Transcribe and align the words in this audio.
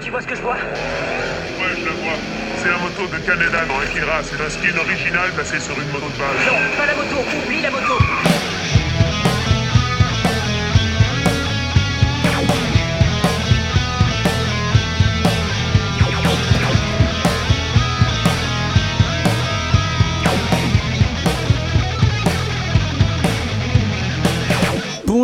Tu 0.00 0.10
vois 0.10 0.20
ce 0.22 0.26
que 0.28 0.36
je 0.36 0.42
vois? 0.42 0.54
Ouais, 0.54 1.74
je 1.76 1.84
le 1.84 1.90
vois. 1.90 2.14
C'est 2.62 2.68
la 2.68 2.78
moto 2.78 3.06
de 3.06 3.18
Canada 3.26 3.64
dans 3.66 3.80
Akira. 3.80 4.22
C'est 4.22 4.40
un 4.40 4.48
skin 4.48 4.78
original 4.78 5.30
placé 5.34 5.58
sur 5.58 5.74
une 5.80 5.88
moto 5.88 6.06
de 6.06 6.18
base. 6.18 6.46
Non, 6.46 6.76
pas 6.76 6.86
la 6.86 6.94
moto, 6.94 7.16
oublie 7.44 7.60
la 7.62 7.70
moto 7.70 7.98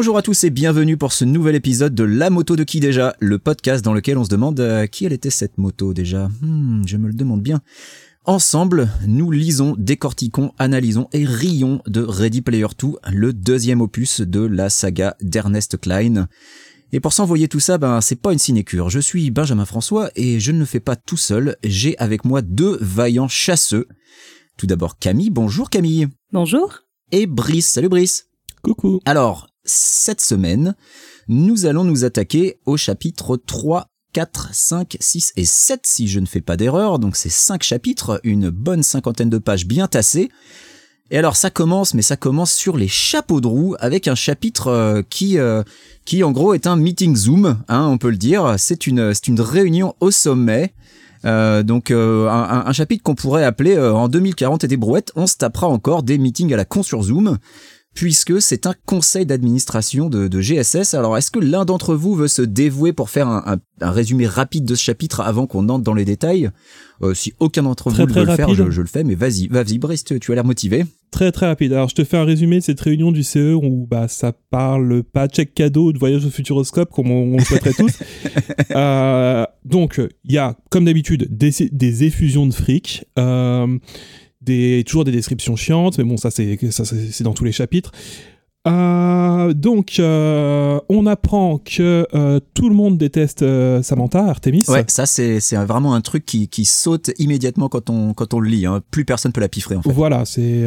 Bonjour 0.03 0.19
à 0.19 0.23
tous 0.23 0.43
et 0.43 0.51
bienvenue 0.51 0.97
pour 0.97 1.13
ce 1.13 1.25
nouvel 1.25 1.55
épisode 1.55 1.95
de 1.95 2.03
La 2.03 2.29
moto 2.29 2.57
de 2.57 2.65
qui 2.65 2.81
déjà, 2.81 3.15
le 3.21 3.39
podcast 3.39 3.85
dans 3.85 3.95
lequel 3.95 4.19
on 4.19 4.25
se 4.25 4.31
demande 4.31 4.59
euh, 4.59 4.89
qui 4.89 5.05
elle 5.05 5.13
était 5.13 5.31
cette 5.31 5.59
moto 5.59 5.95
déjà? 5.95 6.29
Hmm, 6.41 6.83
je 6.85 6.97
me 6.97 7.07
le 7.07 7.13
demande 7.13 7.41
bien. 7.41 7.61
Ensemble, 8.25 8.91
nous 9.07 9.31
lisons, 9.31 9.77
décortiquons, 9.79 10.55
analysons 10.59 11.09
et 11.13 11.25
rions 11.25 11.83
de 11.87 12.01
Ready 12.01 12.43
Player 12.43 12.67
2, 12.77 12.89
le 13.13 13.33
deuxième 13.33 13.81
opus 13.81 14.23
de 14.23 14.41
la 14.41 14.71
saga 14.71 15.15
d'Ernest 15.23 15.81
Klein. 15.81 16.27
Et 16.91 16.99
pour 16.99 17.13
s'envoyer 17.13 17.47
tout 17.47 17.61
ça, 17.61 17.79
ben 17.79 18.01
c'est 18.01 18.21
pas 18.21 18.33
une 18.33 18.41
sinécure. 18.41 18.91
Je 18.91 18.99
suis 18.99 19.31
Benjamin 19.31 19.67
François 19.67 20.11
et 20.17 20.41
je 20.41 20.51
ne 20.51 20.59
le 20.59 20.65
fais 20.65 20.81
pas 20.81 20.97
tout 20.97 21.17
seul. 21.17 21.57
J'ai 21.63 21.97
avec 21.99 22.25
moi 22.25 22.43
deux 22.43 22.77
vaillants 22.81 23.29
chasseux. 23.29 23.87
Tout 24.57 24.67
d'abord 24.67 24.99
Camille. 24.99 25.31
Bonjour 25.31 25.71
Camille. 25.71 26.09
Bonjour. 26.33 26.81
Et 27.13 27.27
Brice. 27.27 27.69
Salut 27.69 27.89
Brice. 27.89 28.27
Coucou. 28.63 29.01
Alors, 29.05 29.52
cette 29.65 30.21
semaine, 30.21 30.75
nous 31.29 31.67
allons 31.67 31.85
nous 31.85 32.05
attaquer 32.05 32.59
au 32.67 32.77
chapitre 32.77 33.37
3, 33.37 33.87
4, 34.13 34.51
5, 34.53 34.97
6 35.01 35.33
et 35.37 35.45
7 35.45 35.81
si 35.85 36.09
je 36.09 36.21
ne 36.21 36.27
fais 36.27 36.41
pas 36.41 36.57
d'erreur. 36.57 36.99
Donc 36.99 37.17
c'est 37.17 37.31
5 37.31 37.63
chapitres, 37.63 38.21
une 38.25 38.51
bonne 38.51 38.83
cinquantaine 38.83 39.31
de 39.31 39.39
pages 39.39 39.67
bien 39.67 39.89
tassées. 39.89 40.31
Et 41.11 41.19
alors 41.19 41.37
ça 41.37 41.51
commence, 41.51 41.95
mais 41.95 42.03
ça 42.03 42.17
commence 42.17 42.53
sur 42.53 42.77
les 42.77 42.89
chapeaux 42.89 43.41
de 43.41 43.47
roue 43.47 43.77
avec 43.79 44.09
un 44.09 44.15
chapitre 44.15 44.69
euh, 44.69 45.03
qui, 45.09 45.39
euh, 45.39 45.63
qui 46.07 46.25
en 46.25 46.33
gros 46.33 46.55
est 46.55 46.67
un 46.67 46.77
meeting 46.77 47.15
Zoom, 47.15 47.59
hein, 47.69 47.87
on 47.87 47.99
peut 47.99 48.11
le 48.11 48.17
dire. 48.17 48.55
C'est 48.59 48.87
une, 48.87 49.13
c'est 49.13 49.29
une 49.29 49.41
réunion 49.41 49.95
au 50.01 50.11
sommet. 50.11 50.75
Euh, 51.25 51.63
donc 51.63 51.91
euh, 51.91 52.29
un, 52.29 52.67
un 52.67 52.73
chapitre 52.73 53.03
qu'on 53.03 53.15
pourrait 53.15 53.45
appeler 53.45 53.77
euh, 53.77 53.95
en 53.95 54.09
2040 54.09 54.65
et 54.65 54.69
des 54.69 54.77
brouettes, 54.77 55.13
on 55.15 55.27
se 55.27 55.37
tapera 55.37 55.69
encore 55.69 56.03
des 56.03 56.19
meetings 56.19 56.53
à 56.53 56.57
la 56.57 56.65
con 56.65 56.83
sur 56.83 57.03
Zoom 57.03 57.39
puisque 57.95 58.41
c'est 58.41 58.67
un 58.67 58.75
conseil 58.87 59.27
d'administration 59.27 60.09
de, 60.09 60.29
de, 60.29 60.41
GSS. 60.41 60.95
Alors, 60.95 61.17
est-ce 61.17 61.31
que 61.31 61.39
l'un 61.39 61.65
d'entre 61.65 61.95
vous 61.95 62.15
veut 62.15 62.29
se 62.29 62.43
dévouer 62.43 62.93
pour 62.93 63.11
faire 63.11 63.29
un, 63.29 63.43
un, 63.47 63.87
un, 63.87 63.91
résumé 63.91 64.27
rapide 64.27 64.65
de 64.65 64.75
ce 64.75 64.83
chapitre 64.83 65.21
avant 65.21 65.47
qu'on 65.47 65.69
entre 65.69 65.85
dans 65.85 65.95
les 65.95 66.05
détails? 66.05 66.51
Euh, 67.03 67.15
Si 67.15 67.35
aucun 67.41 67.65
d'entre 67.65 67.91
vous 67.91 68.07
très 68.07 68.21
veut 68.21 68.27
le 68.27 68.37
faire, 68.37 68.55
je, 68.55 68.71
je, 68.71 68.81
le 68.81 68.87
fais, 68.87 69.05
mais 69.05 69.15
vas-y, 69.15 69.49
vas-y, 69.49 69.79
Brice, 69.79 70.05
tu 70.05 70.33
as 70.33 70.35
l'air 70.35 70.45
motivé. 70.45 70.85
Très 71.11 71.31
très 71.31 71.47
rapide. 71.47 71.75
Alors 71.75 71.91
je 71.91 71.95
te 71.95 72.05
fais 72.05 72.17
un 72.17 72.25
résumé 72.25 72.57
de 72.61 72.63
cette 72.63 72.81
réunion 72.81 73.13
du 73.13 73.23
CE 73.23 73.53
où 73.53 73.87
bah 73.87 74.09
ça 74.09 74.33
parle 74.33 75.03
pas 75.03 75.29
de 75.29 75.35
chèque 75.35 75.53
cadeau 75.53 75.93
de 75.93 75.99
voyage 75.99 76.25
au 76.25 76.31
futuroscope 76.31 76.91
comme 76.91 77.11
on, 77.11 77.35
on 77.35 77.37
le 77.37 77.45
souhaiterait 77.45 77.75
tous. 77.75 77.93
Euh, 78.71 79.45
donc 79.65 80.01
il 80.25 80.33
y 80.33 80.39
a 80.39 80.57
comme 80.71 80.87
d'habitude 80.87 81.27
des, 81.31 81.51
des 81.71 82.05
effusions 82.05 82.47
de 82.47 82.55
fric. 82.55 83.05
Euh, 83.19 83.79
des, 84.43 84.85
toujours 84.87 85.05
des 85.05 85.13
descriptions 85.13 85.57
chiantes, 85.57 85.99
mais 85.99 86.05
bon, 86.05 86.17
ça 86.17 86.31
c'est 86.31 86.59
ça 86.71 86.85
c'est 86.85 87.25
dans 87.25 87.35
tous 87.35 87.45
les 87.45 87.53
chapitres. 87.53 87.93
Euh, 88.69 89.53
donc, 89.55 89.97
euh, 89.99 90.79
on 90.89 91.07
apprend 91.07 91.59
que 91.59 92.07
euh, 92.15 92.39
tout 92.55 92.69
le 92.69 92.75
monde 92.75 92.97
déteste 92.97 93.45
Samantha, 93.83 94.25
Artemis. 94.25 94.65
Ouais, 94.69 94.85
ça 94.87 95.07
c'est 95.07 95.39
vraiment 95.67 95.95
un 95.95 96.01
truc 96.01 96.25
qui, 96.25 96.49
qui 96.49 96.65
saute 96.65 97.11
immédiatement 97.19 97.69
quand 97.69 97.91
on 97.91 98.15
quand 98.15 98.35
on 98.35 98.41
le 98.41 98.49
lit. 98.49 98.67
Hein. 98.67 98.81
Plus 98.91 99.05
personne 99.05 99.33
peut 99.33 99.41
la 99.41 99.49
piffrer 99.49 99.77
en 99.77 99.83
fait. 99.83 99.93
Voilà, 99.93 100.25
c'est 100.25 100.65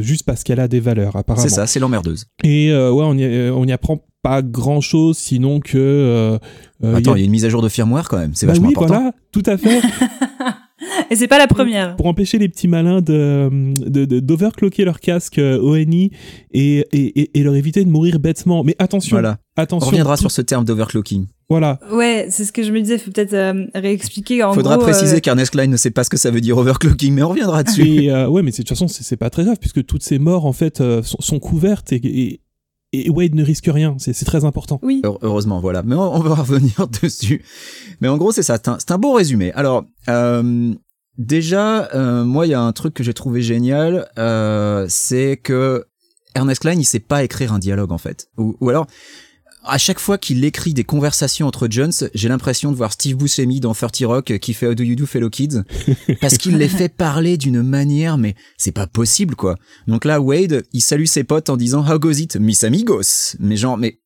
juste 0.00 0.24
parce 0.24 0.42
qu'elle 0.42 0.60
a 0.60 0.68
des 0.68 0.80
valeurs 0.80 1.16
apparemment. 1.16 1.46
C'est 1.46 1.54
ça, 1.54 1.66
c'est 1.66 1.80
l'emmerdeuse. 1.80 2.26
Et 2.42 2.72
ouais, 2.72 3.04
on 3.04 3.16
y, 3.16 3.50
on 3.50 3.64
y 3.64 3.72
apprend 3.72 4.04
pas 4.22 4.42
grand 4.42 4.80
chose 4.80 5.18
sinon 5.18 5.60
que. 5.60 6.38
Attends, 6.82 6.98
il 6.98 7.06
y, 7.06 7.08
a... 7.10 7.18
y, 7.18 7.22
a 7.22 7.24
une 7.24 7.30
mise 7.30 7.44
à 7.44 7.48
jour 7.48 7.62
de 7.62 7.68
firmware 7.68 8.08
quand 8.08 8.18
même, 8.18 8.34
c'est 8.34 8.46
bah 8.46 8.52
vachement 8.52 8.68
oui, 8.68 8.74
important. 8.74 8.94
voilà, 8.94 9.12
tout 9.32 9.42
à 9.46 9.56
fait. 9.56 9.80
Et 11.10 11.16
c'est 11.16 11.28
pas 11.28 11.38
la 11.38 11.46
première. 11.46 11.96
Pour 11.96 12.06
empêcher 12.06 12.38
les 12.38 12.48
petits 12.48 12.68
malins 12.68 13.00
de 13.00 13.50
d'overclocker 14.20 14.82
de, 14.82 14.86
leur 14.86 15.00
casque 15.00 15.38
euh, 15.38 15.58
ONI 15.60 16.10
et, 16.52 16.86
et, 16.92 17.38
et, 17.38 17.42
leur 17.42 17.54
éviter 17.54 17.84
de 17.84 17.90
mourir 17.90 18.18
bêtement. 18.18 18.64
Mais 18.64 18.76
attention, 18.78 19.16
voilà. 19.16 19.38
attention. 19.56 19.86
On 19.86 19.90
reviendra 19.90 20.16
tout... 20.16 20.22
sur 20.22 20.30
ce 20.30 20.42
terme 20.42 20.64
d'overclocking. 20.64 21.26
Voilà. 21.48 21.78
Ouais, 21.92 22.28
c'est 22.30 22.44
ce 22.44 22.52
que 22.52 22.62
je 22.62 22.72
me 22.72 22.80
disais. 22.80 22.98
Faut 22.98 23.10
peut-être 23.10 23.34
euh, 23.34 23.66
réexpliquer. 23.74 24.42
En 24.42 24.54
Faudra 24.54 24.76
gros, 24.76 24.84
préciser 24.84 25.16
euh... 25.16 25.20
qu'Ernest 25.20 25.52
Klein 25.52 25.66
ne 25.66 25.76
sait 25.76 25.90
pas 25.90 26.04
ce 26.04 26.10
que 26.10 26.16
ça 26.16 26.30
veut 26.30 26.40
dire 26.40 26.56
overclocking, 26.56 27.14
mais 27.14 27.22
on 27.22 27.28
reviendra 27.28 27.62
dessus. 27.62 27.86
Et, 27.86 28.10
euh, 28.10 28.28
ouais, 28.28 28.42
mais 28.42 28.50
de 28.50 28.56
toute 28.56 28.68
façon, 28.68 28.88
c'est 28.88 29.16
pas 29.16 29.30
très 29.30 29.44
grave 29.44 29.58
puisque 29.60 29.84
toutes 29.84 30.02
ces 30.02 30.18
morts 30.18 30.46
en 30.46 30.52
fait 30.52 30.80
euh, 30.80 31.02
sont, 31.02 31.20
sont, 31.20 31.38
couvertes 31.38 31.92
et, 31.92 32.00
et 32.04 32.40
et 32.94 33.10
Wade 33.10 33.34
ne 33.34 33.42
risque 33.42 33.66
rien, 33.66 33.96
c'est 33.98 34.24
très 34.24 34.44
important. 34.44 34.78
Oui. 34.82 35.02
Heureusement, 35.22 35.60
voilà. 35.60 35.82
Mais 35.82 35.96
on, 35.96 36.14
on 36.14 36.20
va 36.20 36.34
revenir 36.42 36.86
dessus. 37.02 37.42
Mais 38.00 38.08
en 38.08 38.16
gros, 38.16 38.30
c'est 38.32 38.42
ça. 38.42 38.56
C'est 38.62 38.68
un, 38.68 38.94
un, 38.94 38.98
bon 38.98 39.14
résumé. 39.14 39.52
Alors, 39.52 39.84
euh, 40.08 40.72
déjà, 41.18 41.88
euh, 41.94 42.24
moi, 42.24 42.46
il 42.46 42.50
y 42.50 42.54
a 42.54 42.60
un 42.60 42.72
truc 42.72 42.94
que 42.94 43.02
j'ai 43.02 43.14
trouvé 43.14 43.42
génial, 43.42 44.08
euh, 44.18 44.86
c'est 44.88 45.36
que 45.36 45.84
Ernest 46.34 46.62
Klein, 46.62 46.74
il 46.78 46.84
sait 46.84 47.00
pas 47.00 47.22
écrire 47.22 47.52
un 47.52 47.58
dialogue 47.58 47.92
en 47.92 47.98
fait. 47.98 48.28
Ou, 48.36 48.56
ou 48.60 48.70
alors, 48.70 48.86
à 49.64 49.78
chaque 49.78 49.98
fois 49.98 50.18
qu'il 50.18 50.44
écrit 50.44 50.74
des 50.74 50.84
conversations 50.84 51.46
entre 51.46 51.68
Jones, 51.70 51.92
j'ai 52.14 52.28
l'impression 52.28 52.70
de 52.70 52.76
voir 52.76 52.92
Steve 52.92 53.16
Buscemi 53.16 53.60
dans 53.60 53.72
30 53.72 54.02
Rock 54.04 54.38
qui 54.38 54.52
fait 54.52 54.66
How 54.66 54.74
Do 54.74 54.84
You 54.84 54.94
Do 54.94 55.06
Fellow 55.06 55.30
Kids? 55.30 55.62
Parce 56.20 56.36
qu'il 56.36 56.58
les 56.58 56.68
fait 56.68 56.90
parler 56.90 57.38
d'une 57.38 57.62
manière 57.62 58.18
mais 58.18 58.34
c'est 58.58 58.72
pas 58.72 58.86
possible 58.86 59.34
quoi. 59.34 59.56
Donc 59.86 60.04
là 60.04 60.20
Wade, 60.20 60.64
il 60.72 60.82
salue 60.82 61.06
ses 61.06 61.24
potes 61.24 61.48
en 61.48 61.56
disant 61.56 61.84
How 61.88 61.98
goes 61.98 62.12
it, 62.12 62.36
mis 62.36 62.64
amigos. 62.64 63.36
Mais 63.40 63.56
genre 63.56 63.78
mais 63.78 64.00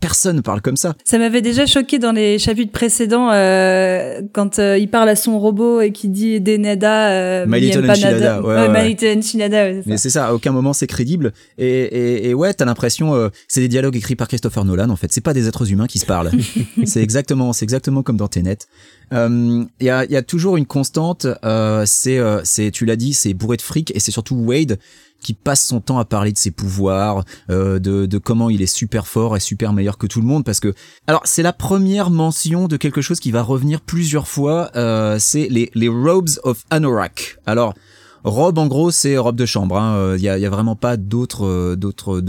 personne 0.00 0.36
ne 0.36 0.40
parle 0.40 0.60
comme 0.60 0.76
ça. 0.76 0.94
Ça 1.04 1.18
m'avait 1.18 1.42
déjà 1.42 1.66
choqué 1.66 1.98
dans 1.98 2.12
les 2.12 2.38
chapitres 2.38 2.72
précédents 2.72 3.30
euh, 3.30 4.22
quand 4.32 4.58
euh, 4.58 4.78
il 4.78 4.88
parle 4.88 5.08
à 5.08 5.16
son 5.16 5.38
robot 5.38 5.80
et 5.80 5.92
qu'il 5.92 6.10
dit 6.10 6.40
Deneda, 6.40 7.10
euh, 7.10 7.46
My 7.46 7.60
Little 7.60 7.88
Enchilada. 7.88 8.42
Ouais, 8.42 8.54
ouais, 8.54 8.68
My 8.68 8.88
Little 8.88 9.18
Enchilada. 9.18 9.64
Ouais, 9.64 9.82
Mais 9.86 9.96
c'est 9.98 10.10
ça, 10.10 10.28
à 10.28 10.34
aucun 10.34 10.52
moment 10.52 10.72
c'est 10.72 10.86
crédible. 10.86 11.32
Et, 11.58 11.68
et, 11.68 12.28
et 12.30 12.34
ouais, 12.34 12.52
t'as 12.54 12.64
l'impression, 12.64 13.14
euh, 13.14 13.28
c'est 13.48 13.60
des 13.60 13.68
dialogues 13.68 13.96
écrits 13.96 14.16
par 14.16 14.28
Christopher 14.28 14.64
Nolan 14.64 14.90
en 14.90 14.96
fait. 14.96 15.12
C'est 15.12 15.20
pas 15.20 15.34
des 15.34 15.46
êtres 15.46 15.70
humains 15.70 15.86
qui 15.86 15.98
se 15.98 16.06
parlent. 16.06 16.30
c'est 16.84 17.02
exactement, 17.02 17.52
c'est 17.52 17.64
exactement 17.64 18.02
comme 18.02 18.16
dans 18.16 18.28
Tenet. 18.28 18.58
Il 19.12 19.16
euh, 19.16 19.64
y, 19.80 19.90
a, 19.90 20.04
y 20.04 20.16
a 20.16 20.22
toujours 20.22 20.56
une 20.56 20.66
constante, 20.66 21.26
euh, 21.44 21.82
c'est, 21.84 22.20
c'est, 22.44 22.70
tu 22.70 22.86
l'as 22.86 22.96
dit, 22.96 23.12
c'est 23.12 23.34
bourré 23.34 23.56
de 23.56 23.62
fric 23.62 23.92
et 23.94 24.00
c'est 24.00 24.12
surtout 24.12 24.36
Wade 24.36 24.78
qui 25.20 25.34
passe 25.34 25.64
son 25.64 25.80
temps 25.80 25.98
à 25.98 26.04
parler 26.04 26.32
de 26.32 26.38
ses 26.38 26.50
pouvoirs, 26.50 27.24
euh, 27.50 27.78
de, 27.78 28.06
de 28.06 28.18
comment 28.18 28.50
il 28.50 28.62
est 28.62 28.66
super 28.66 29.06
fort 29.06 29.36
et 29.36 29.40
super 29.40 29.72
meilleur 29.72 29.98
que 29.98 30.06
tout 30.06 30.20
le 30.20 30.26
monde, 30.26 30.44
parce 30.44 30.60
que 30.60 30.74
alors 31.06 31.22
c'est 31.24 31.42
la 31.42 31.52
première 31.52 32.10
mention 32.10 32.68
de 32.68 32.76
quelque 32.76 33.02
chose 33.02 33.20
qui 33.20 33.30
va 33.30 33.42
revenir 33.42 33.80
plusieurs 33.80 34.28
fois, 34.28 34.70
euh, 34.76 35.18
c'est 35.18 35.48
les, 35.48 35.70
les 35.74 35.88
robes 35.88 36.30
of 36.44 36.64
Anorak. 36.70 37.38
Alors 37.46 37.74
robe 38.24 38.58
en 38.58 38.66
gros 38.66 38.90
c'est 38.90 39.16
robe 39.16 39.36
de 39.36 39.46
chambre, 39.46 39.76
il 39.76 39.80
hein, 39.80 40.16
y, 40.16 40.28
a, 40.28 40.38
y 40.38 40.46
a 40.46 40.50
vraiment 40.50 40.76
pas 40.76 40.96
d'autres 40.96 41.74
d'autres 41.74 42.20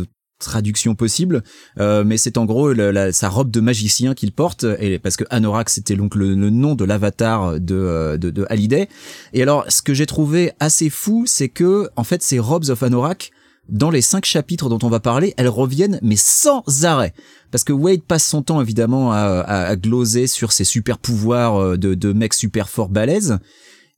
traduction 0.44 0.96
possible, 0.96 1.44
euh, 1.80 2.04
mais 2.04 2.18
c'est 2.18 2.38
en 2.38 2.46
gros 2.46 2.74
la, 2.74 2.92
la, 2.92 3.12
sa 3.12 3.30
robe 3.30 3.52
de 3.52 3.60
magicien 3.60 4.14
qu'il 4.14 4.32
porte, 4.32 4.66
et 4.80 5.00
parce 5.00 5.18
que 5.18 5.24
Anorak 5.30 5.70
c'était 5.70 5.96
donc 5.96 6.16
le, 6.16 6.36
le, 6.36 6.50
nom 6.50 6.76
de 6.76 6.86
l'avatar 6.86 7.60
de, 7.60 8.18
de, 8.18 8.30
de 8.30 8.46
Hallyday. 8.50 8.90
Et 9.34 9.42
alors, 9.42 9.66
ce 9.70 9.82
que 9.82 9.94
j'ai 9.94 10.06
trouvé 10.06 10.52
assez 10.60 10.90
fou, 10.90 11.24
c'est 11.26 11.50
que 11.50 11.90
en 11.96 12.04
fait 12.04 12.22
ces 12.22 12.40
robes 12.40 12.70
of 12.70 12.84
Anorak, 12.84 13.32
dans 13.70 13.90
les 13.90 14.02
cinq 14.02 14.26
chapitres 14.26 14.70
dont 14.70 14.80
on 14.84 14.90
va 14.90 15.00
parler, 15.00 15.34
elles 15.38 15.48
reviennent 15.48 16.00
mais 16.02 16.18
sans 16.18 16.64
arrêt. 16.84 17.14
Parce 17.52 17.64
que 17.64 17.74
Wade 17.74 18.04
passe 18.04 18.26
son 18.26 18.42
temps 18.42 18.62
évidemment 18.62 19.12
à, 19.12 19.18
à, 19.18 19.66
à 19.68 19.76
gloser 19.76 20.28
sur 20.28 20.52
ses 20.52 20.64
super 20.66 20.98
pouvoirs 20.98 21.78
de, 21.78 21.94
de 21.94 22.14
mec 22.14 22.34
super 22.34 22.70
fort 22.70 22.90
balèze. 22.90 23.38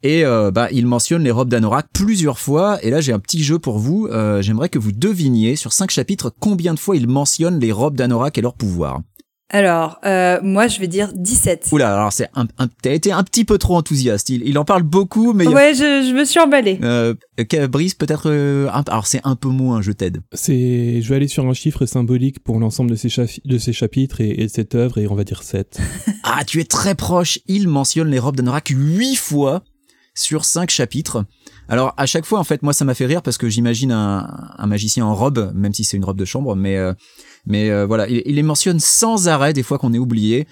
Et 0.04 0.26
euh, 0.26 0.52
bah, 0.52 0.68
il 0.72 0.86
mentionne 0.86 1.24
les 1.24 1.32
robes 1.32 1.50
d'Anorak 1.50 1.88
plusieurs 1.94 2.38
fois. 2.38 2.78
Et 2.84 2.90
là, 2.90 3.00
j'ai 3.00 3.14
un 3.14 3.20
petit 3.20 3.42
jeu 3.42 3.58
pour 3.58 3.80
vous. 3.80 4.08
Euh, 4.08 4.42
J'aimerais 4.42 4.70
que 4.70 4.78
vous 4.80 4.92
deviniez 4.92 5.56
sur 5.56 5.72
cinq 5.72 5.92
chapitres 5.92 6.34
combien 6.40 6.74
de 6.74 6.80
fois 6.80 6.98
il 6.98 7.08
mentionne 7.08 7.60
les 7.60 7.72
robes 7.72 7.96
d'Anorak 7.96 8.38
et 8.38 8.42
leurs 8.42 8.56
pouvoirs. 8.56 9.02
Alors, 9.54 10.00
euh, 10.04 10.40
moi, 10.42 10.68
je 10.68 10.80
vais 10.80 10.88
dire 10.88 11.12
17. 11.14 11.70
Oula, 11.72 11.94
alors 11.94 12.12
c'est 12.12 12.28
un, 12.34 12.48
un 12.58 12.68
t'as 12.82 12.92
été 12.92 13.12
un 13.12 13.24
petit 13.24 13.46
peu 13.46 13.60
trop 13.60 13.76
enthousiaste. 13.76 14.30
Il, 14.30 14.42
il 14.48 14.58
en 14.58 14.66
parle 14.66 14.82
beaucoup, 14.82 15.34
mais 15.34 15.48
ouais, 15.48 15.70
a... 15.70 15.74
je, 15.74 16.10
je 16.10 16.14
me 16.16 16.26
suis 16.26 16.40
emballé. 16.40 16.80
Euh, 16.82 17.14
Brice, 17.70 17.94
peut-être. 17.94 18.32
Euh, 18.32 18.68
alors 18.88 19.06
c'est 19.06 19.22
un 19.24 19.36
peu 19.36 19.50
moins. 19.50 19.84
Je 19.84 19.92
t'aide. 19.92 20.22
C'est, 20.34 21.02
je 21.02 21.08
vais 21.08 21.18
aller 21.18 21.28
sur 21.28 21.48
un 21.48 21.54
chiffre 21.54 21.86
symbolique 21.86 22.40
pour 22.44 22.60
l'ensemble 22.60 22.90
de 22.90 22.96
ces 22.96 23.10
de 23.46 23.58
ces 23.60 23.74
chapitres 23.74 24.22
et, 24.22 24.42
et, 24.42 24.48
de 24.48 24.52
cette 24.52 24.74
œuvre, 24.74 24.98
et 24.98 25.08
on 25.08 25.14
va 25.14 25.24
dire 25.24 25.44
7. 25.44 25.80
ah, 26.24 26.44
tu 26.46 26.60
es 26.60 26.66
très 26.66 26.96
proche. 26.96 27.38
Il 27.46 27.68
mentionne 27.68 28.10
les 28.10 28.20
robes 28.20 28.36
d'Anorak 28.36 28.70
huit 28.70 29.16
fois 29.16 29.62
sur 30.16 30.46
cinq 30.46 30.70
chapitres. 30.70 31.26
Alors 31.68 31.94
à 31.98 32.06
chaque 32.06 32.26
fois, 32.26 32.40
en 32.40 32.44
fait, 32.44 32.62
moi 32.62 32.74
ça 32.74 32.86
m'a 32.86 32.94
fait 32.94 33.06
rire 33.06 33.22
parce 33.22 33.38
que 33.38 33.50
j'imagine 33.50 33.92
un, 33.92 34.28
un, 34.58 34.68
magicien 34.68 35.06
en 35.06 35.16
robe, 35.16 35.52
même 35.56 35.74
si 35.74 35.84
c'est 35.84 35.98
une 35.98 36.06
robe 36.06 36.18
de 36.18 36.26
chambre, 36.26 36.56
mais 36.56 36.78
euh, 36.78 36.94
mais 37.46 37.70
euh, 37.70 37.86
voilà, 37.86 38.08
il, 38.08 38.22
il, 38.26 38.36
les 38.36 38.44
mentionne 38.44 38.80
sans 38.80 39.28
arrêt 39.28 39.54
des 39.54 39.64
fois 39.64 39.78
qu'on 39.78 39.94
est 39.94 40.00
oublié. 40.00 40.48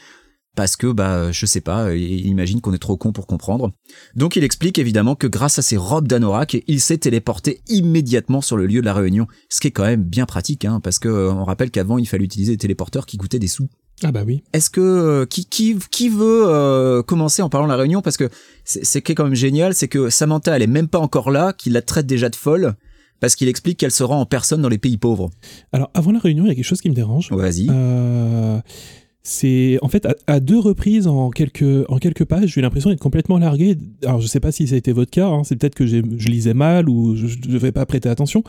parce 0.56 0.76
que 0.76 0.88
bah 0.88 1.32
je 1.32 1.46
sais 1.46 1.62
pas, 1.62 1.94
il 1.94 2.28
imagine 2.28 2.60
qu'on 2.60 2.74
est 2.74 2.78
trop 2.80 2.98
con 2.98 3.14
pour 3.14 3.28
comprendre. 3.28 3.72
Donc 4.16 4.36
il 4.36 4.44
explique 4.44 4.80
évidemment 4.80 5.16
que 5.16 5.28
grâce 5.28 5.60
à 5.60 5.62
ses 5.62 5.78
robes 5.78 6.08
d'anorak, 6.08 6.58
il 6.68 6.82
s'est 6.82 6.98
téléporté 6.98 7.62
immédiatement 7.68 8.42
sur 8.42 8.58
le 8.58 8.66
lieu 8.66 8.82
de 8.82 8.86
la 8.86 8.94
réunion, 8.94 9.28
ce 9.50 9.62
qui 9.62 9.68
est 9.68 9.72
quand 9.72 9.86
même 9.86 10.04
bien 10.04 10.26
pratique, 10.26 10.66
hein, 10.66 10.80
parce 10.82 11.00
que 11.00 11.08
euh, 11.08 11.32
on 11.32 11.46
rappelle 11.46 11.72
qu'avant 11.72 11.98
il 11.98 12.08
fallait 12.08 12.26
utiliser 12.26 12.54
des 12.54 12.58
téléporteurs 12.58 13.06
qui 13.06 13.18
coûtaient 13.18 13.40
des 13.40 13.48
sous. 13.48 13.70
Ah 14.04 14.12
bah 14.12 14.24
oui. 14.26 14.44
Est-ce 14.54 14.70
que 14.70 14.82
euh, 14.82 15.26
qui 15.26 15.46
qui 15.46 15.78
qui 15.92 16.10
veut 16.10 16.46
euh, 16.48 17.04
commencer 17.04 17.42
en 17.42 17.50
parlant 17.50 17.68
de 17.68 17.72
la 17.72 17.78
réunion? 17.78 18.02
Parce 18.02 18.18
que 18.18 18.30
c'est 18.64 19.02
qui 19.02 19.12
est 19.12 19.16
quand 19.16 19.26
même 19.26 19.36
génial, 19.36 19.74
c'est 19.76 19.88
que 19.88 20.10
Samantha 20.10 20.56
elle 20.56 20.64
est 20.64 20.68
même 20.68 20.88
pas 20.88 21.00
encore 21.00 21.30
là, 21.30 21.54
qu'il 21.54 21.74
la 21.74 21.82
traite 21.82 22.08
déjà 22.08 22.30
de 22.30 22.36
folle 22.36 22.74
parce 23.20 23.36
qu'il 23.36 23.48
explique 23.48 23.78
qu'elle 23.78 23.92
se 23.92 24.04
rend 24.04 24.20
en 24.20 24.26
personne 24.26 24.62
dans 24.62 24.70
les 24.70 24.80
pays 24.80 24.98
pauvres. 24.98 25.30
Alors 25.72 25.92
avant 25.94 26.12
la 26.12 26.20
réunion, 26.20 26.46
il 26.46 26.48
y 26.48 26.52
a 26.52 26.56
quelque 26.56 26.66
chose 26.66 26.82
qui 26.82 26.90
me 26.90 26.96
dérange. 26.96 27.32
Vas-y. 27.32 27.68
Euh, 27.70 28.60
c'est 29.22 29.78
en 29.84 29.88
fait 29.88 30.08
à, 30.08 30.16
à 30.26 30.40
deux 30.40 30.58
reprises 30.58 31.06
en 31.06 31.30
quelques 31.30 31.86
en 31.88 32.00
quelques 32.00 32.26
pages, 32.26 32.54
j'ai 32.54 32.60
eu 32.60 32.64
l'impression 32.64 32.90
d'être 32.90 33.00
complètement 33.00 33.38
largué. 33.38 33.78
Alors 34.04 34.20
je 34.20 34.26
sais 34.26 34.40
pas 34.40 34.52
si 34.52 34.68
ça 34.68 34.74
a 34.74 34.78
été 34.80 34.94
votre 34.94 35.12
cas, 35.12 35.28
hein, 35.28 35.44
c'est 35.44 35.56
peut-être 35.56 35.76
que 35.76 35.86
je 35.86 36.00
lisais 36.00 36.56
mal 36.56 36.90
ou 36.90 37.16
je, 37.16 37.28
je 37.28 37.38
devais 37.38 37.72
pas 37.72 37.86
prêter 37.86 38.10
attention. 38.10 38.44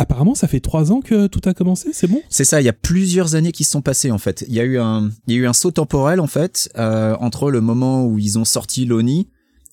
Apparemment, 0.00 0.36
ça 0.36 0.46
fait 0.46 0.60
trois 0.60 0.92
ans 0.92 1.00
que 1.00 1.26
tout 1.26 1.40
a 1.46 1.54
commencé, 1.54 1.88
c'est 1.92 2.06
bon? 2.06 2.20
C'est 2.28 2.44
ça, 2.44 2.60
il 2.60 2.64
y 2.64 2.68
a 2.68 2.72
plusieurs 2.72 3.34
années 3.34 3.50
qui 3.50 3.64
se 3.64 3.72
sont 3.72 3.82
passées 3.82 4.12
en 4.12 4.18
fait. 4.18 4.44
Il 4.46 4.54
y 4.54 4.60
a 4.60 4.64
eu 4.64 4.78
un, 4.78 5.10
il 5.26 5.34
y 5.34 5.36
a 5.38 5.40
eu 5.40 5.46
un 5.48 5.52
saut 5.52 5.72
temporel 5.72 6.20
en 6.20 6.28
fait 6.28 6.70
euh, 6.78 7.16
entre 7.18 7.50
le 7.50 7.60
moment 7.60 8.06
où 8.06 8.16
ils 8.16 8.38
ont 8.38 8.44
sorti 8.44 8.84
l'ONI 8.84 9.26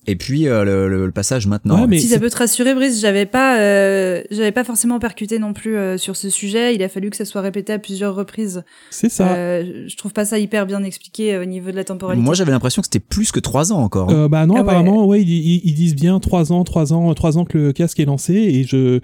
et 0.08 0.16
puis 0.16 0.48
euh, 0.48 0.64
le, 0.64 0.88
le- 0.88 1.06
le 1.06 1.12
passage 1.12 1.46
maintenant. 1.46 1.82
Ouais, 1.82 1.86
mais 1.86 2.00
si 2.00 2.08
ça 2.08 2.18
peut 2.18 2.28
te 2.28 2.36
rassurer, 2.38 2.74
Brice, 2.74 3.00
j'avais 3.00 3.24
pas, 3.26 3.60
euh, 3.60 4.24
j'avais 4.32 4.50
pas 4.50 4.64
forcément 4.64 4.98
percuté 4.98 5.38
non 5.38 5.52
plus 5.52 5.76
euh, 5.76 5.96
sur 5.96 6.16
ce 6.16 6.28
sujet. 6.28 6.74
Il 6.74 6.82
a 6.82 6.88
fallu 6.88 7.10
que 7.10 7.16
ça 7.16 7.24
soit 7.24 7.40
répété 7.40 7.72
à 7.72 7.78
plusieurs 7.78 8.16
reprises. 8.16 8.64
C'est 8.90 9.08
ça. 9.08 9.36
Euh, 9.36 9.84
je 9.86 9.96
trouve 9.96 10.12
pas 10.12 10.24
ça 10.24 10.40
hyper 10.40 10.66
bien 10.66 10.82
expliqué 10.82 11.34
euh, 11.34 11.42
au 11.42 11.44
niveau 11.44 11.70
de 11.70 11.76
la 11.76 11.84
temporalité. 11.84 12.24
Moi 12.24 12.34
j'avais 12.34 12.50
l'impression 12.50 12.82
que 12.82 12.86
c'était 12.86 12.98
plus 12.98 13.30
que 13.30 13.38
trois 13.38 13.72
ans 13.72 13.78
encore. 13.78 14.10
hein. 14.10 14.24
Euh, 14.24 14.28
bah 14.28 14.44
non, 14.46 14.56
Ah 14.56 14.60
apparemment, 14.62 15.06
ouais, 15.06 15.22
ils, 15.22 15.28
ils- 15.30 15.60
ils 15.62 15.74
disent 15.74 15.94
bien 15.94 16.18
trois 16.18 16.50
ans, 16.52 16.64
trois 16.64 16.92
ans, 16.92 17.14
trois 17.14 17.38
ans 17.38 17.44
que 17.44 17.58
le 17.58 17.72
casque 17.72 18.00
est 18.00 18.06
lancé 18.06 18.34
et 18.34 18.64
je. 18.64 18.98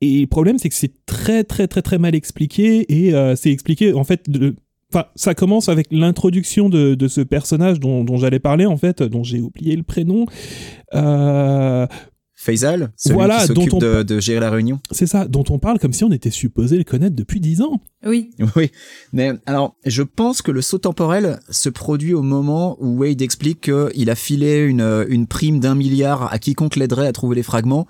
Et 0.00 0.20
le 0.20 0.26
problème, 0.26 0.58
c'est 0.58 0.68
que 0.70 0.74
c'est 0.74 0.92
très, 1.06 1.44
très, 1.44 1.68
très, 1.68 1.82
très 1.82 1.98
mal 1.98 2.14
expliqué 2.14 2.86
et 2.88 3.14
euh, 3.14 3.36
c'est 3.36 3.50
expliqué 3.50 3.92
en 3.92 4.04
fait. 4.04 4.28
De... 4.30 4.56
Enfin, 4.92 5.04
ça 5.14 5.34
commence 5.34 5.68
avec 5.68 5.86
l'introduction 5.90 6.68
de, 6.68 6.94
de 6.94 7.08
ce 7.08 7.20
personnage 7.20 7.78
dont, 7.80 8.02
dont 8.02 8.16
j'allais 8.16 8.40
parler 8.40 8.66
en 8.66 8.76
fait, 8.76 9.02
dont 9.02 9.22
j'ai 9.22 9.40
oublié 9.40 9.76
le 9.76 9.82
prénom. 9.84 10.26
Euh, 10.94 11.86
Faisal, 12.34 12.90
celui 12.96 13.16
Voilà, 13.16 13.40
qui 13.42 13.48
s'occupe 13.48 13.74
on- 13.74 13.78
de, 13.78 14.02
de 14.02 14.18
gérer 14.18 14.40
la 14.40 14.48
réunion. 14.48 14.80
c'est 14.90 15.06
ça, 15.06 15.28
dont 15.28 15.44
on 15.50 15.58
parle 15.58 15.78
comme 15.78 15.92
si 15.92 16.04
on 16.04 16.10
était 16.10 16.30
supposé 16.30 16.78
le 16.78 16.84
connaître 16.84 17.14
depuis 17.14 17.38
dix 17.38 17.60
ans. 17.60 17.82
Oui. 18.06 18.30
Oui, 18.56 18.70
mais 19.12 19.32
alors 19.44 19.76
je 19.84 20.02
pense 20.02 20.40
que 20.40 20.50
le 20.50 20.62
saut 20.62 20.78
temporel 20.78 21.38
se 21.50 21.68
produit 21.68 22.14
au 22.14 22.22
moment 22.22 22.78
où 22.80 22.96
Wade 23.00 23.20
explique 23.20 23.60
qu'il 23.70 24.08
a 24.10 24.14
filé 24.14 24.60
une, 24.60 25.04
une 25.10 25.26
prime 25.26 25.60
d'un 25.60 25.74
milliard 25.74 26.32
à 26.32 26.38
quiconque 26.38 26.76
l'aiderait 26.76 27.06
à 27.06 27.12
trouver 27.12 27.36
les 27.36 27.42
fragments, 27.42 27.86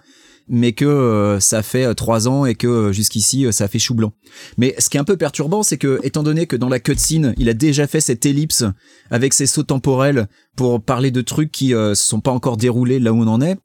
mais 0.50 0.73
que 0.73 0.85
euh, 0.85 1.38
ça 1.38 1.62
fait 1.62 1.87
euh, 1.87 1.94
trois 1.94 2.29
ans 2.29 2.44
et 2.44 2.56
que 2.56 2.67
euh, 2.67 2.93
jusqu'ici 2.93 3.47
ça 3.52 3.69
fait 3.69 3.79
chou 3.79 3.94
blanc. 3.94 4.12
Mais 4.58 4.75
ce 4.79 4.91
qui 4.91 4.97
est 4.97 5.00
un 5.00 5.05
peu 5.05 5.17
perturbant, 5.17 5.62
c'est 5.62 5.79
que 5.79 6.00
étant 6.02 6.25
donné 6.25 6.47
que 6.47 6.56
dans 6.56 6.69
la 6.69 6.81
cutscene, 6.81 7.35
il 7.38 7.49
a 7.49 7.55
déjà 7.55 7.87
fait 7.87 8.00
cette 8.00 8.26
ellipse 8.26 8.64
avec 9.11 9.32
ses 9.32 9.47
sauts 9.47 9.62
temporels 9.62 10.26
pour 10.56 10.82
parler 10.82 11.12
de 11.12 11.20
trucs 11.23 11.52
qui 11.52 11.73
euh, 11.73 11.94
sont 11.94 12.20
pas 12.20 12.32
encore 12.32 12.56
déroulés 12.56 12.99
là 12.99 13.12
où 13.12 13.17
on 13.17 13.29
en 13.29 13.41
est. 13.41 13.56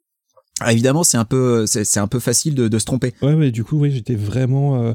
ah, 0.60 0.72
évidemment, 0.72 1.02
c'est 1.02 1.18
un 1.18 1.24
peu, 1.24 1.66
c'est 1.66 1.98
un 1.98 2.06
peu 2.06 2.20
facile 2.20 2.54
de, 2.54 2.78
se 2.78 2.84
tromper. 2.84 3.12
Ouais, 3.20 3.34
ouais, 3.34 3.50
du 3.50 3.64
coup, 3.64 3.78
oui, 3.78 3.90
j'étais 3.90 4.14
vraiment. 4.14 4.94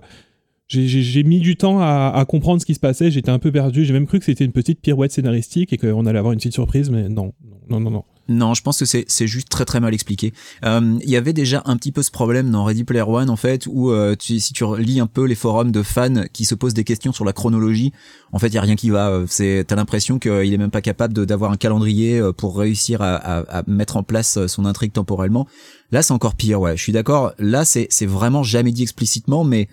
j'ai 0.69 1.23
mis 1.23 1.41
du 1.41 1.57
temps 1.57 1.81
à, 1.81 2.13
à 2.15 2.25
comprendre 2.25 2.61
ce 2.61 2.65
qui 2.65 2.73
se 2.73 2.79
passait, 2.79 3.11
j'étais 3.11 3.31
un 3.31 3.39
peu 3.39 3.51
perdu, 3.51 3.83
j'ai 3.83 3.93
même 3.93 4.07
cru 4.07 4.19
que 4.19 4.25
c'était 4.25 4.45
une 4.45 4.53
petite 4.53 4.79
pirouette 4.79 5.11
scénaristique 5.11 5.73
et 5.73 5.77
qu'on 5.77 6.05
allait 6.05 6.19
avoir 6.19 6.31
une 6.31 6.39
petite 6.39 6.53
surprise, 6.53 6.89
mais 6.89 7.09
non, 7.09 7.33
non, 7.69 7.81
non, 7.81 7.91
non. 7.91 8.03
Non, 8.29 8.53
je 8.53 8.61
pense 8.61 8.79
que 8.79 8.85
c'est 8.85 9.27
juste 9.27 9.49
très 9.49 9.65
très 9.65 9.79
mal 9.79 9.93
expliqué. 9.93 10.31
Euh, 10.63 10.97
Il 11.03 11.09
y 11.09 11.17
avait 11.17 11.33
déjà 11.33 11.63
un 11.65 11.75
petit 11.75 11.91
peu 11.91 12.01
ce 12.01 12.11
problème 12.11 12.49
dans 12.49 12.63
Ready 12.63 12.83
Player 12.83 13.03
One 13.05 13.29
en 13.29 13.35
fait, 13.35 13.67
où 13.67 13.91
euh, 13.91 14.15
tu, 14.17 14.39
si 14.39 14.53
tu 14.53 14.63
lis 14.77 14.99
un 14.99 15.07
peu 15.07 15.25
les 15.25 15.35
forums 15.35 15.71
de 15.71 15.83
fans 15.83 16.23
qui 16.31 16.45
se 16.45 16.55
posent 16.55 16.73
des 16.73 16.83
questions 16.85 17.11
sur 17.11 17.25
la 17.25 17.33
chronologie, 17.33 17.91
en 18.31 18.39
fait 18.39 18.47
il 18.47 18.53
y 18.53 18.57
a 18.57 18.61
rien 18.61 18.75
qui 18.75 18.89
va. 18.89 19.09
Euh, 19.09 19.25
C'est 19.27 19.65
t'as 19.67 19.75
l'impression 19.75 20.17
qu'il 20.19 20.53
est 20.53 20.57
même 20.57 20.71
pas 20.71 20.81
capable 20.81 21.25
d'avoir 21.25 21.51
un 21.51 21.57
calendrier 21.57 22.19
euh, 22.19 22.31
pour 22.31 22.57
réussir 22.57 23.01
à, 23.01 23.15
à, 23.15 23.59
à 23.59 23.63
mettre 23.67 23.97
en 23.97 24.03
place 24.03 24.45
son 24.47 24.65
intrigue 24.65 24.93
temporellement. 24.93 25.45
Là 25.91 26.01
c'est 26.01 26.13
encore 26.13 26.35
pire. 26.35 26.61
Ouais, 26.61 26.77
je 26.77 26.81
suis 26.83 26.93
d'accord. 26.93 27.33
Là 27.37 27.65
c'est 27.65 27.87
c'est 27.89 28.05
vraiment 28.05 28.43
jamais 28.43 28.71
dit 28.71 28.83
explicitement, 28.83 29.43
mais 29.43 29.67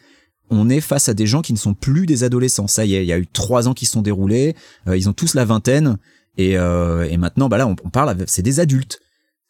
on 0.51 0.71
est 0.71 0.81
face 0.81 1.09
à 1.09 1.15
des 1.15 1.27
gens 1.27 1.43
qui 1.43 1.53
ne 1.53 1.59
sont 1.59 1.75
plus 1.75 2.07
des 2.07 2.25
adolescents. 2.25 2.67
Ça 2.67 2.87
y 2.87 2.95
est, 2.95 3.05
il 3.05 3.09
y 3.09 3.13
a 3.13 3.19
eu 3.19 3.27
trois 3.27 3.69
ans 3.69 3.75
qui 3.75 3.85
se 3.87 3.93
sont 3.93 4.03
déroulés. 4.03 4.57
euh, 4.89 4.97
ils 4.97 5.09
ont 5.09 5.13
tous 5.13 5.35
la 5.35 5.45
vingtaine. 5.45 5.99
Et, 6.39 6.57
euh, 6.57 7.03
et 7.11 7.17
maintenant, 7.19 7.49
bah 7.49 7.59
là, 7.59 7.67
on, 7.67 7.77
on 7.85 7.91
parle, 7.91 8.09
avec- 8.11 8.29
c'est 8.31 8.43
des 8.43 8.61
adultes. 8.61 9.01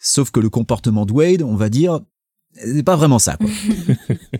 Sauf 0.00 0.30
que 0.30 0.40
le 0.40 0.48
comportement 0.50 1.06
de 1.06 1.12
Wade, 1.12 1.42
on 1.42 1.54
va 1.54 1.68
dire, 1.68 2.00
c'est 2.54 2.82
pas 2.82 2.96
vraiment 2.96 3.18
ça. 3.20 3.36
Quoi. 3.36 3.48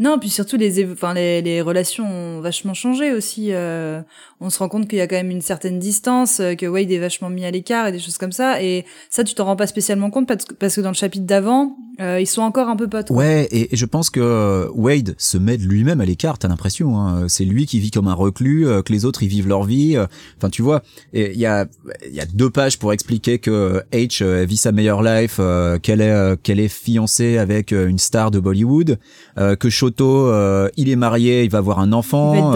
Non, 0.00 0.18
puis 0.18 0.28
surtout 0.28 0.56
les, 0.56 0.82
évo- 0.84 0.94
enfin 0.94 1.14
les, 1.14 1.40
les 1.40 1.60
relations 1.62 2.04
ont 2.04 2.40
vachement 2.40 2.74
changé 2.74 3.12
aussi. 3.12 3.52
euh, 3.52 4.02
on 4.40 4.50
se 4.50 4.58
rend 4.58 4.68
compte 4.68 4.88
qu'il 4.88 4.98
y 4.98 5.00
a 5.00 5.06
quand 5.06 5.14
même 5.14 5.30
une 5.30 5.40
certaine 5.40 5.78
distance, 5.78 6.40
euh, 6.40 6.56
que 6.56 6.66
Wade 6.66 6.90
est 6.90 6.98
vachement 6.98 7.30
mis 7.30 7.44
à 7.44 7.50
l'écart 7.52 7.86
et 7.86 7.92
des 7.92 8.00
choses 8.00 8.18
comme 8.18 8.32
ça. 8.32 8.60
Et 8.60 8.84
ça, 9.08 9.22
tu 9.22 9.36
t'en 9.36 9.44
rends 9.44 9.54
pas 9.54 9.68
spécialement 9.68 10.10
compte 10.10 10.26
parce 10.26 10.46
que, 10.46 10.54
parce 10.54 10.74
que 10.74 10.80
dans 10.80 10.88
le 10.90 10.96
chapitre 10.96 11.26
d'avant, 11.26 11.76
euh, 12.00 12.20
ils 12.20 12.26
sont 12.26 12.42
encore 12.42 12.68
un 12.68 12.76
peu 12.76 12.88
potes. 12.88 13.10
Ouais, 13.10 13.48
et, 13.50 13.74
et 13.74 13.76
je 13.76 13.84
pense 13.84 14.08
que 14.10 14.20
euh, 14.20 14.68
Wade 14.74 15.14
se 15.18 15.36
met 15.36 15.58
de 15.58 15.64
lui-même 15.64 16.00
à 16.00 16.04
l'écart. 16.04 16.38
T'as 16.38 16.48
l'impression, 16.48 16.98
hein. 16.98 17.26
c'est 17.28 17.44
lui 17.44 17.66
qui 17.66 17.80
vit 17.80 17.90
comme 17.90 18.08
un 18.08 18.14
reclus, 18.14 18.66
euh, 18.66 18.82
que 18.82 18.92
les 18.92 19.04
autres 19.04 19.22
ils 19.22 19.28
vivent 19.28 19.48
leur 19.48 19.64
vie. 19.64 19.96
euh. 19.96 20.06
Enfin, 20.38 20.48
tu 20.48 20.62
vois, 20.62 20.82
il 21.12 21.36
y 21.36 21.46
a 21.46 21.66
y 22.10 22.20
a 22.20 22.26
deux 22.26 22.50
pages 22.50 22.78
pour 22.78 22.92
expliquer 22.92 23.38
que 23.38 23.82
H 23.92 24.44
vit 24.44 24.56
sa 24.56 24.72
meilleure 24.72 25.02
life, 25.02 25.38
qu'elle 25.82 26.00
est 26.00 26.36
qu'elle 26.42 26.60
est 26.60 26.68
fiancée 26.68 27.38
avec 27.38 27.72
une 27.72 27.98
star 27.98 28.30
de 28.30 28.40
Bollywood, 28.40 28.98
que 29.36 29.70
Shoto 29.70 30.32
il 30.76 30.88
est 30.88 30.96
marié, 30.96 31.44
il 31.44 31.50
va 31.50 31.58
avoir 31.58 31.78
un 31.78 31.92
enfant. 31.92 32.54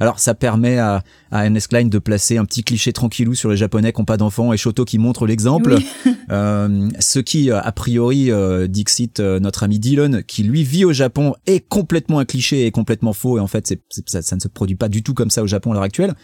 Alors 0.00 0.18
ça 0.18 0.34
permet 0.34 0.78
à, 0.78 1.02
à 1.30 1.44
Ernest 1.44 1.68
Klein 1.68 1.86
de 1.86 1.98
placer 1.98 2.38
un 2.38 2.44
petit 2.44 2.64
cliché 2.64 2.92
tranquillou 2.92 3.34
sur 3.34 3.50
les 3.50 3.56
Japonais 3.56 3.92
qui 3.92 4.00
n'ont 4.00 4.04
pas 4.06 4.16
d'enfants 4.16 4.52
et 4.52 4.56
Shoto 4.56 4.84
qui 4.84 4.98
montre 4.98 5.26
l'exemple. 5.26 5.76
Oui. 5.76 5.86
Ce 7.00 7.18
qui, 7.18 7.50
a 7.50 7.72
priori, 7.72 8.30
Dixit, 8.78 9.18
euh, 9.20 9.40
notre 9.40 9.64
ami 9.64 9.78
Dylan, 9.78 10.22
qui 10.22 10.42
lui 10.44 10.62
vit 10.62 10.84
au 10.84 10.92
Japon, 10.92 11.34
est 11.46 11.60
complètement 11.66 12.18
un 12.20 12.24
cliché 12.24 12.64
et 12.66 12.70
complètement 12.70 13.12
faux. 13.12 13.36
Et 13.38 13.40
en 13.40 13.46
fait, 13.48 13.66
c'est, 13.66 13.80
ça, 14.06 14.22
ça 14.22 14.36
ne 14.36 14.40
se 14.40 14.46
produit 14.48 14.76
pas 14.76 14.88
du 14.88 15.02
tout 15.02 15.14
comme 15.14 15.30
ça 15.30 15.42
au 15.42 15.46
Japon 15.48 15.72
à 15.72 15.74
l'heure 15.74 15.82
actuelle. 15.82 16.14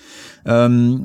Euh, 0.48 0.96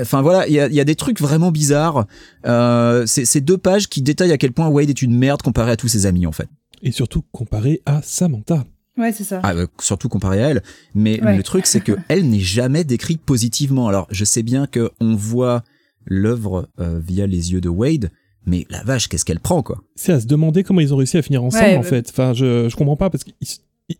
Enfin 0.00 0.22
voilà, 0.22 0.46
il 0.48 0.54
y 0.54 0.60
a, 0.60 0.66
il 0.68 0.74
y 0.74 0.80
a 0.80 0.84
des 0.84 0.94
trucs 0.96 1.20
vraiment 1.20 1.50
bizarres. 1.52 2.06
Euh, 2.46 3.04
c'est, 3.06 3.24
c'est 3.24 3.40
deux 3.40 3.58
pages 3.58 3.88
qui 3.88 4.02
détaillent 4.02 4.32
à 4.32 4.38
quel 4.38 4.52
point 4.52 4.68
Wade 4.68 4.90
est 4.90 5.02
une 5.02 5.16
merde 5.16 5.42
comparé 5.42 5.70
à 5.70 5.76
tous 5.76 5.88
ses 5.88 6.06
amis 6.06 6.26
en 6.26 6.32
fait. 6.32 6.48
Et 6.82 6.92
surtout 6.92 7.22
comparé 7.32 7.82
à 7.86 8.00
Samantha. 8.02 8.64
Ouais, 8.98 9.12
c'est 9.12 9.24
ça. 9.24 9.40
Ah, 9.42 9.52
euh, 9.54 9.66
surtout 9.80 10.08
comparé 10.08 10.42
à 10.42 10.48
elle. 10.48 10.62
Mais 10.94 11.22
Ouais. 11.22 11.36
le 11.36 11.42
truc, 11.42 11.66
c'est 11.66 11.80
que 11.80 11.92
elle 12.08 12.28
n'est 12.28 12.40
jamais 12.40 12.82
décrite 12.84 13.20
positivement. 13.22 13.88
Alors, 13.88 14.06
je 14.10 14.24
sais 14.24 14.42
bien 14.42 14.66
que 14.66 14.90
on 15.00 15.14
voit 15.14 15.62
l'œuvre 16.06 16.68
euh, 16.80 16.98
via 17.04 17.26
les 17.26 17.52
yeux 17.52 17.60
de 17.60 17.68
Wade, 17.68 18.10
mais 18.46 18.64
la 18.70 18.82
vache, 18.84 19.08
qu'est-ce 19.08 19.24
qu'elle 19.24 19.40
prend, 19.40 19.62
quoi? 19.62 19.82
C'est 19.96 20.12
à 20.12 20.20
se 20.20 20.26
demander 20.26 20.62
comment 20.62 20.80
ils 20.80 20.94
ont 20.94 20.96
réussi 20.96 21.16
à 21.18 21.22
finir 21.22 21.42
ensemble 21.44 21.64
Ouais, 21.64 21.76
en 21.76 21.80
bah- 21.80 21.86
fait. 21.86 22.08
Enfin, 22.10 22.32
je, 22.32 22.68
je 22.68 22.76
comprends 22.76 22.96
pas 22.96 23.10
parce 23.10 23.24
qu'ils 23.24 23.34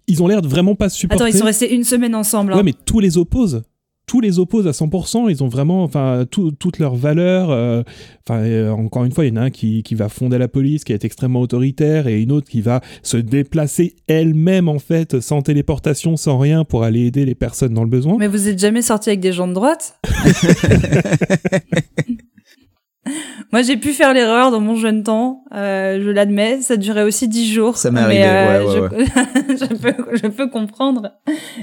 ils 0.09 0.23
ont 0.23 0.27
l'air 0.27 0.43
de 0.43 0.49
vraiment 0.49 0.75
pas 0.75 0.89
se 0.89 0.97
supporter. 0.99 1.23
Attends, 1.25 1.33
ils 1.33 1.39
sont 1.39 1.45
restés 1.45 1.75
une 1.75 1.85
semaine 1.85 2.15
ensemble. 2.15 2.53
hein. 2.53 2.57
Ouais, 2.57 2.63
mais 2.63 2.75
tous 2.87 3.01
les 3.01 3.19
opposent. 3.19 3.63
Tous 4.09 4.21
les 4.21 4.39
opposent 4.39 4.69
à 4.69 4.73
100%. 4.73 5.29
Ils 5.31 5.43
ont 5.43 5.49
vraiment, 5.49 5.83
enfin, 5.83 6.27
tout- 6.31 6.53
toutes 6.53 6.79
leurs 6.79 6.95
valeurs. 6.95 7.51
euh, 7.51 7.83
Enfin, 8.29 8.41
euh, 8.41 8.71
encore 8.71 9.05
une 9.05 9.11
fois, 9.13 9.25
il 9.25 9.29
y 9.29 9.33
en 9.33 9.37
a 9.37 9.43
un 9.47 9.51
qui, 9.51 9.83
qui 9.85 9.95
va 9.97 10.09
fonder 10.09 10.39
la 10.39 10.47
police, 10.49 10.83
qui 10.85 10.93
est 10.93 11.05
extrêmement 11.05 11.41
autoritaire, 11.41 12.07
et 12.09 12.21
une 12.23 12.31
autre 12.33 12.49
qui 12.49 12.61
va 12.61 12.81
se 13.05 13.17
déplacer 13.17 13.95
elle-même 14.09 14.69
en 14.69 14.79
fait, 14.81 15.21
sans 15.21 15.43
téléportation, 15.43 16.17
sans 16.17 16.37
rien, 16.39 16.65
pour 16.65 16.83
aller 16.85 17.07
aider 17.07 17.25
les 17.25 17.35
personnes 17.37 17.75
dans 17.75 17.83
le 17.85 17.91
besoin. 17.91 18.17
Mais 18.19 18.27
vous 18.29 18.47
êtes 18.49 18.59
jamais 18.61 18.83
sorti 18.83 19.11
avec 19.11 19.21
des 19.21 19.33
gens 19.33 19.47
de 19.49 19.55
droite? 19.55 19.99
Moi, 23.53 23.63
j'ai 23.63 23.77
pu 23.77 23.93
faire 23.93 24.13
l'erreur 24.13 24.51
dans 24.51 24.61
mon 24.61 24.77
jeune 24.77 25.03
temps, 25.03 25.45
euh, 25.55 26.01
je 26.03 26.11
l'admets. 26.11 26.61
Ça 26.61 26.77
durait 26.77 27.03
aussi 27.03 27.29
dix 27.29 27.53
jours. 27.53 27.77
Ça 27.77 27.91
m'est 27.91 28.01
arrivé, 28.01 28.23
ouais, 28.23 28.65
ouais, 28.65 29.07
je, 29.49 29.57
je 29.67 29.75
peux, 29.75 30.17
je 30.17 30.27
peux 30.27 30.49
comprendre 30.49 31.13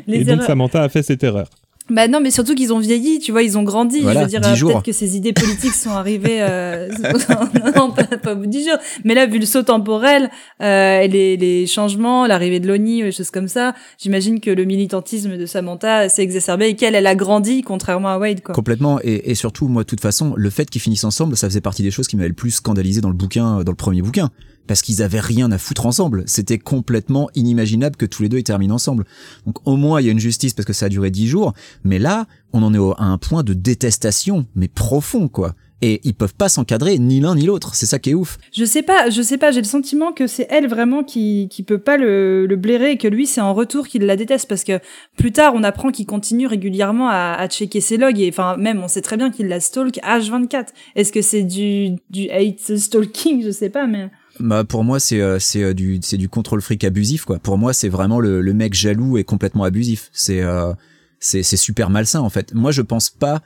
les 0.08 0.22
et 0.22 0.24
donc. 0.24 0.44
Samantha 0.44 0.84
a 0.84 0.90
fait 0.90 1.04
cette 1.04 1.24
erreur. 1.24 1.50
Bah 1.90 2.08
non, 2.08 2.22
mais 2.22 2.32
surtout 2.32 2.56
qu'ils 2.56 2.72
ont 2.72 2.80
vieilli, 2.80 3.20
tu 3.20 3.34
vois, 3.34 3.44
ils 3.44 3.58
ont 3.58 3.64
grandi. 3.64 4.00
Voilà, 4.00 4.22
je 4.22 4.26
veux 4.26 4.30
dire, 4.30 4.42
10 4.42 4.64
euh, 4.64 4.68
peut-être 4.68 4.84
que 4.84 4.92
ces 4.94 5.18
idées 5.18 5.34
politiques 5.34 5.74
sont 5.74 5.90
arrivées, 5.90 6.38
euh, 6.40 6.90
non, 7.76 7.92
pas, 7.92 8.04
pas 8.06 8.34
au 8.34 8.38
bout 8.38 8.46
de 8.46 8.52
10 8.52 8.64
jours. 8.64 8.78
Mais 9.04 9.14
là, 9.14 9.26
vu 9.26 9.38
le 9.38 9.46
saut 9.46 9.64
temporel, 9.64 10.30
euh, 10.62 11.06
les, 11.08 11.36
les 11.36 11.68
changements, 11.68 12.26
l'arrivée 12.26 12.62
de 12.62 12.68
l'ONI, 12.70 13.04
les 13.04 13.12
choses 13.12 13.32
comme 13.32 13.50
ça, 13.50 13.76
j'imagine 13.98 14.40
que 14.40 14.50
le 14.50 14.64
militantisme 14.64 15.38
de 15.38 15.46
Samantha 15.46 16.08
s'est 16.08 16.24
exacerbé 16.24 16.68
et 16.68 16.76
qu'elle, 16.76 16.96
elle 16.96 17.08
a 17.08 17.16
grandi, 17.16 17.64
contrairement 17.64 18.10
à 18.10 18.18
Wade, 18.18 18.42
quoi. 18.42 18.56
Complètement. 18.56 19.00
Et, 19.04 19.32
et 19.32 19.36
surtout, 19.36 19.68
moi, 19.68 19.84
de 19.84 19.88
toute 19.88 20.02
façon, 20.02 20.34
le 20.38 20.50
fait 20.50 20.70
qu'ils 20.70 20.82
finissent 20.82 21.04
ensemble, 21.04 21.36
ça 21.36 21.50
faisait 21.50 21.62
partie 21.62 21.84
des 21.84 21.92
choses 21.92 22.08
qui 22.08 22.16
m'avaient 22.16 22.30
le 22.30 22.34
plus 22.34 22.52
scandalisé 22.52 23.02
dans 23.02 23.10
le 23.10 23.16
bouquin, 23.16 23.62
dans 23.64 23.72
le 23.72 23.76
premier 23.76 24.02
bouquin. 24.02 24.30
Parce 24.68 24.82
qu'ils 24.82 25.02
avaient 25.02 25.20
rien 25.20 25.52
à 25.52 25.58
foutre 25.58 25.86
ensemble. 25.86 26.24
C'était 26.26 26.60
complètement 26.60 27.30
inimaginable 27.36 27.96
que 27.96 28.06
tous 28.06 28.24
les 28.24 28.30
deux 28.30 28.40
ils 28.40 28.44
terminent 28.44 28.76
ensemble. 28.76 29.06
Donc 29.46 29.58
au 29.68 29.76
moins 29.76 30.02
il 30.02 30.06
y 30.06 30.10
a 30.10 30.12
une 30.12 30.20
justice 30.20 30.54
parce 30.54 30.66
que 30.66 30.74
ça 30.74 30.88
a 30.88 30.90
duré 30.90 31.12
dix 31.12 31.28
jours, 31.28 31.54
mais 31.84 32.00
là 32.00 32.28
on 32.54 32.64
en 32.64 32.74
est 32.74 32.94
à 32.98 33.06
un 33.06 33.18
point 33.18 33.44
de 33.44 33.54
détestation, 33.54 34.46
mais 34.56 34.68
profond 34.68 35.28
quoi. 35.28 35.56
Et 35.86 36.00
ils 36.06 36.14
peuvent 36.14 36.36
pas 36.36 36.48
s'encadrer 36.48 36.98
ni 36.98 37.20
l'un 37.20 37.36
ni 37.36 37.46
l'autre. 37.46 37.76
C'est 37.76 37.86
ça 37.86 38.00
qui 38.00 38.12
est 38.12 38.14
ouf. 38.14 38.38
Je 38.54 38.64
sais 38.64 38.84
pas, 38.84 39.10
je 39.10 39.22
sais 39.22 39.38
pas, 39.38 39.52
j'ai 39.52 39.60
le 39.60 39.68
sentiment 39.68 40.14
que 40.14 40.28
c'est 40.28 40.48
elle 40.50 40.70
vraiment 40.70 41.04
qui, 41.04 41.50
qui 41.52 41.62
peut 41.62 41.78
pas 41.78 41.98
le, 41.98 42.46
le 42.46 42.56
blairer 42.56 42.92
et 42.92 42.98
que 42.98 43.10
lui 43.10 43.28
c'est 43.28 43.42
en 43.42 43.54
retour 43.54 43.90
qu'il 43.90 44.06
la 44.06 44.16
déteste 44.16 44.48
parce 44.48 44.64
que 44.64 44.80
plus 45.18 45.34
tard 45.34 45.52
on 45.56 45.64
apprend 45.64 45.92
qu'il 45.92 46.06
continue 46.06 46.48
régulièrement 46.48 47.10
à, 47.10 47.34
à 47.38 47.48
checker 47.50 47.82
ses 47.82 47.98
logs 47.98 48.20
et 48.22 48.30
enfin 48.30 48.56
même 48.56 48.82
on 48.82 48.88
sait 48.88 49.02
très 49.02 49.18
bien 49.18 49.30
qu'il 49.30 49.50
la 49.50 49.60
stalk 49.60 49.96
H24. 49.98 50.68
Est-ce 50.96 51.12
que 51.12 51.22
c'est 51.22 51.44
du, 51.44 51.98
du 52.10 52.30
hate 52.30 52.78
stalking? 52.78 53.44
Je 53.44 53.52
sais 53.52 53.70
pas 53.70 53.86
mais... 53.86 54.10
Bah 54.40 54.64
pour 54.64 54.84
moi 54.84 55.00
c'est 55.00 55.22
euh, 55.22 55.38
c'est 55.40 55.62
euh, 55.62 55.74
du 55.74 56.00
du 56.00 56.30
contrôle 56.30 56.62
fric 56.62 56.84
abusif 56.84 57.26
quoi. 57.26 57.38
Pour 57.40 57.58
moi 57.58 57.74
c'est 57.74 57.90
vraiment 57.90 58.20
le, 58.20 58.42
le 58.42 58.54
mec 58.54 58.74
jaloux 58.74 59.18
et 59.18 59.24
complètement 59.24 59.64
abusif. 59.64 60.10
C'est 60.12 60.42
euh, 60.42 60.74
c'est 61.20 61.44
c'est 61.44 61.58
super 61.58 61.90
malsain 61.90 62.20
en 62.20 62.30
fait. 62.30 62.54
Moi 62.54 62.72
je 62.72 62.82
pense 62.82 63.10
pas 63.10 63.42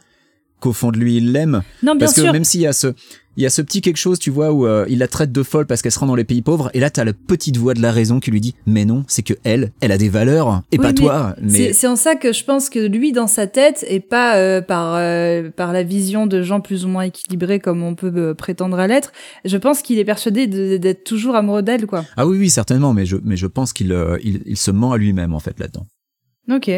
qu'au 0.59 0.73
fond 0.73 0.91
de 0.91 0.97
lui 0.97 1.17
il 1.17 1.31
l'aime 1.31 1.61
Non, 1.83 1.93
bien 1.93 1.99
parce 2.05 2.13
que 2.13 2.21
sûr. 2.21 2.33
même 2.33 2.43
s'il 2.43 2.61
y 2.61 2.67
a 2.67 2.73
ce 2.73 2.93
il 3.39 3.43
y 3.43 3.45
a 3.45 3.51
ce 3.51 3.61
petit 3.61 3.81
quelque 3.81 3.97
chose 3.97 4.17
tu 4.17 4.31
vois 4.31 4.51
où 4.51 4.65
euh, 4.65 4.87
il 4.89 4.97
la 4.97 5.07
traite 5.07 5.31
de 5.31 5.43
folle 5.43 5.67
parce 5.67 5.83
qu'elle 5.83 5.91
se 5.91 5.99
rend 5.99 6.07
dans 6.07 6.15
les 6.15 6.23
pays 6.23 6.41
pauvres 6.41 6.71
et 6.73 6.79
là 6.79 6.89
t'as 6.89 7.03
la 7.03 7.13
petite 7.13 7.57
voix 7.57 7.75
de 7.75 7.81
la 7.83 7.91
raison 7.91 8.19
qui 8.19 8.31
lui 8.31 8.41
dit 8.41 8.55
mais 8.65 8.83
non 8.83 9.03
c'est 9.07 9.21
que 9.21 9.35
elle 9.43 9.71
elle 9.79 9.91
a 9.91 9.99
des 9.99 10.09
valeurs 10.09 10.63
et 10.71 10.77
Oui, 10.77 10.81
pas 10.81 10.87
mais 10.87 10.93
toi 10.95 11.35
mais 11.39 11.73
C'est 11.73 11.85
en 11.85 11.95
ça 11.95 12.15
que 12.15 12.33
je 12.33 12.43
pense 12.43 12.69
que 12.71 12.79
lui, 12.79 13.11
dans 13.11 13.27
sa 13.27 13.45
tête, 13.45 13.85
et 13.87 13.99
pas 13.99 14.37
euh, 14.37 14.61
par 14.61 14.95
euh, 14.95 15.51
par 15.51 15.71
la 15.71 15.83
vision 15.83 16.25
de 16.25 16.41
gens 16.41 16.61
plus 16.61 16.83
ou 16.83 16.87
moins 16.87 17.03
équilibrés 17.03 17.59
comme 17.59 17.83
on 17.83 17.93
peut 17.93 18.33
prétendre 18.33 18.79
à 18.79 18.87
l'être, 18.87 19.11
je 19.45 19.57
pense 19.57 19.83
qu'il 19.83 19.99
est 19.99 20.05
persuadé 20.05 20.47
d'être 20.79 21.03
toujours 21.03 21.35
amoureux 21.35 21.61
d'elle, 21.61 21.85
quoi. 21.85 22.05
ah 22.15 22.25
oui 22.25 22.39
oui 22.39 22.49
certainement 22.49 22.91
mais 22.93 23.05
je 23.05 23.17
mais 23.23 23.37
je 23.37 23.45
pense 23.45 23.71
qu'il 23.71 23.95
il, 24.23 24.41
il 24.47 24.57
se 24.57 24.71
ment 24.71 24.93
à 24.93 24.97
lui-même 24.97 25.35
en 25.35 25.39
fait 25.39 25.59
là-dedans 25.59 25.85
Ok. 26.49 26.71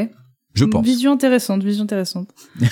Je 0.59 0.65
pense 0.65 0.85
Vision 0.85 1.11
intéressante, 1.11 1.63
vision 1.63 1.83
intéressante. 1.83 2.29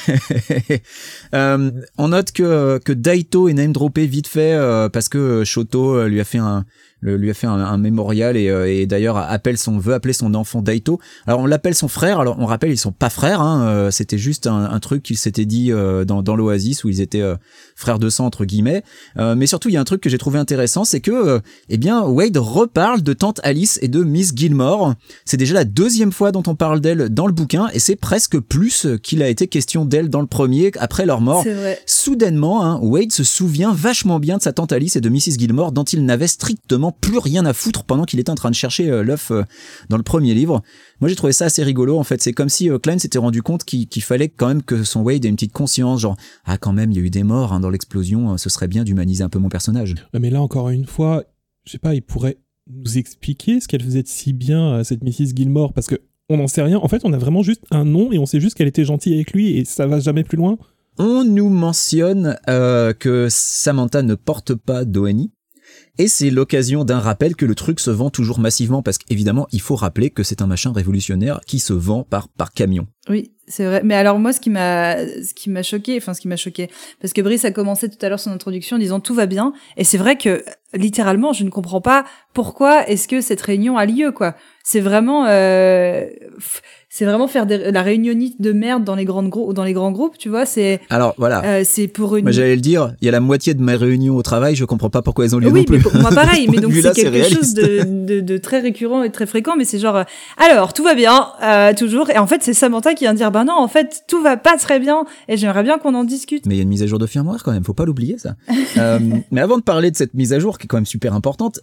Euh, 1.34 1.72
on 1.98 2.10
note 2.10 2.32
que, 2.32 2.80
que 2.84 2.94
Daito 2.94 3.50
est 3.50 3.54
name 3.54 3.74
droppé 3.74 4.06
vite 4.06 4.28
fait 4.28 4.54
euh, 4.54 4.88
parce 4.90 5.10
que 5.10 5.44
Shoto 5.44 5.96
euh, 5.96 6.08
lui 6.08 6.20
a 6.20 6.24
fait 6.24 6.38
un 6.38 6.66
le- 7.00 7.18
lui 7.18 7.30
a 7.30 7.34
fait 7.34 7.48
un, 7.48 7.54
un 7.60 7.78
mémorial 7.78 8.38
et, 8.38 8.50
euh, 8.50 8.68
et 8.72 8.86
d'ailleurs 8.86 9.18
appelle 9.18 9.58
son 9.58 9.78
veut 9.78 9.94
appeler 9.94 10.14
son 10.14 10.34
enfant 10.34 10.62
Daito. 10.62 11.00
Alors 11.26 11.40
on 11.42 11.46
l'appelle 11.46 11.76
son 11.76 11.88
frère. 11.88 12.20
Alors 12.20 12.38
on 12.40 12.46
rappelle 12.46 12.72
ils 12.72 12.78
sont 12.78 12.92
pas 12.92 13.10
frères. 13.10 13.42
Hein, 13.42 13.68
euh, 13.68 13.92
C'était 13.92 14.18
juste 14.18 14.48
un, 14.48 14.66
un 14.72 14.80
truc 14.80 15.04
qu'ils 15.04 15.18
s'étaient 15.18 15.46
dit 15.46 15.72
euh, 15.72 16.06
dans, 16.06 16.22
dans 16.24 16.36
l'Oasis 16.36 16.84
où 16.84 16.90
ils 16.90 17.02
étaient 17.02 17.22
euh, 17.22 17.36
frères 17.76 18.00
de 18.00 18.10
sang 18.10 18.26
entre 18.26 18.46
guillemets. 18.46 18.84
Euh, 19.18 19.36
mais 19.36 19.48
surtout 19.48 19.70
il 19.70 19.74
y 19.74 19.78
a 19.78 19.82
un 19.82 19.86
truc 19.86 20.02
que 20.02 20.10
j'ai 20.10 20.18
trouvé 20.18 20.40
intéressant, 20.40 20.86
c'est 20.86 21.00
que 21.02 21.12
euh, 21.12 21.40
eh 21.70 21.78
bien 21.78 22.02
Wade 22.04 22.38
reparle 22.38 23.02
de 23.04 23.14
tante 23.14 23.40
Alice 23.44 23.80
et 23.82 23.88
de 23.88 24.04
Miss 24.04 24.34
Gilmore. 24.36 24.94
C'est 25.26 25.38
déjà 25.38 25.54
la 25.54 25.66
deuxième 25.66 26.12
fois 26.12 26.32
dont 26.32 26.44
on 26.48 26.56
parle 26.56 26.82
d'elle 26.82 27.10
dans 27.10 27.28
le 27.28 27.34
bouquin 27.34 27.68
et 27.74 27.80
c'est 27.80 27.96
presque 27.96 28.40
plus 28.40 28.88
qu'il 29.04 29.22
a 29.24 29.30
été 29.30 29.48
question 29.48 29.86
d'elle 29.86 30.10
dans 30.10 30.22
le 30.22 30.28
premier 30.28 30.72
après 30.80 31.06
leur 31.06 31.22
mort. 31.22 31.44
Vrai. 31.44 31.80
Soudainement, 31.86 32.64
hein, 32.64 32.80
Wade 32.82 33.12
se 33.12 33.24
souvient 33.24 33.74
vachement 33.74 34.20
bien 34.20 34.38
de 34.38 34.42
sa 34.42 34.54
tante 34.54 34.72
Alice 34.72 34.96
et 34.96 35.02
de 35.02 35.10
Mrs. 35.10 35.38
Gilmore 35.38 35.72
dont 35.72 35.84
il 35.84 36.06
n'avait 36.06 36.28
strictement 36.28 36.87
plus 36.92 37.18
rien 37.18 37.46
à 37.46 37.54
foutre 37.54 37.84
pendant 37.84 38.04
qu'il 38.04 38.20
était 38.20 38.30
en 38.30 38.36
train 38.36 38.50
de 38.50 38.56
chercher 38.56 38.90
euh, 38.90 39.04
l'œuf 39.04 39.32
euh, 39.32 39.44
dans 39.90 39.98
le 39.98 40.04
premier 40.04 40.34
livre. 40.34 40.62
Moi 41.00 41.10
j'ai 41.10 41.16
trouvé 41.16 41.34
ça 41.34 41.46
assez 41.46 41.64
rigolo 41.64 41.98
en 41.98 42.04
fait. 42.04 42.22
C'est 42.22 42.34
comme 42.34 42.50
si 42.50 42.70
euh, 42.70 42.80
Klein 42.80 42.98
s'était 42.98 43.18
rendu 43.18 43.42
compte 43.42 43.64
qu'il 43.64 44.04
fallait 44.04 44.30
quand 44.30 44.48
même 44.48 44.64
que 44.64 44.84
son 44.84 45.02
Wade 45.02 45.26
ait 45.26 45.30
une 45.30 45.36
petite 45.36 45.54
conscience, 45.54 46.02
genre 46.02 46.18
ah 46.46 46.58
quand 46.58 46.74
même 46.74 46.92
il 46.92 46.98
y 46.98 47.00
a 47.00 47.04
eu 47.04 47.10
des 47.10 47.24
morts 47.24 47.54
hein, 47.54 47.60
dans 47.60 47.70
l'explosion, 47.70 48.34
euh, 48.34 48.38
ce 48.38 48.50
serait 48.50 48.68
bien 48.68 48.84
d'humaniser 48.84 49.24
un 49.24 49.30
peu 49.30 49.40
mon 49.40 49.50
personnage. 49.50 49.96
Mais 50.18 50.30
là, 50.30 50.42
encore 50.42 50.70
une 50.70 50.86
fois, 50.86 51.24
je 51.66 51.72
sais 51.72 51.78
pas, 51.78 51.94
il 51.94 52.02
pourrait 52.02 52.38
nous 52.70 52.98
expliquer 52.98 53.60
ce 53.60 53.68
qu'elle 53.68 53.84
faisait 53.84 54.04
de 54.04 54.08
si 54.08 54.34
bien 54.34 54.76
à 54.76 54.84
cette 54.84 55.04
Mrs. 55.04 55.36
Gilmore, 55.36 55.74
parce 55.74 55.88
que 55.88 56.02
on 56.30 56.38
n'en 56.38 56.48
sait 56.48 56.62
rien. 56.62 56.78
En 56.78 56.88
fait, 56.90 57.04
on 57.06 57.14
a 57.14 57.18
vraiment 57.18 57.42
juste 57.42 57.64
un 57.72 57.86
nom 57.86 58.12
et 58.12 58.18
on 58.18 58.26
sait 58.26 58.42
juste 58.42 58.56
qu'elle 58.58 58.68
était 58.68 58.84
gentille 58.84 59.14
avec 59.14 59.32
lui 59.32 59.58
et 59.58 59.64
ça 59.64 59.88
va 59.88 60.00
jamais 60.00 60.26
plus 60.26 60.38
loin. 60.38 60.58
On 61.00 61.24
nous 61.24 61.50
mentionne 61.50 62.38
euh, 62.50 62.92
que 62.92 63.28
Samantha 63.30 64.02
ne 64.02 64.16
porte 64.16 64.56
pas 64.56 64.84
d'ONI. 64.84 65.32
Et 66.00 66.08
c'est 66.08 66.30
l'occasion 66.30 66.86
d'un 66.86 67.00
rappel 67.00 67.36
que 67.36 67.46
le 67.46 67.56
truc 67.56 67.80
se 67.80 67.90
vend 67.90 68.10
toujours 68.10 68.40
massivement 68.40 68.84
parce 68.84 68.98
qu'évidemment, 68.98 69.48
il 69.52 69.62
faut 69.62 69.76
rappeler 69.76 70.12
que 70.12 70.22
c'est 70.22 70.42
un 70.42 70.48
machin 70.48 70.72
révolutionnaire 70.72 71.40
qui 71.48 71.60
se 71.60 71.74
vend 71.74 72.04
par, 72.04 72.28
par 72.30 72.52
camion. 72.52 72.88
Oui, 73.10 73.32
c'est 73.48 73.66
vrai. 73.66 73.82
Mais 73.84 73.96
alors 73.96 74.20
moi, 74.20 74.34
ce 74.34 74.40
qui 74.40 74.50
m'a, 74.50 74.98
ce 74.98 75.34
qui 75.34 75.50
m'a 75.50 75.64
choqué, 75.64 75.98
enfin 75.98 76.14
ce 76.14 76.22
qui 76.22 76.28
m'a 76.28 76.36
choqué, 76.36 76.70
parce 77.02 77.14
que 77.14 77.22
Brice 77.22 77.46
a 77.46 77.52
commencé 77.52 77.90
tout 77.90 77.98
à 78.06 78.10
l'heure 78.10 78.20
son 78.20 78.32
introduction 78.32 78.76
en 78.76 78.80
disant 78.80 79.00
tout 79.00 79.16
va 79.16 79.26
bien, 79.26 79.54
et 79.76 79.84
c'est 79.84 79.98
vrai 79.98 80.18
que 80.18 80.44
littéralement, 80.74 81.34
je 81.34 81.44
ne 81.44 81.50
comprends 81.50 81.82
pas 81.82 82.06
pourquoi 82.34 82.88
est-ce 82.88 83.08
que 83.08 83.22
cette 83.22 83.42
réunion 83.42 83.78
a 83.78 83.86
lieu, 83.86 84.12
quoi. 84.12 84.36
C'est 84.70 84.82
vraiment, 84.82 85.26
euh, 85.30 86.08
c'est 86.90 87.06
vraiment 87.06 87.28
faire 87.30 87.46
des- 87.46 87.72
la 87.72 87.82
réunionnite 87.84 88.42
de 88.42 88.52
merde 88.52 88.84
dans 88.84 88.96
les 88.96 89.06
grandes 89.06 89.30
groupes, 89.30 89.54
dans 89.54 89.64
les 89.64 89.72
grands 89.72 89.92
groupes, 89.94 90.18
tu 90.18 90.28
vois. 90.28 90.46
C'est, 90.46 90.82
Alors 90.90 91.14
voilà. 91.18 91.42
euh, 91.46 91.62
c'est 91.64 91.88
pour 91.88 92.18
une. 92.18 92.24
Moi 92.24 92.32
j'allais 92.34 92.56
le 92.56 92.62
dire, 92.62 92.94
il 93.00 93.06
y 93.06 93.08
a 93.08 93.12
la 93.14 93.22
moitié 93.22 93.54
de 93.54 93.62
mes 93.64 93.76
réunions 93.76 94.18
au 94.18 94.24
travail, 94.24 94.56
je 94.56 94.66
comprends 94.66 94.90
pas 94.90 95.02
pourquoi 95.02 95.24
elles 95.24 95.36
ont 95.36 95.40
lieu 95.40 95.48
oui, 95.50 95.60
non 95.62 95.66
plus. 95.66 95.78
mais 95.78 95.84
pour 95.84 95.96
moi 95.96 96.10
pareil, 96.12 96.48
De 96.48 96.52
mais 96.52 96.58
de 96.58 96.62
donc 96.64 96.74
c'est 96.82 96.92
quelque 96.94 97.34
chose 97.34 97.54
de, 97.54 97.84
de, 98.06 98.20
de 98.20 98.38
très 98.38 98.60
récurrent 98.60 99.04
et 99.04 99.10
très 99.12 99.26
fréquent, 99.26 99.56
mais 99.58 99.64
c'est 99.64 99.80
genre, 99.80 99.96
euh, 99.96 100.04
alors 100.38 100.74
tout 100.74 100.84
va 100.84 100.96
bien, 100.96 101.28
euh, 101.44 101.74
toujours, 101.74 102.10
et 102.10 102.18
en 102.18 102.28
fait 102.28 102.42
c'est 102.44 102.54
Samantha 102.54 102.94
qui 102.94 103.06
vient 103.06 103.14
dire, 103.14 103.32
ben 103.32 103.46
non, 103.46 103.54
en 103.58 103.70
fait 103.70 104.04
tout 104.10 104.22
va 104.22 104.36
pas 104.36 104.58
très 104.58 104.80
bien, 104.82 105.06
et 105.30 105.38
j'aimerais 105.38 105.64
bien 105.64 105.78
qu'on 105.78 105.94
en 105.96 106.04
discute. 106.04 106.46
Mais 106.46 106.56
il 106.56 106.58
y 106.58 106.60
a 106.60 106.64
une 106.64 106.70
mise 106.70 106.84
à 106.84 106.88
jour 106.88 107.00
de 107.00 107.06
firmware 107.06 107.42
quand 107.44 107.54
même, 107.54 107.64
faut 107.64 107.74
pas 107.74 107.86
l'oublier 107.86 108.18
ça. 108.18 108.36
Euh, 108.78 109.00
mais 109.32 109.42
avant 109.42 109.58
de 109.58 109.64
parler 109.64 109.90
de 109.92 109.96
cette 109.96 110.14
mise 110.14 110.34
à 110.34 110.40
jour 110.40 110.58
qui 110.60 110.66
est 110.66 110.68
quand 110.68 110.78
même 110.78 110.86
super 110.86 111.14
importante, 111.16 111.60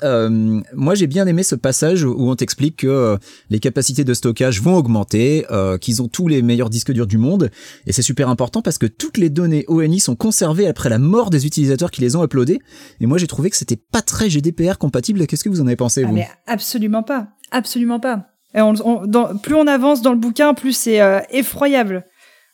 moi 0.75 0.95
j'ai 0.95 1.07
bien 1.07 1.27
aimé 1.27 1.43
ce 1.43 1.55
passage 1.55 2.03
où 2.05 2.15
on 2.31 2.35
t'explique 2.35 2.79
que 2.79 2.94
euh, 2.95 3.17
les 3.51 3.61
capacités 3.61 4.05
de 4.05 4.15
stockage 4.15 4.61
vont 4.63 4.77
augmenter, 4.77 5.45
euh, 5.51 5.77
qu'ils 5.79 6.01
ont 6.03 6.09
tous 6.09 6.29
les 6.29 6.43
meilleurs 6.43 6.71
disques 6.71 6.93
durs 6.93 7.07
du 7.07 7.19
monde, 7.19 7.51
et 7.87 7.93
c'est 7.93 8.03
super 8.03 8.29
important 8.29 8.63
parce 8.63 8.79
que 8.79 8.87
toutes 8.87 9.19
les 9.19 9.31
données 9.31 9.65
ONI 9.69 10.01
sont 10.01 10.17
conservées 10.17 10.67
après 10.67 10.89
la 10.89 10.99
mort 10.99 11.31
des 11.31 11.47
utilisateurs 11.47 11.91
qui 11.91 12.01
les 12.01 12.17
ont 12.17 12.25
uploadées. 12.25 12.61
Et 13.01 13.07
moi 13.07 13.19
j'ai 13.19 13.27
trouvé 13.27 13.51
que 13.51 13.57
c'était 13.57 13.77
pas 13.77 14.03
très 14.03 14.31
GDPR 14.31 14.79
compatible. 14.79 15.27
Qu'est-ce 15.27 15.45
que 15.45 15.49
vous 15.49 15.61
en 15.61 15.67
avez 15.67 15.77
pensé 15.77 16.03
Ah, 16.05 16.09
vous? 16.09 16.15
mais 16.15 16.29
absolument 16.47 17.03
pas, 17.03 17.29
absolument 17.51 18.01
pas. 18.01 18.27
Et 18.55 18.61
on, 18.61 18.75
on- 18.87 19.07
dans- 19.07 19.37
plus 19.37 19.55
on 19.55 19.67
avance 19.67 20.01
dans 20.03 20.13
le 20.13 20.19
bouquin, 20.19 20.55
plus 20.55 20.73
c'est 20.77 21.01
euh, 21.01 21.19
effroyable 21.31 22.05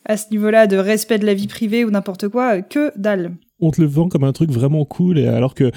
à 0.06 0.16
ce 0.16 0.24
niveau-là 0.30 0.66
de 0.66 0.76
respect 0.78 1.18
de 1.18 1.26
la 1.26 1.34
vie 1.34 1.46
privée 1.46 1.84
ou 1.84 1.90
n'importe 1.90 2.28
quoi, 2.28 2.62
que 2.62 2.90
dalle. 2.96 3.36
On 3.60 3.70
te 3.70 3.80
le 3.82 3.86
vend 3.86 4.08
comme 4.08 4.24
un 4.24 4.32
truc 4.32 4.50
vraiment 4.50 4.86
cool, 4.86 5.18
et 5.18 5.26
alors 5.28 5.54
que 5.54 5.70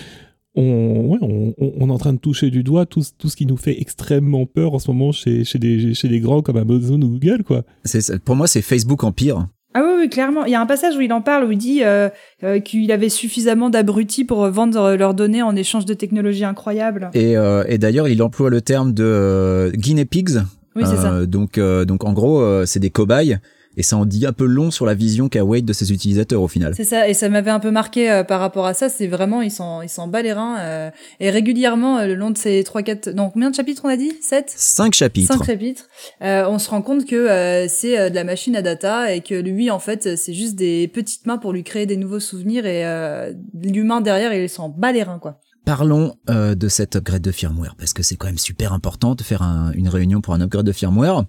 on, 0.55 1.07
ouais, 1.11 1.19
on, 1.21 1.53
on- 1.57 1.73
on 1.79 1.89
est 1.89 1.91
en 1.91 1.97
train 1.97 2.13
de 2.13 2.19
toucher 2.19 2.49
du 2.49 2.63
doigt 2.63 2.85
tout, 2.85 3.01
ce- 3.01 3.11
tout 3.17 3.29
ce 3.29 3.35
qui 3.35 3.45
nous 3.45 3.57
fait 3.57 3.79
extrêmement 3.81 4.45
peur 4.45 4.73
en 4.73 4.79
ce 4.79 4.89
moment 4.91 5.11
chez, 5.11 5.43
chez, 5.43 5.59
des, 5.59 5.93
chez 5.93 6.07
des 6.07 6.19
grands 6.19 6.41
comme 6.41 6.57
Amazon 6.57 7.01
ou 7.01 7.09
Google, 7.09 7.43
quoi. 7.43 7.63
C'est 7.85 8.19
pour 8.23 8.35
moi 8.35 8.47
c'est 8.47 8.61
Facebook 8.61 9.03
Empire. 9.03 9.47
Ah 9.75 9.81
oui, 9.83 9.93
oui, 10.01 10.09
clairement. 10.09 10.45
Il 10.45 10.51
y 10.51 10.55
a 10.55 10.61
un 10.61 10.67
passage 10.67 10.95
où 10.95 11.01
il 11.01 11.11
en 11.11 11.21
parle, 11.21 11.45
où 11.45 11.51
il 11.51 11.57
dit 11.57 11.83
euh, 11.83 12.09
euh, 12.43 12.59
qu'il 12.59 12.91
avait 12.91 13.09
suffisamment 13.09 13.71
d'abrutis 13.71 14.23
pour 14.23 14.47
vendre 14.49 14.79
euh, 14.79 14.95
leurs 14.97 15.15
données 15.15 15.41
en 15.41 15.55
échange 15.55 15.85
de 15.85 15.95
technologies 15.95 16.45
incroyables. 16.45 17.09
Et, 17.15 17.35
euh, 17.35 17.63
et 17.67 17.79
d'ailleurs, 17.79 18.07
il 18.07 18.21
emploie 18.21 18.51
le 18.51 18.61
terme 18.61 18.93
de 18.93 19.03
euh, 19.03 19.71
guinea 19.71 20.05
pigs. 20.05 20.41
Oui, 20.75 20.83
c'est 20.85 20.97
ça. 20.97 21.25
Donc, 21.25 21.57
euh, 21.57 21.85
donc 21.85 22.03
en 22.03 22.13
gros, 22.13 22.41
euh, 22.41 22.65
c'est 22.67 22.79
des 22.79 22.89
cobayes. 22.91 23.37
Et 23.75 23.83
ça 23.83 23.97
en 23.97 24.05
dit 24.05 24.25
un 24.25 24.33
peu 24.33 24.45
long 24.45 24.69
sur 24.71 24.85
la 24.85 24.93
vision 24.93 25.29
qu'a 25.29 25.43
Wade 25.43 25.65
de 25.65 25.73
ses 25.73 25.91
utilisateurs 25.91 26.41
au 26.41 26.47
final. 26.47 26.73
C'est 26.75 26.83
ça, 26.83 27.07
et 27.07 27.13
ça 27.13 27.27
m'avait 27.29 27.49
un 27.51 27.59
peu 27.59 27.71
marqué 27.71 28.11
euh, 28.11 28.23
par 28.23 28.39
rapport 28.39 28.65
à 28.65 28.73
ça. 28.73 28.87
C'est 28.89 29.07
vraiment, 29.07 29.41
il 29.41 29.49
s'en, 29.51 29.81
il 29.81 29.89
s'en 29.89 30.07
bat 30.07 30.21
les 30.21 30.33
reins. 30.33 30.57
euh, 30.59 30.89
et 31.19 31.29
régulièrement, 31.29 31.97
euh, 31.97 32.05
le 32.07 32.15
long 32.15 32.29
de 32.31 32.37
ces 32.37 32.63
trois, 32.63 32.83
quatre, 32.83 33.09
non, 33.09 33.29
combien 33.31 33.49
de 33.49 33.55
chapitres 33.55 33.81
on 33.85 33.89
a 33.89 33.97
dit? 33.97 34.11
Sept? 34.21 34.53
Cinq 34.55 34.93
chapitres. 34.93 35.33
Cinq 35.33 35.43
chapitres. 35.45 35.87
Euh, 36.21 36.45
on 36.47 36.59
se 36.59 36.69
rend 36.69 36.81
compte 36.81 37.05
que 37.05 37.15
euh, 37.15 37.67
c'est 37.67 38.09
de 38.09 38.15
la 38.15 38.23
machine 38.23 38.55
à 38.55 38.61
data 38.61 39.13
et 39.13 39.21
que 39.21 39.35
lui, 39.35 39.71
en 39.71 39.79
fait, 39.79 40.17
c'est 40.17 40.33
juste 40.33 40.55
des 40.55 40.87
petites 40.87 41.25
mains 41.25 41.37
pour 41.37 41.51
lui 41.53 41.63
créer 41.63 41.85
des 41.85 41.97
nouveaux 41.97 42.19
souvenirs 42.19 42.65
et 42.65 42.85
euh, 42.85 43.33
l'humain 43.61 44.01
derrière, 44.01 44.33
il 44.33 44.49
s'en 44.49 44.69
bat 44.69 44.91
les 44.91 45.03
reins, 45.03 45.19
quoi. 45.19 45.39
Parlons 45.65 46.15
euh, 46.29 46.55
de 46.55 46.67
cet 46.67 46.97
upgrade 46.97 47.21
de 47.21 47.31
firmware 47.31 47.75
parce 47.77 47.93
que 47.93 48.03
c'est 48.03 48.17
quand 48.17 48.27
même 48.27 48.37
super 48.37 48.73
important 48.73 49.15
de 49.15 49.23
faire 49.23 49.41
un- 49.41 49.71
une 49.71 49.87
réunion 49.87 50.19
pour 50.19 50.33
un 50.33 50.41
upgrade 50.41 50.65
de 50.65 50.73
firmware. 50.73 51.23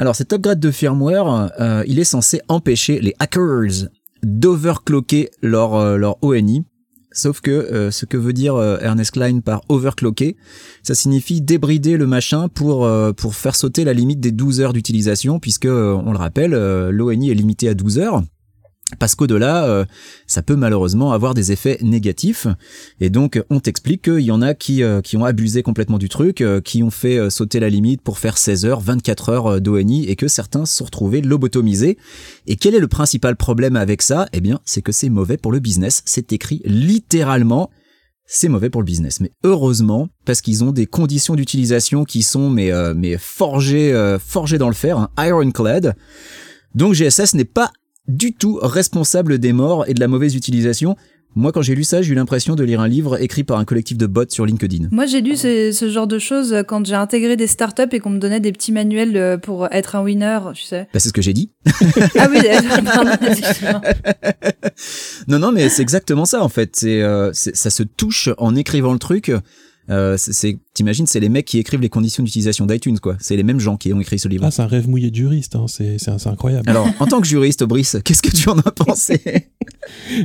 Alors 0.00 0.14
cet 0.14 0.32
upgrade 0.32 0.60
de 0.60 0.70
firmware, 0.70 1.50
euh, 1.60 1.82
il 1.88 1.98
est 1.98 2.04
censé 2.04 2.40
empêcher 2.46 3.00
les 3.00 3.14
hackers 3.18 3.88
d'overclocker 4.22 5.30
leur, 5.42 5.74
euh, 5.74 6.12
ONI. 6.22 6.64
Sauf 7.10 7.40
que 7.40 7.50
euh, 7.50 7.90
ce 7.90 8.06
que 8.06 8.16
veut 8.16 8.32
dire 8.32 8.56
Ernest 8.80 9.10
Klein 9.10 9.40
par 9.40 9.62
overclocker, 9.68 10.36
ça 10.84 10.94
signifie 10.94 11.40
débrider 11.40 11.96
le 11.96 12.06
machin 12.06 12.48
pour 12.48 12.88
pour 13.16 13.34
faire 13.34 13.56
sauter 13.56 13.82
la 13.82 13.92
limite 13.92 14.20
des 14.20 14.30
12 14.30 14.60
heures 14.60 14.72
d'utilisation 14.72 15.40
puisque 15.40 15.66
on 15.66 16.12
le 16.12 16.18
rappelle, 16.18 16.52
l'ONI 16.90 17.30
est 17.30 17.34
limité 17.34 17.68
à 17.68 17.74
12 17.74 17.98
heures. 17.98 18.22
Parce 18.98 19.14
qu'au-delà, 19.14 19.64
euh, 19.64 19.84
ça 20.26 20.42
peut 20.42 20.56
malheureusement 20.56 21.12
avoir 21.12 21.34
des 21.34 21.52
effets 21.52 21.78
négatifs. 21.82 22.46
Et 23.00 23.10
donc, 23.10 23.42
on 23.50 23.60
t'explique 23.60 24.02
qu'il 24.02 24.20
y 24.20 24.30
en 24.30 24.40
a 24.40 24.54
qui, 24.54 24.82
euh, 24.82 25.02
qui 25.02 25.18
ont 25.18 25.26
abusé 25.26 25.62
complètement 25.62 25.98
du 25.98 26.08
truc, 26.08 26.40
euh, 26.40 26.62
qui 26.62 26.82
ont 26.82 26.90
fait 26.90 27.18
euh, 27.18 27.28
sauter 27.28 27.60
la 27.60 27.68
limite 27.68 28.00
pour 28.00 28.18
faire 28.18 28.38
16 28.38 28.64
heures, 28.64 28.80
24 28.80 29.28
heures 29.28 29.46
euh, 29.46 29.60
d'ONI, 29.60 30.06
et 30.06 30.16
que 30.16 30.26
certains 30.26 30.64
se 30.64 30.74
sont 30.74 30.86
retrouvés 30.86 31.20
lobotomisés. 31.20 31.98
Et 32.46 32.56
quel 32.56 32.74
est 32.74 32.80
le 32.80 32.88
principal 32.88 33.36
problème 33.36 33.76
avec 33.76 34.00
ça? 34.00 34.26
Eh 34.32 34.40
bien, 34.40 34.58
c'est 34.64 34.80
que 34.82 34.92
c'est 34.92 35.10
mauvais 35.10 35.36
pour 35.36 35.52
le 35.52 35.58
business. 35.58 36.02
C'est 36.06 36.32
écrit 36.32 36.62
littéralement 36.64 37.70
c'est 38.30 38.48
mauvais 38.48 38.68
pour 38.70 38.82
le 38.82 38.84
business. 38.84 39.20
Mais 39.20 39.32
heureusement, 39.42 40.08
parce 40.26 40.42
qu'ils 40.42 40.62
ont 40.62 40.70
des 40.70 40.86
conditions 40.86 41.34
d'utilisation 41.34 42.04
qui 42.04 42.22
sont 42.22 42.50
mais 42.50 42.70
euh, 42.70 42.92
mais 42.94 43.16
forgées 43.16 43.92
euh, 43.92 44.18
forgées 44.18 44.58
dans 44.58 44.68
le 44.68 44.74
fer, 44.74 44.98
hein, 44.98 45.10
ironclad. 45.18 45.96
Donc 46.74 46.92
GSS 46.92 47.34
n'est 47.34 47.46
pas 47.46 47.72
du 48.08 48.32
tout 48.34 48.58
responsable 48.62 49.38
des 49.38 49.52
morts 49.52 49.84
et 49.88 49.94
de 49.94 50.00
la 50.00 50.08
mauvaise 50.08 50.34
utilisation. 50.34 50.96
Moi, 51.36 51.52
quand 51.52 51.60
j'ai 51.60 51.74
lu 51.74 51.84
ça, 51.84 52.00
j'ai 52.00 52.12
eu 52.12 52.14
l'impression 52.14 52.54
de 52.56 52.64
lire 52.64 52.80
un 52.80 52.88
livre 52.88 53.20
écrit 53.22 53.44
par 53.44 53.58
un 53.58 53.64
collectif 53.66 53.98
de 53.98 54.06
bots 54.06 54.24
sur 54.30 54.46
LinkedIn. 54.46 54.88
Moi, 54.90 55.04
j'ai 55.04 55.20
lu 55.20 55.36
ce, 55.36 55.70
ce 55.72 55.90
genre 55.90 56.06
de 56.06 56.18
choses 56.18 56.64
quand 56.66 56.84
j'ai 56.86 56.94
intégré 56.94 57.36
des 57.36 57.46
startups 57.46 57.82
et 57.92 58.00
qu'on 58.00 58.08
me 58.10 58.18
donnait 58.18 58.40
des 58.40 58.50
petits 58.50 58.72
manuels 58.72 59.16
euh, 59.16 59.36
pour 59.36 59.68
être 59.70 59.94
un 59.94 60.02
winner, 60.02 60.38
tu 60.54 60.62
sais. 60.64 60.88
Bah, 60.92 60.98
c'est 60.98 61.10
ce 61.10 61.12
que 61.12 61.20
j'ai 61.22 61.34
dit. 61.34 61.52
ah 62.18 62.28
oui, 62.30 62.38
pardon. 62.84 63.10
Non, 65.28 65.38
non, 65.38 65.52
mais 65.52 65.68
c'est 65.68 65.82
exactement 65.82 66.24
ça 66.24 66.42
en 66.42 66.48
fait. 66.48 66.70
C'est, 66.76 67.02
euh, 67.02 67.30
c'est- 67.34 67.54
ça 67.54 67.70
se 67.70 67.82
touche 67.82 68.30
en 68.38 68.56
écrivant 68.56 68.92
le 68.92 68.98
truc. 68.98 69.30
Euh, 69.90 70.16
c'est, 70.18 70.58
t'imagines, 70.74 71.06
c'est 71.06 71.20
les 71.20 71.28
mecs 71.28 71.46
qui 71.46 71.58
écrivent 71.58 71.80
les 71.80 71.88
conditions 71.88 72.22
d'utilisation 72.22 72.66
d'iTunes, 72.66 72.98
quoi. 72.98 73.16
C'est 73.20 73.36
les 73.36 73.42
mêmes 73.42 73.60
gens 73.60 73.76
qui 73.76 73.92
ont 73.92 74.00
écrit 74.00 74.18
ce 74.18 74.28
livre. 74.28 74.44
Ah, 74.46 74.50
c'est 74.50 74.62
un 74.62 74.66
rêve 74.66 74.88
mouillé 74.88 75.10
de 75.10 75.16
juriste, 75.16 75.56
hein. 75.56 75.66
c'est 75.68 75.98
c'est- 75.98 76.18
c'est 76.18 76.28
incroyable. 76.28 76.68
Alors, 76.68 76.88
en 76.98 77.06
tant 77.06 77.20
que 77.20 77.26
juriste, 77.26 77.64
Brice, 77.64 77.96
qu'est-ce 78.04 78.22
que 78.22 78.30
tu 78.34 78.48
en 78.48 78.58
as 78.58 78.70
pensé? 78.72 79.20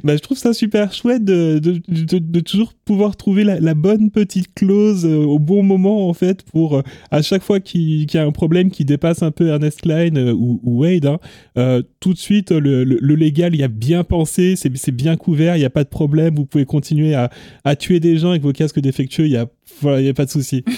Bah, 0.04 0.16
je 0.18 0.22
trouve 0.22 0.38
ça 0.38 0.52
super 0.54 0.92
chouette 0.94 1.24
de, 1.24 1.58
de, 1.60 1.82
de, 1.88 2.18
de 2.20 2.40
toujours 2.42 2.74
pouvoir 2.86 3.16
trouver 3.16 3.44
la, 3.46 3.60
la 3.62 3.74
bonne 3.74 4.12
petite 4.12 4.54
clause 4.54 5.06
euh, 5.06 5.24
au 5.24 5.40
bon 5.40 5.64
moment, 5.64 6.10
en 6.10 6.14
fait, 6.14 6.44
pour 6.44 6.78
euh, 6.78 6.82
à 7.12 7.22
chaque 7.22 7.44
fois 7.44 7.60
qu'il 7.62 8.06
qu'il 8.06 8.20
y 8.20 8.24
a 8.24 8.26
un 8.26 8.32
problème 8.32 8.72
qui 8.72 8.84
dépasse 8.84 9.24
un 9.24 9.32
peu 9.32 9.48
Ernest 9.48 9.82
Klein 9.82 10.16
euh, 10.18 10.34
ou, 10.34 10.60
ou 10.64 10.82
Wade, 10.82 11.06
hein, 11.06 11.20
euh, 11.58 11.82
tout 12.02 12.14
de 12.14 12.18
suite, 12.18 12.52
le, 12.52 12.84
le, 12.84 12.98
le 13.00 13.16
légal, 13.16 13.54
il 13.56 13.60
y 13.62 13.64
a 13.64 13.68
bien 13.70 14.04
pensé, 14.04 14.56
c'est 14.58 14.76
c'est 14.76 14.92
bien 14.92 15.16
couvert, 15.16 15.56
il 15.56 15.60
n'y 15.60 15.66
a 15.66 15.70
pas 15.70 15.84
de 15.86 15.90
problème, 15.90 16.36
vous 16.36 16.46
pouvez 16.46 16.66
continuer 16.66 17.14
à, 17.16 17.30
à 17.64 17.76
tuer 17.78 18.00
des 18.02 18.18
gens 18.18 18.32
avec 18.32 18.42
vos 18.42 18.52
casques 18.54 18.80
défectueux, 18.82 19.28
il 19.28 19.32
n'y 19.32 19.38
a, 19.38 19.48
voilà, 19.82 20.02
il 20.02 20.06
y 20.06 20.10
a 20.10 20.14
pas 20.14 20.26
de 20.26 20.32
souci. 20.32 20.64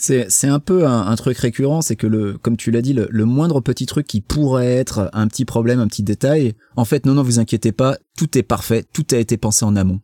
C'est, 0.00 0.30
c'est 0.30 0.46
un 0.46 0.60
peu 0.60 0.86
un, 0.86 1.08
un 1.08 1.16
truc 1.16 1.36
récurrent, 1.38 1.82
c'est 1.82 1.96
que 1.96 2.06
le, 2.06 2.38
comme 2.38 2.56
tu 2.56 2.70
l'as 2.70 2.82
dit, 2.82 2.92
le, 2.92 3.08
le 3.10 3.24
moindre 3.24 3.60
petit 3.60 3.84
truc 3.84 4.06
qui 4.06 4.20
pourrait 4.20 4.74
être 4.74 5.10
un 5.12 5.26
petit 5.26 5.44
problème, 5.44 5.80
un 5.80 5.88
petit 5.88 6.04
détail, 6.04 6.54
en 6.76 6.84
fait, 6.84 7.04
non, 7.04 7.14
non, 7.14 7.24
vous 7.24 7.40
inquiétez 7.40 7.72
pas, 7.72 7.98
tout 8.16 8.38
est 8.38 8.44
parfait, 8.44 8.84
tout 8.92 9.04
a 9.10 9.16
été 9.16 9.36
pensé 9.36 9.64
en 9.64 9.74
amont. 9.74 10.00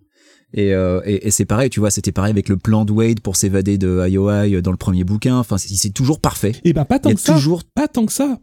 Et, 0.53 0.73
euh, 0.73 1.01
et, 1.05 1.27
et 1.27 1.31
c'est 1.31 1.45
pareil, 1.45 1.69
tu 1.69 1.81
vois, 1.81 1.91
c'était 1.91 2.13
pareil 2.13 2.31
avec 2.31 2.49
le 2.49 2.57
plan 2.57 2.85
de 2.85 2.93
Wade 2.93 3.21
pour 3.21 3.37
s'évader 3.37 3.77
de 3.77 4.09
IOI 4.09 4.61
dans 4.63 4.71
le 4.71 4.77
premier 4.77 5.03
bouquin. 5.03 5.37
Enfin, 5.37 5.59
c'est, 5.59 5.91
toujours 5.91 6.21
parfait. 6.21 6.53
Et 6.65 6.73
ben 6.73 6.85
pas 6.85 7.01
tant 7.01 7.13
que 7.13 7.21
ça. 7.21 7.35
toujours 7.35 7.65
Pas 7.65 7.89
tant 7.89 8.07
que 8.07 8.13
ça. 8.13 8.39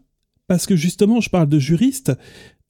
Parce 0.46 0.66
que 0.66 0.76
justement, 0.76 1.20
je 1.20 1.30
parle 1.30 1.48
de 1.48 1.58
juristes. 1.58 2.12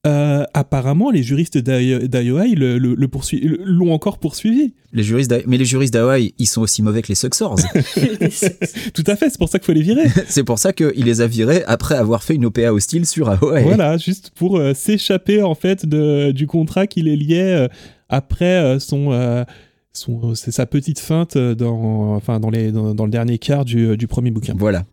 Euh, 0.05 0.43
apparemment, 0.53 1.13
les 1.13 1.23
juristes 1.23 1.59
d'I- 1.59 2.09
d'IOI 2.09 2.47
le, 2.57 2.77
le, 2.79 2.95
le 2.97 3.07
poursuit- 3.09 3.41
le- 3.41 3.61
l'ont 3.65 3.93
encore 3.93 4.19
poursuivi. 4.19 4.73
les 4.93 5.05
juristes, 5.05 5.33
mais 5.47 5.57
les 5.59 5.65
juristes 5.65 5.95
d'Hawaii, 5.95 6.35
ils 6.41 6.47
sont 6.47 6.61
aussi 6.61 6.83
mauvais 6.83 7.03
que 7.03 7.09
les 7.09 7.15
Suxors. 7.15 7.55
Tout 8.95 9.05
à 9.07 9.15
fait, 9.15 9.31
c'est 9.31 9.39
pour 9.39 9.49
ça 9.49 9.61
qu'il 9.61 9.67
faut 9.67 9.73
les 9.73 9.83
virer. 9.83 10.09
c'est 10.27 10.43
pour 10.43 10.59
ça 10.59 10.73
qu'il 10.73 11.05
les 11.05 11.21
a 11.21 11.29
virés 11.29 11.63
après 11.69 11.95
avoir 11.95 12.25
fait 12.25 12.35
une 12.35 12.47
OPA 12.47 12.73
hostile 12.73 13.07
sur 13.07 13.29
Hawaii. 13.31 13.63
Voilà, 13.63 13.97
juste 13.97 14.33
pour 14.35 14.59
euh, 14.59 14.75
s'échapper 14.75 15.41
en 15.43 15.55
fait 15.55 15.87
de, 15.87 16.33
du 16.33 16.49
contrat 16.49 16.89
qui 16.89 17.03
les 17.03 17.15
liait 17.15 17.53
euh, 17.55 17.69
après 18.09 18.57
euh, 18.57 18.79
son, 18.81 19.13
euh, 19.13 19.45
c'est 20.35 20.51
sa 20.51 20.67
petite 20.67 20.99
feinte 20.99 21.39
dans, 21.39 22.15
enfin 22.17 22.41
dans 22.41 22.51
les 22.51 22.73
dans, 22.73 22.93
dans 22.95 23.05
le 23.05 23.11
dernier 23.13 23.39
quart 23.39 23.65
du, 23.65 23.97
du 23.97 24.07
premier 24.09 24.31
bouquin. 24.33 24.55
Voilà. 24.59 24.85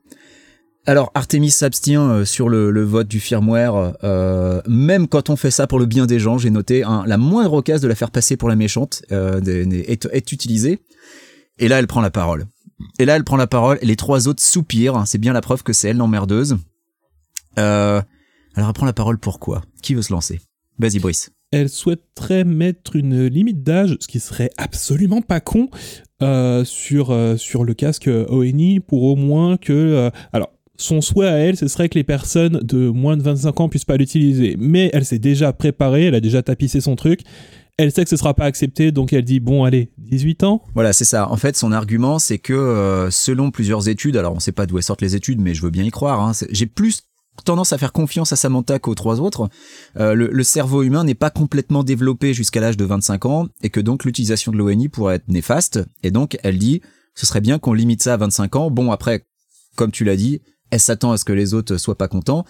Alors 0.89 1.12
Artemis 1.13 1.51
s'abstient 1.51 1.98
euh, 1.98 2.25
sur 2.25 2.50
le, 2.50 2.84
vote 2.84 3.08
du 3.08 3.19
firmware, 3.19 3.93
euh, 4.03 4.60
même 4.67 5.08
quand 5.08 5.29
on 5.29 5.36
fait 5.36 5.51
ça 5.51 5.67
pour 5.67 5.77
le 5.77 5.86
bien 5.86 6.08
des 6.08 6.17
gens, 6.17 6.39
j'ai 6.39 6.50
noté, 6.50 6.84
hein, 6.84 7.03
la 7.05 7.19
moindre 7.19 7.53
occasion 7.53 7.84
de 7.84 7.88
la 7.88 7.93
faire 7.93 8.10
passer 8.10 8.38
pour 8.38 8.50
la 8.50 8.55
méchante 8.55 9.03
euh, 9.12 9.39
est, 9.39 10.31
utilisée. 10.31 10.79
Et 11.60 11.67
là, 11.67 11.77
elle 11.77 11.86
prend 11.86 12.01
la 12.01 12.10
parole. 12.10 12.48
Et 12.98 13.05
là, 13.05 13.15
elle 13.15 13.24
prend 13.24 13.38
la 13.38 13.46
parole, 13.46 13.77
et 13.84 13.86
les 13.86 13.96
trois 13.98 14.27
autres 14.27 14.41
soupirent, 14.41 14.96
hein, 14.96 15.05
c'est 15.05 15.19
bien 15.19 15.31
la 15.31 15.41
preuve 15.41 15.62
que 15.62 15.74
c'est 15.74 15.89
elle 15.89 15.98
l'emmerdeuse. 15.98 16.58
Alors 17.55 18.03
elle 18.55 18.74
prend 18.74 18.88
la 18.88 18.93
parole 18.93 19.19
pourquoi 19.19 19.62
Qui 19.84 19.93
veut 19.93 20.01
se 20.01 20.12
lancer? 20.12 20.41
Vas-y 20.79 20.98
Brice. 20.98 21.29
Elle 21.51 21.69
souhaiterait 21.69 22.46
mettre 22.46 22.96
une 22.96 23.27
limite 23.27 23.62
d'âge, 23.62 23.96
ce 24.00 24.08
qui 24.08 24.19
serait 24.19 24.50
absolument 24.58 25.22
pas 25.22 25.39
con, 25.39 25.70
sur, 26.64 27.35
sur 27.37 27.64
le 27.64 27.74
casque 27.75 28.09
ONI 28.29 28.79
pour 28.79 29.03
au 29.03 29.16
moins 29.16 29.57
que... 29.57 30.09
alors, 30.33 30.50
son 30.79 31.01
souhait 31.01 31.27
à 31.27 31.37
elle, 31.37 31.57
ce 31.57 31.68
serait 31.68 31.89
que 31.89 31.98
les 31.98 32.03
personnes 32.03 32.59
de 32.63 32.89
moins 32.89 33.18
de 33.18 33.22
25 33.24 33.59
ans 33.59 33.70
puissent 33.70 33.85
pas 33.85 33.98
l'utiliser. 33.98 34.55
Mais 34.57 34.89
elle 34.94 35.05
s'est 35.05 35.20
déjà 35.20 35.51
préparée, 35.53 36.05
elle 36.05 36.15
a 36.15 36.22
déjà 36.22 36.42
tapissé 36.42 36.79
son 36.81 36.96
truc. 36.96 37.22
Elle 37.77 37.92
sait 37.92 38.03
que 38.03 38.09
ce 38.09 38.18
sera 38.18 38.33
pas 38.33 38.46
accepté, 38.46 38.92
donc 38.92 39.13
elle 39.13 39.24
dit 39.24 39.39
bon 39.39 39.63
allez, 39.65 39.92
18 39.98 40.44
ans. 40.44 40.63
Voilà, 40.74 40.92
c'est 40.94 41.05
ça. 41.05 41.29
En 41.31 41.37
fait, 41.37 41.55
son 41.55 41.72
argument, 41.72 42.18
c'est 42.18 42.37
que 42.39 42.53
euh, 42.53 43.09
selon 43.11 43.51
plusieurs 43.51 43.87
études, 43.89 44.18
alors 44.18 44.33
on 44.33 44.39
sait 44.39 44.51
pas 44.51 44.65
d'où 44.65 44.77
elles 44.77 44.83
sortent 44.83 45.01
les 45.01 45.15
études, 45.15 45.39
mais 45.42 45.53
je 45.53 45.61
veux 45.61 45.70
bien 45.70 45.83
y 45.83 45.92
croire. 45.92 46.22
hein, 46.22 46.31
J'ai 46.50 46.65
plus 46.65 47.01
tendance 47.46 47.72
à 47.72 47.77
faire 47.77 47.94
confiance 47.94 48.33
à 48.33 48.35
Samantha 48.35 48.79
qu'aux 48.79 48.96
trois 48.96 49.22
autres. 49.22 49.48
Euh, 49.98 50.13
le, 50.13 50.29
le 50.29 50.44
cerveau 50.44 50.83
humain 50.83 51.05
n'est 51.05 51.13
pas 51.13 51.29
complètement 51.29 51.83
développé 51.83 52.33
jusqu'à 52.33 52.59
l'âge 52.59 52.75
de 52.75 52.83
25 52.83 53.25
ans, 53.25 53.48
et 53.63 53.70
que 53.70 53.79
donc 53.79 54.03
l'utilisation 54.03 54.51
de 54.51 54.57
l'ONI 54.57 54.89
pourrait 54.89 55.15
être 55.15 55.29
néfaste. 55.29 55.79
Et 56.03 56.11
donc, 56.11 56.37
elle 56.44 56.57
dit, 56.57 56.81
ce 57.15 57.25
serait 57.25 57.39
bien 57.42 57.59
qu'on 57.59 57.72
limite 57.74 58.03
ça 58.03 58.13
à 58.13 58.18
25 58.18 58.55
ans. 58.57 58.72
Bon, 58.72 58.92
après, 58.92 59.25
comme 59.77 59.92
tu 59.92 60.03
l'as 60.03 60.18
dit, 60.18 60.42
elle 60.72 60.79
s'attend 60.79 61.12
à 61.12 61.18
ce 61.18 61.25
que 61.25 61.34
les 61.34 61.53
autres 61.53 61.77
soient 61.77 61.98
pas 61.98 62.08
contents, 62.08 62.46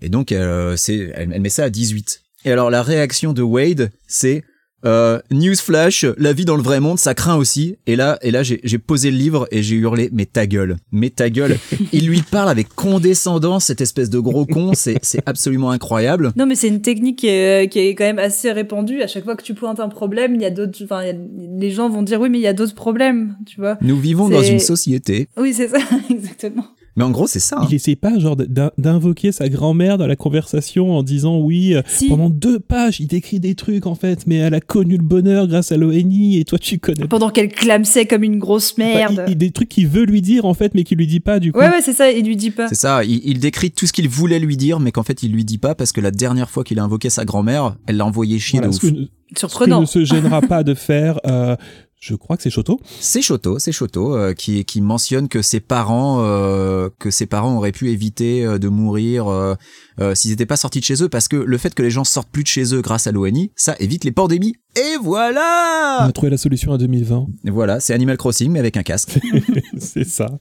et 0.00 0.08
donc 0.08 0.32
euh, 0.32 0.76
c'est, 0.76 1.10
elle, 1.14 1.30
elle 1.32 1.40
met 1.40 1.48
ça 1.48 1.64
à 1.64 1.70
18. 1.70 2.22
Et 2.44 2.52
alors 2.52 2.70
la 2.70 2.82
réaction 2.82 3.32
de 3.32 3.42
Wade, 3.42 3.90
c'est 4.06 4.44
euh, 4.84 5.18
Newsflash, 5.32 6.04
la 6.18 6.32
vie 6.32 6.44
dans 6.44 6.54
le 6.54 6.62
vrai 6.62 6.78
monde, 6.78 7.00
ça 7.00 7.12
craint 7.12 7.34
aussi. 7.34 7.74
Et 7.88 7.96
là, 7.96 8.16
et 8.22 8.30
là, 8.30 8.44
j'ai 8.44 8.60
j'ai 8.62 8.78
posé 8.78 9.10
le 9.10 9.16
livre 9.16 9.48
et 9.50 9.60
j'ai 9.60 9.74
hurlé, 9.74 10.08
mais 10.12 10.24
ta 10.24 10.46
gueule, 10.46 10.76
mais 10.92 11.10
ta 11.10 11.30
gueule. 11.30 11.58
Il 11.92 12.06
lui 12.06 12.22
parle 12.22 12.48
avec 12.48 12.68
condescendance, 12.76 13.64
cette 13.64 13.80
espèce 13.80 14.08
de 14.08 14.20
gros 14.20 14.46
con, 14.46 14.74
c'est 14.74 14.98
c'est 15.02 15.20
absolument 15.26 15.72
incroyable. 15.72 16.30
Non, 16.36 16.46
mais 16.46 16.54
c'est 16.54 16.68
une 16.68 16.80
technique 16.80 17.18
qui 17.18 17.26
est, 17.26 17.68
qui 17.72 17.80
est 17.80 17.96
quand 17.96 18.04
même 18.04 18.20
assez 18.20 18.52
répandue. 18.52 19.02
À 19.02 19.08
chaque 19.08 19.24
fois 19.24 19.34
que 19.34 19.42
tu 19.42 19.54
pointes 19.54 19.80
un 19.80 19.88
problème, 19.88 20.36
il 20.36 20.42
y 20.42 20.46
a 20.46 20.50
d'autres. 20.50 20.78
Enfin, 20.84 20.98
a- 21.00 21.12
les 21.12 21.70
gens 21.72 21.88
vont 21.88 22.02
dire 22.02 22.20
oui, 22.20 22.28
mais 22.30 22.38
il 22.38 22.42
y 22.42 22.46
a 22.46 22.52
d'autres 22.52 22.76
problèmes, 22.76 23.36
tu 23.46 23.60
vois. 23.60 23.78
Nous 23.80 23.98
vivons 23.98 24.28
dans 24.28 24.44
une 24.44 24.60
société, 24.60 25.28
Oui, 25.36 25.52
c'est 25.54 25.66
ça, 25.68 25.78
exactement. 26.08 26.66
Mais 26.98 27.04
en 27.04 27.10
gros, 27.10 27.26
c'est 27.26 27.38
ça. 27.38 27.58
hein. 27.60 27.66
Il 27.70 27.74
essaie 27.74 27.96
pas 27.96 28.18
genre 28.18 28.36
d'in- 28.36 28.70
d'invoquer 28.76 29.32
sa 29.32 29.48
grand-mère 29.48 29.96
dans 29.96 30.06
la 30.06 30.16
conversation 30.16 30.92
en 30.96 31.02
disant 31.02 31.38
oui, 31.38 31.74
euh, 31.74 31.82
Si. 31.86 32.08
pendant 32.08 32.28
deux 32.28 32.58
pages, 32.58 33.00
il 33.00 33.06
décrit 33.06 33.40
des 33.40 33.54
trucs 33.54 33.86
en 33.86 33.94
fait, 33.94 34.26
mais 34.26 34.36
elle 34.36 34.54
a 34.54 34.60
connu 34.60 34.96
le 34.96 35.02
bonheur 35.02 35.46
grâce 35.46 35.72
à 35.72 35.76
l'ONI 35.76 36.38
et 36.38 36.44
toi 36.44 36.58
tu 36.58 36.78
connais. 36.78 37.06
Pendant 37.06 37.30
qu'elle 37.30 37.48
clamsait 37.48 38.06
comme 38.06 38.22
une 38.24 38.38
grosse 38.38 38.72
Enfin, 38.78 38.84
merde. 38.84 39.24
il- 39.28 39.32
il- 39.32 39.38
des 39.38 39.50
trucs 39.50 39.68
qu'il 39.68 39.86
veut 39.88 40.04
lui 40.04 40.20
dire 40.20 40.44
en 40.44 40.54
fait, 40.54 40.74
mais 40.74 40.84
qu'il 40.84 40.98
lui 40.98 41.06
dit 41.06 41.20
pas 41.20 41.38
du 41.38 41.52
coup. 41.52 41.58
Ouais, 41.60 41.68
ouais, 41.68 41.80
c'est 41.82 41.92
ça, 41.92 42.10
il 42.10 42.26
lui 42.26 42.36
dit 42.36 42.50
pas. 42.50 42.68
C'est 42.68 42.74
ça, 42.74 43.04
il, 43.04 43.20
il 43.24 43.38
décrit 43.38 43.70
tout 43.70 43.86
ce 43.86 43.92
qu'il 43.92 44.08
voulait 44.08 44.38
lui 44.40 44.56
dire, 44.56 44.80
mais 44.80 44.90
qu'en 44.92 45.02
fait 45.04 45.22
il 45.22 45.32
lui 45.32 45.44
dit 45.44 45.58
pas 45.58 45.74
parce 45.74 45.92
que 45.92 46.00
la 46.00 46.10
dernière 46.10 46.50
fois 46.50 46.64
qu'il 46.64 46.78
a 46.78 46.84
invoqué 46.84 47.08
sa 47.10 47.24
grand-mère, 47.24 47.76
elle 47.86 47.96
l'a 47.98 48.04
envoyé 48.06 48.38
chier 48.38 48.58
Voilà, 48.58 48.70
de 48.72 48.76
ouf. 48.76 48.82
ce 48.82 49.38
Surprenant. 49.38 49.80
ne 49.82 49.86
se 49.86 50.04
gênera 50.04 50.40
pas 50.40 50.64
de 50.64 50.74
faire, 50.74 51.20
euh, 51.26 51.54
je 52.00 52.14
crois 52.14 52.36
que 52.36 52.42
c'est 52.44 52.50
Choto. 52.50 52.80
C'est 53.00 53.22
Choto, 53.22 53.58
c'est 53.58 53.72
Choto 53.72 54.16
euh, 54.16 54.32
qui 54.32 54.64
qui 54.64 54.80
mentionne 54.80 55.28
que 55.28 55.42
ses 55.42 55.60
parents 55.60 56.18
euh, 56.22 56.88
que 56.98 57.10
ses 57.10 57.26
parents 57.26 57.56
auraient 57.56 57.72
pu 57.72 57.90
éviter 57.90 58.44
euh, 58.44 58.58
de 58.58 58.68
mourir 58.68 59.26
euh, 59.28 59.54
euh, 60.00 60.14
s'ils 60.14 60.30
n'étaient 60.30 60.46
pas 60.46 60.56
sortis 60.56 60.78
de 60.80 60.84
chez 60.84 61.02
eux 61.02 61.08
parce 61.08 61.26
que 61.28 61.36
le 61.36 61.58
fait 61.58 61.74
que 61.74 61.82
les 61.82 61.90
gens 61.90 62.04
sortent 62.04 62.30
plus 62.30 62.44
de 62.44 62.48
chez 62.48 62.74
eux 62.74 62.80
grâce 62.82 63.06
à 63.06 63.12
l'ONI, 63.12 63.50
ça 63.56 63.74
évite 63.80 64.04
les 64.04 64.12
pandémies. 64.12 64.54
Et 64.76 64.96
On 64.98 65.02
voilà. 65.02 66.02
a 66.02 66.12
trouvé 66.12 66.30
la 66.30 66.36
solution 66.38 66.72
à 66.72 66.78
2020. 66.78 67.26
Et 67.46 67.50
Voilà, 67.50 67.80
c'est 67.80 67.94
Animal 67.94 68.16
Crossing 68.16 68.50
mais 68.52 68.60
avec 68.60 68.76
un 68.76 68.82
casque. 68.84 69.18
c'est 69.78 70.04
ça. 70.04 70.38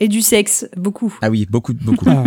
Et 0.00 0.08
du 0.08 0.20
sexe, 0.20 0.68
beaucoup. 0.76 1.16
Ah 1.22 1.30
oui, 1.30 1.46
beaucoup 1.48 1.72
beaucoup. 1.72 2.04
Ah, 2.08 2.24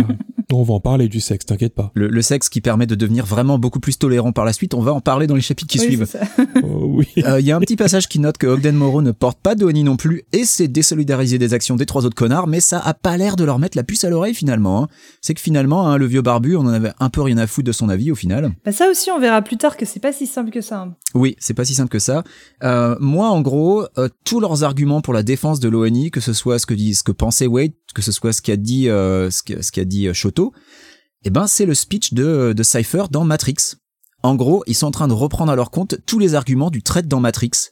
on 0.52 0.62
va 0.62 0.74
en 0.74 0.80
parler 0.80 1.08
du 1.08 1.20
sexe, 1.20 1.44
t'inquiète 1.46 1.74
pas. 1.74 1.90
Le, 1.94 2.08
le 2.08 2.22
sexe 2.22 2.48
qui 2.48 2.60
permet 2.60 2.86
de 2.86 2.94
devenir 2.94 3.26
vraiment 3.26 3.58
beaucoup 3.58 3.80
plus 3.80 3.98
tolérant 3.98 4.32
par 4.32 4.44
la 4.44 4.52
suite, 4.52 4.74
on 4.74 4.80
va 4.80 4.92
en 4.92 5.00
parler 5.00 5.26
dans 5.26 5.34
les 5.34 5.40
chapitres 5.40 5.70
qui 5.70 5.78
Oui, 5.80 5.84
suivent. 5.86 6.06
Oh, 6.62 6.84
oui. 6.94 7.06
Euh, 7.18 7.38
Il 7.40 7.46
y 7.46 7.52
a 7.52 7.56
un 7.56 7.60
petit 7.60 7.76
passage 7.76 8.08
qui 8.08 8.18
note 8.18 8.38
que 8.38 8.46
Ogden 8.46 8.74
Moreau 8.76 9.02
ne 9.02 9.10
porte 9.10 9.38
pas 9.40 9.54
d'ONI 9.54 9.84
non 9.84 9.96
plus 9.96 10.22
et 10.32 10.44
c'est 10.44 10.68
désolidariser 10.68 11.38
des 11.38 11.52
actions 11.54 11.76
des 11.76 11.84
trois 11.86 12.06
autres 12.06 12.14
connards, 12.16 12.46
mais 12.46 12.60
ça 12.60 12.78
a 12.78 12.94
pas 12.94 13.16
l'air 13.16 13.36
de 13.36 13.44
leur 13.44 13.58
mettre 13.58 13.76
la 13.76 13.84
puce 13.84 14.04
à 14.04 14.10
l'oreille 14.10 14.34
finalement. 14.34 14.84
hein. 14.84 14.88
C'est 15.20 15.34
que 15.34 15.40
finalement, 15.40 15.88
hein, 15.88 15.96
le 15.98 16.06
vieux 16.06 16.22
barbu, 16.22 16.56
on 16.56 16.60
en 16.60 16.68
avait 16.68 16.92
un 17.00 17.10
peu 17.10 17.20
rien 17.22 17.38
à 17.38 17.46
foutre 17.46 17.66
de 17.66 17.72
son 17.72 17.88
avis 17.88 18.10
au 18.10 18.14
final. 18.14 18.52
Bah, 18.64 18.72
ça 18.72 18.88
aussi, 18.90 19.10
on 19.10 19.18
verra 19.20 19.42
plus 19.42 19.56
tard 19.56 19.76
que 19.76 19.84
c'est 19.84 20.00
pas 20.00 20.12
si 20.12 20.26
simple 20.26 20.50
que 20.50 20.60
ça. 20.60 20.80
hein. 20.82 20.94
Oui, 21.14 21.34
c'est 21.38 21.54
pas 21.54 21.64
si 21.64 21.74
simple 21.74 21.88
que 21.90 21.98
ça. 21.98 22.24
Euh, 22.62 22.96
moi, 23.00 23.28
en 23.30 23.40
gros, 23.40 23.84
euh, 23.98 24.08
tous 24.24 24.40
leurs 24.40 24.64
arguments 24.64 25.00
pour 25.00 25.14
la 25.14 25.22
défense 25.22 25.60
de 25.60 25.68
l'ONI, 25.68 26.10
que 26.10 26.20
ce 26.20 26.32
soit 26.32 26.58
ce 26.58 26.66
que 26.66 26.74
dit, 26.74 26.94
ce 26.94 27.02
que 27.02 27.12
pensait 27.12 27.46
Wade, 27.46 27.72
que 27.94 28.02
ce 28.02 28.12
soit 28.12 28.32
ce 28.32 28.42
qu'a 28.42 28.56
dit, 28.56 28.88
euh, 28.88 29.30
ce 29.30 29.42
qu'a 29.42 29.62
ce 29.62 29.72
qu'a 29.72 29.84
dit 29.84 30.08
Shoto, 30.36 30.52
eh 31.24 31.30
ben, 31.30 31.46
c'est 31.46 31.66
le 31.66 31.74
speech 31.74 32.12
de, 32.12 32.52
de 32.52 32.62
Cypher 32.62 33.04
dans 33.10 33.24
Matrix. 33.24 33.76
En 34.22 34.34
gros, 34.34 34.62
ils 34.66 34.74
sont 34.74 34.86
en 34.86 34.90
train 34.90 35.08
de 35.08 35.12
reprendre 35.12 35.52
à 35.52 35.56
leur 35.56 35.70
compte 35.70 35.96
tous 36.06 36.18
les 36.18 36.34
arguments 36.34 36.70
du 36.70 36.82
trait 36.82 37.02
dans 37.02 37.20
Matrix. 37.20 37.70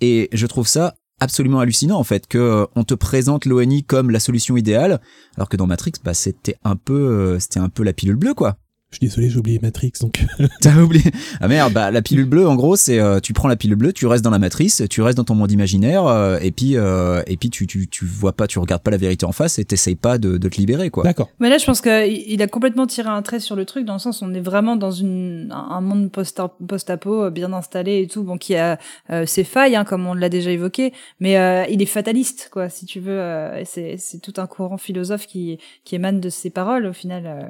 Et 0.00 0.28
je 0.32 0.46
trouve 0.46 0.66
ça 0.66 0.94
absolument 1.20 1.60
hallucinant 1.60 1.98
en 1.98 2.04
fait 2.04 2.26
que 2.26 2.38
euh, 2.38 2.66
on 2.76 2.84
te 2.84 2.94
présente 2.94 3.44
l'ONI 3.44 3.84
comme 3.84 4.10
la 4.10 4.20
solution 4.20 4.56
idéale 4.56 5.02
alors 5.36 5.50
que 5.50 5.58
dans 5.58 5.66
Matrix 5.66 5.92
bah 6.02 6.14
c'était 6.14 6.56
un 6.64 6.76
peu 6.76 6.94
euh, 6.94 7.38
c'était 7.38 7.60
un 7.60 7.68
peu 7.68 7.82
la 7.82 7.92
pilule 7.92 8.16
bleue 8.16 8.32
quoi 8.32 8.56
Je 8.92 8.96
suis 8.96 9.06
désolé, 9.06 9.30
j'ai 9.30 9.38
oublié 9.38 9.60
Matrix, 9.62 9.92
donc. 10.00 10.24
T'as 10.60 10.76
oublié. 10.82 11.04
Ah 11.40 11.46
merde, 11.46 11.72
bah 11.72 11.92
la 11.92 12.02
pilule 12.02 12.24
bleue, 12.24 12.48
en 12.48 12.56
gros, 12.56 12.74
c'est 12.74 12.98
euh, 12.98 13.20
tu 13.20 13.32
prends 13.32 13.46
la 13.46 13.54
pilule 13.54 13.76
bleue, 13.76 13.92
tu 13.92 14.04
restes 14.08 14.24
dans 14.24 14.30
la 14.32 14.40
matrice, 14.40 14.82
tu 14.90 15.00
restes 15.00 15.16
dans 15.16 15.22
ton 15.22 15.36
monde 15.36 15.52
imaginaire, 15.52 16.06
euh, 16.08 16.40
et 16.42 16.50
puis 16.50 16.76
euh, 16.76 17.22
et 17.28 17.36
puis 17.36 17.50
tu, 17.50 17.68
tu 17.68 17.86
tu 17.86 18.04
vois 18.04 18.32
pas, 18.32 18.48
tu 18.48 18.58
regardes 18.58 18.82
pas 18.82 18.90
la 18.90 18.96
vérité 18.96 19.24
en 19.26 19.30
face 19.30 19.60
et 19.60 19.64
t'essayes 19.64 19.94
pas 19.94 20.18
de, 20.18 20.38
de 20.38 20.48
te 20.48 20.56
libérer 20.56 20.90
quoi. 20.90 21.04
D'accord. 21.04 21.28
Mais 21.38 21.48
là, 21.48 21.58
je 21.58 21.66
pense 21.66 21.80
qu'il 21.80 22.24
il 22.26 22.42
a 22.42 22.48
complètement 22.48 22.88
tiré 22.88 23.08
un 23.08 23.22
trait 23.22 23.38
sur 23.38 23.54
le 23.54 23.64
truc, 23.64 23.84
dans 23.84 23.92
le 23.92 24.00
sens 24.00 24.22
où 24.22 24.24
on 24.24 24.34
est 24.34 24.40
vraiment 24.40 24.74
dans 24.74 24.90
une, 24.90 25.52
un 25.52 25.80
monde 25.80 26.10
post- 26.10 26.42
post-apo 26.66 27.26
euh, 27.26 27.30
bien 27.30 27.52
installé 27.52 28.00
et 28.02 28.08
tout, 28.08 28.24
bon, 28.24 28.38
qui 28.38 28.56
a 28.56 28.76
euh, 29.10 29.24
ses 29.24 29.44
failles, 29.44 29.76
hein, 29.76 29.84
comme 29.84 30.04
on 30.08 30.14
l'a 30.14 30.28
déjà 30.28 30.50
évoqué, 30.50 30.92
mais 31.20 31.38
euh, 31.38 31.64
il 31.70 31.80
est 31.80 31.86
fataliste, 31.86 32.48
quoi, 32.52 32.68
si 32.68 32.86
tu 32.86 32.98
veux. 32.98 33.20
euh, 33.20 33.56
et 33.56 33.64
c'est 33.64 33.98
c'est 33.98 34.18
tout 34.18 34.34
un 34.38 34.48
courant 34.48 34.78
philosophe 34.78 35.28
qui, 35.28 35.58
qui 35.84 35.94
émane 35.94 36.18
de 36.20 36.28
ses 36.28 36.50
paroles, 36.50 36.86
au 36.86 36.92
final, 36.92 37.22
euh, 37.26 37.42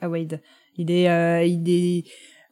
à 0.00 0.08
Wade. 0.08 0.40
Il 0.76 0.90
est, 0.90 1.08
euh, 1.08 1.44
il 1.44 1.68
est 1.68 2.04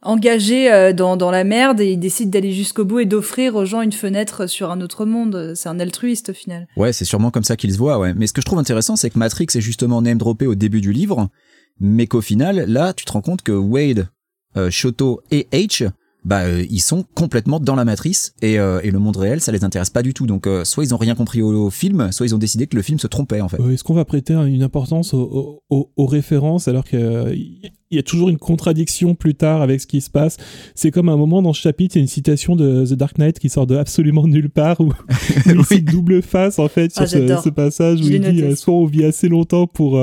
engagé 0.02 0.72
euh, 0.72 0.92
dans, 0.92 1.16
dans 1.16 1.30
la 1.30 1.44
merde 1.44 1.80
et 1.80 1.92
il 1.92 1.98
décide 1.98 2.30
d'aller 2.30 2.52
jusqu'au 2.52 2.84
bout 2.84 3.00
et 3.00 3.06
d'offrir 3.06 3.54
aux 3.54 3.64
gens 3.64 3.80
une 3.82 3.92
fenêtre 3.92 4.46
sur 4.48 4.70
un 4.70 4.80
autre 4.80 5.04
monde. 5.04 5.52
C'est 5.54 5.68
un 5.68 5.78
altruiste, 5.80 6.30
au 6.30 6.34
final. 6.34 6.66
Ouais, 6.76 6.92
c'est 6.92 7.04
sûrement 7.04 7.30
comme 7.30 7.44
ça 7.44 7.56
qu'il 7.56 7.72
se 7.72 7.78
voit, 7.78 7.98
ouais. 7.98 8.14
Mais 8.14 8.26
ce 8.26 8.32
que 8.32 8.40
je 8.40 8.46
trouve 8.46 8.58
intéressant, 8.58 8.96
c'est 8.96 9.10
que 9.10 9.18
Matrix 9.18 9.46
est 9.54 9.60
justement 9.60 10.02
name 10.02 10.18
droppé 10.18 10.46
au 10.46 10.54
début 10.54 10.80
du 10.80 10.92
livre, 10.92 11.28
mais 11.80 12.06
qu'au 12.06 12.20
final, 12.20 12.64
là, 12.68 12.92
tu 12.92 13.04
te 13.04 13.12
rends 13.12 13.22
compte 13.22 13.42
que 13.42 13.52
Wade, 13.52 14.08
euh, 14.56 14.70
Shoto 14.70 15.20
et 15.30 15.48
H, 15.52 15.88
bah, 16.24 16.42
euh, 16.42 16.64
ils 16.70 16.80
sont 16.80 17.04
complètement 17.14 17.58
dans 17.58 17.74
la 17.74 17.84
matrice 17.84 18.34
et, 18.42 18.58
euh, 18.58 18.80
et 18.84 18.90
le 18.90 18.98
monde 19.00 19.16
réel, 19.16 19.40
ça 19.40 19.50
les 19.52 19.64
intéresse 19.64 19.90
pas 19.90 20.02
du 20.02 20.14
tout. 20.14 20.26
Donc, 20.26 20.46
euh, 20.46 20.64
soit 20.64 20.84
ils 20.84 20.94
ont 20.94 20.98
rien 20.98 21.14
compris 21.14 21.42
au, 21.42 21.52
au 21.66 21.70
film, 21.70 22.12
soit 22.12 22.26
ils 22.26 22.34
ont 22.34 22.38
décidé 22.38 22.66
que 22.68 22.76
le 22.76 22.82
film 22.82 22.98
se 22.98 23.06
trompait, 23.08 23.40
en 23.40 23.48
fait. 23.48 23.60
Euh, 23.60 23.70
Est-ce 23.72 23.82
qu'on 23.84 23.94
va 23.94 24.04
prêter 24.04 24.34
une 24.34 24.62
importance 24.62 25.14
aux, 25.14 25.60
aux- 25.68 25.90
aux- 25.96 26.06
références 26.06 26.68
alors 26.68 26.84
qu'il 26.84 27.72
y 27.90 27.98
a 27.98 28.02
toujours 28.02 28.28
une 28.28 28.38
contradiction 28.38 29.14
plus 29.14 29.34
tard 29.34 29.62
avec 29.62 29.80
ce 29.80 29.86
qui 29.86 30.00
se 30.00 30.10
passe? 30.10 30.36
C'est 30.74 30.90
comme 30.92 31.08
un 31.08 31.16
moment 31.16 31.42
dans 31.42 31.52
ce 31.52 31.60
chapitre, 31.60 31.96
il 31.96 31.98
y 31.98 32.02
a 32.02 32.04
une 32.04 32.08
citation 32.08 32.54
de 32.54 32.84
The 32.86 32.92
Dark 32.94 33.18
Knight 33.18 33.38
qui 33.40 33.48
sort 33.48 33.66
de 33.66 33.76
absolument 33.76 34.26
nulle 34.28 34.48
part 34.50 34.80
où 34.80 34.92
il 35.46 35.58
Oui. 35.58 35.64
cite 35.64 35.86
double 35.86 36.22
face 36.22 36.58
en 36.60 36.68
fait 36.68 36.92
sur 36.92 37.02
Ah, 37.02 37.06
ce, 37.06 37.18
j'adore. 37.18 37.42
ce 37.42 37.48
passage 37.50 38.00
où 38.00 38.04
il 38.04 38.20
dit 38.20 38.42
euh, 38.42 38.54
soit 38.54 38.74
on 38.74 38.86
vit 38.86 39.04
assez 39.04 39.28
longtemps 39.28 39.66
pour 39.66 39.98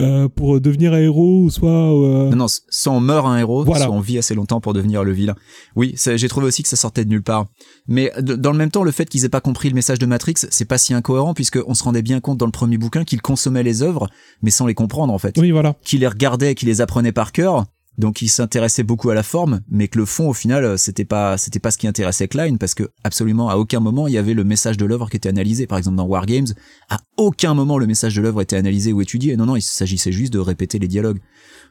euh, 0.00 0.28
pour 0.28 0.60
devenir 0.60 0.92
un 0.94 0.98
héros 0.98 1.42
ou 1.44 1.50
soit 1.50 1.70
euh, 1.70 2.30
Non, 2.30 2.36
non, 2.36 2.46
soit 2.48 2.92
on 2.92 3.00
meurt 3.00 3.26
un 3.26 3.36
héros, 3.38 3.64
Voilà. 3.64 3.86
soit 3.86 3.94
on 3.94 4.00
vit 4.00 4.18
assez 4.18 4.34
longtemps 4.34 4.60
pour 4.60 4.72
devenir 4.72 5.04
le 5.04 5.12
vilain. 5.12 5.34
Oui, 5.76 5.94
j'ai 5.96 6.28
trouvé 6.28 6.46
aussi 6.46 6.62
que 6.62 6.68
ça 6.68 6.76
sortait 6.76 7.04
de 7.04 7.10
nulle 7.10 7.22
part. 7.22 7.46
Mais 7.88 8.12
de- 8.18 8.34
dans 8.36 8.52
le 8.52 8.58
même 8.58 8.70
temps, 8.70 8.82
le 8.82 8.90
fait 8.92 9.06
qu'ils 9.08 9.24
aient 9.24 9.28
pas 9.28 9.40
compris 9.40 9.68
le 9.68 9.74
message 9.74 9.98
de 9.98 10.06
Matrix, 10.06 10.34
c'est 10.50 10.64
pas 10.64 10.78
si 10.78 10.94
incohérent 10.94 11.34
puisque 11.34 11.58
on 11.66 11.74
se 11.74 11.82
rendait 11.84 12.02
bien 12.02 12.20
compte 12.20 12.38
dans 12.38 12.46
le 12.46 12.52
premier 12.52 12.78
bouquin 12.78 13.04
qu'ils 13.04 13.22
consommaient 13.22 13.62
les 13.62 13.82
œuvres, 13.82 14.08
mais 14.42 14.50
sans 14.50 14.66
les 14.66 14.74
comprendre 14.74 15.12
en 15.12 15.18
fait. 15.18 15.36
oui 15.38 15.50
voilà 15.50 15.74
Qu'ils 15.84 16.00
les 16.00 16.08
regardaient, 16.08 16.54
qu'ils 16.54 16.68
les 16.68 16.80
apprenaient 16.80 17.12
par 17.12 17.32
cœur. 17.32 17.66
Donc 18.00 18.22
ils 18.22 18.30
s'intéressaient 18.30 18.82
beaucoup 18.82 19.10
à 19.10 19.14
la 19.14 19.22
forme, 19.22 19.60
mais 19.68 19.86
que 19.86 19.98
le 19.98 20.06
fond 20.06 20.30
au 20.30 20.32
final 20.32 20.64
euh, 20.64 20.76
c'était 20.78 21.04
pas 21.04 21.36
c'était 21.36 21.58
pas 21.58 21.70
ce 21.70 21.76
qui 21.76 21.86
intéressait 21.86 22.28
Klein 22.28 22.56
parce 22.56 22.72
que 22.72 22.90
absolument 23.04 23.50
à 23.50 23.56
aucun 23.56 23.78
moment 23.78 24.08
il 24.08 24.14
y 24.14 24.18
avait 24.18 24.32
le 24.32 24.42
message 24.42 24.78
de 24.78 24.86
l'œuvre 24.86 25.10
qui 25.10 25.18
était 25.18 25.28
analysé. 25.28 25.66
Par 25.66 25.76
exemple 25.76 25.98
dans 25.98 26.06
Wargames, 26.06 26.46
à 26.88 26.98
aucun 27.18 27.52
moment 27.52 27.76
le 27.76 27.86
message 27.86 28.14
de 28.14 28.22
l'œuvre 28.22 28.40
était 28.40 28.56
analysé 28.56 28.94
ou 28.94 29.02
étudié. 29.02 29.36
Non 29.36 29.44
non, 29.44 29.54
il 29.54 29.60
s'agissait 29.60 30.12
juste 30.12 30.32
de 30.32 30.38
répéter 30.38 30.78
les 30.78 30.88
dialogues. 30.88 31.20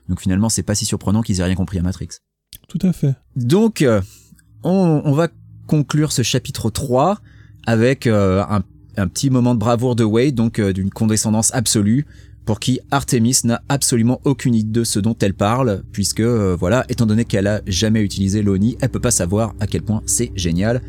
Donc 0.07 0.21
finalement 0.21 0.49
c'est 0.49 0.61
pas 0.61 0.75
si 0.75 0.85
surprenant 0.85 1.23
qu'ils 1.23 1.39
aient 1.39 1.45
rien 1.45 1.55
compris 1.55 1.79
à 1.79 1.81
Matrix. 1.81 2.09
tout 2.67 2.79
à 2.83 2.93
fait 2.93 3.15
Donc 3.35 3.81
euh, 3.81 3.99
on, 4.63 5.01
on 5.03 5.13
va 5.13 5.29
conclure 5.65 6.11
ce 6.11 6.21
chapitre 6.21 6.69
3 6.69 7.19
avec 7.65 8.05
euh, 8.05 8.43
un, 8.43 8.61
un 8.97 9.07
petit 9.07 9.31
moment 9.31 9.55
de 9.55 9.59
bravoure 9.59 9.95
de 9.95 10.03
Wade, 10.03 10.35
donc 10.35 10.61
d'une 10.61 10.91
condescendance 10.91 11.51
absolue 11.55 12.05
pour 12.49 12.59
qui 12.59 12.79
Artemis 12.89 13.41
n'a 13.43 13.61
absolument 13.69 14.21
aucune 14.23 14.55
idée 14.55 14.79
de 14.79 14.83
ce 14.83 14.99
dont 14.99 15.15
elle 15.21 15.35
parle, 15.35 15.83
puisque 15.91 16.21
euh, 16.21 16.55
voilà, 16.59 16.83
étant 16.89 17.05
donné 17.05 17.23
qu'elle 17.23 17.45
a 17.45 17.61
jamais 17.67 18.01
utilisé 18.01 18.41
l'ONI, 18.41 18.75
elle 18.81 18.89
peut 18.89 18.99
pas 18.99 19.11
savoir 19.11 19.53
à 19.59 19.67
quel 19.67 19.83
point 19.83 20.01
c'est 20.07 20.31
génial. 20.33 20.81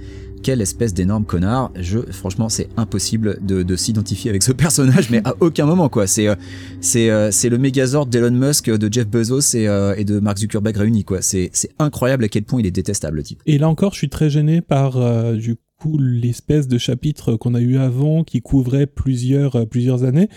Quelle 0.42 0.62
espèce 0.62 0.94
d'énorme 0.94 1.27
connard. 1.27 1.70
Je, 1.79 1.99
franchement, 1.99 2.49
c'est 2.49 2.70
impossible 2.79 3.40
de, 3.42 3.62
de 3.62 3.77
s'identifier 3.77 4.31
avec 4.31 4.42
ce 4.42 4.53
personnage, 4.64 5.11
mais 5.11 5.20
à 5.27 5.35
aucun 5.40 5.66
moment, 5.66 5.90
quoi. 5.90 6.07
C'est, 6.07 6.29
euh, 6.29 6.35
c'est, 6.81 7.11
euh, 7.11 7.31
c'est 7.31 7.51
le 7.51 7.59
Megazord 7.59 8.07
d'Elon 8.07 8.31
Musk, 8.31 8.70
de 8.70 8.90
Jeff 8.90 9.07
Bezos 9.07 9.55
et, 9.55 9.66
de 10.05 10.18
Mark 10.18 10.38
Zuckerberg 10.38 10.79
réunis, 10.79 11.05
quoi. 11.05 11.20
C'est, 11.20 11.51
c'est 11.53 11.73
incroyable 11.79 12.25
à 12.25 12.29
quel 12.29 12.44
point 12.44 12.61
il 12.61 12.66
est 12.66 12.70
détestable, 12.70 13.18
le 13.18 13.23
type. 13.23 13.42
Et 13.44 13.59
là 13.59 13.68
encore, 13.68 13.92
je 13.92 13.99
suis 13.99 14.09
très 14.09 14.31
gêné 14.31 14.62
par 14.62 14.94
du 15.35 15.57
coup 15.79 15.99
l'espèce 15.99 16.68
de 16.68 16.79
chapitre 16.79 17.37
qu'on 17.37 17.55
a 17.55 17.61
eu 17.61 17.77
avant 17.77 18.25
qui 18.25 18.40
couvrait 18.40 18.87
plusieurs 18.87 19.66
plusieurs 19.66 20.05
années 20.05 20.29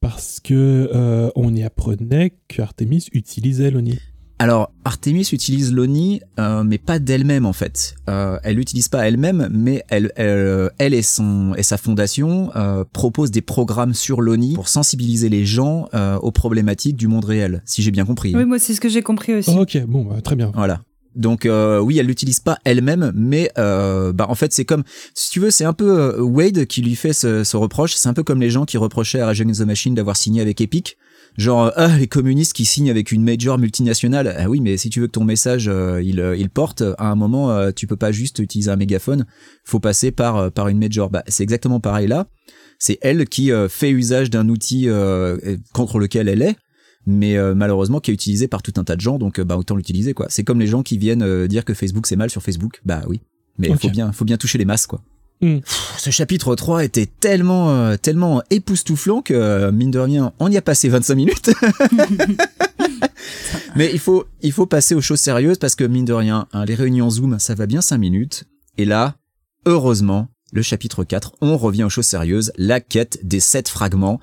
parce 0.00 0.40
que 0.40 0.90
euh, 0.94 1.30
on 1.36 1.54
y 1.54 1.62
apprenait 1.62 2.32
qu'Artemis 2.48 3.06
utilisait 3.12 3.70
l'ONI. 3.70 3.98
Alors, 4.38 4.72
Artemis 4.86 5.28
utilise 5.32 5.70
l'ONI, 5.70 6.22
euh, 6.38 6.64
mais 6.64 6.78
pas 6.78 6.98
d'elle-même 6.98 7.44
en 7.44 7.52
fait. 7.52 7.94
Euh, 8.08 8.38
elle 8.42 8.56
l'utilise 8.56 8.88
pas 8.88 9.06
elle-même, 9.06 9.50
mais 9.52 9.84
elle, 9.90 10.12
elle, 10.16 10.28
euh, 10.28 10.68
elle 10.78 10.94
et, 10.94 11.02
son, 11.02 11.52
et 11.58 11.62
sa 11.62 11.76
fondation 11.76 12.50
euh, 12.56 12.84
proposent 12.90 13.30
des 13.30 13.42
programmes 13.42 13.92
sur 13.92 14.22
l'ONI 14.22 14.54
pour 14.54 14.68
sensibiliser 14.68 15.28
les 15.28 15.44
gens 15.44 15.90
euh, 15.92 16.16
aux 16.16 16.32
problématiques 16.32 16.96
du 16.96 17.06
monde 17.06 17.26
réel, 17.26 17.60
si 17.66 17.82
j'ai 17.82 17.90
bien 17.90 18.06
compris. 18.06 18.34
Oui, 18.34 18.46
moi, 18.46 18.58
c'est 18.58 18.72
ce 18.72 18.80
que 18.80 18.88
j'ai 18.88 19.02
compris 19.02 19.34
aussi. 19.34 19.50
ok, 19.50 19.84
bon, 19.86 20.06
bah, 20.06 20.22
très 20.22 20.36
bien. 20.36 20.52
Voilà. 20.54 20.80
Donc 21.16 21.44
euh, 21.44 21.80
oui, 21.80 21.98
elle 21.98 22.06
l'utilise 22.06 22.40
pas 22.40 22.58
elle-même, 22.64 23.12
mais 23.14 23.50
euh, 23.58 24.12
bah 24.12 24.26
en 24.28 24.34
fait 24.34 24.52
c'est 24.52 24.64
comme 24.64 24.84
si 25.14 25.30
tu 25.30 25.40
veux, 25.40 25.50
c'est 25.50 25.64
un 25.64 25.72
peu 25.72 25.98
euh, 25.98 26.22
Wade 26.22 26.66
qui 26.66 26.82
lui 26.82 26.94
fait 26.94 27.12
ce, 27.12 27.42
ce 27.42 27.56
reproche. 27.56 27.94
C'est 27.94 28.08
un 28.08 28.14
peu 28.14 28.22
comme 28.22 28.40
les 28.40 28.50
gens 28.50 28.64
qui 28.64 28.78
reprochaient 28.78 29.20
à 29.20 29.26
Rage 29.26 29.40
the 29.40 29.60
Machine 29.62 29.94
d'avoir 29.94 30.16
signé 30.16 30.40
avec 30.40 30.60
Epic. 30.60 30.96
Genre 31.36 31.66
euh, 31.66 31.70
ah 31.76 31.96
les 31.98 32.06
communistes 32.06 32.52
qui 32.52 32.64
signent 32.64 32.90
avec 32.90 33.10
une 33.10 33.24
major 33.24 33.58
multinationale. 33.58 34.34
Ah 34.38 34.48
oui, 34.48 34.60
mais 34.60 34.76
si 34.76 34.88
tu 34.88 35.00
veux 35.00 35.06
que 35.08 35.12
ton 35.12 35.24
message 35.24 35.68
euh, 35.68 36.00
il 36.02 36.24
il 36.38 36.50
porte, 36.50 36.82
à 36.98 37.10
un 37.10 37.16
moment 37.16 37.72
tu 37.72 37.86
peux 37.86 37.96
pas 37.96 38.12
juste 38.12 38.38
utiliser 38.38 38.70
un 38.70 38.76
mégaphone. 38.76 39.26
Faut 39.64 39.80
passer 39.80 40.12
par 40.12 40.52
par 40.52 40.68
une 40.68 40.78
major. 40.78 41.10
Bah 41.10 41.24
c'est 41.26 41.42
exactement 41.42 41.80
pareil 41.80 42.06
là. 42.06 42.26
C'est 42.78 42.98
elle 43.02 43.28
qui 43.28 43.50
fait 43.68 43.90
usage 43.90 44.30
d'un 44.30 44.48
outil 44.48 44.88
contre 45.74 45.98
lequel 45.98 46.28
elle 46.28 46.42
est 46.42 46.56
mais 47.10 47.36
euh, 47.36 47.54
malheureusement 47.54 48.00
qui 48.00 48.10
est 48.10 48.14
utilisé 48.14 48.48
par 48.48 48.62
tout 48.62 48.72
un 48.76 48.84
tas 48.84 48.96
de 48.96 49.00
gens 49.00 49.18
donc 49.18 49.38
euh, 49.38 49.44
bah 49.44 49.56
autant 49.56 49.76
l'utiliser 49.76 50.14
quoi. 50.14 50.26
C'est 50.28 50.44
comme 50.44 50.60
les 50.60 50.66
gens 50.66 50.82
qui 50.82 50.98
viennent 50.98 51.22
euh, 51.22 51.46
dire 51.46 51.64
que 51.64 51.74
Facebook 51.74 52.06
c'est 52.06 52.16
mal 52.16 52.30
sur 52.30 52.42
Facebook. 52.42 52.80
Bah 52.84 53.02
oui. 53.08 53.20
Mais 53.58 53.68
il 53.68 53.76
faut 53.76 53.90
bien 53.90 54.12
faut 54.12 54.24
bien 54.24 54.36
toucher 54.36 54.58
les 54.58 54.64
masses 54.64 54.86
quoi. 54.86 55.02
Hmm. 55.42 55.60
Pff, 55.60 55.94
ce 55.96 56.10
chapitre 56.10 56.54
3 56.54 56.84
était 56.84 57.06
tellement 57.06 57.70
euh, 57.70 57.96
tellement 57.96 58.42
époustouflant 58.50 59.22
que 59.22 59.32
euh, 59.32 59.72
mine 59.72 59.90
de 59.90 59.98
rien 59.98 60.34
on 60.38 60.50
y 60.50 60.58
a 60.58 60.62
passé 60.62 60.90
25 60.90 61.14
minutes. 61.14 61.50
Mais 63.76 63.90
il 63.90 63.98
faut 63.98 64.26
il 64.42 64.52
faut 64.52 64.66
passer 64.66 64.94
aux 64.94 65.00
choses 65.00 65.20
sérieuses 65.20 65.56
parce 65.56 65.74
que 65.76 65.84
mine 65.84 66.04
de 66.04 66.12
rien 66.12 66.46
hein, 66.52 66.64
les 66.66 66.74
réunions 66.74 67.08
Zoom 67.08 67.38
ça 67.38 67.54
va 67.54 67.66
bien 67.66 67.80
5 67.80 67.96
minutes. 67.96 68.44
Et 68.76 68.84
là 68.84 69.16
heureusement 69.64 70.28
le 70.52 70.60
chapitre 70.60 71.04
4 71.04 71.36
on 71.40 71.56
revient 71.56 71.84
aux 71.84 71.90
choses 71.90 72.06
sérieuses. 72.06 72.52
La 72.58 72.80
quête 72.80 73.20
des 73.22 73.40
sept 73.40 73.70
fragments. 73.70 74.20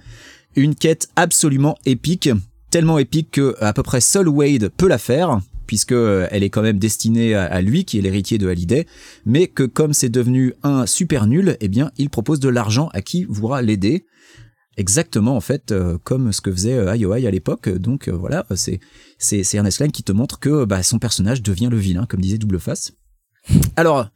Une 0.55 0.75
quête 0.75 1.09
absolument 1.15 1.77
épique 1.85 2.29
tellement 2.69 2.97
épique 2.97 3.31
que 3.31 3.55
à 3.59 3.73
peu 3.73 3.83
près 3.83 4.01
seul 4.01 4.27
Wade 4.27 4.69
peut 4.69 4.87
la 4.87 4.97
faire 4.97 5.39
puisque 5.65 5.91
euh, 5.91 6.27
elle 6.31 6.43
est 6.43 6.49
quand 6.49 6.61
même 6.61 6.79
destinée 6.79 7.33
à, 7.35 7.61
lui 7.61 7.85
qui 7.85 7.97
est 7.97 8.01
l'héritier 8.01 8.37
de 8.37 8.47
Hallyday 8.47 8.87
mais 9.25 9.47
que 9.47 9.63
comme 9.63 9.93
c'est 9.93 10.09
devenu 10.09 10.53
un 10.63 10.85
super 10.85 11.27
nul 11.27 11.57
eh 11.59 11.67
bien 11.67 11.91
il 11.97 12.09
propose 12.09 12.39
de 12.39 12.49
l'argent 12.49 12.89
à 12.93 13.01
qui 13.01 13.25
voudra 13.25 13.61
l'aider. 13.61 14.05
Exactement 14.77 15.35
en 15.35 15.41
fait 15.41 15.71
euh, 15.71 15.97
comme 16.03 16.31
ce 16.31 16.41
que 16.41 16.51
faisait 16.51 16.73
euh, 16.73 16.95
IOI 16.95 17.27
à 17.27 17.31
l'époque. 17.31 17.69
Donc 17.69 18.09
voilà 18.09 18.45
c'est 18.55 18.79
c'est 19.17 19.53
Ernest 19.53 19.77
Cline 19.77 19.91
qui 19.91 20.03
te 20.03 20.11
montre 20.11 20.39
que 20.39 20.65
bah, 20.65 20.83
son 20.83 20.99
personnage 20.99 21.41
devient 21.41 21.69
le 21.71 21.77
vilain 21.77 22.05
comme 22.05 22.21
disait 22.21 22.37
Double 22.37 22.59
Face 22.59 22.93
alors 23.75 24.07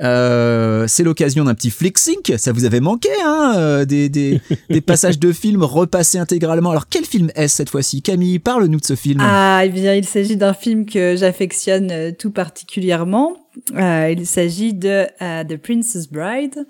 euh, 0.00 0.84
c'est 0.86 1.02
l'occasion 1.02 1.42
d'un 1.44 1.54
petit 1.54 1.70
flick 1.70 1.98
sync, 1.98 2.32
ça 2.38 2.52
vous 2.52 2.64
avait 2.64 2.78
manqué, 2.78 3.08
hein, 3.24 3.54
euh, 3.56 3.84
des, 3.84 4.08
des, 4.08 4.40
des 4.70 4.80
passages 4.80 5.18
de 5.18 5.32
films 5.32 5.64
repassés 5.64 6.18
intégralement. 6.18 6.70
Alors 6.70 6.88
quel 6.88 7.04
film 7.04 7.30
est-ce 7.34 7.56
cette 7.56 7.70
fois-ci? 7.70 8.00
Camille, 8.00 8.38
parle-nous 8.38 8.78
de 8.78 8.84
ce 8.84 8.94
film. 8.94 9.20
Ah, 9.20 9.62
eh 9.64 9.68
bien, 9.70 9.94
il 9.94 10.04
s'agit 10.04 10.36
d'un 10.36 10.54
film 10.54 10.86
que 10.86 11.16
j'affectionne 11.16 11.90
euh, 11.90 12.12
tout 12.16 12.30
particulièrement. 12.30 13.36
Euh, 13.76 14.14
il 14.16 14.24
s'agit 14.24 14.72
de 14.72 15.06
euh, 15.20 15.42
The 15.42 15.56
Princess 15.56 16.08
Bride. 16.08 16.64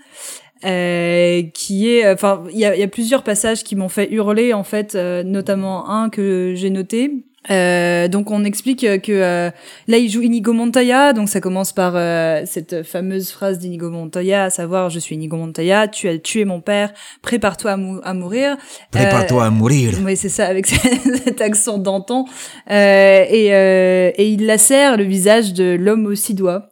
euh, 0.65 1.43
qui 1.55 1.91
est, 1.91 2.11
enfin, 2.11 2.45
il 2.51 2.59
y 2.59 2.65
a, 2.65 2.75
il 2.75 2.81
y 2.81 2.83
a 2.83 2.89
plusieurs 2.89 3.23
passages 3.23 3.63
qui 3.63 3.77
m'ont 3.77 3.89
fait 3.89 4.11
hurler 4.11 4.53
en 4.55 4.65
fait, 4.65 4.95
euh, 4.95 5.23
notamment 5.23 5.91
un 5.91 6.09
que 6.09 6.55
j'ai 6.57 6.71
noté. 6.71 7.13
Euh, 7.51 8.09
donc 8.09 8.31
on 8.31 8.45
explique 8.45 8.85
euh, 8.85 8.99
que 8.99 9.13
euh, 9.13 9.51
là 9.87 9.97
il 9.99 10.11
joue 10.11 10.23
Inigo 10.23 10.53
Montoya, 10.53 11.13
donc 11.13 11.29
ça 11.29 11.41
commence 11.41 11.73
par 11.73 11.95
euh, 11.97 12.43
cette 12.45 12.83
fameuse 12.83 13.31
phrase 13.31 13.59
d'Inigo 13.59 13.91
Montoya, 13.91 14.45
à 14.45 14.51
savoir 14.51 14.91
je 14.91 14.99
suis 14.99 15.15
Inigo 15.15 15.37
Montoya, 15.37 15.89
tu 15.89 16.09
as 16.09 16.19
tué 16.19 16.45
mon 16.45 16.61
père, 16.61 16.93
prépare-toi 17.23 17.71
à, 17.73 17.77
mou- 17.77 18.01
à 18.05 18.13
mourir. 18.15 18.57
Prépare-toi 18.91 19.45
à 19.47 19.51
mourir. 19.51 19.95
Oui, 20.05 20.17
c'est 20.17 20.29
ça, 20.29 20.47
avec 20.47 20.67
cet 21.25 21.41
accent 21.41 21.79
d'antan. 21.79 22.27
Euh, 22.71 23.25
et, 23.29 23.55
euh, 23.55 24.11
et 24.17 24.29
il 24.29 24.47
lacère 24.47 24.97
le 24.97 25.05
visage 25.05 25.53
de 25.55 25.77
l'homme 25.79 26.07
aux 26.07 26.15
six 26.15 26.35
doigts. 26.35 26.69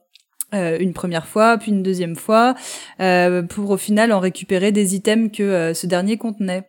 euh, 0.54 0.76
une 0.78 0.92
première 0.92 1.26
fois, 1.26 1.58
puis 1.58 1.72
une 1.72 1.82
deuxième 1.82 2.14
fois, 2.16 2.54
euh, 3.00 3.42
pour 3.42 3.70
au 3.70 3.76
final 3.76 4.12
en 4.12 4.20
récupérer 4.20 4.72
des 4.72 4.94
items 4.94 5.30
que 5.36 5.42
euh, 5.42 5.74
ce 5.74 5.86
dernier 5.86 6.16
contenait. 6.18 6.64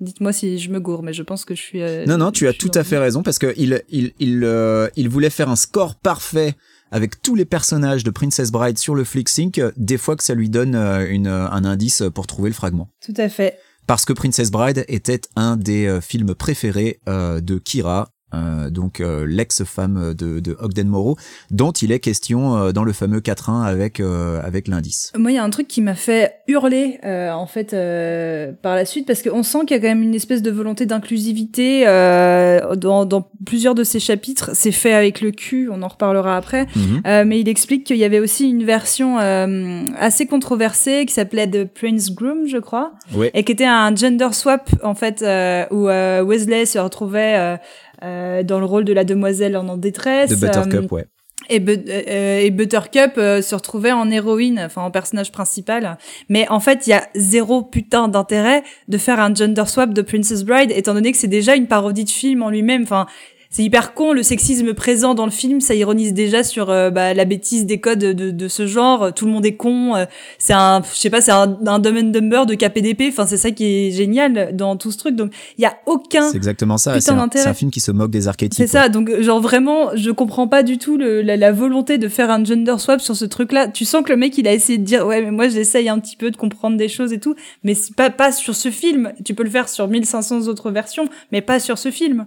Dites-moi 0.00 0.32
si 0.32 0.58
je 0.58 0.70
me 0.70 0.78
gourre, 0.80 1.02
mais 1.02 1.12
je 1.12 1.22
pense 1.22 1.44
que 1.44 1.54
je 1.54 1.60
suis. 1.62 1.82
euh, 1.82 2.04
Non, 2.06 2.18
non, 2.18 2.30
tu 2.30 2.46
as 2.46 2.52
tout 2.52 2.70
à 2.74 2.84
fait 2.84 2.98
raison 2.98 3.22
parce 3.22 3.38
que 3.38 3.52
il, 3.56 3.82
il, 3.88 4.12
il, 4.20 4.44
euh, 4.44 4.88
il 4.96 5.08
voulait 5.08 5.30
faire 5.30 5.48
un 5.48 5.56
score 5.56 5.96
parfait 5.96 6.54
avec 6.90 7.20
tous 7.20 7.34
les 7.34 7.44
personnages 7.44 8.04
de 8.04 8.10
Princess 8.10 8.50
Bride 8.50 8.78
sur 8.78 8.94
le 8.94 9.04
flick 9.04 9.28
sync, 9.28 9.58
euh, 9.58 9.72
des 9.76 9.98
fois 9.98 10.16
que 10.16 10.22
ça 10.24 10.34
lui 10.34 10.48
donne 10.48 10.74
euh, 10.74 11.06
une, 11.10 11.26
un 11.26 11.64
indice 11.64 12.02
pour 12.14 12.26
trouver 12.26 12.48
le 12.50 12.54
fragment. 12.54 12.88
Tout 13.04 13.14
à 13.16 13.28
fait. 13.28 13.58
Parce 13.86 14.04
que 14.04 14.12
Princess 14.12 14.50
Bride 14.50 14.84
était 14.88 15.20
un 15.34 15.56
des 15.56 15.98
films 16.02 16.34
préférés 16.34 17.00
euh, 17.08 17.40
de 17.40 17.58
Kira, 17.58 18.10
euh, 18.34 18.68
donc 18.70 19.00
euh, 19.00 19.26
l'ex-femme 19.26 20.14
de, 20.14 20.40
de 20.40 20.56
Ogden 20.60 20.88
Morrow, 20.88 21.16
dont 21.50 21.72
il 21.72 21.92
est 21.92 22.00
question 22.00 22.56
euh, 22.56 22.72
dans 22.72 22.84
le 22.84 22.92
fameux 22.92 23.20
4-1 23.20 23.62
avec, 23.64 24.00
euh, 24.00 24.40
avec 24.44 24.68
l'indice. 24.68 25.12
Moi, 25.16 25.32
il 25.32 25.34
y 25.34 25.38
a 25.38 25.44
un 25.44 25.50
truc 25.50 25.66
qui 25.68 25.80
m'a 25.80 25.94
fait 25.94 26.34
hurler 26.46 26.98
euh, 27.04 27.30
en 27.32 27.46
fait 27.46 27.72
euh, 27.74 28.52
par 28.62 28.74
la 28.74 28.84
suite 28.84 29.06
parce 29.06 29.22
qu'on 29.22 29.42
sent 29.42 29.60
qu'il 29.66 29.76
y 29.76 29.78
a 29.78 29.80
quand 29.80 29.88
même 29.88 30.02
une 30.02 30.14
espèce 30.14 30.42
de 30.42 30.50
volonté 30.50 30.84
d'inclusivité 30.86 31.84
euh, 31.86 32.76
dans, 32.76 33.04
dans 33.06 33.28
plusieurs 33.46 33.74
de 33.74 33.84
ces 33.84 34.00
chapitres. 34.00 34.50
C'est 34.54 34.72
fait 34.72 34.92
avec 34.92 35.20
le 35.20 35.30
cul, 35.30 35.68
on 35.72 35.82
en 35.82 35.88
reparlera 35.88 36.36
après. 36.36 36.66
Euh, 37.06 37.24
mais 37.26 37.40
il 37.40 37.48
explique 37.48 37.84
qu'il 37.84 37.96
y 37.96 38.04
avait 38.04 38.20
aussi 38.20 38.48
une 38.48 38.64
version 38.64 39.18
euh, 39.18 39.82
assez 39.98 40.26
controversée 40.26 41.04
qui 41.06 41.14
s'appelait 41.14 41.48
The 41.48 41.64
Prince 41.64 42.12
Groom, 42.14 42.46
je 42.46 42.58
crois, 42.58 42.92
Ouais. 43.14 43.30
et 43.34 43.42
qui 43.44 43.52
était 43.52 43.64
un 43.64 43.94
gender 43.94 44.28
swap 44.32 44.68
en 44.82 44.94
fait 44.94 45.22
euh, 45.22 45.64
où 45.70 45.88
euh, 45.88 46.22
Wesley 46.22 46.66
se 46.66 46.78
retrouvait 46.78 47.58
dans 48.02 48.58
le 48.60 48.64
rôle 48.64 48.84
de 48.84 48.92
la 48.92 49.04
demoiselle 49.04 49.56
en 49.56 49.76
détresse. 49.76 50.30
De 50.30 50.36
Buttercup, 50.36 50.92
euh, 50.92 50.94
ouais. 50.94 51.06
et, 51.48 51.62
euh, 51.68 52.40
et 52.40 52.50
Buttercup 52.50 53.12
euh, 53.18 53.42
se 53.42 53.54
retrouvait 53.54 53.92
en 53.92 54.10
héroïne, 54.10 54.60
enfin 54.64 54.82
en 54.82 54.90
personnage 54.90 55.32
principal. 55.32 55.98
Mais 56.28 56.48
en 56.48 56.60
fait, 56.60 56.86
il 56.86 56.90
y 56.90 56.92
a 56.94 57.08
zéro 57.14 57.62
putain 57.62 58.08
d'intérêt 58.08 58.62
de 58.88 58.98
faire 58.98 59.20
un 59.20 59.34
gender 59.34 59.64
swap 59.66 59.92
de 59.92 60.02
Princess 60.02 60.44
Bride, 60.44 60.70
étant 60.70 60.94
donné 60.94 61.12
que 61.12 61.18
c'est 61.18 61.28
déjà 61.28 61.54
une 61.54 61.66
parodie 61.66 62.04
de 62.04 62.10
film 62.10 62.42
en 62.42 62.50
lui-même. 62.50 62.82
Enfin, 62.82 63.06
c'est 63.50 63.62
hyper 63.62 63.94
con, 63.94 64.12
le 64.12 64.22
sexisme 64.22 64.74
présent 64.74 65.14
dans 65.14 65.24
le 65.24 65.30
film, 65.30 65.60
ça 65.60 65.74
ironise 65.74 66.12
déjà 66.12 66.42
sur 66.42 66.68
euh, 66.68 66.90
bah, 66.90 67.14
la 67.14 67.24
bêtise 67.24 67.64
des 67.64 67.80
codes 67.80 67.98
de, 67.98 68.30
de 68.30 68.48
ce 68.48 68.66
genre. 68.66 69.14
Tout 69.14 69.24
le 69.24 69.32
monde 69.32 69.46
est 69.46 69.56
con. 69.56 69.96
euh, 69.96 70.04
c'est 70.38 70.52
un, 70.52 70.82
je 70.82 70.98
sais 70.98 71.08
pas, 71.08 71.22
c'est 71.22 71.30
un, 71.30 71.58
un 71.66 71.78
Dumb 71.78 71.96
and 71.96 72.10
Dumber 72.10 72.44
de 72.44 72.54
KPDP. 72.54 73.04
Enfin, 73.08 73.26
c'est 73.26 73.38
ça 73.38 73.50
qui 73.50 73.64
est 73.64 73.90
génial 73.90 74.54
dans 74.54 74.76
tout 74.76 74.92
ce 74.92 74.98
truc. 74.98 75.16
Donc, 75.16 75.32
il 75.56 75.62
y 75.62 75.64
a 75.64 75.78
aucun 75.86 76.30
C'est 76.30 76.36
exactement 76.36 76.76
ça. 76.76 77.00
C'est 77.00 77.10
un, 77.10 77.54
film 77.54 77.70
qui 77.70 77.80
se 77.80 77.90
moque 77.90 78.10
des 78.10 78.28
archétypes. 78.28 78.58
c'est 78.58 78.66
ça, 78.66 78.88
donc 78.88 79.10
genre 79.20 79.40
vraiment, 79.40 79.96
je 79.96 80.10
comprends 80.10 80.46
pas 80.46 80.62
du 80.62 80.78
tout 80.78 80.98
le, 80.98 81.22
la, 81.22 81.36
la 81.36 81.50
volonté 81.50 81.96
de 81.96 82.08
faire 82.08 82.30
un 82.30 82.44
gender 82.44 82.74
swap 82.78 83.00
sur 83.00 83.16
ce 83.16 83.24
truc-là. 83.24 83.68
Tu 83.68 83.84
sens 83.84 84.04
que 84.04 84.10
le 84.10 84.18
mec, 84.18 84.36
il 84.36 84.46
a 84.46 84.52
essayé 84.52 84.78
de 84.78 84.84
dire, 84.84 85.06
ouais, 85.06 85.22
mais 85.22 85.30
moi 85.30 85.48
j'essaye 85.48 85.88
un 85.88 85.98
petit 85.98 86.16
peu 86.16 86.30
de 86.30 86.36
comprendre 86.36 86.76
des 86.76 86.88
choses 86.88 87.12
et 87.12 87.18
tout, 87.18 87.34
mais 87.64 87.74
pas 87.96 88.10
pas 88.10 88.30
sur 88.30 88.54
ce 88.54 88.70
film. 88.70 89.12
Tu 89.24 89.34
peux 89.34 89.42
le 89.42 89.50
faire 89.50 89.68
sur 89.68 89.88
1500 89.88 90.48
autres 90.48 90.70
versions, 90.70 91.08
mais 91.32 91.40
pas 91.40 91.60
sur 91.60 91.78
ce 91.78 91.90
film. 91.90 92.26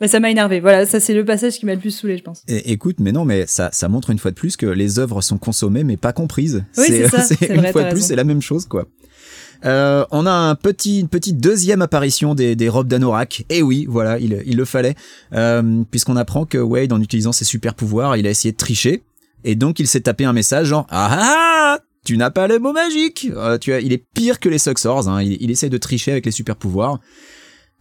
Bah, 0.00 0.08
ça 0.08 0.18
m'a 0.18 0.30
énervé. 0.30 0.60
Voilà, 0.60 0.86
ça 0.86 0.98
c'est 0.98 1.14
le 1.14 1.24
passage 1.24 1.58
qui 1.58 1.66
m'a 1.66 1.74
le 1.74 1.80
plus 1.80 1.92
saoulé, 1.92 2.18
je 2.18 2.22
pense. 2.22 2.42
Et, 2.48 2.72
écoute, 2.72 2.96
mais 2.98 3.12
non, 3.12 3.24
mais 3.24 3.46
ça, 3.46 3.70
ça 3.72 3.88
montre 3.88 4.10
une 4.10 4.18
fois 4.18 4.32
de 4.32 4.36
plus 4.36 4.56
que 4.56 4.66
les 4.66 4.98
œuvres 4.98 5.20
sont 5.20 5.38
consommées 5.38 5.84
mais 5.84 5.96
pas 5.96 6.12
comprises. 6.12 6.64
Oui, 6.76 6.86
c'est 6.88 7.08
ça, 7.08 7.22
c'est 7.22 7.48
une 7.48 7.56
vrai, 7.56 7.72
fois 7.72 7.84
de 7.84 7.90
plus, 7.90 8.02
c'est 8.02 8.16
la 8.16 8.24
même 8.24 8.42
chose, 8.42 8.66
quoi. 8.66 8.86
Euh, 9.64 10.04
on 10.10 10.26
a 10.26 10.32
un 10.32 10.54
petit, 10.56 11.00
une 11.00 11.08
petite 11.08 11.38
deuxième 11.38 11.80
apparition 11.80 12.34
des, 12.34 12.54
des 12.56 12.68
robes 12.68 12.88
d'Anorak. 12.88 13.46
Et 13.48 13.62
oui, 13.62 13.86
voilà, 13.88 14.18
il, 14.18 14.42
il 14.44 14.56
le 14.56 14.64
fallait, 14.64 14.94
euh, 15.32 15.84
puisqu'on 15.90 16.16
apprend 16.16 16.44
que 16.44 16.58
Wade, 16.58 16.92
en 16.92 17.00
utilisant 17.00 17.32
ses 17.32 17.44
super 17.44 17.74
pouvoirs, 17.74 18.16
il 18.16 18.26
a 18.26 18.30
essayé 18.30 18.52
de 18.52 18.58
tricher, 18.58 19.02
et 19.44 19.54
donc 19.54 19.78
il 19.78 19.86
s'est 19.86 20.02
tapé 20.02 20.24
un 20.24 20.32
message 20.32 20.68
genre 20.68 20.86
ah 20.90 21.08
ah, 21.10 21.20
ah 21.22 21.78
tu 22.04 22.18
n'as 22.18 22.30
pas 22.30 22.46
le 22.46 22.58
mot 22.58 22.72
magique. 22.72 23.28
Euh, 23.34 23.56
tu 23.56 23.72
as, 23.72 23.80
il 23.80 23.92
est 23.92 24.04
pire 24.14 24.38
que 24.38 24.50
les 24.50 24.58
Suxors. 24.58 25.08
Hein, 25.08 25.22
il, 25.22 25.38
il 25.40 25.50
essaie 25.50 25.70
de 25.70 25.78
tricher 25.78 26.12
avec 26.12 26.26
les 26.26 26.32
super 26.32 26.56
pouvoirs. 26.56 27.00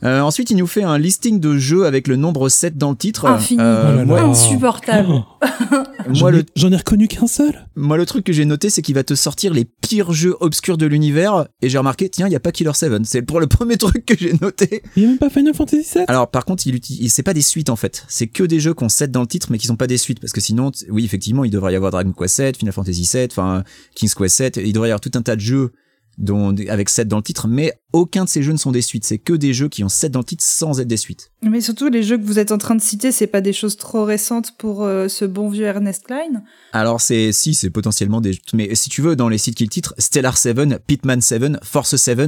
Euh, 0.03 0.19
ensuite, 0.21 0.49
il 0.51 0.57
nous 0.57 0.67
fait 0.67 0.83
un 0.83 0.97
listing 0.97 1.39
de 1.39 1.57
jeux 1.57 1.85
avec 1.85 2.07
le 2.07 2.15
nombre 2.15 2.49
7 2.49 2.77
dans 2.77 2.91
le 2.91 2.95
titre. 2.97 3.25
Infini. 3.25 3.59
Euh, 3.61 4.01
Oh 4.01 4.05
moi. 4.05 4.21
Insupportable. 4.21 5.07
Oh, 5.09 5.23
moi, 5.71 5.83
J'en 6.13 6.29
le, 6.29 6.39
ai- 6.39 6.45
j'en 6.55 6.71
ai 6.71 6.75
reconnu 6.75 7.07
qu'un 7.07 7.27
seul. 7.27 7.67
moi, 7.75 7.95
le 7.97 8.05
truc 8.05 8.25
que 8.25 8.33
j'ai 8.33 8.43
noté, 8.45 8.69
c'est 8.69 8.81
qu'il 8.81 8.95
va 8.95 9.03
te 9.03 9.15
sortir 9.15 9.53
les 9.53 9.63
pires 9.65 10.11
jeux 10.11 10.35
obscurs 10.41 10.77
de 10.77 10.85
l'univers. 10.85 11.47
Et 11.61 11.69
j'ai 11.69 11.77
remarqué, 11.77 12.09
tiens, 12.09 12.27
il 12.27 12.31
n'y 12.31 12.35
a 12.35 12.39
pas 12.41 12.51
Killer 12.51 12.73
7. 12.73 12.91
C'est 13.05 13.21
pour 13.21 13.39
le 13.39 13.47
premier 13.47 13.77
truc 13.77 14.05
que 14.05 14.15
j'ai 14.17 14.33
noté. 14.41 14.83
Il 14.95 15.01
n'y 15.03 15.05
a 15.05 15.09
même 15.11 15.17
pas 15.19 15.29
Final 15.29 15.53
Fantasy 15.53 15.87
VII. 15.95 16.05
Alors, 16.07 16.29
par 16.29 16.43
contre, 16.45 16.67
il 16.67 16.75
utilise, 16.75 17.13
c'est 17.13 17.23
pas 17.23 17.33
des 17.33 17.41
suites, 17.41 17.69
en 17.69 17.75
fait. 17.77 18.03
C'est 18.09 18.27
que 18.27 18.43
des 18.43 18.59
jeux 18.59 18.73
qu'on 18.73 18.89
7 18.89 19.11
dans 19.11 19.21
le 19.21 19.27
titre, 19.27 19.47
mais 19.51 19.57
qui 19.57 19.67
sont 19.67 19.75
pas 19.77 19.87
des 19.87 19.97
suites. 19.97 20.19
Parce 20.19 20.33
que 20.33 20.41
sinon, 20.41 20.71
oui, 20.89 21.05
effectivement, 21.05 21.43
il 21.45 21.51
devrait 21.51 21.71
y 21.73 21.75
avoir 21.75 21.91
Dragon 21.91 22.11
Quest 22.11 22.35
7, 22.35 22.57
Final 22.57 22.73
Fantasy 22.73 23.05
7, 23.05 23.31
enfin, 23.31 23.63
King's 23.95 24.15
Quest 24.15 24.35
7. 24.35 24.59
Il 24.63 24.73
devrait 24.73 24.89
y 24.89 24.91
avoir 24.91 25.01
tout 25.01 25.11
un 25.15 25.21
tas 25.21 25.35
de 25.35 25.41
jeux 25.41 25.71
dont, 26.17 26.55
avec 26.69 26.89
7 26.89 27.07
dans 27.07 27.17
le 27.17 27.23
titre, 27.23 27.47
mais 27.47 27.73
aucun 27.91 28.23
de 28.25 28.29
ces 28.29 28.41
jeux 28.43 28.53
ne 28.53 28.57
sont 28.57 28.71
des 28.71 28.81
suites. 28.81 29.05
C'est 29.05 29.17
que 29.17 29.33
des 29.33 29.53
jeux 29.53 29.69
qui 29.69 29.83
ont 29.83 29.89
7 29.89 30.11
dans 30.11 30.19
le 30.19 30.25
titre 30.25 30.43
sans 30.45 30.79
être 30.79 30.87
des 30.87 30.97
suites. 30.97 31.31
Mais 31.41 31.61
surtout, 31.61 31.89
les 31.89 32.03
jeux 32.03 32.17
que 32.17 32.23
vous 32.23 32.39
êtes 32.39 32.51
en 32.51 32.57
train 32.57 32.75
de 32.75 32.81
citer, 32.81 33.11
c'est 33.11 33.27
pas 33.27 33.41
des 33.41 33.53
choses 33.53 33.77
trop 33.77 34.03
récentes 34.03 34.57
pour 34.57 34.83
euh, 34.83 35.07
ce 35.07 35.25
bon 35.25 35.49
vieux 35.49 35.65
Ernest 35.65 36.05
Klein? 36.05 36.43
Alors 36.71 37.01
c'est 37.01 37.31
si 37.31 37.53
c'est 37.53 37.69
potentiellement 37.69 38.21
des 38.21 38.39
mais 38.53 38.73
si 38.75 38.89
tu 38.89 39.01
veux 39.01 39.15
dans 39.15 39.29
les 39.29 39.37
sites 39.37 39.55
qui 39.55 39.63
le 39.63 39.69
titrent 39.69 39.93
Stellar 39.97 40.37
7, 40.37 40.79
Pitman 40.87 41.21
7, 41.21 41.63
Force 41.63 41.95
7, 41.95 42.19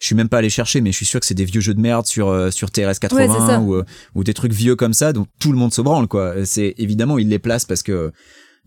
je 0.00 0.06
suis 0.06 0.14
même 0.14 0.28
pas 0.28 0.38
allé 0.38 0.50
chercher 0.50 0.80
mais 0.80 0.92
je 0.92 0.96
suis 0.96 1.06
sûr 1.06 1.18
que 1.20 1.26
c'est 1.26 1.34
des 1.34 1.44
vieux 1.44 1.60
jeux 1.60 1.74
de 1.74 1.80
merde 1.80 2.06
sur 2.06 2.28
euh, 2.28 2.50
sur 2.50 2.70
TRS 2.70 2.80
Ouais, 2.88 2.94
c'est 2.94 3.00
80 3.00 3.46
ça. 3.46 3.60
ou 3.60 3.74
euh, 3.74 3.84
ou 4.14 4.24
des 4.24 4.34
trucs 4.34 4.52
vieux 4.52 4.76
comme 4.76 4.94
ça 4.94 5.12
donc 5.12 5.28
tout 5.40 5.52
le 5.52 5.58
monde 5.58 5.72
se 5.72 5.80
branle 5.80 6.06
quoi. 6.06 6.34
C'est 6.44 6.74
évidemment 6.78 7.18
il 7.18 7.28
les 7.28 7.38
place 7.38 7.64
parce 7.64 7.82
que 7.82 8.12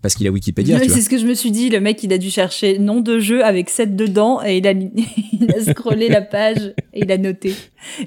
parce 0.01 0.15
qu'il 0.15 0.27
a 0.27 0.31
Wikipédia 0.31 0.77
vois. 0.77 0.87
c'est 0.89 1.01
ce 1.01 1.09
que 1.09 1.17
je 1.17 1.25
me 1.25 1.33
suis 1.33 1.51
dit. 1.51 1.69
Le 1.69 1.79
mec, 1.79 2.01
il 2.03 2.11
a 2.13 2.17
dû 2.17 2.29
chercher 2.29 2.79
nom 2.79 3.01
de 3.01 3.19
jeu 3.19 3.43
avec 3.45 3.69
7 3.69 3.95
dedans 3.95 4.41
et 4.43 4.57
il 4.57 4.67
a, 4.67 4.71
il 4.73 5.51
a 5.55 5.63
scrollé 5.63 6.09
la 6.09 6.21
page 6.21 6.73
et 6.93 7.01
il 7.03 7.11
a 7.11 7.17
noté. 7.17 7.53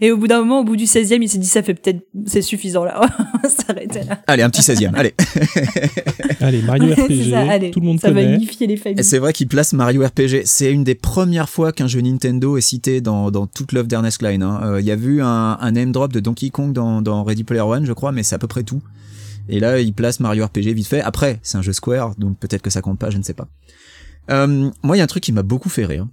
Et 0.00 0.10
au 0.12 0.16
bout 0.16 0.28
d'un 0.28 0.38
moment, 0.40 0.60
au 0.60 0.64
bout 0.64 0.76
du 0.76 0.84
16e, 0.84 1.18
il 1.22 1.28
s'est 1.28 1.38
dit, 1.38 1.46
ça 1.46 1.62
fait 1.62 1.74
peut-être, 1.74 2.00
c'est 2.26 2.42
suffisant 2.42 2.84
là. 2.84 3.00
On 3.34 3.38
va 3.38 3.48
s'arrêter 3.48 4.00
là. 4.08 4.20
Allez 4.26 4.42
un 4.42 4.50
petit 4.50 4.60
16e. 4.62 4.94
allez. 4.94 5.14
Allez, 6.40 6.62
Mario 6.62 6.84
Ouais, 6.84 6.94
RPG, 6.94 7.30
ça, 7.30 7.40
allez, 7.50 7.70
tout 7.70 7.80
le 7.80 7.86
monde 7.86 8.00
ça 8.00 8.10
va 8.10 8.20
connaît. 8.22 8.34
unifier 8.34 8.66
les 8.66 8.76
familles. 8.76 9.02
c'est 9.04 9.18
vrai 9.18 9.32
qu'il 9.32 9.48
place 9.48 9.72
Mario 9.72 10.04
RPG. 10.04 10.42
C'est 10.44 10.70
une 10.70 10.84
des 10.84 10.94
premières 10.94 11.48
fois 11.48 11.72
qu'un 11.72 11.86
jeu 11.86 12.00
Nintendo 12.00 12.56
est 12.56 12.60
cité 12.60 13.00
dans, 13.00 13.30
dans 13.30 13.46
toute 13.46 13.72
l'œuvre 13.72 13.88
d'Ernest 13.88 14.18
Klein. 14.18 14.42
hein. 14.42 14.60
Euh, 14.64 14.80
Il 14.80 14.86
y 14.86 14.90
a 14.90 14.96
vu 14.96 15.22
un, 15.22 15.56
un 15.60 15.70
name 15.72 15.92
drop 15.92 16.12
de 16.12 16.20
Donkey 16.20 16.50
Kong 16.50 16.72
dans, 16.72 17.00
dans 17.02 17.24
Ready 17.24 17.44
Player 17.44 17.62
One, 17.62 17.86
je 17.86 17.92
crois, 17.92 18.12
mais 18.12 18.22
c'est 18.22 18.34
à 18.34 18.38
peu 18.38 18.46
près 18.46 18.62
tout. 18.62 18.82
Et 19.48 19.60
là, 19.60 19.80
il 19.80 19.92
place 19.92 20.20
Mario 20.20 20.44
RPG 20.46 20.72
vite 20.74 20.86
fait. 20.86 21.00
Après, 21.00 21.40
c'est 21.42 21.58
un 21.58 21.62
jeu 21.62 21.72
Square, 21.72 22.14
donc 22.16 22.38
peut-être 22.38 22.62
que 22.62 22.70
ça 22.70 22.80
compte 22.80 22.98
pas, 22.98 23.10
je 23.10 23.18
ne 23.18 23.22
sais 23.22 23.34
pas. 23.34 23.48
Euh, 24.30 24.70
moi, 24.82 24.96
il 24.96 24.98
y 24.98 25.00
a 25.00 25.04
un 25.04 25.08
truc 25.08 25.22
qui 25.22 25.32
m'a 25.32 25.42
beaucoup 25.42 25.68
fait 25.68 25.84
rire. 25.84 26.06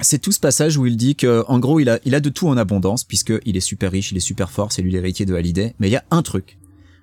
C'est 0.00 0.18
tout 0.18 0.32
ce 0.32 0.40
passage 0.40 0.76
où 0.76 0.86
il 0.86 0.96
dit 0.96 1.14
que, 1.14 1.44
en 1.46 1.58
gros, 1.58 1.78
il 1.78 1.88
a, 1.88 2.00
il 2.04 2.14
a 2.14 2.20
de 2.20 2.28
tout 2.28 2.48
en 2.48 2.56
abondance, 2.56 3.04
puisque 3.04 3.32
il 3.44 3.56
est 3.56 3.60
super 3.60 3.92
riche, 3.92 4.10
il 4.10 4.16
est 4.16 4.20
super 4.20 4.50
fort, 4.50 4.72
c'est 4.72 4.82
lui 4.82 4.90
l'héritier 4.90 5.24
de 5.26 5.34
Hallyday. 5.34 5.74
Mais 5.78 5.88
il 5.88 5.92
y 5.92 5.96
a 5.96 6.04
un 6.10 6.22
truc. 6.22 6.58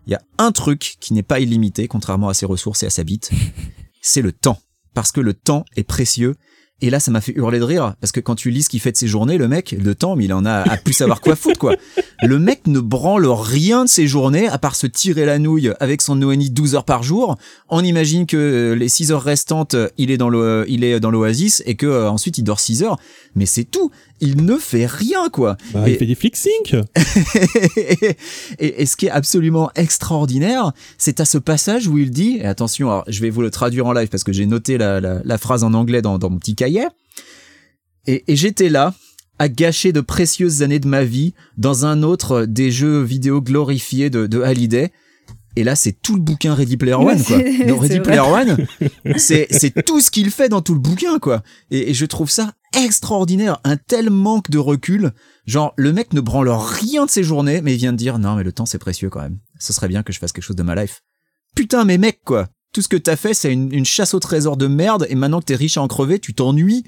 Il 0.08 0.12
y 0.12 0.16
a 0.16 0.22
un 0.38 0.52
truc 0.52 0.98
qui 1.00 1.14
n'est 1.14 1.24
pas 1.24 1.40
illimité, 1.40 1.88
contrairement 1.88 2.30
à 2.30 2.34
ses 2.34 2.46
ressources 2.46 2.84
et 2.84 2.88
à 2.88 2.90
sa 2.90 3.04
bite. 3.04 3.32
C'est 4.02 4.22
le 4.22 4.32
temps. 4.32 4.60
Parce 4.94 5.12
que 5.12 5.22
le 5.22 5.34
temps 5.34 5.64
est 5.76 5.84
précieux. 5.84 6.36
Et 6.82 6.90
là, 6.90 7.00
ça 7.00 7.12
m'a 7.12 7.22
fait 7.22 7.34
hurler 7.36 7.60
de 7.60 7.64
rire. 7.64 7.94
Parce 8.02 8.12
que 8.12 8.20
quand 8.20 8.36
tu 8.36 8.50
lis 8.50 8.64
ce 8.64 8.70
qu'il 8.70 8.80
fait 8.80 8.92
de 8.92 8.98
ses 8.98 9.08
journées, 9.08 9.38
le 9.38 9.48
mec, 9.48 9.76
le 9.80 9.96
temps, 9.96 10.16
mais 10.16 10.26
il 10.26 10.34
en 10.34 10.46
a 10.46 10.62
à 10.70 10.78
plus 10.78 10.94
savoir 10.94 11.22
quoi 11.22 11.36
foutre, 11.36 11.60
quoi. 11.60 11.76
Le 12.24 12.40
mec 12.40 12.68
ne 12.68 12.80
branle 12.80 13.28
rien 13.28 13.84
de 13.86 13.90
ses 13.90 14.08
journées, 14.08 14.48
à 14.48 14.58
part 14.58 14.76
se 14.76 14.88
tirer 14.88 15.26
la 15.26 15.40
nouille 15.40 15.72
avec 15.80 16.02
son 16.02 16.22
ONI 16.22 16.50
12 16.50 16.76
heures 16.76 16.86
par 16.86 17.04
jour. 17.04 17.38
On 17.70 17.84
imagine 17.84 18.26
que 18.26 18.38
euh, 18.38 18.76
les 18.76 18.90
6 18.90 19.12
heures 19.12 19.24
restantes, 19.24 19.76
euh, 19.76 19.90
il 19.98 20.12
est 20.12 20.18
dans 20.18 20.30
le, 20.30 20.66
il 20.68 20.84
est 20.84 21.00
dans 21.00 21.12
l'oasis 21.12 21.62
et 21.66 21.76
que 21.76 21.86
euh, 21.86 22.10
ensuite 22.10 22.38
il 22.38 22.44
dort 22.44 22.60
6 22.60 22.84
heures. 22.84 22.98
Mais 23.36 23.46
c'est 23.46 23.64
tout. 23.64 23.92
Il 24.22 24.46
ne 24.46 24.58
fait 24.58 24.86
rien, 24.86 25.30
quoi. 25.30 25.58
Bah, 25.74 25.84
Et- 25.88 25.94
il 25.94 25.98
fait 25.98 26.06
des 26.06 26.16
flick 26.16 26.36
sync. 26.36 26.76
et, 28.60 28.82
et 28.82 28.86
ce 28.86 28.96
qui 28.96 29.08
est 29.08 29.12
absolument 29.12 29.72
extraordinaire, 29.76 30.72
c'est 30.98 31.20
à 31.20 31.26
ce 31.26 31.38
passage 31.38 31.88
où 31.88 31.98
il 31.98 32.12
dit, 32.12 32.38
et 32.40 32.46
attention, 32.46 32.90
alors, 32.90 33.04
je 33.08 33.20
vais 33.22 33.30
vous 33.30 33.42
le 33.42 33.50
traduire 33.52 33.86
en 33.88 33.94
live 33.94 34.08
parce 34.10 34.24
que 34.24 34.32
j'ai 34.32 34.46
noté 34.46 34.78
la, 34.78 35.02
la, 35.02 35.22
la 35.24 35.38
phrase 35.38 35.64
en 35.64 35.74
anglais 35.74 36.02
dans, 36.02 36.18
dans 36.20 36.30
mon 36.30 36.38
petit 36.38 36.56
cahier, 36.56 36.86
et, 38.08 38.24
et 38.28 38.36
j'étais 38.36 38.70
là 38.70 38.94
à 39.40 39.50
gâcher 39.50 39.92
de 39.92 40.02
précieuses 40.02 40.62
années 40.62 40.80
de 40.80 40.88
ma 40.88 41.04
vie 41.04 41.34
dans 41.58 41.86
un 41.86 42.04
autre 42.04 42.46
des 42.46 42.70
jeux 42.72 43.02
vidéo 43.02 43.42
glorifiés 43.42 44.10
de, 44.12 44.28
de 44.28 44.42
Hallyday. 44.42 44.92
Et 45.56 45.64
là, 45.64 45.76
c'est 45.76 45.92
tout 45.92 46.16
le 46.16 46.22
bouquin 46.22 46.54
Ready 46.54 46.78
Player 46.78 46.96
One, 46.96 47.22
quoi. 47.24 47.38
Dans 47.68 47.78
Ready 47.80 48.00
Player 48.00 48.20
One, 48.20 48.66
c'est, 49.18 49.48
c'est 49.52 49.84
tout 49.84 50.00
ce 50.00 50.10
qu'il 50.10 50.32
fait 50.32 50.50
dans 50.50 50.62
tout 50.62 50.74
le 50.74 50.80
bouquin, 50.80 51.20
quoi. 51.20 51.44
Et, 51.72 51.90
et 51.90 51.94
je 51.94 52.06
trouve 52.06 52.30
ça 52.30 52.54
extraordinaire. 52.78 53.60
Un 53.64 53.78
tel 53.78 54.10
manque 54.10 54.50
de 54.50 54.58
recul. 54.58 55.12
Genre, 55.46 55.74
le 55.76 55.92
mec 55.92 56.14
ne 56.14 56.22
branle 56.22 56.50
rien 56.50 57.06
de 57.06 57.10
ses 57.10 57.24
journées, 57.24 57.62
mais 57.62 57.74
il 57.74 57.78
vient 57.78 57.92
de 57.92 57.98
dire, 57.98 58.18
non, 58.18 58.36
mais 58.36 58.44
le 58.44 58.54
temps, 58.54 58.66
c'est 58.66 58.78
précieux 58.78 59.10
quand 59.10 59.22
même. 59.22 59.40
Ce 59.60 59.74
serait 59.74 59.88
bien 59.90 60.04
que 60.04 60.14
je 60.14 60.20
fasse 60.20 60.32
quelque 60.32 60.46
chose 60.46 60.56
de 60.56 60.64
ma 60.64 60.76
life. 60.76 61.02
Putain, 61.56 61.84
mais 61.84 61.98
mec, 61.98 62.22
quoi. 62.24 62.48
Tout 62.74 62.82
ce 62.82 62.88
que 62.88 62.96
t'as 62.98 63.18
fait, 63.18 63.34
c'est 63.34 63.52
une, 63.52 63.74
une 63.74 63.86
chasse 63.86 64.14
au 64.14 64.20
trésor 64.20 64.56
de 64.56 64.68
merde, 64.68 65.06
et 65.10 65.16
maintenant 65.16 65.42
que 65.42 65.46
t'es 65.46 65.56
riche 65.56 65.78
à 65.78 65.82
en 65.82 65.88
crever, 65.90 66.20
tu 66.20 66.34
t'ennuies. 66.34 66.86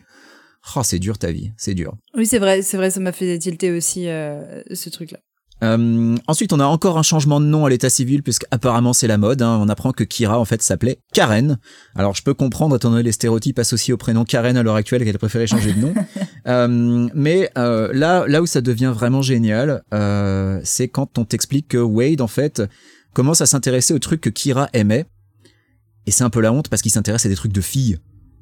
Oh, 0.78 0.82
c'est 0.84 1.00
dur 1.00 1.18
ta 1.18 1.32
vie, 1.32 1.52
c'est 1.58 1.74
dur. 1.74 1.94
Oui, 2.16 2.26
c'est 2.26 2.40
vrai, 2.40 2.62
c'est 2.62 2.78
vrai, 2.78 2.90
ça 2.90 3.02
m'a 3.02 3.12
fait 3.12 3.38
tilter 3.38 3.72
aussi, 3.72 4.08
euh, 4.08 4.62
ce 4.74 4.90
truc-là. 4.90 5.20
Euh, 5.64 6.16
ensuite, 6.28 6.52
on 6.54 6.60
a 6.60 6.66
encore 6.66 6.98
un 6.98 7.04
changement 7.04 7.40
de 7.40 7.46
nom 7.46 7.66
à 7.66 7.70
l'état 7.70 7.90
civil, 7.90 8.22
puisque 8.22 8.44
apparemment 8.52 8.94
c'est 8.94 9.08
la 9.08 9.18
mode. 9.18 9.42
hein. 9.42 9.58
On 9.62 9.70
apprend 9.70 9.94
que 9.94 10.04
Kira 10.04 10.38
en 10.40 10.46
fait 10.46 10.62
s'appelait 10.62 11.00
Karen. 11.14 11.58
Alors 11.96 12.14
je 12.16 12.22
peux 12.22 12.34
comprendre, 12.34 12.76
étant 12.76 12.90
donné 12.92 13.04
les 13.04 13.12
stéréotypes 13.14 13.58
associés 13.60 13.94
au 13.94 13.98
prénom 13.98 14.26
Karen 14.26 14.58
à 14.58 14.64
l'heure 14.64 14.76
actuelle, 14.76 15.04
qu'elle 15.06 15.18
préférait 15.18 15.48
changer 15.48 15.74
de 15.74 15.80
nom. 15.80 15.94
Euh, 16.46 17.08
mais 17.14 17.50
euh, 17.58 17.90
là, 17.94 18.26
là 18.28 18.42
où 18.42 18.46
ça 18.46 18.60
devient 18.60 18.92
vraiment 18.94 19.22
génial, 19.22 19.82
euh, 19.94 20.60
c'est 20.66 20.90
quand 20.90 21.18
on 21.18 21.24
t'explique 21.24 21.70
que 21.70 21.78
Wade 21.78 22.20
en 22.20 22.28
fait 22.28 22.62
commence 23.14 23.40
à 23.40 23.46
s'intéresser 23.46 23.94
aux 23.94 24.00
trucs 24.00 24.20
que 24.20 24.30
Kira 24.30 24.68
aimait. 24.74 25.06
Et 26.06 26.12
c'est 26.12 26.26
un 26.26 26.30
peu 26.30 26.42
la 26.42 26.52
honte 26.52 26.68
parce 26.68 26.82
qu'il 26.82 26.92
s'intéresse 26.92 27.26
à 27.26 27.30
des 27.30 27.36
trucs 27.36 27.54
de 27.54 27.62
filles. 27.62 27.98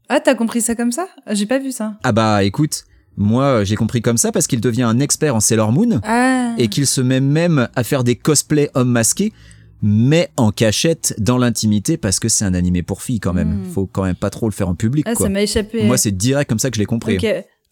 Ah, 0.09 0.19
t'as 0.19 0.33
compris 0.33 0.61
ça 0.61 0.73
comme 0.73 0.91
ça? 0.91 1.07
J'ai 1.29 1.45
pas 1.45 1.59
vu 1.59 1.71
ça. 1.71 1.99
Ah 2.03 2.11
bah 2.11 2.43
écoute, 2.43 2.85
moi 3.17 3.63
j'ai 3.63 3.75
compris 3.75 4.01
comme 4.01 4.17
ça 4.17 4.31
parce 4.31 4.47
qu'il 4.47 4.61
devient 4.61 4.83
un 4.83 4.99
expert 4.99 5.35
en 5.35 5.39
Sailor 5.39 5.71
Moon 5.71 5.99
Ah. 6.03 6.55
et 6.57 6.67
qu'il 6.67 6.87
se 6.87 7.01
met 7.01 7.19
même 7.21 7.67
à 7.75 7.83
faire 7.83 8.03
des 8.03 8.15
cosplays 8.15 8.69
hommes 8.73 8.91
masqués, 8.91 9.33
mais 9.81 10.29
en 10.37 10.51
cachette 10.51 11.15
dans 11.17 11.37
l'intimité 11.37 11.97
parce 11.97 12.19
que 12.19 12.29
c'est 12.29 12.45
un 12.45 12.53
animé 12.53 12.83
pour 12.83 13.01
filles 13.01 13.19
quand 13.19 13.33
même. 13.33 13.61
Hmm. 13.61 13.71
Faut 13.73 13.85
quand 13.85 14.03
même 14.03 14.15
pas 14.15 14.29
trop 14.29 14.47
le 14.47 14.53
faire 14.53 14.69
en 14.69 14.75
public. 14.75 15.05
Ah, 15.07 15.13
quoi. 15.15 15.25
ça 15.25 15.31
m'a 15.31 15.41
échappé. 15.41 15.83
Moi 15.83 15.97
c'est 15.97 16.15
direct 16.15 16.49
comme 16.49 16.59
ça 16.59 16.69
que 16.69 16.75
je 16.75 16.79
l'ai 16.81 16.85
compris. 16.85 17.17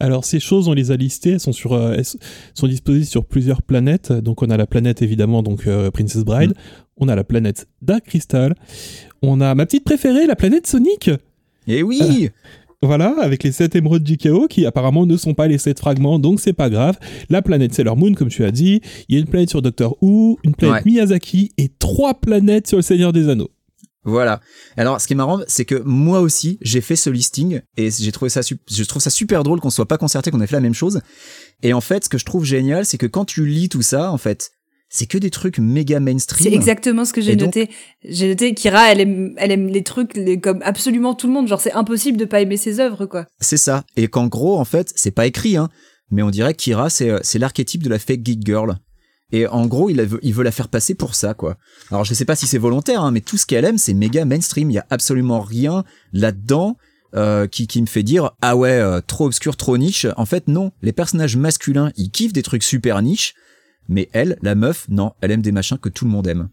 Alors 0.01 0.23
ces 0.23 0.39
choses, 0.39 0.69
on 0.69 0.73
les 0.73 0.91
a 0.91 0.95
listées, 0.95 1.31
elles 1.31 1.39
sont 1.41 1.51
sur, 1.51 1.73
euh, 1.73 1.93
elles 1.97 2.05
sont 2.53 2.67
disposées 2.67 3.03
sur 3.03 3.25
plusieurs 3.25 3.61
planètes. 3.61 4.13
Donc 4.13 4.41
on 4.41 4.49
a 4.49 4.55
la 4.55 4.65
planète 4.65 5.01
évidemment, 5.01 5.43
donc 5.43 5.67
euh, 5.67 5.91
Princess 5.91 6.23
Bride. 6.23 6.53
On 6.97 7.09
a 7.09 7.15
la 7.15 7.23
planète 7.25 7.67
Dark 7.81 8.05
Crystal. 8.05 8.55
On 9.21 9.41
a 9.41 9.53
ma 9.55 9.65
petite 9.65 9.83
préférée, 9.83 10.25
la 10.25 10.35
planète 10.37 10.67
Sonic. 10.67 11.09
Et 11.67 11.83
oui, 11.83 12.29
Voilà, 12.81 13.13
avec 13.19 13.43
les 13.43 13.51
7 13.51 13.75
émeraudes 13.75 14.07
JKO 14.07 14.47
qui 14.47 14.65
apparemment 14.65 15.05
ne 15.05 15.17
sont 15.17 15.33
pas 15.33 15.47
les 15.47 15.57
7 15.57 15.79
fragments, 15.79 16.17
donc 16.17 16.39
c'est 16.39 16.53
pas 16.53 16.69
grave. 16.69 16.97
La 17.29 17.41
planète 17.41 17.73
Sailor 17.73 17.97
Moon, 17.97 18.13
comme 18.13 18.29
tu 18.29 18.45
as 18.45 18.51
dit. 18.51 18.81
Il 19.09 19.15
y 19.15 19.17
a 19.17 19.21
une 19.21 19.27
planète 19.27 19.49
sur 19.49 19.61
Doctor 19.61 20.01
Who, 20.01 20.39
une 20.43 20.55
planète 20.55 20.85
Ouais. 20.85 20.91
Miyazaki 20.91 21.51
et 21.57 21.69
trois 21.77 22.13
planètes 22.13 22.67
sur 22.67 22.77
le 22.77 22.81
Seigneur 22.83 23.11
des 23.11 23.27
Anneaux. 23.27 23.49
voilà. 24.05 24.39
Alors 24.77 25.01
ce 25.01 25.07
qui 25.07 25.13
est 25.13 25.15
marrant, 25.17 25.41
c'est 25.47 25.65
que 25.65 25.81
moi 25.85 26.21
aussi 26.21 26.57
j'ai 26.61 26.79
fait 26.79 26.95
ce 26.95 27.09
listing 27.09 27.59
et 27.75 27.91
j'ai 27.91 28.11
trouvé 28.13 28.29
ça, 28.29 28.39
je 28.41 28.83
trouve 28.85 29.01
ça 29.01 29.09
super 29.09 29.43
drôle 29.43 29.59
qu'on 29.59 29.69
soit 29.69 29.87
pas 29.87 29.97
concerté, 29.97 30.31
qu'on 30.31 30.39
ait 30.39 30.47
fait 30.47 30.55
la 30.55 30.61
même 30.61 30.73
chose. 30.73 31.01
Et 31.63 31.73
en 31.73 31.81
fait, 31.81 32.05
ce 32.05 32.09
que 32.09 32.17
je 32.17 32.23
trouve 32.25 32.45
génial, 32.45 32.85
c'est 32.85 32.97
que 32.97 33.07
quand 33.07 33.25
tu 33.25 33.45
lis 33.45 33.67
tout 33.67 33.81
ça, 33.81 34.09
en 34.13 34.17
fait, 34.17 34.51
c'est 34.89 35.05
que 35.05 35.17
des 35.17 35.29
trucs 35.29 35.59
méga 35.59 35.99
mainstream. 35.99 36.43
C'est 36.49 36.53
exactement 36.55 37.05
ce 37.05 37.13
que 37.13 37.21
j'ai 37.21 37.35
donc- 37.35 37.55
noté. 37.55 37.69
J'ai 38.03 38.27
noté 38.29 38.53
Kira, 38.53 38.91
elle 38.91 39.01
aime, 39.01 39.33
elle 39.37 39.51
aime 39.51 39.67
les 39.67 39.83
trucs 39.83 40.15
les- 40.15 40.39
comme 40.39 40.61
absolument 40.63 41.13
tout 41.13 41.27
le 41.27 41.33
monde. 41.33 41.47
Genre, 41.47 41.61
c'est 41.61 41.73
impossible 41.73 42.17
de 42.17 42.25
pas 42.25 42.41
aimer 42.41 42.57
ses 42.57 42.79
œuvres, 42.79 43.05
quoi. 43.05 43.25
C'est 43.39 43.57
ça. 43.57 43.83
Et 43.95 44.07
qu'en 44.07 44.27
gros, 44.27 44.57
en 44.57 44.65
fait, 44.65 44.91
c'est 44.95 45.11
pas 45.11 45.27
écrit, 45.27 45.57
hein, 45.57 45.69
mais 46.11 46.23
on 46.23 46.31
dirait 46.31 46.53
que 46.53 46.59
Kira, 46.61 46.89
c'est 46.89 47.09
euh, 47.09 47.19
c'est 47.21 47.39
l'archétype 47.39 47.83
de 47.83 47.89
la 47.89 47.99
fake 47.99 48.25
geek 48.25 48.45
girl. 48.45 48.77
Et 49.31 49.45
en 49.45 49.67
gros, 49.67 49.91
il, 49.91 50.01
veut, 50.01 50.19
il 50.23 50.33
veut 50.33 50.43
la 50.43 50.51
faire 50.51 50.69
passer 50.69 50.95
pour 50.95 51.13
ça, 51.13 51.35
quoi. 51.35 51.57
Alors, 51.91 52.03
je 52.03 52.15
sais 52.15 52.25
pas 52.25 52.35
si 52.35 52.47
c'est 52.47 52.57
volontaire, 52.57 53.03
hein, 53.03 53.11
mais 53.11 53.21
tout 53.21 53.37
ce 53.37 53.45
qu'elle 53.45 53.63
aime, 53.63 53.77
c'est 53.77 53.93
méga 53.93 54.25
mainstream. 54.25 54.71
Il 54.71 54.73
y 54.73 54.79
a 54.79 54.87
absolument 54.89 55.39
rien 55.41 55.83
là-dedans 56.13 56.77
euh, 57.15 57.45
qui, 57.47 57.67
qui 57.67 57.79
me 57.81 57.85
fait 57.87 58.01
dire 58.01 58.31
ah 58.41 58.55
ouais, 58.55 58.71
euh, 58.71 59.01
trop 59.05 59.27
obscur, 59.27 59.55
trop 59.55 59.77
niche. 59.77 60.07
En 60.17 60.25
fait, 60.25 60.47
non. 60.47 60.71
Les 60.81 60.93
personnages 60.93 61.37
masculins, 61.37 61.91
ils 61.95 62.09
kiffent 62.09 62.33
des 62.33 62.41
trucs 62.41 62.63
super 62.63 63.01
niche, 63.03 63.35
mais 63.89 64.07
elle, 64.13 64.37
la 64.41 64.55
meuf, 64.55 64.85
non, 64.87 65.11
elle 65.21 65.31
aime 65.31 65.41
des 65.41 65.51
machins 65.51 65.77
que 65.77 65.89
tout 65.89 66.05
le 66.05 66.11
monde 66.11 66.27
aime. 66.27 66.47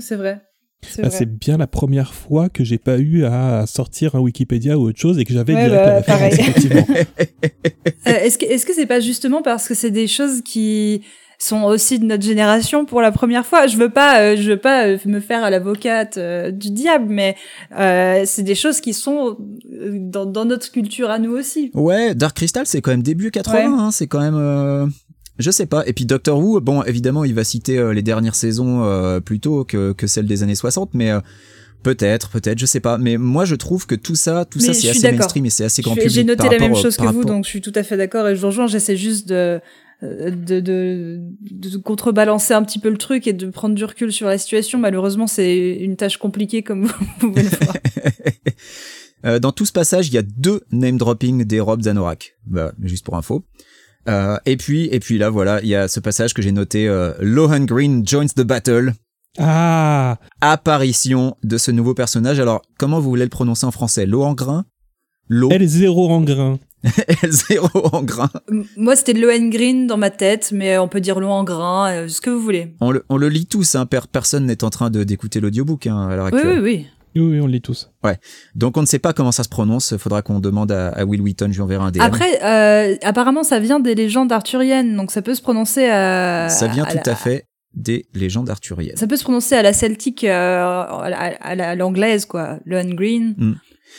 C'est 0.00 0.16
vrai. 0.16 0.42
C'est 0.82 1.02
Ah, 1.04 1.08
vrai. 1.08 1.16
c'est 1.18 1.26
bien 1.38 1.56
la 1.58 1.66
première 1.66 2.12
fois 2.14 2.48
que 2.48 2.64
j'ai 2.64 2.78
pas 2.78 2.98
eu 2.98 3.24
à 3.24 3.66
sortir 3.66 4.14
un 4.14 4.20
Wikipédia 4.20 4.78
ou 4.78 4.88
autre 4.88 4.98
chose 4.98 5.18
et 5.18 5.24
que 5.24 5.32
j'avais 5.34 5.54
Ouais, 5.54 5.64
direct 5.66 5.84
bah, 5.84 5.90
la 5.90 5.96
référence, 5.96 6.36
pareil. 6.36 6.40
effectivement. 6.40 6.86
Euh, 8.06 8.12
est-ce 8.24 8.38
que 8.38 8.46
est-ce 8.46 8.64
que 8.66 8.72
c'est 8.74 8.86
pas 8.86 9.00
justement 9.00 9.42
parce 9.42 9.68
que 9.68 9.74
c'est 9.74 9.90
des 9.90 10.06
choses 10.06 10.40
qui 10.42 11.02
sont 11.38 11.62
aussi 11.64 11.98
de 11.98 12.04
notre 12.06 12.24
génération 12.24 12.84
pour 12.86 13.00
la 13.02 13.12
première 13.12 13.44
fois? 13.46 13.66
Je 13.66 13.76
veux 13.76 13.90
pas 13.90 14.20
euh, 14.20 14.36
je 14.36 14.50
veux 14.50 14.56
pas 14.58 14.86
euh, 14.86 14.98
me 15.04 15.20
faire 15.20 15.44
à 15.44 15.50
l'avocate 15.50 16.16
euh, 16.16 16.50
du 16.50 16.70
diable, 16.70 17.06
mais 17.08 17.36
euh, 17.78 18.22
c'est 18.24 18.42
des 18.42 18.54
choses 18.54 18.80
qui 18.80 18.94
sont 18.94 19.36
dans, 19.70 20.24
dans 20.26 20.46
notre 20.46 20.70
culture 20.72 21.10
à 21.10 21.18
nous 21.18 21.32
aussi. 21.32 21.70
Ouais, 21.74 22.14
Dark 22.14 22.36
Crystal, 22.36 22.66
c'est 22.66 22.80
quand 22.80 22.90
même 22.90 23.02
début 23.02 23.30
80, 23.30 23.54
Ouais. 23.58 23.64
hein, 23.82 23.90
c'est 23.90 24.06
quand 24.06 24.20
même... 24.20 24.90
Je 25.40 25.50
sais 25.50 25.66
pas. 25.66 25.86
Et 25.86 25.92
puis 25.92 26.04
Doctor 26.06 26.38
Who, 26.38 26.60
bon, 26.60 26.82
évidemment, 26.84 27.24
il 27.24 27.34
va 27.34 27.44
citer 27.44 27.78
euh, 27.78 27.92
les 27.92 28.02
dernières 28.02 28.34
saisons 28.34 28.84
euh, 28.84 29.20
plutôt 29.20 29.64
que, 29.64 29.92
que 29.92 30.06
celles 30.06 30.26
des 30.26 30.42
années 30.42 30.54
60, 30.54 30.90
mais 30.94 31.10
euh, 31.10 31.20
peut-être, 31.82 32.30
peut-être, 32.30 32.58
je 32.58 32.66
sais 32.66 32.80
pas. 32.80 32.98
Mais 32.98 33.16
moi, 33.16 33.44
je 33.44 33.54
trouve 33.54 33.86
que 33.86 33.94
tout 33.94 34.14
ça, 34.14 34.44
tout 34.44 34.58
Mais 34.58 34.66
ça, 34.66 34.74
c'est 34.74 34.90
assez 34.90 35.10
mainstream 35.12 35.46
et 35.46 35.50
c'est 35.50 35.64
assez 35.64 35.82
grand 35.82 35.94
Je- 35.94 36.00
public. 36.00 36.14
J'ai 36.14 36.24
noté 36.24 36.44
la 36.44 36.50
même 36.50 36.62
rapport, 36.62 36.76
chose 36.82 36.96
que 36.96 37.06
vous, 37.06 37.24
donc 37.24 37.44
je 37.44 37.48
suis 37.50 37.60
tout 37.60 37.72
à 37.74 37.82
fait 37.82 37.96
d'accord 37.96 38.28
et 38.28 38.36
je 38.36 38.40
vous 38.40 38.48
rejoins. 38.48 38.66
J'essaie 38.66 38.96
juste 38.96 39.28
de, 39.28 39.60
euh, 40.02 40.30
de, 40.30 40.60
de, 40.60 41.20
de 41.50 41.76
contrebalancer 41.78 42.52
un 42.54 42.62
petit 42.62 42.78
peu 42.78 42.90
le 42.90 42.98
truc 42.98 43.26
et 43.26 43.32
de 43.32 43.46
prendre 43.46 43.74
du 43.74 43.84
recul 43.84 44.12
sur 44.12 44.26
la 44.26 44.36
situation. 44.38 44.78
Malheureusement, 44.78 45.26
c'est 45.26 45.76
une 45.80 45.96
tâche 45.96 46.16
compliquée 46.18 46.62
comme 46.62 46.84
vous 47.20 47.30
pouvez 47.30 47.42
le 47.44 47.48
voir. 47.48 47.76
Dans 49.40 49.52
tout 49.52 49.66
ce 49.66 49.72
passage, 49.72 50.08
il 50.08 50.14
y 50.14 50.18
a 50.18 50.22
deux 50.22 50.62
name 50.72 50.96
dropping 50.96 51.44
des 51.44 51.60
robes 51.60 51.82
Zanorak. 51.82 52.36
Bah, 52.46 52.72
juste 52.82 53.04
pour 53.04 53.16
info. 53.16 53.44
Euh, 54.08 54.36
et 54.46 54.56
puis, 54.56 54.88
et 54.92 54.98
puis 55.00 55.18
là, 55.18 55.30
voilà, 55.30 55.60
il 55.62 55.68
y 55.68 55.74
a 55.74 55.88
ce 55.88 56.00
passage 56.00 56.32
que 56.34 56.42
j'ai 56.42 56.52
noté. 56.52 56.88
Euh, 56.88 57.12
Lohan 57.20 57.60
Green 57.60 58.06
joins 58.06 58.26
the 58.34 58.42
battle. 58.42 58.92
Ah 59.38 60.18
Apparition 60.40 61.36
de 61.44 61.58
ce 61.58 61.70
nouveau 61.70 61.94
personnage. 61.94 62.40
Alors, 62.40 62.62
comment 62.78 62.98
vous 63.00 63.08
voulez 63.10 63.24
le 63.24 63.30
prononcer 63.30 63.66
en 63.66 63.70
français? 63.70 64.06
Lohan 64.06 64.34
Grain? 64.34 64.64
Lo? 65.28 65.48
Elle 65.52 65.66
zéro 65.68 66.10
en 66.10 66.22
grain. 66.22 66.58
L0 66.84 67.68
en 67.94 68.02
grain. 68.02 68.30
Moi, 68.78 68.96
c'était 68.96 69.12
Lohengrin 69.12 69.84
dans 69.86 69.98
ma 69.98 70.08
tête, 70.10 70.50
mais 70.50 70.78
on 70.78 70.88
peut 70.88 71.02
dire 71.02 71.20
Lohan 71.20 71.44
Grain, 71.44 71.90
euh, 71.92 72.08
ce 72.08 72.22
que 72.22 72.30
vous 72.30 72.40
voulez. 72.40 72.74
On 72.80 72.90
le, 72.90 73.04
on 73.10 73.18
le 73.18 73.28
lit 73.28 73.44
tous, 73.44 73.74
hein, 73.74 73.84
per- 73.84 74.08
personne 74.10 74.46
n'est 74.46 74.64
en 74.64 74.70
train 74.70 74.88
de 74.88 75.04
d'écouter 75.04 75.40
l'audiobook 75.40 75.86
hein, 75.86 76.08
à 76.08 76.16
l'heure 76.16 76.26
actuelle. 76.26 76.60
oui, 76.60 76.64
oui. 76.64 76.86
Oui, 76.86 76.86
oui, 77.16 77.40
on 77.40 77.46
le 77.46 77.52
lit 77.52 77.60
tous. 77.60 77.90
Donc 78.54 78.76
on 78.76 78.80
ne 78.82 78.86
sait 78.86 78.98
pas 78.98 79.12
comment 79.12 79.32
ça 79.32 79.42
se 79.44 79.48
prononce, 79.48 79.96
faudra 79.96 80.22
qu'on 80.22 80.38
demande 80.40 80.70
à, 80.72 80.88
à 80.90 81.04
Will 81.04 81.20
Wheaton, 81.22 81.48
je 81.50 81.56
lui 81.56 81.62
enverrai 81.62 81.84
un 81.84 81.90
DM. 81.90 82.00
Après, 82.00 82.42
euh, 82.44 82.96
apparemment, 83.02 83.42
ça 83.42 83.58
vient 83.58 83.80
des 83.80 83.94
légendes 83.94 84.30
arthuriennes, 84.32 84.96
donc 84.96 85.10
ça 85.10 85.22
peut 85.22 85.34
se 85.34 85.42
prononcer 85.42 85.86
à. 85.86 86.48
ça 86.48 86.66
vient 86.68 86.84
tout 86.84 86.98
la- 87.04 87.12
à 87.12 87.16
fait 87.16 87.46
des 87.74 88.06
légendes 88.14 88.50
arthuriennes. 88.50 88.96
Ça 88.96 89.06
peut 89.06 89.16
se 89.16 89.22
prononcer 89.24 89.54
à 89.54 89.62
la 89.62 89.72
celtique, 89.72 90.24
euh, 90.24 90.82
à, 90.82 91.08
la- 91.10 91.18
à 91.18 91.54
la- 91.54 91.70
à 91.70 91.74
l'anglaise, 91.74 92.26
quoi. 92.26 92.58
Lohengrin. 92.64 93.34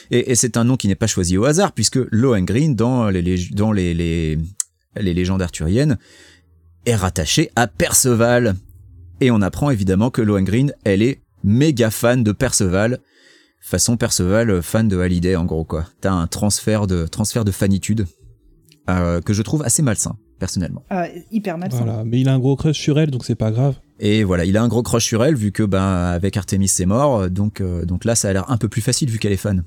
Et, 0.09 0.31
et 0.31 0.35
c'est 0.35 0.57
un 0.57 0.63
nom 0.63 0.77
qui 0.77 0.87
n'est 0.87 0.95
pas 0.95 1.07
choisi 1.07 1.37
au 1.37 1.45
hasard, 1.45 1.71
puisque 1.73 1.99
Lohengrin, 2.11 2.69
dans 2.71 3.09
les, 3.09 3.21
dans 3.51 3.71
les, 3.71 3.93
les, 3.93 4.37
les 4.99 5.13
légendes 5.13 5.41
arthuriennes, 5.41 5.97
est 6.85 6.95
rattaché 6.95 7.49
à 7.55 7.67
Perceval. 7.67 8.55
Et 9.19 9.31
on 9.31 9.41
apprend 9.41 9.69
évidemment 9.69 10.09
que 10.09 10.21
Lohengrin, 10.21 10.67
elle 10.83 11.01
est 11.01 11.21
méga 11.43 11.91
fan 11.91 12.23
de 12.23 12.31
Perceval. 12.31 12.99
Façon 13.59 13.95
Perceval, 13.95 14.49
euh, 14.49 14.61
fan 14.61 14.87
de 14.87 14.99
Hallyday, 14.99 15.35
en 15.35 15.45
gros, 15.45 15.63
quoi. 15.63 15.85
T'as 16.01 16.11
un 16.11 16.27
transfert 16.27 16.87
de, 16.87 17.05
transfert 17.05 17.45
de 17.45 17.51
fanitude, 17.51 18.07
euh, 18.89 19.21
que 19.21 19.33
je 19.33 19.41
trouve 19.43 19.61
assez 19.63 19.83
malsain, 19.83 20.17
personnellement. 20.39 20.83
Ah, 20.89 21.07
hyper 21.31 21.57
malsain. 21.59 21.85
Voilà. 21.85 22.03
Mais 22.03 22.19
il 22.19 22.27
a 22.27 22.33
un 22.33 22.39
gros 22.39 22.55
crush 22.55 22.79
sur 22.79 22.99
elle, 22.99 23.11
donc 23.11 23.23
c'est 23.23 23.35
pas 23.35 23.51
grave. 23.51 23.75
Et 23.99 24.23
voilà, 24.23 24.45
il 24.45 24.57
a 24.57 24.63
un 24.63 24.67
gros 24.67 24.81
crush 24.81 25.05
sur 25.05 25.23
elle, 25.23 25.35
vu 25.35 25.51
que, 25.51 25.61
ben, 25.61 25.83
avec 25.83 26.37
Artemis, 26.37 26.69
c'est 26.69 26.87
mort. 26.87 27.29
Donc, 27.29 27.61
euh, 27.61 27.85
donc 27.85 28.03
là, 28.03 28.15
ça 28.15 28.29
a 28.29 28.33
l'air 28.33 28.49
un 28.49 28.57
peu 28.57 28.67
plus 28.67 28.81
facile, 28.81 29.11
vu 29.11 29.19
qu'elle 29.19 29.31
est 29.31 29.37
fan. 29.37 29.63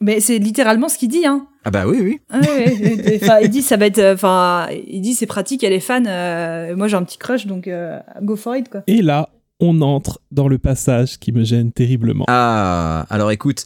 Mais 0.00 0.20
c'est 0.20 0.38
littéralement 0.38 0.88
ce 0.88 0.96
qu'il 0.96 1.10
dit, 1.10 1.26
hein. 1.26 1.46
Ah 1.62 1.70
bah 1.70 1.86
oui, 1.86 1.98
oui. 2.00 2.20
Ah 2.30 2.40
ouais, 2.40 2.72
ouais. 2.72 3.20
Enfin, 3.22 3.40
il 3.42 3.50
dit 3.50 3.60
ça 3.60 3.76
va 3.76 3.84
être, 3.84 4.02
enfin, 4.14 4.66
il 4.88 5.02
dit 5.02 5.12
c'est 5.12 5.26
pratique, 5.26 5.62
elle 5.62 5.74
est 5.74 5.80
fan. 5.80 6.06
euh, 6.06 6.74
moi 6.74 6.88
j'ai 6.88 6.96
un 6.96 7.04
petit 7.04 7.18
crush, 7.18 7.46
donc 7.46 7.68
euh, 7.68 7.98
go 8.22 8.34
for 8.34 8.56
it 8.56 8.70
quoi. 8.70 8.82
Et 8.86 9.02
là, 9.02 9.28
on 9.60 9.80
entre 9.82 10.20
dans 10.30 10.48
le 10.48 10.58
passage 10.58 11.18
qui 11.18 11.32
me 11.32 11.44
gêne 11.44 11.72
terriblement. 11.72 12.24
Ah, 12.28 13.06
alors 13.10 13.30
écoute, 13.30 13.64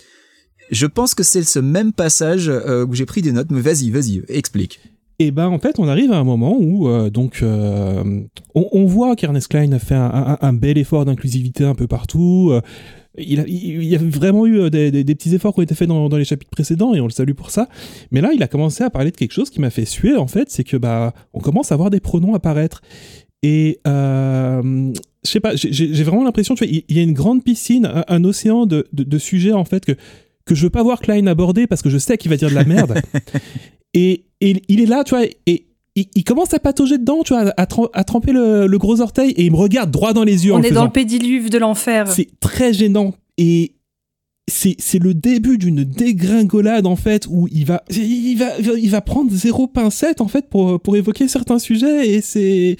je 0.71 0.87
pense 0.87 1.15
que 1.15 1.23
c'est 1.23 1.43
ce 1.43 1.59
même 1.59 1.93
passage 1.93 2.49
euh, 2.49 2.87
où 2.87 2.95
j'ai 2.95 3.07
pris 3.07 3.23
des 3.23 3.33
notes, 3.33 3.51
mais 3.51 3.61
vas-y, 3.61 3.91
vas-y, 3.91 4.23
explique. 4.29 4.81
Et 5.21 5.31
ben 5.31 5.47
en 5.47 5.59
fait, 5.61 5.79
on 5.79 5.87
arrive 5.87 6.11
à 6.11 6.17
un 6.19 6.25
moment 6.25 6.57
où 6.59 6.89
euh, 6.89 7.09
donc 7.09 7.39
euh, 7.43 8.03
on, 8.57 8.69
on 8.73 8.85
voit 8.87 9.15
qu'Ernest 9.15 9.47
Klein 9.49 9.71
a 9.73 9.79
fait 9.79 9.95
un, 9.95 10.11
un- 10.13 10.39
un 10.41 10.53
bel 10.53 10.77
effort 10.77 11.05
d'inclusivité 11.05 11.65
un 11.65 11.77
peu 11.77 11.87
partout. 11.87 12.53
il, 13.17 13.39
a, 13.39 13.45
il 13.47 13.55
il 13.83 13.85
y 13.85 13.95
a 13.95 13.99
vraiment 14.01 14.45
eu 14.45 14.69
des, 14.71 14.91
des- 14.91 15.05
des 15.05 15.15
petits 15.15 15.33
efforts 15.33 15.55
qui 15.55 15.61
ont 15.61 15.63
été 15.63 15.77
faits 15.77 15.87
dans, 15.87 16.09
dans 16.09 16.17
les 16.17 16.25
chapitres 16.25 16.51
précédents 16.51 16.95
et 16.95 17.01
on 17.01 17.05
le 17.05 17.13
salue 17.13 17.35
pour 17.35 17.51
ça. 17.51 17.69
Mais 18.11 18.21
là, 18.21 18.31
il 18.35 18.43
a 18.43 18.49
commencé 18.49 18.83
à 18.83 18.91
parler 18.91 19.13
de 19.13 19.17
quelque 19.17 19.31
chose 19.33 19.51
qui 19.51 19.61
m'a 19.61 19.71
fait 19.71 19.85
suer 19.85 20.17
en 20.17 20.27
fait, 20.27 20.51
c'est 20.51 20.65
que 20.65 20.77
bah 20.77 21.15
on 21.33 21.39
commence 21.39 21.71
à 21.71 21.77
voir 21.77 21.91
des 21.91 22.01
pronoms 22.01 22.35
apparaître. 22.35 22.83
Et 23.45 23.79
je 25.27 25.31
sais 25.31 25.41
pas, 25.41 25.57
j'ai- 25.57 26.03
vraiment 26.05 26.23
l'impression, 26.25 26.55
tu 26.55 26.65
vois, 26.67 26.73
il 26.89 26.97
y 26.97 27.01
a 27.01 27.03
une 27.03 27.13
grande 27.15 27.43
piscine, 27.43 27.87
un, 27.87 28.05
un 28.09 28.25
océan 28.25 28.67
de, 28.67 28.87
de, 28.93 29.05
de 29.05 29.19
sujets 29.19 29.53
en 29.53 29.65
fait 29.65 29.85
que 29.85 29.93
que 30.47 30.55
je 30.55 30.63
veux 30.65 30.71
pas 30.71 30.83
voir 30.83 31.01
Klein 31.01 31.27
aborder 31.27 31.67
parce 31.67 31.81
que 31.81 31.89
je 31.89 31.97
sais 31.97 32.19
qu'il 32.19 32.31
va 32.31 32.37
dire 32.37 32.51
de 32.51 32.55
la 32.55 32.65
merde. 32.65 33.01
et, 33.95 34.25
et 34.43 34.63
il 34.69 34.81
est 34.81 34.87
là, 34.87 35.03
tu 35.05 35.15
vois, 35.15 35.25
et 35.25 35.67
il, 35.97 36.07
il 36.15 36.25
commence 36.25 36.53
à 36.53 36.59
patauger 36.59 36.99
dedans, 36.99 37.23
tu 37.25 37.33
vois, 37.33 37.53
à, 37.57 37.67
trem- 37.67 37.89
à 37.95 38.05
tremper 38.05 38.33
le, 38.33 38.67
le 38.67 38.79
gros 38.79 39.01
orteil 39.01 39.31
et 39.31 39.45
il 39.47 39.53
me 39.53 39.57
regarde 39.57 39.91
droit 39.91 40.13
dans 40.13 40.25
les 40.25 40.45
yeux 40.47 40.53
en 40.53 40.57
On 40.57 40.61
le 40.61 40.67
est 40.67 40.71
dans 40.73 40.85
le 40.85 40.91
pédiluve 40.91 41.49
de 41.51 41.57
l'enfer. 41.59 42.09
C'est 42.13 42.29
très 42.41 42.73
gênant 42.75 43.15
et 43.39 43.73
c'est 44.51 44.77
c'est 44.79 44.99
le 44.99 45.15
début 45.15 45.57
d'une 45.57 45.85
dégringolade 45.85 46.87
en 46.87 46.97
fait 46.97 47.27
où 47.31 47.49
il 47.51 47.65
va 47.65 47.83
il 47.91 48.35
va 48.37 48.51
il 48.77 48.91
va 48.91 49.01
prendre 49.01 49.33
zéro 49.33 49.67
pincette 49.67 50.21
en 50.21 50.29
fait 50.29 50.51
pour 50.51 50.79
pour 50.79 50.97
évoquer 50.99 51.29
certains 51.29 51.59
sujets 51.59 52.11
et 52.11 52.21
c'est 52.21 52.77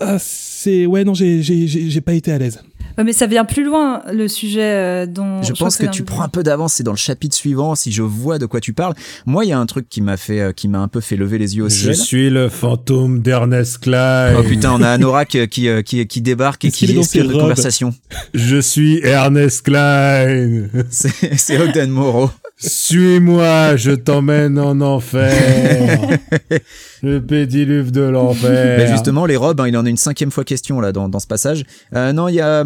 Ah, 0.00 0.16
c'est 0.18 0.86
ouais 0.86 1.04
non 1.04 1.14
j'ai 1.14 1.42
j'ai 1.42 1.66
j'ai 1.68 1.88
j'ai 1.88 2.00
pas 2.00 2.14
été 2.14 2.32
à 2.32 2.38
l'aise. 2.38 2.60
Ouais, 2.96 3.02
mais 3.02 3.12
ça 3.12 3.26
vient 3.26 3.44
plus 3.44 3.64
loin 3.64 4.02
le 4.12 4.28
sujet 4.28 4.60
euh, 4.62 5.06
dont. 5.06 5.42
Je 5.42 5.52
crois 5.52 5.66
pense 5.66 5.76
que 5.78 5.86
tu 5.86 6.04
prends 6.04 6.22
un 6.22 6.28
peu 6.28 6.44
d'avance, 6.44 6.74
c'est 6.74 6.84
dans 6.84 6.92
le 6.92 6.96
chapitre 6.96 7.34
suivant, 7.34 7.74
si 7.74 7.90
je 7.90 8.02
vois 8.02 8.38
de 8.38 8.46
quoi 8.46 8.60
tu 8.60 8.72
parles. 8.72 8.94
Moi, 9.26 9.44
il 9.44 9.48
y 9.48 9.52
a 9.52 9.58
un 9.58 9.66
truc 9.66 9.88
qui 9.88 10.00
m'a 10.00 10.16
fait, 10.16 10.40
euh, 10.40 10.52
qui 10.52 10.68
m'a 10.68 10.78
un 10.78 10.86
peu 10.86 11.00
fait 11.00 11.16
lever 11.16 11.38
les 11.38 11.56
yeux 11.56 11.64
au 11.64 11.68
Je 11.68 11.74
ciel. 11.74 11.96
suis 11.96 12.30
le 12.30 12.48
fantôme 12.48 13.20
d'Ernest 13.20 13.78
Klein. 13.78 14.36
Oh 14.38 14.44
putain, 14.44 14.72
on 14.74 14.82
a 14.82 14.90
Anorak 14.90 15.48
qui, 15.50 15.68
euh, 15.68 15.82
qui, 15.82 16.06
qui 16.06 16.20
débarque 16.20 16.64
et 16.66 16.70
qui 16.70 16.84
est 16.84 16.92
dans 16.92 17.00
inspire 17.00 17.26
de 17.26 17.32
conversation. 17.32 17.92
Je 18.32 18.58
suis 18.60 19.00
Ernest 19.02 19.62
Klein. 19.62 20.68
C'est 20.90 21.36
c'est 21.36 21.58
Ogden 21.58 21.90
Moreau. 21.90 22.30
Suis-moi, 22.66 23.76
je 23.76 23.90
t'emmène 23.90 24.58
en 24.58 24.80
enfer. 24.80 26.18
le 27.02 27.20
pédiluve 27.20 27.90
de 27.90 28.00
l'enfer. 28.00 28.88
Justement, 28.90 29.26
les 29.26 29.36
robes, 29.36 29.60
hein, 29.60 29.68
il 29.68 29.76
en 29.76 29.84
a 29.84 29.90
une 29.90 29.96
cinquième 29.98 30.30
fois 30.30 30.44
question 30.44 30.80
là 30.80 30.92
dans, 30.92 31.08
dans 31.08 31.20
ce 31.20 31.26
passage. 31.26 31.64
Euh, 31.94 32.12
non, 32.12 32.28
il 32.28 32.36
y 32.36 32.40
a 32.40 32.64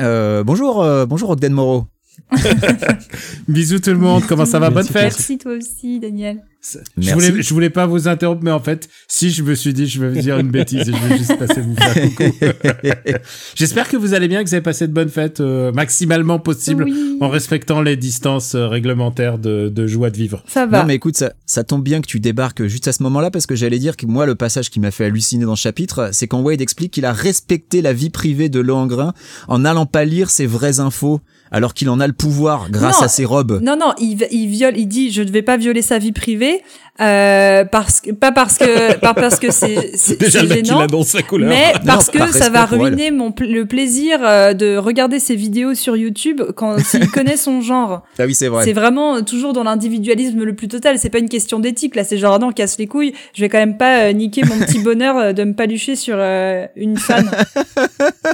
euh, 0.00 0.44
bonjour, 0.44 0.82
euh, 0.82 1.06
bonjour 1.06 1.30
Ogden 1.30 1.52
Moreau. 1.52 1.86
Bisous 3.48 3.78
tout 3.78 3.90
le 3.90 3.98
monde, 3.98 4.24
comment 4.28 4.44
ça 4.46 4.58
va? 4.58 4.70
Bonne 4.70 4.84
fête. 4.86 5.02
Merci 5.16 5.38
toi 5.38 5.52
aussi, 5.52 6.00
Daniel. 6.00 6.42
Je 6.60 6.78
Merci. 6.96 7.12
voulais, 7.12 7.42
je 7.42 7.54
voulais 7.54 7.70
pas 7.70 7.86
vous 7.86 8.08
interrompre, 8.08 8.42
mais 8.42 8.50
en 8.50 8.58
fait, 8.60 8.88
si 9.06 9.30
je 9.30 9.42
me 9.44 9.54
suis 9.54 9.72
dit, 9.72 9.86
je 9.86 10.04
vais 10.04 10.20
dire 10.20 10.38
une 10.38 10.50
bêtise 10.50 10.88
et 10.88 10.92
je 10.92 11.08
vais 11.08 11.16
juste 11.16 11.38
passer 11.38 11.60
vous 11.60 11.76
faire 11.76 11.94
coucou. 11.94 12.24
J'espère 13.54 13.88
que 13.88 13.96
vous 13.96 14.12
allez 14.12 14.26
bien, 14.28 14.42
que 14.42 14.48
vous 14.48 14.54
avez 14.54 14.62
passé 14.62 14.88
de 14.88 14.92
bonnes 14.92 15.08
fêtes 15.08 15.40
euh, 15.40 15.70
maximalement 15.72 16.40
possible 16.40 16.84
Oui. 16.84 17.16
en 17.20 17.28
respectant 17.28 17.80
les 17.80 17.96
distances 17.96 18.56
euh, 18.56 18.66
réglementaires 18.66 19.38
de, 19.38 19.68
de 19.68 19.86
joie 19.86 20.10
de 20.10 20.16
vivre. 20.16 20.42
Ça 20.48 20.66
va. 20.66 20.80
Non 20.80 20.86
mais 20.86 20.96
écoute, 20.96 21.16
ça, 21.16 21.32
ça 21.46 21.62
tombe 21.62 21.84
bien 21.84 22.00
que 22.00 22.06
tu 22.06 22.18
débarques 22.18 22.66
juste 22.66 22.88
à 22.88 22.92
ce 22.92 23.04
moment-là 23.04 23.30
parce 23.30 23.46
que 23.46 23.54
j'allais 23.54 23.78
dire 23.78 23.96
que 23.96 24.06
moi 24.06 24.26
le 24.26 24.34
passage 24.34 24.68
qui 24.68 24.80
m'a 24.80 24.90
fait 24.90 25.04
halluciner 25.04 25.44
dans 25.44 25.56
ce 25.56 25.62
chapitre, 25.62 26.10
c'est 26.12 26.26
quand 26.26 26.40
Wade 26.40 26.60
explique 26.60 26.92
qu'il 26.92 27.04
a 27.04 27.12
respecté 27.12 27.82
la 27.82 27.92
vie 27.92 28.10
privée 28.10 28.48
de 28.48 28.58
Lohengrin 28.58 29.14
en 29.46 29.60
n'allant 29.60 29.86
pas 29.86 30.04
lire 30.04 30.28
ses 30.28 30.46
vraies 30.46 30.80
infos 30.80 31.20
alors 31.50 31.74
qu'il 31.74 31.88
en 31.90 32.00
a 32.00 32.06
le 32.06 32.12
pouvoir 32.12 32.70
grâce 32.70 33.00
Non. 33.00 33.04
à 33.06 33.08
ses 33.08 33.24
robes. 33.24 33.60
Non, 33.62 33.76
non, 33.78 33.92
il, 33.98 34.26
il 34.30 34.48
viole, 34.48 34.76
il 34.76 34.86
dit, 34.86 35.10
je 35.10 35.22
ne 35.22 35.30
vais 35.30 35.42
pas 35.42 35.56
violer 35.56 35.82
sa 35.82 35.98
vie 35.98 36.12
privée, 36.12 36.62
euh, 37.00 37.64
parce 37.64 38.00
que, 38.00 38.10
pas 38.10 38.32
parce 38.32 38.58
que, 38.58 38.96
pas 39.00 39.14
parce 39.14 39.38
que 39.38 39.52
c'est, 39.52 40.18
Déjà 40.18 40.42
le 40.42 40.48
mec 40.48 40.62
qui 40.62 40.70
gênant, 40.70 40.80
annonce 40.80 41.08
sa 41.08 41.22
couleur. 41.22 41.48
mais 41.48 41.72
parce 41.86 42.10
que 42.10 42.18
par 42.18 42.32
ça 42.32 42.50
va 42.50 42.64
ruiner 42.64 43.12
mon, 43.12 43.32
le 43.38 43.64
plaisir 43.64 44.18
euh, 44.22 44.52
de 44.52 44.76
regarder 44.76 45.20
ses 45.20 45.36
vidéos 45.36 45.74
sur 45.74 45.96
YouTube 45.96 46.42
quand 46.56 46.78
s'il 46.80 47.08
connaît 47.12 47.36
son 47.36 47.60
genre. 47.60 48.02
Ah 48.18 48.24
oui, 48.26 48.34
c'est 48.34 48.48
vrai. 48.48 48.64
C'est 48.64 48.72
vraiment 48.72 49.22
toujours 49.22 49.52
dans 49.52 49.62
l'individualisme 49.62 50.42
le 50.42 50.54
plus 50.54 50.66
total. 50.66 50.98
C'est 50.98 51.10
pas 51.10 51.20
une 51.20 51.28
question 51.28 51.60
d'éthique 51.60 51.94
là. 51.94 52.02
C'est 52.02 52.18
genre 52.18 52.34
ah 52.34 52.38
non, 52.38 52.50
casse 52.50 52.78
les 52.78 52.88
couilles. 52.88 53.12
Je 53.32 53.42
vais 53.42 53.48
quand 53.48 53.58
même 53.58 53.76
pas 53.76 54.08
euh, 54.08 54.12
niquer 54.12 54.42
mon 54.44 54.58
petit 54.58 54.78
bonheur 54.82 55.32
de 55.34 55.44
me 55.44 55.54
palucher 55.54 55.94
sur 55.94 56.16
euh, 56.18 56.66
une 56.74 56.96
fan. 56.96 57.30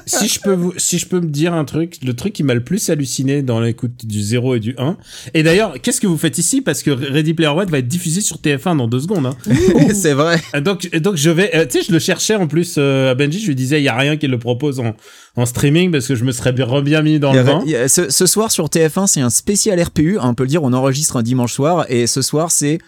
si 0.07 0.27
je 0.27 0.41
peux 0.41 0.55
vous, 0.55 0.73
si 0.79 0.99
je 0.99 1.07
peux 1.07 1.21
me 1.21 1.29
dire 1.29 1.53
un 1.53 1.67
truc, 1.67 1.99
le 2.03 2.15
truc 2.15 2.33
qui 2.33 2.43
m'a 2.43 2.55
le 2.55 2.65
plus 2.65 2.89
halluciné 2.89 3.43
dans 3.43 3.61
l'écoute 3.61 4.07
du 4.07 4.23
0 4.23 4.55
et 4.55 4.61
du 4.61 4.75
1. 4.79 4.97
Et 5.35 5.43
d'ailleurs, 5.43 5.75
qu'est-ce 5.83 6.01
que 6.01 6.07
vous 6.07 6.17
faites 6.17 6.39
ici? 6.39 6.63
Parce 6.63 6.83
que 6.83 6.91
Ready 6.91 7.35
Player 7.35 7.51
One 7.51 7.69
va 7.69 7.79
être 7.79 7.89
diffusé 7.89 8.23
sur 8.23 8.39
TF1 8.57 8.77
dans 8.77 8.87
deux 8.89 9.01
secondes. 9.01 9.27
Hein. 9.27 9.37
c'est 9.95 10.13
vrai. 10.15 10.41
Euh, 10.55 10.61
Donc, 10.61 10.89
euh, 10.95 11.01
donc 11.01 11.17
je 11.17 11.31
vais, 11.31 11.55
euh, 11.55 11.65
tu 11.67 11.79
sais, 11.79 11.85
je 11.87 11.93
le 11.93 11.99
cherchais 11.99 12.35
en 12.35 12.47
plus 12.47 12.77
euh, 12.79 13.11
à 13.11 13.15
Benji. 13.15 13.41
Je 13.41 13.47
lui 13.49 13.55
disais, 13.55 13.81
il 13.81 13.85
y 13.85 13.89
a 13.89 13.97
rien 13.97 14.17
qui 14.17 14.27
le 14.27 14.39
propose 14.39 14.81
en, 14.81 14.95
en 15.37 15.47
streaming 15.47 15.91
parce 15.91 16.07
que 16.07 16.15
je 16.15 16.25
me 16.25 16.33
serais 16.33 16.53
bien, 16.53 17.03
mis 17.03 17.19
dans 17.19 17.33
le 17.33 17.39
a- 17.41 17.43
vent. 17.43 17.65
ce, 17.89 18.11
ce 18.11 18.27
soir 18.27 18.51
sur 18.51 18.67
TF1, 18.69 19.07
c'est 19.07 19.21
un 19.21 19.31
spécial 19.31 19.81
RPU. 19.83 20.19
On 20.21 20.35
peut 20.35 20.45
le 20.45 20.49
dire, 20.49 20.63
on 20.63 20.73
enregistre 20.73 21.17
un 21.17 21.23
dimanche 21.23 21.53
soir 21.55 21.87
et 21.89 22.07
ce 22.07 22.23
soir, 22.23 22.51
c'est 22.51 22.79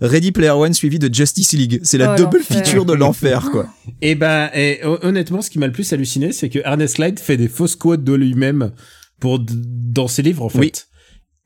Ready 0.00 0.32
Player 0.32 0.50
One 0.50 0.74
suivi 0.74 0.98
de 0.98 1.12
Justice 1.12 1.52
League. 1.52 1.80
C'est 1.84 1.98
la 1.98 2.14
Oh, 2.14 2.18
double 2.18 2.40
feature 2.40 2.84
de 2.84 2.92
l'enfer, 2.94 3.48
quoi. 3.52 3.66
Et 4.02 4.14
ben, 4.16 4.50
et, 4.54 4.80
hon- 4.84 4.98
honnêtement, 5.02 5.40
ce 5.40 5.50
qui 5.50 5.58
m'a 5.58 5.66
le 5.66 5.72
plus 5.72 5.92
halluciné, 5.92 6.32
c'est 6.32 6.48
que 6.48 6.58
Ernest 6.64 6.96
Clyde 6.96 7.20
fait 7.20 7.36
des 7.36 7.48
fausses 7.48 7.76
quotes 7.76 8.02
de 8.02 8.12
lui-même 8.12 8.72
pour 9.20 9.38
dans 9.46 10.08
ses 10.08 10.22
livres 10.22 10.42
en 10.44 10.48
fait. 10.48 10.58
Oui. 10.58 10.72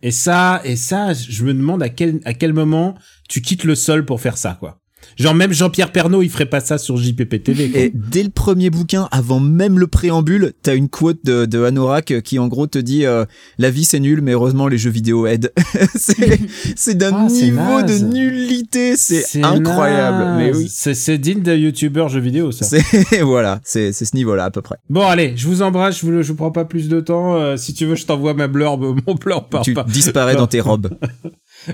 Et 0.03 0.11
ça, 0.11 0.61
et 0.65 0.77
ça, 0.77 1.13
je 1.13 1.45
me 1.45 1.53
demande 1.53 1.83
à 1.83 1.89
quel 1.89 2.21
à 2.25 2.35
quel 2.35 2.53
moment 2.53 2.97
tu 3.29 3.43
quittes 3.43 3.65
le 3.65 3.75
sol 3.75 4.05
pour 4.05 4.21
faire 4.21 4.39
ça, 4.39 4.57
quoi. 4.59 4.81
Genre 5.17 5.35
même 5.35 5.53
Jean-Pierre 5.53 5.91
Pernaud, 5.91 6.23
il 6.23 6.29
ferait 6.31 6.47
pas 6.47 6.61
ça 6.61 6.79
sur 6.79 6.97
JPP 6.97 7.43
TV. 7.43 7.71
Quoi. 7.71 7.81
Et 7.81 7.93
dès 7.95 8.23
le 8.23 8.29
premier 8.31 8.71
bouquin, 8.71 9.09
avant 9.11 9.41
même 9.41 9.79
le 9.79 9.87
préambule, 9.89 10.53
t'as 10.63 10.77
une 10.77 10.89
quote 10.89 11.19
de, 11.25 11.45
de 11.45 11.63
Anorak 11.65 12.21
qui 12.23 12.39
en 12.39 12.47
gros 12.47 12.67
te 12.69 12.79
dit 12.79 13.05
euh, 13.05 13.25
la 13.59 13.71
vie 13.71 13.85
c'est 13.85 13.99
nul, 14.01 14.21
mais 14.23 14.33
heureusement 14.33 14.69
les 14.69 14.79
jeux 14.79 14.91
vidéo 14.91 15.27
aident. 15.27 15.53
c'est 15.97 16.39
c'est 16.77 16.95
d'un 16.97 17.13
Ah, 17.15 17.27
niveau 17.29 17.83
de 17.83 17.99
nullité, 17.99 18.97
c'est 18.97 19.43
incroyable. 19.43 20.37
Mais 20.37 20.55
oui, 20.57 20.69
C'est 20.71 20.95
c'est 20.95 21.19
digne 21.19 21.41
d'un 21.43 21.55
youtubeur 21.55 22.09
jeux 22.09 22.21
vidéo 22.21 22.53
ça. 22.53 22.65
c'est 22.65 23.21
voilà, 23.23 23.61
c'est 23.65 23.93
c'est 23.93 24.05
ce 24.05 24.15
niveau-là 24.15 24.45
à 24.45 24.51
peu 24.51 24.63
près. 24.63 24.77
Bon 24.89 25.03
allez, 25.07 25.33
je 25.37 25.47
vous 25.49 25.63
embrasse, 25.63 26.01
je 26.01 26.07
vous, 26.07 26.23
je 26.23 26.29
vous 26.29 26.37
prends 26.37 26.53
pas 26.53 26.65
plus 26.65 26.89
de 26.89 27.01
temps. 27.01 27.35
Euh, 27.35 27.57
si 27.57 27.75
tu 27.75 27.87
veux, 27.87 27.97
je 27.97 28.07
t'envoie 28.07 28.35
ma 28.35 28.47
blurb, 28.47 28.83
mon 29.07 29.17
par 29.51 29.63
tu 29.63 29.75
par- 29.75 29.85
disparais 29.87 30.33
par- 30.35 30.43
dans 30.43 30.47
tes 30.47 30.61
robes. 30.61 30.91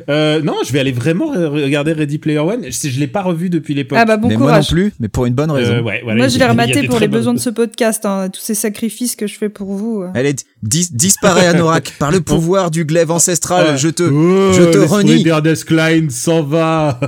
Euh, 0.09 0.41
non, 0.43 0.55
je 0.67 0.73
vais 0.73 0.81
aller 0.81 0.93
vraiment 0.93 1.35
re- 1.35 1.63
regarder 1.65 1.93
Ready 1.93 2.19
Player 2.19 2.39
One. 2.39 2.65
Je, 2.65 2.89
je 2.89 3.01
l'ai 3.01 3.07
pas 3.07 3.23
revu 3.23 3.51
depuis 3.51 3.75
l'époque. 3.75 3.99
Ah 4.01 4.05
bah 4.05 4.17
bon 4.17 4.29
mais 4.29 4.37
moi 4.37 4.47
non 4.47 4.53
courage. 4.53 4.71
plus, 4.71 4.93
mais 5.01 5.09
pour 5.09 5.27
une 5.27 5.35
bonne 5.35 5.51
raison. 5.51 5.73
Euh, 5.75 5.83
ouais, 5.83 6.01
voilà, 6.03 6.19
Moi 6.19 6.29
je 6.29 6.39
l'ai 6.39 6.45
rematé 6.47 6.83
pour 6.87 6.99
les 6.99 7.09
besoins 7.09 7.33
bonnes- 7.33 7.37
de 7.37 7.41
ce 7.43 7.51
podcast. 7.51 8.05
Hein, 8.07 8.29
tous 8.33 8.41
ces 8.41 8.55
sacrifices 8.55 9.17
que 9.17 9.27
je 9.27 9.37
fais 9.37 9.49
pour 9.49 9.73
vous. 9.73 10.03
euh. 10.03 10.09
Allez, 10.15 10.35
dis, 10.63 10.89
disparais 10.93 11.47
Anorak 11.47 11.95
par 11.99 12.11
le 12.11 12.21
pouvoir 12.23 12.71
du 12.71 12.85
glaive 12.85 13.11
ancestral. 13.11 13.73
Ouais. 13.73 13.77
Je 13.79 13.89
te, 13.89 14.03
Oh, 14.03 14.53
je 14.53 14.63
te 14.71 14.79
renie. 14.79 15.25
Klein 15.67 16.09
s'en 16.11 16.43
va. 16.43 16.99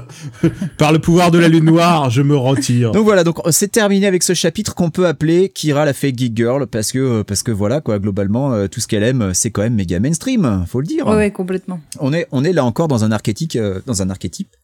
Par 0.79 0.93
le 0.93 0.99
pouvoir 0.99 1.31
de 1.31 1.39
la 1.39 1.49
lune 1.49 1.65
noire, 1.65 2.11
je 2.11 2.23
me 2.23 2.37
retire. 2.37 2.93
Donc 2.93 3.05
voilà, 3.05 3.25
donc 3.25 3.39
c'est 3.51 3.71
terminé 3.73 4.07
avec 4.07 4.23
ce 4.23 4.35
chapitre 4.35 4.75
qu'on 4.75 4.91
peut 4.91 5.07
appeler 5.07 5.49
Kira 5.49 5.85
la 5.85 5.93
fake 5.93 6.19
geek 6.19 6.37
girl 6.37 6.67
parce 6.67 6.93
que 6.93 7.23
parce 7.23 7.43
que 7.43 7.51
voilà 7.51 7.81
quoi, 7.81 7.99
globalement 7.99 8.67
tout 8.69 8.81
ce 8.81 8.87
qu'elle 8.87 9.03
aime, 9.03 9.31
c'est 9.35 9.51
quand 9.51 9.63
même 9.63 9.75
méga 9.75 9.99
mainstream, 10.01 10.65
faut 10.69 10.81
le 10.81 10.87
dire. 10.87 11.07
Ouais, 11.07 11.17
ouais, 11.17 11.31
complètement. 11.31 11.81
On 12.01 12.13
est 12.13 12.27
on 12.33 12.45
est 12.45 12.53
là 12.53 12.65
encore 12.65 12.76
dans 12.85 13.05
un 13.05 13.13
archétype 13.13 13.57
euh, 13.57 13.81
dans 13.87 14.03
un 14.03 14.11
archétype 14.11 14.55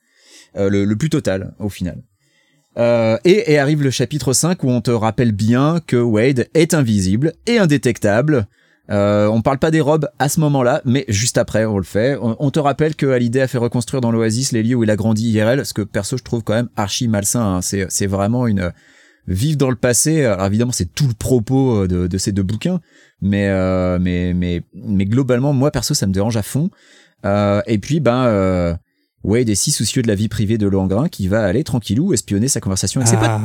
euh, 0.56 0.68
le, 0.68 0.96
plus 0.96 1.08
total 1.08 1.54
au 1.58 1.70
final. 1.70 2.02
Euh, 2.78 3.16
et, 3.24 3.58
arrive 3.58 3.82
le 3.82 3.90
chapitre 3.90 4.34
5 4.34 4.62
où 4.64 4.68
on 4.68 4.82
te 4.82 4.90
rappelle 4.90 5.32
bien 5.32 5.80
que 5.86 5.96
Wade 5.96 6.48
est 6.52 6.74
invisible 6.74 7.32
et 7.46 7.58
indétectable. 7.58 8.46
Euh, 8.90 9.28
on 9.28 9.40
parle 9.40 9.58
pas 9.58 9.70
des 9.70 9.80
robes 9.80 10.08
à 10.18 10.28
ce 10.28 10.40
moment-là, 10.40 10.82
mais 10.84 11.06
juste 11.08 11.38
après, 11.38 11.64
on 11.64 11.78
le 11.78 11.84
fait. 11.84 12.18
On, 12.20 12.50
te 12.50 12.58
rappelle 12.58 12.96
que 12.96 13.06
Hallyday 13.06 13.40
a 13.40 13.46
fait 13.46 13.58
reconstruire 13.58 14.02
dans 14.02 14.10
l'Oasis 14.10 14.52
les 14.52 14.62
lieux 14.62 14.74
où 14.74 14.84
il 14.84 14.90
a 14.90 14.96
grandi 14.96 15.30
IRL, 15.30 15.64
ce 15.64 15.72
que 15.72 15.82
perso 15.82 16.18
je 16.18 16.22
trouve 16.22 16.42
quand 16.42 16.54
même 16.54 16.68
archi 16.76 17.08
malsain. 17.08 17.56
hein. 17.56 17.60
C'est, 17.62 18.06
vraiment 18.06 18.46
une 18.46 18.72
vivre 19.26 19.56
dans 19.56 19.70
le 19.70 19.76
passé. 19.76 20.24
Alors 20.24 20.46
évidemment, 20.46 20.72
c'est 20.72 20.92
tout 20.92 21.06
le 21.06 21.14
propos 21.14 21.86
de, 21.86 22.06
de 22.06 22.18
ces 22.18 22.32
deux 22.32 22.42
bouquins, 22.42 22.80
mais 23.22 23.48
euh, 23.48 23.98
mais 24.00 24.34
mais 24.34 24.62
mais 24.74 25.06
globalement, 25.06 25.52
moi 25.52 25.70
perso, 25.70 25.94
ça 25.94 26.06
me 26.06 26.12
dérange 26.12 26.36
à 26.36 26.42
fond. 26.42 26.68
Euh, 27.24 27.60
et 27.66 27.78
puis 27.78 28.00
ben 28.00 28.24
euh, 28.24 28.74
Wade 29.24 29.48
est 29.48 29.54
si 29.54 29.70
soucieux 29.70 30.02
de 30.02 30.08
la 30.08 30.14
vie 30.14 30.28
privée 30.28 30.58
de 30.58 30.66
Langrin 30.66 31.08
qui 31.08 31.28
va 31.28 31.44
aller 31.44 31.62
tranquillou 31.64 32.12
espionner 32.12 32.48
sa 32.48 32.60
conversation 32.60 33.00
avec 33.00 33.08
ses 33.08 33.16
potes. 33.16 33.26
Ah, 33.28 33.40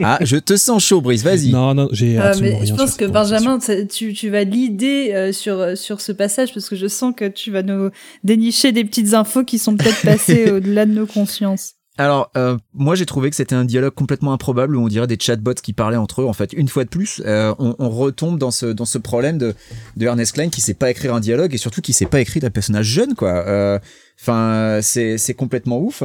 Ah, 0.00 0.18
je 0.22 0.36
te 0.36 0.56
sens 0.56 0.84
chaud, 0.84 1.00
Brice. 1.00 1.22
Vas-y. 1.24 1.50
non, 1.50 1.74
non, 1.74 1.88
j'ai 1.90 2.18
Euh, 2.18 2.28
absolument 2.28 2.60
mais 2.60 2.66
je 2.66 2.74
pense 2.74 2.94
que. 2.96 3.04
Benjamin, 3.04 3.58
tu, 3.90 4.12
tu 4.12 4.30
vas 4.30 4.44
l'idée 4.44 5.12
euh, 5.12 5.32
sur, 5.32 5.76
sur 5.76 6.00
ce 6.00 6.12
passage 6.12 6.54
parce 6.54 6.68
que 6.68 6.76
je 6.76 6.86
sens 6.86 7.12
que 7.16 7.26
tu 7.26 7.50
vas 7.50 7.62
nous 7.62 7.90
dénicher 8.22 8.70
des 8.72 8.84
petites 8.84 9.14
infos 9.14 9.44
qui 9.44 9.58
sont 9.58 9.76
peut-être 9.76 10.02
passées 10.02 10.50
au-delà 10.52 10.86
de 10.86 10.92
nos 10.92 11.06
consciences. 11.06 11.74
Alors, 11.98 12.30
euh, 12.36 12.56
moi 12.72 12.94
j'ai 12.94 13.04
trouvé 13.04 13.28
que 13.28 13.36
c'était 13.36 13.54
un 13.54 13.66
dialogue 13.66 13.94
complètement 13.94 14.32
improbable 14.32 14.76
où 14.76 14.82
on 14.82 14.88
dirait 14.88 15.06
des 15.06 15.18
chatbots 15.20 15.54
qui 15.54 15.74
parlaient 15.74 15.98
entre 15.98 16.22
eux. 16.22 16.26
En 16.26 16.32
fait, 16.32 16.52
une 16.54 16.68
fois 16.68 16.84
de 16.84 16.88
plus, 16.88 17.22
euh, 17.26 17.54
on, 17.58 17.76
on 17.78 17.90
retombe 17.90 18.38
dans 18.38 18.50
ce 18.50 18.66
dans 18.66 18.86
ce 18.86 18.96
problème 18.96 19.36
de 19.36 19.54
de 19.96 20.06
Ernest 20.06 20.32
Klein 20.32 20.48
qui 20.48 20.62
sait 20.62 20.74
pas 20.74 20.90
écrire 20.90 21.14
un 21.14 21.20
dialogue 21.20 21.54
et 21.54 21.58
surtout 21.58 21.82
qui 21.82 21.92
sait 21.92 22.06
pas 22.06 22.20
écrire 22.20 22.44
un 22.44 22.50
personnage 22.50 22.86
jeune, 22.86 23.14
quoi. 23.14 23.46
Euh, 23.46 23.78
Enfin, 24.22 24.78
c'est 24.82 25.18
c'est 25.18 25.34
complètement 25.34 25.80
ouf. 25.80 26.04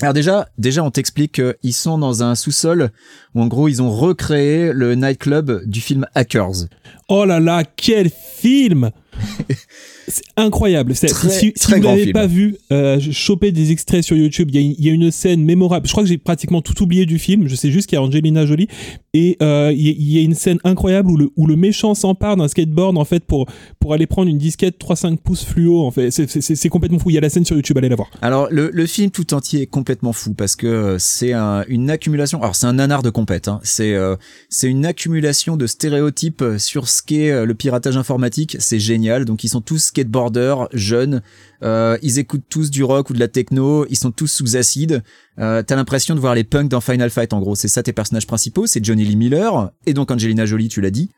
Alors 0.00 0.14
déjà, 0.14 0.48
déjà 0.58 0.82
on 0.82 0.90
t'explique 0.90 1.40
qu'ils 1.40 1.74
sont 1.74 1.96
dans 1.96 2.24
un 2.24 2.34
sous-sol 2.34 2.90
où 3.34 3.42
en 3.42 3.46
gros 3.46 3.68
ils 3.68 3.80
ont 3.80 3.90
recréé 3.90 4.72
le 4.72 4.96
nightclub 4.96 5.62
du 5.66 5.80
film 5.80 6.06
Hackers. 6.14 6.66
Oh 7.08 7.24
là 7.24 7.38
là, 7.38 7.62
quel 7.64 8.10
film 8.10 8.90
C'est 10.08 10.22
incroyable. 10.36 10.94
Très, 11.08 11.28
si 11.30 11.46
vous 11.46 11.52
n'avez 11.88 12.12
pas 12.12 12.26
vu, 12.26 12.56
euh, 12.72 12.98
choper 13.12 13.52
des 13.52 13.70
extraits 13.70 14.02
sur 14.02 14.16
YouTube. 14.16 14.48
Il 14.50 14.54
y, 14.56 14.58
a 14.58 14.60
une- 14.62 14.74
il 14.78 14.84
y 14.86 14.90
a 14.90 14.92
une 14.92 15.10
scène 15.10 15.44
mémorable. 15.44 15.86
Je 15.86 15.92
crois 15.92 16.02
que 16.02 16.08
j'ai 16.08 16.18
pratiquement 16.18 16.60
tout 16.62 16.82
oublié 16.82 17.06
du 17.06 17.18
film. 17.18 17.46
Je 17.48 17.54
sais 17.54 17.70
juste 17.70 17.88
qu'il 17.88 17.96
y 17.96 17.98
a 17.98 18.02
Angelina 18.02 18.44
Jolie 18.46 18.68
et 19.14 19.36
euh, 19.42 19.72
il 19.74 19.86
y, 19.86 19.88
a- 19.90 19.94
il 19.98 20.12
y 20.12 20.18
a 20.18 20.22
une 20.22 20.34
scène 20.34 20.58
incroyable 20.64 21.10
où 21.10 21.16
le, 21.16 21.30
où 21.36 21.46
le 21.46 21.56
méchant 21.56 21.94
s'empare 21.94 22.36
d'un 22.36 22.48
skateboard 22.48 22.96
en 22.98 23.04
fait 23.04 23.24
pour 23.24 23.46
pour 23.78 23.92
aller 23.94 24.06
prendre 24.06 24.28
une 24.28 24.38
disquette 24.38 24.76
3-5 24.78 25.18
pouces 25.18 25.44
fluo. 25.44 25.82
En 25.84 25.90
fait, 25.90 26.10
c'est- 26.10 26.68
complètement 26.68 26.98
fou. 26.98 27.10
Il 27.10 27.14
y 27.14 27.18
a 27.18 27.20
la 27.20 27.28
scène 27.30 27.44
sur 27.44 27.54
YouTube. 27.56 27.76
Allez 27.78 27.88
la 27.88 27.96
voir. 27.96 28.08
Alors 28.22 28.48
le, 28.50 28.70
le 28.72 28.86
film 28.86 29.10
tout 29.10 29.34
entier 29.34 29.62
est 29.62 29.66
complètement 29.66 30.12
fou 30.12 30.32
parce 30.34 30.56
que 30.56 30.66
euh, 30.66 30.98
c'est 30.98 31.32
un- 31.32 31.64
une 31.68 31.90
accumulation. 31.90 32.40
Alors 32.40 32.56
c'est 32.56 32.66
un 32.66 32.72
nanar 32.74 33.02
de 33.02 33.10
compète. 33.10 33.48
Hein. 33.48 33.60
C'est 33.62 33.92
euh, 33.94 34.16
c'est 34.48 34.68
une 34.68 34.86
accumulation 34.86 35.56
de 35.56 35.66
stéréotypes 35.66 36.42
sur 36.58 36.88
ce 36.88 37.02
qu'est 37.02 37.44
le 37.44 37.54
piratage 37.54 37.96
informatique. 37.96 38.56
C'est 38.58 38.78
génial. 38.80 39.24
Donc 39.24 39.44
ils 39.44 39.48
sont 39.48 39.60
tous 39.60 39.90
skateboarders, 39.92 40.68
jeunes, 40.72 41.22
euh, 41.62 41.98
ils 42.02 42.18
écoutent 42.18 42.44
tous 42.48 42.70
du 42.70 42.82
rock 42.82 43.10
ou 43.10 43.12
de 43.12 43.20
la 43.20 43.28
techno, 43.28 43.86
ils 43.90 43.96
sont 43.96 44.10
tous 44.10 44.26
sous 44.26 44.56
acide. 44.56 45.02
Euh, 45.38 45.62
T'as 45.62 45.76
l'impression 45.76 46.14
de 46.14 46.20
voir 46.20 46.34
les 46.34 46.44
punks 46.44 46.68
dans 46.68 46.80
Final 46.80 47.10
Fight 47.10 47.32
en 47.32 47.40
gros. 47.40 47.54
C'est 47.54 47.68
ça 47.68 47.82
tes 47.82 47.92
personnages 47.92 48.26
principaux, 48.26 48.66
c'est 48.66 48.84
Johnny 48.84 49.04
Lee 49.04 49.16
Miller 49.16 49.70
et 49.86 49.94
donc 49.94 50.10
Angelina 50.10 50.46
Jolie, 50.46 50.68
tu 50.68 50.80
l'as 50.80 50.90
dit. 50.90 51.10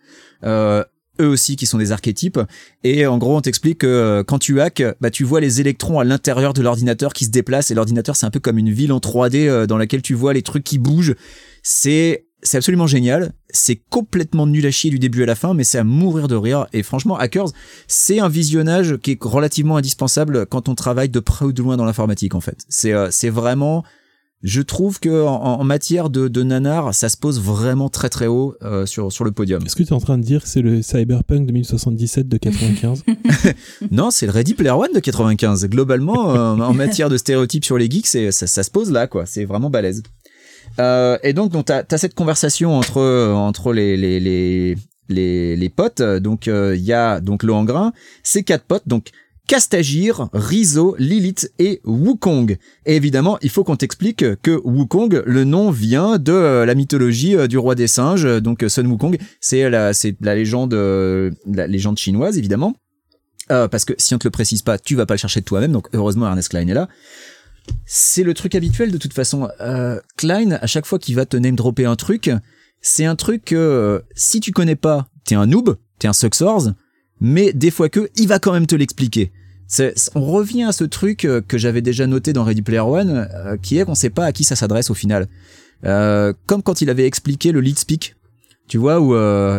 Euh, 0.44 0.84
eux 1.20 1.28
aussi 1.28 1.54
qui 1.54 1.66
sont 1.66 1.78
des 1.78 1.92
archétypes 1.92 2.40
et 2.82 3.06
en 3.06 3.18
gros 3.18 3.36
on 3.36 3.40
t'explique 3.40 3.78
que 3.78 4.24
quand 4.26 4.40
tu 4.40 4.60
hacks 4.60 4.82
bah 5.00 5.10
tu 5.10 5.22
vois 5.22 5.40
les 5.40 5.60
électrons 5.60 6.00
à 6.00 6.04
l'intérieur 6.04 6.54
de 6.54 6.60
l'ordinateur 6.60 7.12
qui 7.12 7.24
se 7.24 7.30
déplacent 7.30 7.70
et 7.70 7.74
l'ordinateur 7.74 8.16
c'est 8.16 8.26
un 8.26 8.30
peu 8.30 8.40
comme 8.40 8.58
une 8.58 8.72
ville 8.72 8.92
en 8.92 8.98
3D 8.98 9.46
euh, 9.46 9.66
dans 9.66 9.76
laquelle 9.76 10.02
tu 10.02 10.14
vois 10.14 10.32
les 10.32 10.42
trucs 10.42 10.64
qui 10.64 10.78
bougent 10.78 11.14
c'est 11.62 12.23
c'est 12.44 12.56
absolument 12.56 12.86
génial 12.86 13.32
c'est 13.50 13.76
complètement 13.76 14.46
nul 14.46 14.64
à 14.66 14.70
chier 14.70 14.90
du 14.90 14.98
début 14.98 15.24
à 15.24 15.26
la 15.26 15.34
fin 15.34 15.54
mais 15.54 15.64
c'est 15.64 15.78
à 15.78 15.84
mourir 15.84 16.28
de 16.28 16.36
rire 16.36 16.66
et 16.72 16.82
franchement 16.82 17.16
Hackers 17.16 17.48
c'est 17.88 18.20
un 18.20 18.28
visionnage 18.28 18.96
qui 18.98 19.12
est 19.12 19.18
relativement 19.20 19.76
indispensable 19.76 20.46
quand 20.46 20.68
on 20.68 20.74
travaille 20.74 21.08
de 21.08 21.20
près 21.20 21.46
ou 21.46 21.52
de 21.52 21.62
loin 21.62 21.76
dans 21.76 21.84
l'informatique 21.84 22.34
en 22.34 22.40
fait 22.40 22.64
c'est 22.68 22.92
euh, 22.92 23.08
c'est 23.10 23.30
vraiment 23.30 23.84
je 24.44 24.60
trouve 24.60 25.00
que 25.00 25.24
en, 25.24 25.42
en 25.42 25.64
matière 25.64 26.10
de, 26.10 26.28
de 26.28 26.42
nanar, 26.42 26.94
ça 26.94 27.08
se 27.08 27.16
pose 27.16 27.40
vraiment 27.40 27.88
très 27.88 28.10
très 28.10 28.26
haut 28.26 28.54
euh, 28.62 28.84
sur 28.84 29.10
sur 29.10 29.24
le 29.24 29.32
podium. 29.32 29.64
Est-ce 29.64 29.74
que 29.74 29.82
tu 29.82 29.88
es 29.88 29.92
en 29.94 30.00
train 30.00 30.18
de 30.18 30.22
dire 30.22 30.42
que 30.42 30.48
c'est 30.48 30.60
le 30.60 30.82
Cyberpunk 30.82 31.46
2077 31.46 32.28
de 32.28 32.36
95 32.36 33.04
Non, 33.90 34.10
c'est 34.10 34.26
le 34.26 34.32
Ready 34.32 34.52
Player 34.52 34.72
One 34.72 34.92
de 34.94 35.00
95. 35.00 35.66
Globalement, 35.68 36.34
euh, 36.34 36.62
en 36.62 36.74
matière 36.74 37.08
de 37.08 37.16
stéréotypes 37.16 37.64
sur 37.64 37.78
les 37.78 37.90
geeks, 37.90 38.06
ça, 38.06 38.30
ça 38.30 38.62
se 38.62 38.70
pose 38.70 38.92
là, 38.92 39.06
quoi. 39.06 39.24
C'est 39.24 39.46
vraiment 39.46 39.70
balèze. 39.70 40.02
Euh, 40.80 41.18
et 41.22 41.32
donc, 41.32 41.52
donc 41.52 41.66
t'as 41.66 41.82
as 41.90 41.98
cette 41.98 42.14
conversation 42.14 42.76
entre 42.76 43.00
entre 43.32 43.72
les 43.72 43.96
les 43.96 44.20
les 44.20 44.76
les, 45.08 45.56
les 45.56 45.68
potes. 45.68 46.02
Donc, 46.02 46.46
il 46.46 46.82
y 46.82 46.92
a 46.92 47.20
donc 47.20 47.42
Lohengrin, 47.42 47.92
ses 48.22 48.42
quatre 48.42 48.64
potes. 48.64 48.86
Donc 48.86 49.10
Castagir, 49.46 50.28
Rizzo, 50.32 50.96
Lilith 50.98 51.52
et 51.58 51.82
Wukong. 51.84 52.56
Et 52.86 52.96
évidemment, 52.96 53.38
il 53.42 53.50
faut 53.50 53.62
qu'on 53.62 53.76
t'explique 53.76 54.24
que 54.40 54.60
Wukong, 54.64 55.22
le 55.26 55.44
nom 55.44 55.70
vient 55.70 56.18
de 56.18 56.32
euh, 56.32 56.64
la 56.64 56.74
mythologie 56.74 57.36
euh, 57.36 57.46
du 57.46 57.58
roi 57.58 57.74
des 57.74 57.86
singes. 57.86 58.24
Donc 58.40 58.64
Sun 58.66 58.86
Wukong, 58.86 59.18
c'est 59.40 59.68
la, 59.68 59.92
c'est 59.92 60.16
la 60.22 60.34
légende, 60.34 60.72
euh, 60.72 61.30
la 61.46 61.66
légende 61.66 61.98
chinoise 61.98 62.38
évidemment. 62.38 62.74
Euh, 63.50 63.68
parce 63.68 63.84
que 63.84 63.92
si 63.98 64.14
on 64.14 64.18
te 64.18 64.26
le 64.26 64.30
précise 64.30 64.62
pas, 64.62 64.78
tu 64.78 64.96
vas 64.96 65.04
pas 65.04 65.14
le 65.14 65.18
chercher 65.18 65.42
toi-même. 65.42 65.72
Donc 65.72 65.88
heureusement 65.92 66.26
Ernest 66.26 66.48
Klein 66.48 66.66
est 66.66 66.74
là. 66.74 66.88
C'est 67.86 68.22
le 68.22 68.34
truc 68.34 68.54
habituel 68.54 68.90
de 68.90 68.98
toute 68.98 69.12
façon. 69.12 69.48
Euh, 69.60 70.00
Klein, 70.16 70.52
à 70.52 70.66
chaque 70.66 70.86
fois 70.86 70.98
qu'il 70.98 71.14
va 71.16 71.26
te 71.26 71.36
name 71.36 71.56
dropper 71.56 71.84
un 71.84 71.96
truc, 71.96 72.30
c'est 72.80 73.04
un 73.04 73.16
truc 73.16 73.44
que 73.46 73.56
euh, 73.56 74.00
si 74.14 74.40
tu 74.40 74.52
connais 74.52 74.76
pas, 74.76 75.08
t'es 75.24 75.34
un 75.34 75.46
noob, 75.46 75.76
t'es 75.98 76.08
un 76.08 76.12
sucksors 76.12 76.72
mais 77.20 77.52
des 77.52 77.70
fois 77.70 77.88
que, 77.88 78.10
il 78.16 78.26
va 78.26 78.38
quand 78.38 78.52
même 78.52 78.66
te 78.66 78.74
l'expliquer. 78.74 79.32
On 80.14 80.24
revient 80.24 80.64
à 80.64 80.72
ce 80.72 80.84
truc 80.84 81.24
euh, 81.24 81.40
que 81.40 81.56
j'avais 81.56 81.80
déjà 81.80 82.06
noté 82.06 82.32
dans 82.32 82.44
Ready 82.44 82.62
Player 82.62 82.80
One, 82.80 83.28
qui 83.62 83.78
est 83.78 83.84
qu'on 83.84 83.94
sait 83.94 84.10
pas 84.10 84.26
à 84.26 84.32
qui 84.32 84.44
ça 84.44 84.56
s'adresse 84.56 84.90
au 84.90 84.94
final. 84.94 85.28
Comme 85.82 86.62
quand 86.62 86.80
il 86.82 86.90
avait 86.90 87.06
expliqué 87.06 87.52
le 87.52 87.60
lead 87.60 87.78
speak. 87.78 88.16
Tu 88.66 88.78
vois, 88.78 89.00
où 89.00 89.14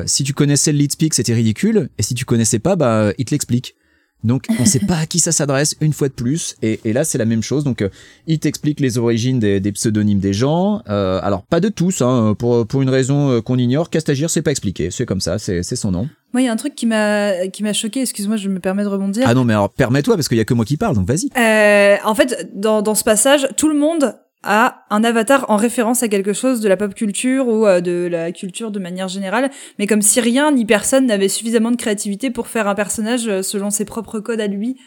si 0.05 0.23
tu 0.23 0.33
connaissais 0.33 0.71
le 0.71 0.79
lead 0.79 0.91
speak, 0.91 1.13
c'était 1.13 1.33
ridicule, 1.33 1.89
et 1.97 2.03
si 2.03 2.13
tu 2.13 2.25
connaissais 2.25 2.59
pas, 2.59 2.75
bah, 2.75 3.13
il 3.17 3.25
te 3.25 3.31
l'explique. 3.31 3.75
Donc, 4.23 4.45
on 4.59 4.65
sait 4.65 4.79
pas 4.79 4.97
à 4.97 5.05
qui 5.05 5.19
ça 5.19 5.31
s'adresse 5.31 5.75
une 5.81 5.93
fois 5.93 6.07
de 6.07 6.13
plus, 6.13 6.55
et, 6.63 6.79
et 6.83 6.93
là, 6.93 7.03
c'est 7.03 7.19
la 7.19 7.25
même 7.25 7.43
chose. 7.43 7.63
Donc, 7.63 7.83
euh, 7.83 7.89
il 8.25 8.39
t'explique 8.39 8.79
les 8.79 8.97
origines 8.97 9.37
des, 9.37 9.59
des 9.59 9.71
pseudonymes 9.71 10.19
des 10.19 10.33
gens. 10.33 10.81
Euh, 10.89 11.19
alors, 11.21 11.43
pas 11.43 11.59
de 11.59 11.69
tous, 11.69 12.01
hein, 12.01 12.35
pour, 12.37 12.65
pour 12.65 12.81
une 12.81 12.89
raison 12.89 13.29
euh, 13.29 13.41
qu'on 13.41 13.59
ignore. 13.59 13.91
Castagir, 13.91 14.31
c'est 14.31 14.41
pas 14.41 14.49
expliqué, 14.49 14.89
c'est 14.89 15.05
comme 15.05 15.21
ça, 15.21 15.37
c'est 15.37 15.61
c'est 15.61 15.75
son 15.75 15.91
nom. 15.91 16.09
Moi, 16.33 16.41
il 16.41 16.45
y 16.45 16.47
a 16.47 16.51
un 16.51 16.55
truc 16.55 16.73
qui 16.73 16.87
m'a 16.87 17.47
qui 17.49 17.61
m'a 17.61 17.73
choqué. 17.73 18.01
Excuse-moi, 18.01 18.37
je 18.37 18.49
me 18.49 18.59
permets 18.59 18.83
de 18.83 18.89
rebondir. 18.89 19.25
Ah 19.27 19.35
non, 19.35 19.45
mais 19.45 19.53
alors 19.53 19.69
permets-toi 19.69 20.15
parce 20.15 20.27
qu'il 20.27 20.37
y 20.37 20.41
a 20.41 20.45
que 20.45 20.55
moi 20.55 20.65
qui 20.65 20.77
parle, 20.77 20.95
donc 20.95 21.07
vas-y. 21.07 21.29
Euh, 21.37 21.97
en 22.03 22.15
fait, 22.15 22.49
dans, 22.55 22.81
dans 22.81 22.95
ce 22.95 23.03
passage, 23.03 23.47
tout 23.57 23.69
le 23.69 23.77
monde 23.77 24.15
a 24.45 24.85
un 24.89 25.03
avatar 25.03 25.45
en 25.49 25.57
référence 25.57 26.03
à 26.03 26.07
quelque 26.07 26.33
chose 26.33 26.61
de 26.61 26.69
la 26.69 26.77
pop 26.77 26.93
culture 26.93 27.47
ou 27.47 27.65
euh, 27.65 27.81
de 27.81 28.07
la 28.09 28.31
culture 28.31 28.71
de 28.71 28.79
manière 28.79 29.07
générale, 29.07 29.49
mais 29.79 29.87
comme 29.87 30.01
si 30.01 30.21
rien 30.21 30.51
ni 30.51 30.65
personne 30.65 31.07
n'avait 31.07 31.27
suffisamment 31.27 31.71
de 31.71 31.75
créativité 31.75 32.29
pour 32.29 32.47
faire 32.47 32.67
un 32.67 32.75
personnage 32.75 33.27
euh, 33.27 33.41
selon 33.41 33.69
ses 33.69 33.85
propres 33.85 34.19
codes 34.19 34.41
à 34.41 34.47
lui. 34.47 34.77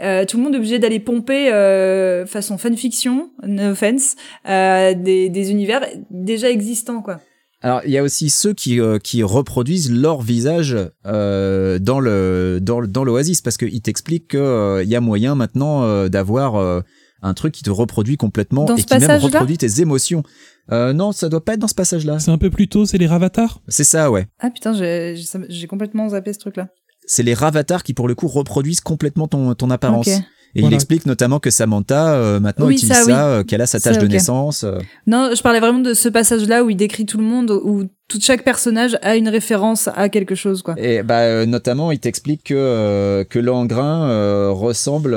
Euh, 0.00 0.24
tout 0.24 0.36
le 0.36 0.44
monde 0.44 0.54
est 0.54 0.58
obligé 0.58 0.78
d'aller 0.78 1.00
pomper 1.00 1.52
euh, 1.52 2.24
façon 2.24 2.56
fanfiction, 2.56 3.30
no 3.44 3.70
offense, 3.70 4.14
des, 4.44 5.50
univers 5.50 5.84
déjà 6.10 6.50
existants 6.50 7.02
quoi. 7.02 7.20
Alors 7.60 7.80
il 7.84 7.90
y 7.90 7.98
a 7.98 8.04
aussi 8.04 8.30
ceux 8.30 8.54
qui 8.54 8.78
qui 9.02 9.24
reproduisent 9.24 9.90
leur 9.90 10.22
visage 10.22 10.76
dans 11.04 11.78
dans 11.80 12.86
dans 12.86 13.04
l'Oasis 13.04 13.42
parce 13.42 13.56
qu'ils 13.56 13.82
t'expliquent 13.82 14.28
que 14.28 14.38
euh, 14.38 14.84
il 14.84 14.88
y 14.88 14.94
a 14.94 15.00
moyen 15.00 15.34
maintenant 15.34 16.08
d'avoir 16.08 16.82
un 17.22 17.34
truc 17.34 17.52
qui 17.52 17.62
te 17.62 17.70
reproduit 17.70 18.16
complètement 18.16 18.64
Dans 18.64 18.76
et 18.76 18.82
qui 18.82 18.98
même 18.98 19.20
reproduit 19.20 19.58
tes 19.58 19.80
émotions. 19.80 20.22
Euh, 20.70 20.92
non, 20.92 21.12
ça 21.12 21.28
doit 21.28 21.44
pas 21.44 21.54
être 21.54 21.60
dans 21.60 21.68
ce 21.68 21.74
passage-là. 21.74 22.18
C'est 22.18 22.30
un 22.30 22.38
peu 22.38 22.50
plus 22.50 22.68
tôt, 22.68 22.86
c'est 22.86 22.98
les 22.98 23.06
Ravatars 23.06 23.60
C'est 23.68 23.84
ça, 23.84 24.10
ouais. 24.10 24.28
Ah 24.38 24.50
putain, 24.50 24.72
j'ai 24.74 25.66
complètement 25.66 26.08
zappé 26.10 26.32
ce 26.32 26.38
truc 26.38 26.56
là. 26.56 26.68
C'est 27.06 27.22
les 27.22 27.32
ravatars 27.32 27.84
qui 27.84 27.94
pour 27.94 28.06
le 28.06 28.14
coup 28.14 28.28
reproduisent 28.28 28.82
complètement 28.82 29.28
ton 29.28 29.54
ton 29.54 29.70
apparence. 29.70 30.08
Ok. 30.08 30.22
Et 30.54 30.62
il 30.62 30.72
explique 30.72 31.06
notamment 31.06 31.38
que 31.40 31.50
Samantha 31.50 32.14
euh, 32.14 32.40
maintenant 32.40 32.66
Oui, 32.66 32.74
utilise 32.74 32.94
ça, 32.94 33.02
ça, 33.04 33.06
oui. 33.06 33.12
euh, 33.40 33.44
qu'elle 33.44 33.60
a 33.60 33.66
sa 33.66 33.78
tâche 33.78 33.98
de 33.98 34.06
naissance. 34.06 34.64
euh. 34.64 34.78
Non, 35.06 35.30
je 35.34 35.42
parlais 35.42 35.60
vraiment 35.60 35.78
de 35.80 35.94
ce 35.94 36.08
passage-là 36.08 36.64
où 36.64 36.70
il 36.70 36.76
décrit 36.76 37.06
tout 37.06 37.18
le 37.18 37.24
monde, 37.24 37.50
où 37.50 37.84
tout 38.08 38.18
chaque 38.20 38.42
personnage 38.42 38.98
a 39.02 39.16
une 39.16 39.28
référence 39.28 39.88
à 39.94 40.08
quelque 40.08 40.34
chose, 40.34 40.62
quoi. 40.62 40.74
Et 40.78 41.02
bah 41.02 41.20
euh, 41.20 41.44
notamment, 41.46 41.92
il 41.92 41.98
t'explique 41.98 42.44
que 42.44 42.54
euh, 42.56 43.24
que 43.24 43.38
Langrin 43.38 44.08
euh, 44.08 44.50
ressemble, 44.50 45.14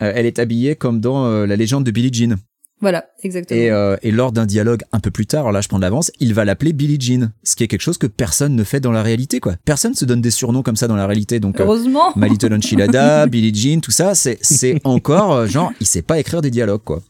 elle 0.00 0.26
est 0.26 0.38
habillée 0.38 0.76
comme 0.76 1.00
dans 1.00 1.46
la 1.46 1.56
légende 1.56 1.84
de 1.84 1.90
Billie 1.90 2.12
Jean. 2.12 2.36
Voilà, 2.80 3.06
exactement. 3.24 3.58
Et, 3.60 3.70
euh, 3.70 3.96
et 4.02 4.12
lors 4.12 4.30
d'un 4.30 4.46
dialogue 4.46 4.82
un 4.92 5.00
peu 5.00 5.10
plus 5.10 5.26
tard, 5.26 5.40
alors 5.40 5.52
là 5.52 5.60
je 5.60 5.68
prends 5.68 5.78
de 5.78 5.82
l'avance, 5.82 6.12
il 6.20 6.32
va 6.32 6.44
l'appeler 6.44 6.72
Billie 6.72 6.96
Jean, 7.00 7.30
ce 7.42 7.56
qui 7.56 7.64
est 7.64 7.68
quelque 7.68 7.80
chose 7.80 7.98
que 7.98 8.06
personne 8.06 8.54
ne 8.54 8.62
fait 8.62 8.78
dans 8.78 8.92
la 8.92 9.02
réalité, 9.02 9.40
quoi. 9.40 9.56
Personne 9.64 9.94
se 9.94 10.04
donne 10.04 10.20
des 10.20 10.30
surnoms 10.30 10.62
comme 10.62 10.76
ça 10.76 10.86
dans 10.86 10.94
la 10.94 11.06
réalité, 11.06 11.40
donc. 11.40 11.58
euh, 11.58 11.64
Heureusement. 11.64 12.12
My 12.14 12.28
Little 12.28 12.54
Enchilada, 12.54 13.26
Billie 13.28 13.52
Jean, 13.54 13.80
tout 13.80 13.90
ça, 13.90 14.14
c'est 14.14 14.38
c'est 14.42 14.80
encore 14.84 15.32
euh, 15.32 15.46
genre 15.48 15.72
il 15.80 15.86
sait 15.86 16.02
pas 16.02 16.20
écrire 16.20 16.40
des 16.40 16.50
dialogues 16.52 16.84
quoi. 16.84 17.02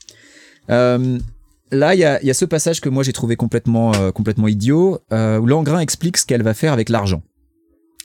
Euh, 0.71 1.19
là 1.71 1.95
il 1.95 2.01
y 2.01 2.05
a, 2.05 2.23
y 2.25 2.31
a 2.31 2.35
ce 2.35 2.45
passage 2.47 2.81
que 2.81 2.89
moi 2.89 3.03
j'ai 3.03 3.13
trouvé 3.13 3.37
complètement 3.37 3.93
euh, 3.95 4.11
complètement 4.11 4.49
idiot 4.49 5.01
euh, 5.13 5.39
où 5.39 5.47
Langrin 5.47 5.81
explique 5.81 6.17
ce 6.17 6.25
qu'elle 6.27 6.43
va 6.43 6.55
faire 6.55 6.73
avec 6.73 6.89
l'argent. 6.89 7.23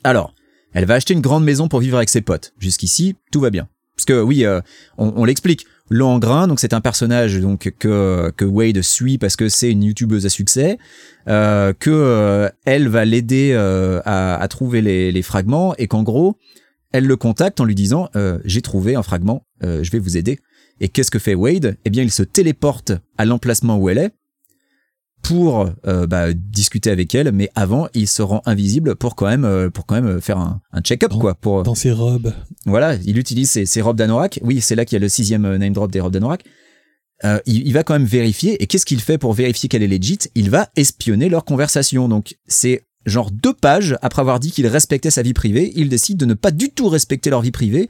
Alors 0.04 0.34
elle 0.74 0.86
va 0.86 0.96
acheter 0.96 1.14
une 1.14 1.22
grande 1.22 1.44
maison 1.46 1.68
pour 1.70 1.80
vivre 1.80 1.96
avec 1.98 2.10
ses 2.10 2.22
potes. 2.22 2.54
Jusqu'ici 2.60 3.16
tout 3.32 3.40
va 3.40 3.50
bien. 3.52 3.68
Parce 3.96 4.06
que 4.06 4.22
oui, 4.22 4.44
euh, 4.44 4.60
on, 4.98 5.14
on 5.16 5.24
l'explique. 5.24 5.66
Langrin, 5.94 6.48
donc 6.48 6.60
c'est 6.60 6.74
un 6.74 6.82
personnage 6.82 7.40
donc 7.40 7.72
que 7.78 8.46
Wade 8.46 8.82
suit 8.82 9.20
parce 9.20 9.36
que 9.36 9.48
c'est 9.48 9.70
une 9.70 9.84
youtubeuse 9.84 10.26
à 10.26 10.30
succès, 10.30 10.80
euh, 11.28 11.72
que 11.78 11.92
euh, 11.92 12.50
elle 12.66 12.88
va 12.88 13.06
l'aider 13.06 13.52
euh, 13.54 14.02
à, 14.04 14.48
trouver 14.48 14.82
les, 14.82 15.12
les 15.12 15.22
fragments 15.22 15.76
et 15.78 15.88
qu'en 15.88 16.02
gros 16.02 16.38
elle 16.92 17.06
le 17.06 17.16
contacte 17.16 17.62
en 17.62 17.66
lui 17.66 17.76
disant 17.76 18.10
euh, 18.16 18.40
j'ai 18.44 18.62
trouvé 18.62 18.96
un 18.96 19.04
fragment, 19.04 19.46
je 19.62 19.90
vais 19.92 20.00
vous 20.00 20.18
aider. 20.18 20.40
Et 20.80 20.90
qu'est-ce 20.90 21.12
que 21.12 21.20
fait 21.20 21.36
Wade? 21.36 21.78
Eh 21.86 21.90
bien, 21.90 22.04
il 22.04 22.12
se 22.12 22.24
téléporte 22.24 22.92
à 23.18 23.26
l'emplacement 23.26 23.78
où 23.78 23.90
elle 23.90 24.00
est 24.00 24.12
pour 25.24 25.70
euh, 25.88 26.06
bah, 26.06 26.34
discuter 26.34 26.92
avec 26.92 27.16
elle, 27.16 27.32
mais 27.32 27.50
avant, 27.56 27.88
il 27.96 28.08
se 28.08 28.22
rend 28.22 28.42
invisible 28.46 28.96
pour 28.96 29.16
quand 29.16 29.26
même 29.26 29.46
euh, 29.46 29.70
pour 29.70 29.86
quand 29.88 30.00
même 30.00 30.22
faire 30.22 30.38
un, 30.38 30.62
un 30.72 30.82
check-up 30.82 31.10
Dans- 31.12 31.20
quoi. 31.20 31.34
Pour 31.34 31.64
dans 31.64 31.74
ses 31.76 31.92
robes. 31.92 32.34
voilà, 32.66 32.96
il 33.06 33.18
utilise 33.18 33.50
ses, 33.50 33.66
ses 33.66 33.82
robes 33.82 33.98
d'anorak. 33.98 34.40
Oui, 34.44 34.62
c'est 34.62 34.76
là 34.76 34.86
qu'il 34.86 34.98
y 34.98 34.98
a 34.98 35.00
le 35.00 35.10
sixième 35.10 35.46
euh, 35.46 35.58
name 35.58 35.74
drop 35.74 35.92
des 35.92 36.02
robes 36.02 36.12
d'anorak. 36.14 36.44
Euh, 37.24 37.40
il, 37.46 37.66
il 37.66 37.74
va 37.74 37.84
quand 37.84 37.94
même 37.94 38.04
vérifier. 38.06 38.62
Et 38.62 38.68
qu'est-ce 38.68 38.86
qu'il 38.86 39.00
fait 39.00 39.18
pour 39.18 39.34
vérifier 39.34 39.70
qu'elle 39.70 39.82
est 39.84 39.88
legit? 39.88 40.20
Il 40.36 40.50
va 40.50 40.70
espionner 40.76 41.30
leur 41.30 41.46
conversation. 41.46 42.10
Donc 42.10 42.36
c'est 42.48 42.84
genre 43.06 43.32
deux 43.32 43.54
pages 43.54 43.98
après 44.02 44.20
avoir 44.22 44.40
dit 44.42 44.52
qu'il 44.52 44.68
respectait 44.68 45.10
sa 45.12 45.22
vie 45.22 45.34
privée, 45.34 45.72
il 45.76 45.88
décide 45.90 46.18
de 46.18 46.26
ne 46.26 46.34
pas 46.34 46.52
du 46.52 46.70
tout 46.70 46.90
respecter 46.90 47.30
leur 47.30 47.42
vie 47.42 47.52
privée 47.52 47.90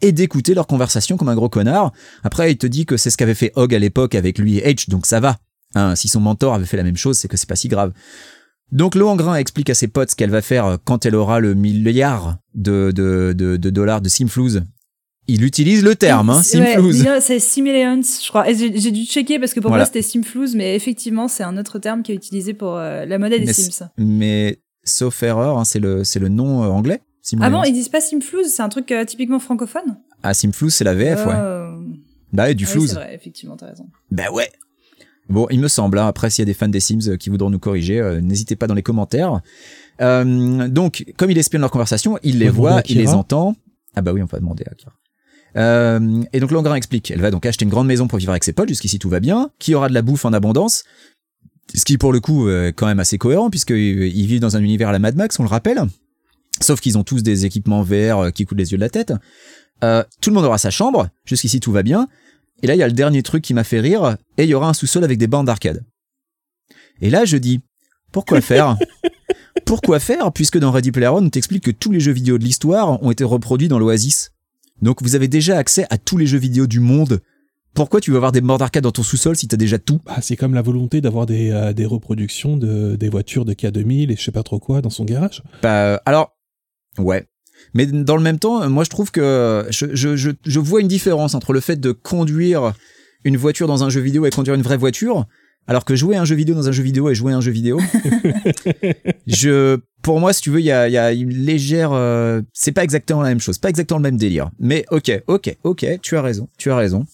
et 0.00 0.12
d'écouter 0.12 0.54
leur 0.54 0.68
conversation 0.68 1.16
comme 1.16 1.28
un 1.28 1.34
gros 1.34 1.48
connard. 1.48 1.92
Après, 2.22 2.52
il 2.52 2.56
te 2.56 2.68
dit 2.68 2.86
que 2.86 2.96
c'est 2.96 3.10
ce 3.10 3.16
qu'avait 3.16 3.34
fait 3.34 3.50
Hog 3.56 3.74
à 3.74 3.80
l'époque 3.80 4.14
avec 4.14 4.38
lui 4.38 4.58
et 4.58 4.72
H, 4.72 4.88
donc 4.90 5.06
ça 5.06 5.18
va. 5.18 5.38
Hein, 5.74 5.94
si 5.96 6.08
son 6.08 6.20
mentor 6.20 6.54
avait 6.54 6.64
fait 6.66 6.76
la 6.76 6.82
même 6.82 6.96
chose, 6.96 7.18
c'est 7.18 7.28
que 7.28 7.36
c'est 7.36 7.48
pas 7.48 7.56
si 7.56 7.68
grave. 7.68 7.92
Donc 8.72 8.94
Lohengrin 8.94 9.34
explique 9.36 9.70
à 9.70 9.74
ses 9.74 9.88
potes 9.88 10.10
ce 10.10 10.16
qu'elle 10.16 10.30
va 10.30 10.42
faire 10.42 10.78
quand 10.84 11.06
elle 11.06 11.14
aura 11.14 11.40
le 11.40 11.54
milliard 11.54 12.38
de, 12.54 12.90
de, 12.94 13.32
de, 13.36 13.56
de 13.56 13.70
dollars 13.70 14.00
de 14.00 14.08
Simflouz. 14.08 14.62
Il 15.30 15.44
utilise 15.44 15.82
le 15.84 15.94
terme, 15.94 16.30
hein, 16.30 16.38
ouais, 16.38 16.42
Simflouz. 16.42 16.98
millions, 17.00 17.18
c'est 17.20 17.38
Simillions, 17.38 18.00
je 18.02 18.28
crois. 18.28 18.44
J'ai 18.52 18.90
dû 18.90 19.04
checker 19.04 19.38
parce 19.38 19.52
que 19.52 19.60
pour 19.60 19.70
Voilà. 19.70 19.82
moi 19.84 19.86
c'était 19.86 20.02
Simflouz, 20.02 20.54
mais 20.54 20.74
effectivement 20.74 21.28
c'est 21.28 21.42
un 21.42 21.56
autre 21.58 21.78
terme 21.78 22.02
qui 22.02 22.12
est 22.12 22.14
utilisé 22.14 22.54
pour 22.54 22.76
euh, 22.76 23.04
la 23.04 23.18
monnaie 23.18 23.38
des 23.38 23.46
Mais 23.46 23.52
Sims. 23.52 23.88
Mais 23.98 24.60
sauf 24.84 25.22
erreur, 25.22 25.58
hein, 25.58 25.64
c'est 25.64 25.80
le, 25.80 26.28
nom 26.28 26.62
euh, 26.64 26.68
anglais. 26.68 27.00
Ah 27.40 27.50
bon, 27.50 27.62
ils 27.64 27.72
disent 27.74 27.90
pas 27.90 28.00
Simflouz, 28.00 28.46
c'est 28.48 28.62
un 28.62 28.70
truc 28.70 28.90
euh, 28.90 29.04
typiquement 29.04 29.38
francophone? 29.38 29.98
Ah, 30.22 30.32
Simflouz, 30.32 30.72
c'est 30.72 30.84
la 30.84 30.94
VF, 30.94 31.26
ouais. 31.26 31.34
Euh, 31.34 31.76
Bah, 32.32 32.50
et 32.50 32.54
du 32.54 32.66
ah 32.66 32.72
oui, 32.78 32.88
c'est 32.88 32.94
vrai, 32.94 33.14
effectivement, 33.14 33.56
t'as 33.56 33.66
raison. 33.66 33.86
Bah 34.10 34.30
ouais. 34.32 34.50
Bon, 35.28 35.46
il 35.50 35.60
me 35.60 35.68
semble. 35.68 35.98
hein. 35.98 36.06
Après, 36.06 36.30
s'il 36.30 36.42
y 36.42 36.44
a 36.44 36.46
des 36.46 36.54
fans 36.54 36.68
des 36.68 36.80
Sims 36.80 37.08
euh, 37.08 37.16
qui 37.16 37.28
voudront 37.30 37.50
nous 37.50 37.58
corriger, 37.58 38.00
euh, 38.00 38.20
n'hésitez 38.20 38.56
pas 38.56 38.66
dans 38.66 38.74
les 38.74 38.82
commentaires. 38.82 39.40
Euh, 40.00 40.68
donc, 40.68 41.04
comme 41.16 41.30
il 41.30 41.38
espionne 41.38 41.60
leur 41.60 41.70
conversation, 41.70 42.18
il 42.22 42.38
les 42.38 42.48
voit, 42.48 42.82
il 42.88 42.98
les 42.98 43.08
entend. 43.08 43.54
Ah 43.96 44.02
bah 44.02 44.12
oui, 44.12 44.22
on 44.22 44.26
va 44.26 44.38
demander 44.38 44.64
à 44.70 44.74
Kira. 44.74 44.92
Euh, 45.56 46.22
et 46.32 46.40
donc 46.40 46.50
Langrin 46.50 46.74
explique, 46.74 47.10
elle 47.10 47.20
va 47.20 47.30
donc 47.30 47.46
acheter 47.46 47.64
une 47.64 47.70
grande 47.70 47.86
maison 47.86 48.06
pour 48.06 48.18
vivre 48.18 48.30
avec 48.30 48.44
ses 48.44 48.52
potes, 48.52 48.68
jusqu'ici 48.68 48.98
tout 48.98 49.08
va 49.08 49.18
bien, 49.18 49.50
qui 49.58 49.74
aura 49.74 49.88
de 49.88 49.94
la 49.94 50.02
bouffe 50.02 50.24
en 50.24 50.32
abondance, 50.32 50.84
ce 51.74 51.84
qui 51.84 51.98
pour 51.98 52.12
le 52.12 52.20
coup 52.20 52.48
est 52.50 52.74
quand 52.76 52.86
même 52.86 53.00
assez 53.00 53.18
cohérent, 53.18 53.50
puisqu'ils 53.50 54.26
vivent 54.26 54.40
dans 54.40 54.56
un 54.56 54.62
univers 54.62 54.90
à 54.90 54.92
la 54.92 54.98
Mad 54.98 55.16
Max, 55.16 55.40
on 55.40 55.42
le 55.42 55.48
rappelle, 55.48 55.82
sauf 56.60 56.80
qu'ils 56.80 56.98
ont 56.98 57.02
tous 57.02 57.22
des 57.22 57.46
équipements 57.46 57.84
euh, 57.90 58.30
qui 58.30 58.44
coûtent 58.44 58.58
les 58.58 58.72
yeux 58.72 58.78
de 58.78 58.82
la 58.82 58.90
tête. 58.90 59.12
Euh, 59.82 60.04
tout 60.20 60.30
le 60.30 60.34
monde 60.34 60.44
aura 60.44 60.58
sa 60.58 60.70
chambre, 60.70 61.08
jusqu'ici 61.24 61.60
tout 61.60 61.72
va 61.72 61.82
bien, 61.82 62.08
et 62.62 62.66
là 62.66 62.74
il 62.74 62.78
y 62.78 62.82
a 62.82 62.86
le 62.86 62.92
dernier 62.92 63.22
truc 63.22 63.42
qui 63.42 63.54
m'a 63.54 63.64
fait 63.64 63.80
rire, 63.80 64.16
et 64.36 64.44
il 64.44 64.48
y 64.48 64.54
aura 64.54 64.68
un 64.68 64.74
sous-sol 64.74 65.04
avec 65.04 65.18
des 65.18 65.26
bandes 65.26 65.46
d'arcade. 65.46 65.84
Et 67.00 67.10
là 67.10 67.24
je 67.24 67.36
dis, 67.36 67.60
pourquoi 68.12 68.40
faire? 68.40 68.76
Pourquoi 69.66 69.98
faire? 69.98 70.32
Puisque 70.32 70.56
dans 70.56 70.70
Ready 70.70 70.92
Player 70.92 71.08
One 71.08 71.26
on 71.26 71.30
t'explique 71.30 71.64
que 71.64 71.70
tous 71.70 71.92
les 71.92 72.00
jeux 72.00 72.12
vidéo 72.12 72.38
de 72.38 72.44
l'histoire 72.44 73.02
ont 73.02 73.10
été 73.10 73.22
reproduits 73.22 73.68
dans 73.68 73.78
l'Oasis 73.78 74.30
donc 74.82 75.02
vous 75.02 75.14
avez 75.14 75.28
déjà 75.28 75.56
accès 75.56 75.86
à 75.90 75.98
tous 75.98 76.16
les 76.16 76.26
jeux 76.26 76.38
vidéo 76.38 76.66
du 76.66 76.80
monde. 76.80 77.20
Pourquoi 77.74 78.00
tu 78.00 78.10
veux 78.10 78.16
avoir 78.16 78.32
des 78.32 78.40
bords 78.40 78.58
d'arcade 78.58 78.84
dans 78.84 78.92
ton 78.92 79.02
sous-sol 79.02 79.36
si 79.36 79.46
t'as 79.46 79.56
déjà 79.56 79.78
tout? 79.78 80.00
Bah, 80.04 80.16
c'est 80.20 80.36
comme 80.36 80.54
la 80.54 80.62
volonté 80.62 81.00
d'avoir 81.00 81.26
des, 81.26 81.50
euh, 81.50 81.72
des 81.72 81.86
reproductions 81.86 82.56
de, 82.56 82.96
des 82.96 83.08
voitures 83.08 83.44
de 83.44 83.54
K2000 83.54 84.10
et 84.10 84.16
je 84.16 84.22
sais 84.22 84.32
pas 84.32 84.42
trop 84.42 84.58
quoi 84.58 84.80
dans 84.80 84.90
son 84.90 85.04
garage. 85.04 85.42
Bah 85.62 85.84
euh, 85.84 85.98
alors 86.06 86.36
ouais. 86.98 87.26
Mais 87.74 87.86
dans 87.86 88.16
le 88.16 88.22
même 88.22 88.38
temps, 88.38 88.68
moi 88.68 88.84
je 88.84 88.90
trouve 88.90 89.10
que 89.10 89.66
je, 89.70 89.86
je, 89.92 90.16
je, 90.16 90.30
je 90.44 90.60
vois 90.60 90.80
une 90.80 90.88
différence 90.88 91.34
entre 91.34 91.52
le 91.52 91.60
fait 91.60 91.76
de 91.76 91.92
conduire 91.92 92.72
une 93.24 93.36
voiture 93.36 93.66
dans 93.66 93.84
un 93.84 93.90
jeu 93.90 94.00
vidéo 94.00 94.26
et 94.26 94.30
conduire 94.30 94.54
une 94.54 94.62
vraie 94.62 94.76
voiture, 94.76 95.26
alors 95.66 95.84
que 95.84 95.94
jouer 95.94 96.16
à 96.16 96.22
un 96.22 96.24
jeu 96.24 96.34
vidéo 96.34 96.54
dans 96.54 96.68
un 96.68 96.72
jeu 96.72 96.82
vidéo 96.82 97.10
et 97.10 97.14
jouer 97.14 97.32
à 97.32 97.36
un 97.36 97.40
jeu 97.40 97.52
vidéo. 97.52 97.78
je, 99.26 99.78
pour 100.02 100.18
moi, 100.18 100.32
si 100.32 100.40
tu 100.40 100.50
veux, 100.50 100.60
il 100.60 100.66
y 100.66 100.72
a, 100.72 100.88
il 100.88 100.92
y 100.92 100.98
a 100.98 101.12
une 101.12 101.30
légère, 101.30 101.92
euh, 101.92 102.40
c'est 102.54 102.72
pas 102.72 102.84
exactement 102.84 103.22
la 103.22 103.28
même 103.28 103.40
chose, 103.40 103.58
pas 103.58 103.68
exactement 103.68 103.98
le 103.98 104.04
même 104.04 104.16
délire. 104.16 104.50
Mais 104.58 104.84
ok, 104.90 105.22
ok, 105.26 105.56
ok, 105.64 105.86
tu 106.00 106.16
as 106.16 106.22
raison, 106.22 106.48
tu 106.56 106.70
as 106.70 106.76
raison. 106.76 107.04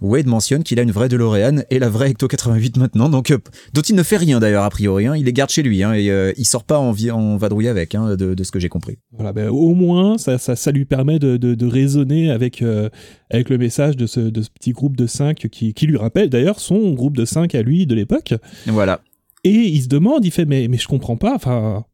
Wade 0.00 0.26
mentionne 0.26 0.62
qu'il 0.62 0.78
a 0.78 0.82
une 0.82 0.90
vraie 0.90 1.08
DeLorean 1.08 1.62
et 1.70 1.78
la 1.78 1.88
vraie 1.88 2.10
Ecto 2.10 2.28
88 2.28 2.76
maintenant, 2.76 3.08
donc 3.08 3.30
euh, 3.30 3.38
dont 3.72 3.82
il 3.82 3.94
ne 3.96 4.02
fait 4.02 4.16
rien 4.16 4.38
d'ailleurs 4.38 4.64
a 4.64 4.70
priori. 4.70 5.06
Hein, 5.06 5.16
il 5.16 5.24
les 5.24 5.32
garde 5.32 5.50
chez 5.50 5.62
lui 5.62 5.82
hein, 5.82 5.92
et 5.92 6.10
euh, 6.10 6.32
il 6.36 6.44
sort 6.44 6.64
pas 6.64 6.78
en, 6.78 6.92
vadrouille 7.36 7.68
avec, 7.68 7.94
hein, 7.94 8.16
de, 8.16 8.34
de 8.34 8.44
ce 8.44 8.52
que 8.52 8.60
j'ai 8.60 8.68
compris. 8.68 8.98
Voilà, 9.12 9.32
ben, 9.32 9.48
au 9.48 9.74
moins, 9.74 10.18
ça, 10.18 10.38
ça, 10.38 10.56
ça 10.56 10.70
lui 10.70 10.84
permet 10.84 11.18
de, 11.18 11.36
de, 11.36 11.54
de 11.54 11.66
raisonner 11.66 12.30
avec, 12.30 12.62
euh, 12.62 12.88
avec 13.30 13.50
le 13.50 13.58
message 13.58 13.96
de 13.96 14.06
ce, 14.06 14.20
de 14.20 14.42
ce 14.42 14.50
petit 14.50 14.72
groupe 14.72 14.96
de 14.96 15.06
5 15.06 15.36
qui, 15.50 15.74
qui 15.74 15.86
lui 15.86 15.96
rappelle 15.96 16.30
d'ailleurs 16.30 16.60
son 16.60 16.92
groupe 16.92 17.16
de 17.16 17.24
5 17.24 17.54
à 17.54 17.62
lui 17.62 17.86
de 17.86 17.94
l'époque. 17.94 18.34
Voilà. 18.66 19.00
Et 19.44 19.50
il 19.50 19.82
se 19.82 19.88
demande, 19.88 20.24
il 20.24 20.30
fait, 20.30 20.44
mais, 20.44 20.68
mais 20.68 20.78
je 20.78 20.88
comprends 20.88 21.16
pas, 21.16 21.34
enfin, 21.34 21.84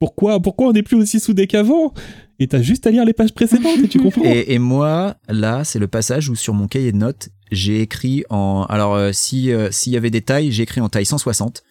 pourquoi, 0.00 0.40
pourquoi 0.40 0.68
on 0.68 0.72
n'est 0.72 0.82
plus 0.82 0.96
aussi 0.96 1.20
soudés 1.20 1.46
qu'avant? 1.46 1.92
Et 2.38 2.46
t'as 2.46 2.62
juste 2.62 2.86
à 2.86 2.90
lire 2.90 3.04
les 3.04 3.12
pages 3.12 3.32
précédentes 3.34 3.78
et 3.82 3.88
tu 3.88 3.98
comprends. 3.98 4.22
Et, 4.24 4.54
et 4.54 4.58
moi, 4.58 5.16
là, 5.28 5.64
c'est 5.64 5.78
le 5.80 5.88
passage 5.88 6.28
où 6.28 6.36
sur 6.36 6.54
mon 6.54 6.68
cahier 6.68 6.92
de 6.92 6.96
notes, 6.98 7.30
j'ai 7.50 7.80
écrit 7.80 8.24
en. 8.30 8.64
Alors, 8.68 8.94
euh, 8.94 9.10
si 9.12 9.50
euh, 9.52 9.70
s'il 9.72 9.92
y 9.92 9.96
avait 9.96 10.10
des 10.10 10.20
tailles, 10.22 10.52
j'ai 10.52 10.62
écrit 10.62 10.80
en 10.80 10.88
taille 10.88 11.06
160. 11.06 11.62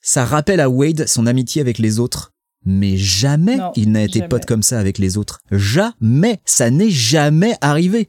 Ça 0.00 0.24
rappelle 0.24 0.60
à 0.60 0.68
Wade 0.70 1.06
son 1.06 1.26
amitié 1.26 1.60
avec 1.60 1.78
les 1.78 1.98
autres. 1.98 2.30
Mais 2.66 2.96
jamais 2.96 3.56
Non, 3.56 3.72
il 3.76 3.92
n'a 3.92 4.02
été 4.04 4.20
jamais. 4.20 4.28
pote 4.28 4.46
comme 4.46 4.62
ça 4.62 4.78
avec 4.78 4.96
les 4.96 5.18
autres. 5.18 5.40
Jamais. 5.50 6.40
Ça 6.46 6.70
n'est 6.70 6.88
jamais 6.90 7.56
arrivé. 7.60 8.08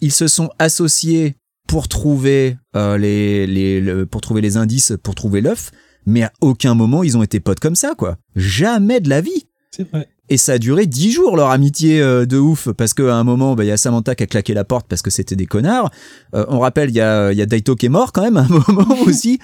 Ils 0.00 0.12
se 0.12 0.28
sont 0.28 0.50
associés 0.60 1.36
pour 1.66 1.88
trouver 1.88 2.56
euh, 2.76 2.96
les, 2.96 3.46
les, 3.48 3.80
le- 3.80 4.06
pour 4.06 4.20
trouver 4.20 4.40
les 4.40 4.56
indices, 4.56 4.92
pour 5.02 5.16
trouver 5.16 5.40
l'œuf. 5.40 5.72
Mais 6.06 6.22
à 6.22 6.32
aucun 6.40 6.74
moment 6.74 7.02
ils 7.02 7.16
ont 7.16 7.22
été 7.22 7.40
potes 7.40 7.60
comme 7.60 7.76
ça, 7.76 7.94
quoi. 7.96 8.16
Jamais 8.36 9.00
de 9.00 9.08
la 9.08 9.20
vie. 9.20 9.46
C'est 9.70 9.90
vrai. 9.90 10.08
Et 10.28 10.36
ça 10.36 10.52
a 10.52 10.58
duré 10.58 10.86
dix 10.86 11.10
jours 11.10 11.36
leur 11.36 11.50
amitié 11.50 12.00
euh, 12.00 12.24
de 12.24 12.38
ouf 12.38 12.70
parce 12.72 12.94
qu'à 12.94 13.14
un 13.14 13.24
moment 13.24 13.54
bah, 13.54 13.64
il 13.64 13.66
y 13.66 13.70
a 13.70 13.76
Samantha 13.76 14.14
qui 14.14 14.22
a 14.22 14.26
claqué 14.26 14.54
la 14.54 14.64
porte 14.64 14.86
parce 14.88 15.02
que 15.02 15.10
c'était 15.10 15.36
des 15.36 15.46
connards. 15.46 15.90
Euh, 16.34 16.46
on 16.48 16.60
rappelle 16.60 16.88
il 16.90 16.96
y 16.96 17.00
a 17.00 17.32
il 17.32 17.38
y 17.38 17.42
a 17.42 17.46
Daito 17.46 17.74
qui 17.76 17.86
est 17.86 17.90
mort 17.90 18.12
quand 18.12 18.22
même 18.22 18.36
à 18.36 18.42
un 18.42 18.48
moment 18.48 18.96
aussi. 19.04 19.38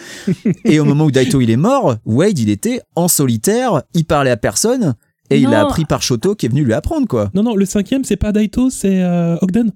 Et 0.65 0.81
au 0.81 0.85
moment 0.85 1.05
où 1.05 1.11
Daito 1.11 1.41
il 1.41 1.51
est 1.51 1.57
mort, 1.57 1.97
Wade 2.07 2.39
il 2.39 2.49
était 2.49 2.81
en 2.97 3.09
solitaire, 3.09 3.83
il 3.93 4.05
parlait 4.07 4.31
à 4.31 4.37
personne 4.37 4.95
et 5.31 5.39
il 5.39 5.53
a 5.53 5.61
appris 5.61 5.85
par 5.85 6.01
Shoto 6.01 6.35
qui 6.35 6.47
est 6.47 6.49
venu 6.49 6.65
lui 6.65 6.73
apprendre 6.73 7.07
quoi. 7.07 7.31
Non, 7.35 7.43
non, 7.43 7.55
le 7.55 7.67
cinquième, 7.67 8.05
c'est 8.05 8.17
pas 8.17 8.33
Daito, 8.33 8.71
c'est 8.71 9.03
euh, 9.03 9.37
Ogden. 9.43 9.73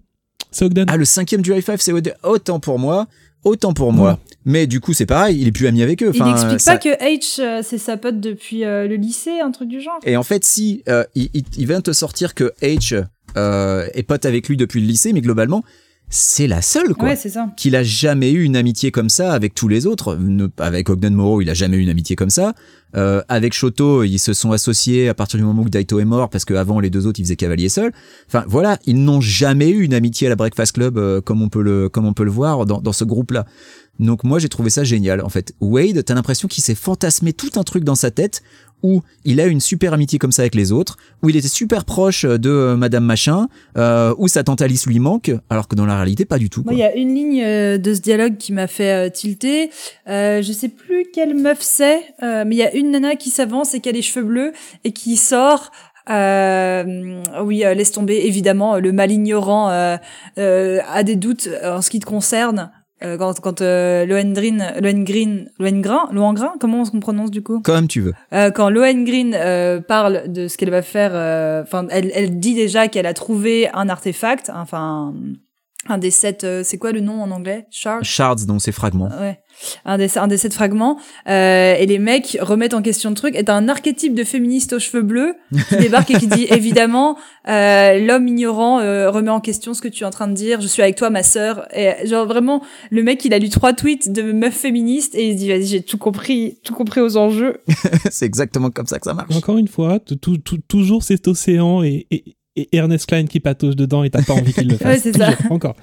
C'est 0.51 0.64
Ogden. 0.64 0.87
Ah 0.89 0.97
le 0.97 1.05
cinquième 1.05 1.43
du 1.43 1.53
high 1.53 1.62
five 1.62 1.80
c'est 1.80 1.93
Wade. 1.93 2.14
autant 2.22 2.59
pour 2.59 2.78
moi, 2.78 3.07
autant 3.45 3.72
pour 3.72 3.93
moi. 3.93 4.18
Mais 4.45 4.66
du 4.66 4.80
coup 4.80 4.93
c'est 4.93 5.07
pareil, 5.07 5.40
il 5.40 5.47
est 5.49 5.53
plus 5.53 5.66
ami 5.66 5.82
avec 5.82 6.03
eux. 6.03 6.11
Il 6.14 6.22
n'explique 6.24 6.61
ça- 6.61 6.72
pas 6.72 6.78
que 6.78 6.88
H, 7.03 7.40
euh, 7.40 7.61
c'est 7.62 7.78
sa 7.78 7.97
pote 7.97 8.20
depuis 8.20 8.64
euh, 8.64 8.86
le 8.88 8.97
lycée, 8.97 9.40
un 9.40 9.51
truc 9.51 9.68
du 9.68 9.80
genre. 9.80 9.99
Et 10.05 10.16
en 10.16 10.22
fait, 10.22 10.45
si 10.45 10.82
euh, 10.88 11.05
il, 11.14 11.28
il- 11.34 11.45
il 11.57 11.66
vient 11.66 11.80
te 11.80 11.93
sortir 11.93 12.34
que 12.34 12.53
H 12.62 13.05
euh, 13.36 13.86
est 13.95 14.03
pote 14.03 14.26
avec 14.26 14.49
lui 14.49 14.57
depuis 14.57 14.80
le 14.80 14.86
lycée, 14.86 15.12
mais 15.12 15.20
globalement, 15.20 15.62
c'est 16.14 16.46
la 16.46 16.60
seule 16.60 16.94
quoi. 16.94 17.08
Ouais, 17.08 17.16
c'est 17.16 17.30
ça. 17.30 17.48
Qu'il 17.56 17.74
a 17.74 17.82
jamais 17.82 18.32
eu 18.32 18.44
une 18.44 18.54
amitié 18.54 18.90
comme 18.90 19.08
ça 19.08 19.32
avec 19.32 19.54
tous 19.54 19.66
les 19.66 19.86
autres. 19.86 20.18
Avec 20.58 20.90
Ogden 20.90 21.14
Moro, 21.14 21.40
il 21.40 21.48
a 21.48 21.54
jamais 21.54 21.78
eu 21.78 21.80
une 21.80 21.88
amitié 21.88 22.16
comme 22.16 22.28
ça. 22.28 22.52
Euh, 22.94 23.22
avec 23.28 23.54
Shoto, 23.54 24.02
ils 24.02 24.18
se 24.18 24.34
sont 24.34 24.52
associés 24.52 25.08
à 25.08 25.14
partir 25.14 25.38
du 25.38 25.44
moment 25.46 25.62
où 25.62 25.70
Daito 25.70 25.98
est 26.00 26.04
mort, 26.04 26.28
parce 26.28 26.44
qu'avant 26.44 26.80
les 26.80 26.90
deux 26.90 27.06
autres, 27.06 27.18
ils 27.18 27.24
faisaient 27.24 27.36
cavalier 27.36 27.70
seul. 27.70 27.92
Enfin 28.28 28.44
voilà, 28.46 28.78
ils 28.84 29.02
n'ont 29.02 29.22
jamais 29.22 29.70
eu 29.70 29.82
une 29.82 29.94
amitié 29.94 30.26
à 30.26 30.30
la 30.30 30.36
Breakfast 30.36 30.72
Club 30.72 30.98
euh, 30.98 31.22
comme 31.22 31.40
on 31.40 31.48
peut 31.48 31.62
le 31.62 31.88
comme 31.88 32.04
on 32.04 32.12
peut 32.12 32.24
le 32.24 32.30
voir 32.30 32.66
dans, 32.66 32.82
dans 32.82 32.92
ce 32.92 33.04
groupe-là. 33.04 33.46
Donc 33.98 34.22
moi 34.22 34.38
j'ai 34.38 34.50
trouvé 34.50 34.68
ça 34.68 34.84
génial 34.84 35.22
en 35.22 35.30
fait. 35.30 35.54
Wade, 35.60 36.04
t'as 36.04 36.14
l'impression 36.14 36.46
qu'il 36.46 36.62
s'est 36.62 36.74
fantasmé 36.74 37.32
tout 37.32 37.50
un 37.56 37.62
truc 37.62 37.84
dans 37.84 37.94
sa 37.94 38.10
tête 38.10 38.42
où 38.83 39.03
il 39.24 39.41
a 39.41 39.47
une 39.47 39.61
super 39.61 39.93
amitié 39.93 40.18
comme 40.18 40.33
ça 40.33 40.43
avec 40.43 40.55
les 40.55 40.72
autres, 40.72 40.97
où 41.22 41.30
il 41.30 41.37
était 41.37 41.49
super 41.49 41.85
proche 41.85 42.24
de 42.24 42.51
euh, 42.51 42.76
Madame 42.76 43.05
Machin, 43.05 43.49
euh, 43.76 44.14
où 44.18 44.28
sa 44.28 44.43
tante 44.45 44.62
Alice 44.62 44.87
lui 44.87 44.99
manque, 44.99 45.30
alors 45.51 45.68
que 45.68 45.74
dans 45.74 45.87
la 45.87 45.97
réalité 45.97 46.24
pas 46.24 46.39
du 46.39 46.51
tout. 46.51 46.64
Il 46.70 46.78
y 46.78 46.83
a 46.83 46.95
une 46.95 47.14
ligne 47.14 47.43
euh, 47.43 47.78
de 47.78 47.95
ce 47.95 48.01
dialogue 48.01 48.37
qui 48.37 48.53
m'a 48.53 48.66
fait 48.66 49.07
euh, 49.07 49.11
tilter. 49.11 49.70
Je 50.07 50.53
sais 50.53 50.68
plus 50.68 51.07
quelle 51.12 51.35
meuf 51.35 51.59
c'est, 51.61 52.01
mais 52.20 52.55
il 52.55 52.59
y 52.59 52.62
a 52.62 52.74
une 52.74 52.91
nana 52.91 53.16
qui 53.16 53.30
s'avance 53.30 53.74
et 53.74 53.80
qui 53.80 53.89
a 53.89 53.93
les 53.93 54.03
cheveux 54.03 54.24
bleus 54.26 54.53
et 54.85 54.93
qui 54.93 55.16
sort. 55.16 55.70
Oui, 56.09 57.59
laisse 57.59 57.93
tomber. 57.93 58.26
Évidemment, 58.26 58.78
le 58.78 58.93
mal 58.93 59.11
ignorant 59.11 59.68
a 59.68 61.03
des 61.05 61.16
doutes 61.16 61.49
en 61.64 61.80
ce 61.83 61.91
qui 61.91 62.01
te 62.01 62.07
concerne. 62.07 62.70
Euh, 63.05 63.16
quand 63.16 63.40
quand 63.40 63.61
euh, 63.62 64.07
Lohengrin, 64.07 64.80
Lohengrin, 64.80 65.44
Lohengrin, 65.59 66.09
Lohengrin, 66.12 66.53
comment 66.61 66.84
on 66.92 67.00
prononce 67.00 67.30
du 67.30 67.42
coup? 67.42 67.61
Comme 67.61 67.88
tu 67.88 68.00
veux. 68.00 68.14
Euh, 68.32 68.50
quand 68.50 68.70
Lohengrin 68.70 69.32
euh, 69.34 69.80
parle 69.80 70.30
de 70.30 70.48
ce 70.48 70.57
qu'elle 70.57 70.70
va 70.70 70.82
faire, 70.82 71.11
euh, 71.14 71.62
enfin, 71.62 71.86
elle, 71.90 72.11
elle 72.14 72.38
dit 72.38 72.55
déjà 72.55 72.88
qu'elle 72.88 73.07
a 73.07 73.14
trouvé 73.14 73.68
un 73.72 73.88
artefact, 73.88 74.50
enfin, 74.55 75.14
un 75.89 75.99
des 75.99 76.11
sept, 76.11 76.45
euh, 76.45 76.62
c'est 76.64 76.78
quoi 76.78 76.93
le 76.93 77.01
nom 77.01 77.20
en 77.22 77.30
anglais? 77.30 77.66
Shard 77.70 78.05
Shards, 78.05 78.47
donc 78.47 78.62
ces 78.62 78.70
fragments. 78.72 79.09
Ouais, 79.20 79.41
un 79.85 79.99
des, 79.99 80.16
un 80.16 80.28
des 80.28 80.37
sept 80.37 80.55
fragments. 80.55 80.99
Euh, 81.28 81.74
et 81.74 81.87
les 81.87 81.99
mecs 81.99 82.39
remettent 82.41 82.74
en 82.74 82.83
question 82.83 83.11
le 83.11 83.16
truc. 83.16 83.35
Et 83.35 83.43
t'as 83.45 83.55
un 83.55 83.68
archétype 83.68 84.14
de 84.14 84.22
féministe 84.24 84.72
aux 84.74 84.78
cheveux 84.78 85.03
bleus 85.03 85.35
qui 85.68 85.76
débarque 85.76 86.11
et 86.12 86.18
qui 86.18 86.28
dit 86.28 86.47
évidemment, 86.51 87.18
euh, 87.49 87.99
l'homme 87.99 88.28
ignorant 88.28 88.78
euh, 88.78 89.11
remet 89.11 89.30
en 89.30 89.41
question 89.41 89.74
ce 89.74 89.83
que 89.83 89.89
tu 89.89 90.05
es 90.05 90.07
en 90.07 90.11
train 90.11 90.28
de 90.28 90.35
dire. 90.35 90.61
Je 90.61 90.68
suis 90.68 90.83
avec 90.83 90.95
toi, 90.97 91.11
ma 91.11 91.22
sœur. 91.24 91.66
Et 91.76 92.07
genre 92.07 92.26
vraiment, 92.26 92.62
le 92.91 93.03
mec, 93.03 93.24
il 93.24 93.35
a 93.35 93.39
lu 93.41 93.49
trois 93.49 93.72
tweets 93.72 94.11
de 94.12 94.22
meufs 94.33 94.55
féministes 94.57 95.14
et 95.16 95.28
il 95.28 95.33
se 95.35 95.39
dit 95.39 95.49
vas-y, 95.49 95.66
j'ai 95.66 95.83
tout 95.83 95.99
compris, 95.99 96.59
tout 96.64 96.74
compris 96.74 97.01
aux 97.01 97.16
enjeux. 97.16 97.59
c'est 98.11 98.26
exactement 98.26 98.70
comme 98.70 98.87
ça 98.87 98.99
que 99.01 99.05
ça 99.07 99.14
marche. 99.14 99.35
Encore 99.35 99.59
une 99.59 99.68
fois, 99.68 99.99
t- 99.99 100.16
tout- 100.16 100.39
tout- 100.39 100.61
toujours 100.68 101.03
cet 101.03 101.26
océan 101.28 101.83
et, 101.83 102.07
et, 102.12 102.37
et 102.57 102.68
Ernest 102.76 103.07
Klein 103.07 103.26
qui 103.26 103.40
patauge 103.40 103.76
dedans 103.76 104.05
et 104.05 104.11
t'as 104.11 104.22
pas 104.22 104.34
envie 104.34 104.53
qu'il 104.53 104.68
le 104.68 104.76
fasse. 104.78 105.05
Ouais, 105.05 105.12
c'est 105.12 105.16
ça. 105.18 105.30
Encore. 105.50 105.76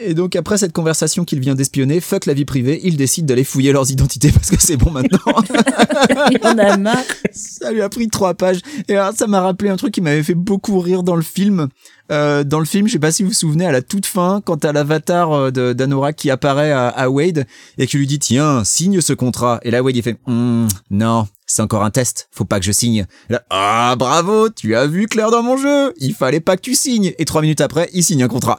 Et 0.00 0.14
donc 0.14 0.36
après 0.36 0.58
cette 0.58 0.72
conversation 0.72 1.24
qu'il 1.24 1.40
vient 1.40 1.56
d'espionner, 1.56 2.00
fuck 2.00 2.26
la 2.26 2.32
vie 2.32 2.44
privée, 2.44 2.78
il 2.84 2.96
décide 2.96 3.26
d'aller 3.26 3.42
fouiller 3.42 3.72
leurs 3.72 3.90
identités 3.90 4.30
parce 4.30 4.48
que 4.48 4.56
c'est 4.60 4.76
bon 4.76 4.92
maintenant. 4.92 5.18
il 6.30 6.38
en 6.46 6.56
a 6.56 6.76
marre. 6.76 7.02
ça 7.32 7.72
lui 7.72 7.82
a 7.82 7.88
pris 7.88 8.06
trois 8.06 8.34
pages. 8.34 8.60
Et 8.86 8.94
alors, 8.96 9.12
ça 9.12 9.26
m'a 9.26 9.40
rappelé 9.40 9.70
un 9.70 9.76
truc 9.76 9.92
qui 9.92 10.00
m'avait 10.00 10.22
fait 10.22 10.36
beaucoup 10.36 10.78
rire 10.78 11.02
dans 11.02 11.16
le 11.16 11.22
film. 11.22 11.66
Euh, 12.12 12.44
dans 12.44 12.60
le 12.60 12.64
film, 12.64 12.86
je 12.86 12.92
sais 12.92 12.98
pas 13.00 13.10
si 13.10 13.24
vous 13.24 13.30
vous 13.30 13.34
souvenez, 13.34 13.66
à 13.66 13.72
la 13.72 13.82
toute 13.82 14.06
fin, 14.06 14.40
quand 14.44 14.58
t'as 14.58 14.72
l'avatar 14.72 15.32
euh, 15.32 15.50
de- 15.50 15.72
d'Anorak 15.72 16.14
qui 16.14 16.30
apparaît 16.30 16.70
à, 16.70 16.86
à 16.88 17.08
Wade 17.08 17.44
et 17.76 17.88
qui 17.88 17.98
lui 17.98 18.06
dit 18.06 18.20
tiens 18.20 18.62
signe 18.64 19.00
ce 19.00 19.12
contrat. 19.12 19.58
Et 19.64 19.72
là 19.72 19.82
Wade 19.82 19.96
il 19.96 20.02
fait 20.04 20.16
Hum, 20.28 20.68
non 20.90 21.26
c'est 21.48 21.62
encore 21.62 21.82
un 21.82 21.90
test, 21.90 22.28
faut 22.30 22.44
pas 22.44 22.60
que 22.60 22.66
je 22.66 22.72
signe. 22.72 23.06
Là, 23.28 23.42
ah 23.50 23.96
bravo, 23.98 24.50
tu 24.50 24.76
as 24.76 24.86
vu 24.86 25.06
clair 25.06 25.32
dans 25.32 25.42
mon 25.42 25.56
jeu, 25.56 25.92
il 25.96 26.14
fallait 26.14 26.40
pas 26.40 26.56
que 26.56 26.62
tu 26.62 26.76
signes. 26.76 27.12
Et 27.18 27.24
trois 27.24 27.42
minutes 27.42 27.60
après, 27.60 27.90
il 27.92 28.04
signe 28.04 28.22
un 28.22 28.28
contrat. 28.28 28.56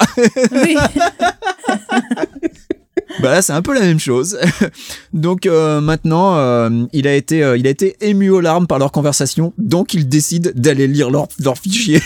Oui. 0.52 0.76
bah 3.22 3.32
là 3.32 3.42
c'est 3.42 3.54
un 3.54 3.62
peu 3.62 3.74
la 3.74 3.82
même 3.82 4.00
chose. 4.00 4.38
donc 5.14 5.46
euh, 5.46 5.82
maintenant 5.82 6.38
euh, 6.38 6.86
il 6.94 7.08
a 7.08 7.16
été 7.16 7.44
euh, 7.44 7.58
il 7.58 7.68
a 7.68 7.70
été 7.70 7.96
ému 8.02 8.30
aux 8.30 8.42
larmes 8.42 8.68
par 8.68 8.80
leur 8.80 8.92
conversation, 8.92 9.54
donc 9.58 9.94
il 9.94 10.08
décide 10.08 10.54
d'aller 10.56 10.88
lire 10.88 11.10
leur 11.10 11.28
leur 11.40 11.58
fichier. 11.58 12.02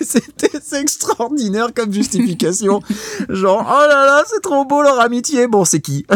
C'était 0.00 0.50
c'est 0.62 0.80
extraordinaire 0.80 1.68
comme 1.74 1.92
justification. 1.92 2.80
Genre 3.28 3.66
oh 3.66 3.88
là 3.88 4.06
là 4.06 4.22
c'est 4.26 4.40
trop 4.40 4.64
beau 4.64 4.82
leur 4.82 5.00
amitié. 5.00 5.46
Bon 5.46 5.64
c'est 5.64 5.80
qui? 5.80 6.06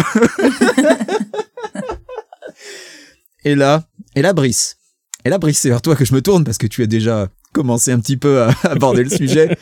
Et 3.45 3.55
là 3.55 3.85
et 4.19 4.23
là 4.23 4.33
Brice. 4.33 4.77
Et 5.25 5.31
là 5.31 5.39
Brice 5.39 5.59
c'est 5.59 5.69
vers 5.69 5.83
toi 5.83 5.95
que 5.97 6.05
je 6.05 6.15
me 6.15 6.23
tourne 6.23 6.45
parce 6.45 6.59
que 6.59 6.67
tu 6.67 6.83
as 6.83 6.87
déjà 6.87 7.29
commencé 7.53 7.91
un 7.93 8.01
petit 8.01 8.17
peu 8.17 8.43
à 8.43 8.55
aborder 8.65 9.05
le 9.05 9.11
sujet. 9.11 9.57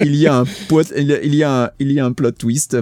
Il 0.00 0.14
y 0.16 0.26
a 0.26 0.36
un 0.36 0.44
pot- 0.68 0.92
il 0.96 1.34
y 1.34 1.42
a- 1.42 1.64
un, 1.64 1.70
il 1.78 1.92
y 1.92 2.00
a 2.00 2.04
un 2.06 2.12
plot 2.12 2.32
twist. 2.32 2.76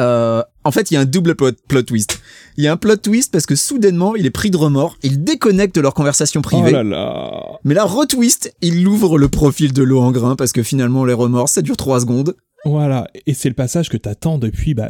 Euh, 0.00 0.42
en 0.62 0.70
fait, 0.70 0.90
il 0.90 0.94
y 0.94 0.96
a 0.96 1.00
un 1.00 1.04
double 1.06 1.34
plot, 1.34 1.52
plot 1.66 1.82
twist. 1.82 2.20
Il 2.56 2.62
y 2.62 2.68
a 2.68 2.72
un 2.72 2.76
plot 2.76 2.96
twist 2.96 3.32
parce 3.32 3.46
que 3.46 3.56
soudainement, 3.56 4.14
il 4.14 4.26
est 4.26 4.30
pris 4.30 4.50
de 4.50 4.56
remords, 4.56 4.96
il 5.02 5.24
déconnecte 5.24 5.74
de 5.74 5.80
leur 5.80 5.92
conversation 5.92 6.38
Oh 6.40 6.42
privée. 6.48 6.70
là 6.70 6.84
là. 6.84 7.42
mais 7.64 7.74
là, 7.74 7.84
retwist, 7.84 8.54
il 8.62 8.86
ouvre 8.86 9.18
le 9.18 9.28
profil 9.28 9.72
de 9.72 9.82
l'eau 9.82 10.00
en 10.00 10.12
grain 10.12 10.36
parce 10.36 10.52
que 10.52 10.62
finalement, 10.62 11.04
les 11.04 11.14
remords, 11.14 11.48
ça 11.48 11.62
dure 11.62 11.76
trois 11.76 12.00
secondes. 12.00 12.36
Voilà, 12.64 13.08
et 13.26 13.34
c'est 13.34 13.48
le 13.48 13.54
passage 13.56 13.88
que 13.88 13.96
t'attends 13.96 14.38
depuis 14.38 14.74
bah 14.74 14.88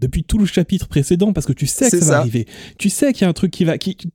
depuis 0.00 0.24
tout 0.24 0.38
le 0.38 0.46
chapitre 0.46 0.88
précédent 0.88 1.32
parce 1.32 1.46
que 1.46 1.52
tu 1.52 1.66
sais 1.66 1.90
que 1.90 1.98
ça, 2.00 2.04
va 2.06 2.18
arriver. 2.18 2.46
Tu 2.78 2.90
sais 2.90 3.12
qu'il 3.12 3.22
y 3.22 3.24
a 3.26 3.28
un 3.28 3.32
truc 3.32 3.50
qui 3.50 3.64
va 3.64 3.78
qui 3.78 3.94
qui- 3.96 4.10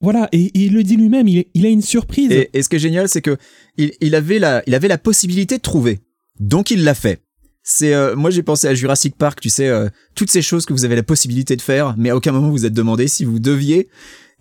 voilà 0.00 0.28
et, 0.32 0.44
et 0.46 0.58
il 0.64 0.72
le 0.74 0.82
dit 0.82 0.96
lui-même, 0.96 1.28
il, 1.28 1.44
il 1.54 1.66
a 1.66 1.68
une 1.68 1.82
surprise. 1.82 2.32
Et, 2.32 2.50
et 2.52 2.62
ce 2.62 2.68
qui 2.68 2.76
est 2.76 2.80
génial, 2.80 3.08
c'est 3.08 3.22
que 3.22 3.36
il, 3.76 3.92
il 4.00 4.14
avait 4.14 4.38
la, 4.38 4.62
il 4.66 4.74
avait 4.74 4.88
la 4.88 4.98
possibilité 4.98 5.56
de 5.58 5.62
trouver. 5.62 6.00
Donc 6.40 6.70
il 6.70 6.82
l'a 6.82 6.94
fait. 6.94 7.20
C'est, 7.62 7.94
euh, 7.94 8.16
moi 8.16 8.30
j'ai 8.30 8.42
pensé 8.42 8.66
à 8.66 8.74
Jurassic 8.74 9.14
Park, 9.16 9.40
tu 9.40 9.48
sais, 9.48 9.68
euh, 9.68 9.88
toutes 10.16 10.30
ces 10.30 10.42
choses 10.42 10.66
que 10.66 10.72
vous 10.72 10.84
avez 10.84 10.96
la 10.96 11.04
possibilité 11.04 11.54
de 11.54 11.62
faire, 11.62 11.94
mais 11.96 12.10
à 12.10 12.16
aucun 12.16 12.32
moment 12.32 12.50
vous 12.50 12.66
êtes 12.66 12.72
demandé 12.72 13.06
si 13.06 13.24
vous 13.24 13.38
deviez. 13.38 13.88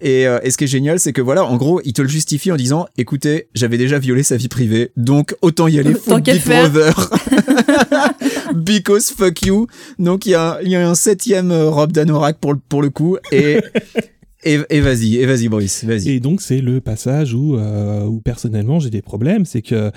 Et, 0.01 0.27
euh, 0.27 0.39
et 0.43 0.49
ce 0.51 0.57
qui 0.57 0.63
est 0.63 0.67
génial, 0.67 0.99
c'est 0.99 1.13
que 1.13 1.21
voilà, 1.21 1.45
en 1.45 1.57
gros, 1.57 1.79
il 1.85 1.93
te 1.93 2.01
le 2.01 2.07
justifie 2.07 2.51
en 2.51 2.55
disant, 2.55 2.87
écoutez, 2.97 3.47
j'avais 3.53 3.77
déjà 3.77 3.99
violé 3.99 4.23
sa 4.23 4.35
vie 4.35 4.47
privée, 4.47 4.91
donc 4.97 5.35
autant 5.41 5.67
y 5.67 5.79
aller 5.79 5.93
full 6.05 6.21
Big 6.21 6.39
faire. 6.39 6.69
Brother. 6.71 7.09
Because 8.55 9.11
fuck 9.11 9.41
you. 9.43 9.67
Donc 9.99 10.25
il 10.25 10.31
y 10.31 10.35
a, 10.35 10.59
il 10.63 10.69
y 10.69 10.75
a 10.75 10.87
un 10.87 10.95
septième 10.95 11.51
euh, 11.51 11.69
robe 11.69 11.91
d'anorak 11.91 12.37
pour 12.39 12.53
le, 12.53 12.59
pour 12.67 12.81
le 12.81 12.89
coup, 12.89 13.17
et, 13.31 13.59
et, 14.43 14.59
et 14.69 14.81
vas-y, 14.81 15.17
et 15.17 15.25
vas-y 15.25 15.47
Brice, 15.47 15.83
vas-y. 15.83 16.09
Et 16.09 16.19
donc 16.19 16.41
c'est 16.41 16.61
le 16.61 16.81
passage 16.81 17.33
où 17.33 17.55
euh, 17.55 18.05
où 18.05 18.19
personnellement 18.19 18.79
j'ai 18.79 18.89
des 18.89 19.01
problèmes, 19.01 19.45
c'est 19.45 19.61
que 19.61 19.91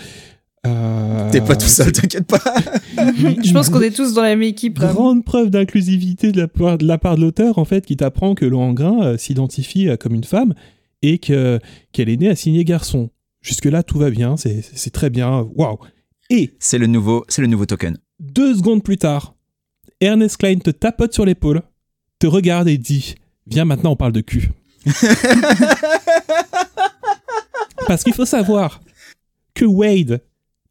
euh, 0.67 1.31
T'es 1.31 1.41
pas 1.41 1.57
tout 1.57 1.67
seul, 1.69 1.93
t'inquiète 1.93 2.27
pas. 2.27 2.41
Je 2.97 3.53
pense 3.53 3.69
qu'on 3.69 3.81
est 3.83 3.91
tous 3.95 4.15
dans 4.15 4.23
la 4.23 4.31
même 4.31 4.43
équipe. 4.43 4.79
là. 4.79 4.93
Grande 4.93 5.25
preuve 5.25 5.51
d'inclusivité 5.51 6.33
de 6.33 6.41
la 6.41 6.49
part 6.49 6.79
de, 6.79 6.87
la 6.87 6.99
part 6.99 7.17
de 7.17 7.23
l'auteur, 7.23 7.59
en 7.59 7.65
fait, 7.65 7.85
qui 7.85 7.97
t'apprend 7.97 8.35
que 8.35 8.45
Lohengrin 8.45 9.03
euh, 9.03 9.17
s'identifie 9.19 9.89
euh, 9.89 9.97
comme 9.97 10.15
une 10.15 10.25
femme 10.25 10.55
et 11.03 11.19
que 11.19 11.59
qu'elle 11.93 12.09
est 12.09 12.17
née 12.17 12.29
assignée 12.31 12.65
garçon. 12.65 13.11
Jusque-là, 13.43 13.83
tout 13.83 13.99
va 13.99 14.11
bien, 14.11 14.37
c'est 14.39 14.63
c'est 14.75 14.91
très 14.93 15.11
bien, 15.11 15.47
waouh. 15.55 15.79
Et 16.31 16.55
C'est 16.59 16.79
le 16.79 16.87
nouveau, 16.87 17.25
c'est 17.29 17.43
le 17.43 17.49
nouveau 17.49 17.67
token. 17.67 17.99
deux 18.21 18.55
secondes 18.55 18.83
plus 18.83 18.97
tard, 18.97 19.35
Ernest 20.01 20.39
Klein 20.39 20.57
te 20.59 20.71
tapote 20.71 21.13
sur 21.13 21.27
l'épaule, 21.27 21.61
te 22.19 22.27
regarde 22.27 22.69
et 22.69 22.79
dit 22.79 23.17
Viens 23.47 23.67
maintenant, 23.67 23.93
on 23.93 23.97
parle 23.97 24.13
de 24.13 24.23
cul. 24.23 24.51
Parce 27.87 28.03
qu'il 28.03 28.15
faut 28.15 28.25
savoir 28.25 28.81
que 29.55 29.65
Wade, 29.67 30.23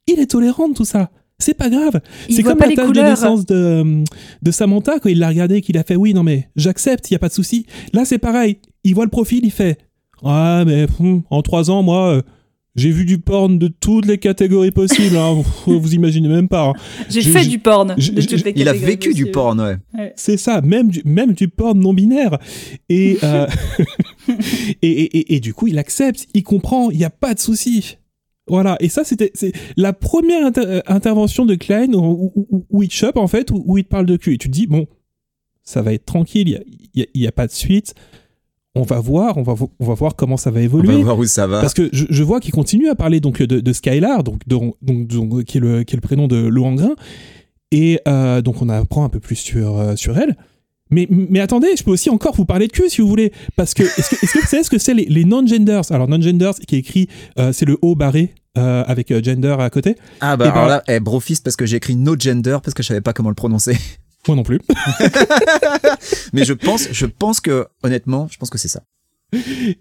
il 0.07 0.19
est 0.19 0.27
tolérant 0.31 0.69
de 0.69 0.73
tout 0.73 0.85
ça. 0.85 1.09
C'est 1.39 1.55
pas 1.55 1.69
grave. 1.69 1.99
C'est 2.29 2.43
comme 2.43 2.57
pas 2.57 2.67
la 2.67 2.75
tâche 2.75 2.91
de 2.91 3.01
naissance 3.01 3.45
de, 3.45 4.03
de 4.41 4.51
Samantha 4.51 4.99
quand 4.99 5.09
il 5.09 5.19
l'a 5.19 5.27
regardé 5.29 5.55
et 5.55 5.61
qu'il 5.61 5.77
a 5.77 5.83
fait 5.83 5.95
oui, 5.95 6.13
non 6.13 6.23
mais 6.23 6.49
j'accepte, 6.55 7.09
il 7.09 7.13
y 7.13 7.15
a 7.15 7.19
pas 7.19 7.27
de 7.29 7.33
souci. 7.33 7.65
Là 7.91 8.05
c'est 8.05 8.19
pareil, 8.19 8.59
il 8.83 8.93
voit 8.95 9.03
le 9.05 9.09
profil, 9.11 9.41
il 9.43 9.51
fait 9.51 9.77
ah 10.23 10.63
mais 10.65 10.85
hum, 10.99 11.23
en 11.29 11.41
trois 11.41 11.69
ans 11.69 11.83
moi 11.83 12.13
euh, 12.13 12.21
j'ai 12.75 12.91
vu 12.91 13.03
du 13.05 13.17
porn 13.19 13.59
de 13.59 13.67
toutes 13.67 14.05
les 14.05 14.17
catégories 14.19 14.71
possibles. 14.71 15.17
hein. 15.17 15.43
vous, 15.65 15.79
vous 15.81 15.93
imaginez 15.93 16.27
même 16.29 16.47
pas. 16.47 16.69
hein. 16.69 16.73
J'ai 17.09 17.21
fait 17.21 17.45
du 17.45 17.59
porn. 17.59 17.93
je- 17.97 18.11
de 18.11 18.21
je- 18.21 18.27
toutes 18.27 18.45
les 18.45 18.53
Il 18.55 18.67
a 18.69 18.73
vécu 18.73 19.13
du 19.13 19.27
porn, 19.29 19.59
ouais. 19.59 20.13
C'est 20.15 20.37
ça, 20.37 20.61
même 20.61 20.89
du, 20.89 21.01
même 21.05 21.33
du 21.33 21.49
porn 21.49 21.77
non 21.79 21.93
binaire. 21.93 22.37
Et, 22.89 23.17
euh, 23.23 23.45
et, 24.81 24.87
et, 24.87 25.17
et- 25.17 25.35
et 25.35 25.39
du 25.39 25.53
coup, 25.53 25.67
il 25.67 25.77
accepte, 25.77 26.25
il 26.33 26.41
comprend, 26.43 26.89
il 26.89 26.97
n'y 26.97 27.03
a 27.05 27.09
pas 27.11 27.33
de 27.33 27.39
souci. 27.39 27.97
Voilà, 28.47 28.75
et 28.81 28.89
ça, 28.89 29.03
c'était 29.05 29.31
c'est 29.33 29.53
la 29.77 29.93
première 29.93 30.45
inter- 30.45 30.65
euh, 30.65 30.81
intervention 30.87 31.45
de 31.45 31.55
Klein 31.55 31.93
où, 31.93 32.31
où, 32.35 32.47
où- 32.51 32.65
où 32.69 32.83
il 32.83 32.91
chope, 32.91 33.15
en 33.17 33.27
fait, 33.27 33.51
où, 33.51 33.77
il 33.77 33.83
te 33.85 33.89
parle 33.89 34.05
de 34.05 34.17
cul. 34.17 34.33
Et 34.33 34.37
tu 34.37 34.49
te 34.49 34.53
dis, 34.53 34.67
bon, 34.67 34.85
ça 35.63 35.81
va 35.81 35.93
être 35.93 36.05
tranquille, 36.05 36.49
il 36.49 36.51
n'y 36.51 36.57
a, 36.57 36.63
y 36.95 37.01
a- 37.03 37.07
il 37.13 37.21
y 37.21 37.27
a 37.27 37.31
pas 37.31 37.47
de 37.47 37.51
suite. 37.53 37.93
On 38.75 38.81
va 38.81 38.99
voir, 38.99 39.37
on 39.37 39.43
va, 39.43 39.53
vo- 39.53 39.71
on 39.79 39.85
va 39.85 39.93
voir 39.93 40.15
comment 40.15 40.35
ça 40.35 40.49
va 40.51 40.59
On 40.59 40.63
évoluer. 40.63 40.95
va 40.97 41.03
voir 41.03 41.19
où 41.19 41.25
ça 41.25 41.45
va. 41.47 41.61
Parce 41.61 41.73
que 41.75 41.89
je, 41.93 42.05
je 42.09 42.23
vois 42.23 42.39
qu'il 42.39 42.51
continue 42.53 42.89
à 42.89 42.95
parler 42.95 43.19
donc 43.19 43.41
de, 43.41 43.59
de 43.59 43.73
Skylar, 43.73 44.23
donc, 44.23 44.45
de- 44.47 44.57
donc, 44.81 45.07
donc, 45.07 45.43
qui, 45.45 45.57
est 45.59 45.61
le, 45.61 45.83
qui 45.83 45.93
est 45.93 45.97
le 45.97 46.01
prénom 46.01 46.27
de 46.27 46.35
Lohengrin, 46.37 46.95
et 47.71 47.99
euh, 48.07 48.41
donc 48.41 48.61
on 48.61 48.69
apprend 48.69 49.03
un 49.05 49.09
peu 49.09 49.19
plus 49.19 49.35
sur, 49.35 49.77
euh, 49.79 49.95
sur 49.95 50.17
elle. 50.17 50.35
Mais, 50.93 51.07
mais 51.09 51.39
attendez, 51.39 51.67
je 51.77 51.83
peux 51.83 51.91
aussi 51.91 52.09
encore 52.09 52.35
vous 52.35 52.45
parler 52.45 52.67
de 52.67 52.71
cul 52.71 52.89
si 52.89 53.01
vous 53.01 53.07
voulez, 53.07 53.31
parce 53.55 53.73
que 53.73 53.83
est-ce 53.83 54.09
que, 54.09 54.15
est-ce 54.23 54.33
que 54.33 54.39
vous 54.39 54.47
savez 54.47 54.63
ce 54.63 54.69
que 54.69 54.77
c'est 54.77 54.93
les, 54.93 55.05
les 55.05 55.25
non-genders? 55.25 55.91
Alors 55.91 56.07
non-genders 56.07 56.53
qui 56.67 56.75
est 56.75 56.79
écrit, 56.79 57.07
euh, 57.39 57.51
c'est 57.51 57.65
le 57.65 57.77
haut 57.81 57.95
barré 57.95 58.33
euh, 58.57 58.83
avec 58.85 59.09
euh, 59.11 59.21
gender 59.23 59.55
à 59.59 59.69
côté. 59.69 59.95
ah 60.21 60.37
bah 60.37 60.45
ben- 60.45 60.51
alors 60.51 60.67
là, 60.67 60.83
eh, 60.87 60.99
brofist 60.99 61.43
parce 61.43 61.55
que 61.55 61.65
j'ai 61.65 61.77
écrit 61.77 61.95
no 61.95 62.15
gender 62.17 62.57
parce 62.63 62.73
que 62.75 62.83
je 62.83 62.87
savais 62.89 63.01
pas 63.01 63.13
comment 63.13 63.29
le 63.29 63.35
prononcer. 63.35 63.75
Moi 64.27 64.37
non 64.37 64.43
plus. 64.43 64.61
Mais 66.33 66.45
je 66.45 66.53
pense, 66.53 66.87
je 66.91 67.05
pense 67.05 67.39
que 67.41 67.65
honnêtement, 67.83 68.27
je 68.31 68.37
pense 68.37 68.49
que 68.49 68.57
c'est 68.57 68.67
ça. 68.67 68.81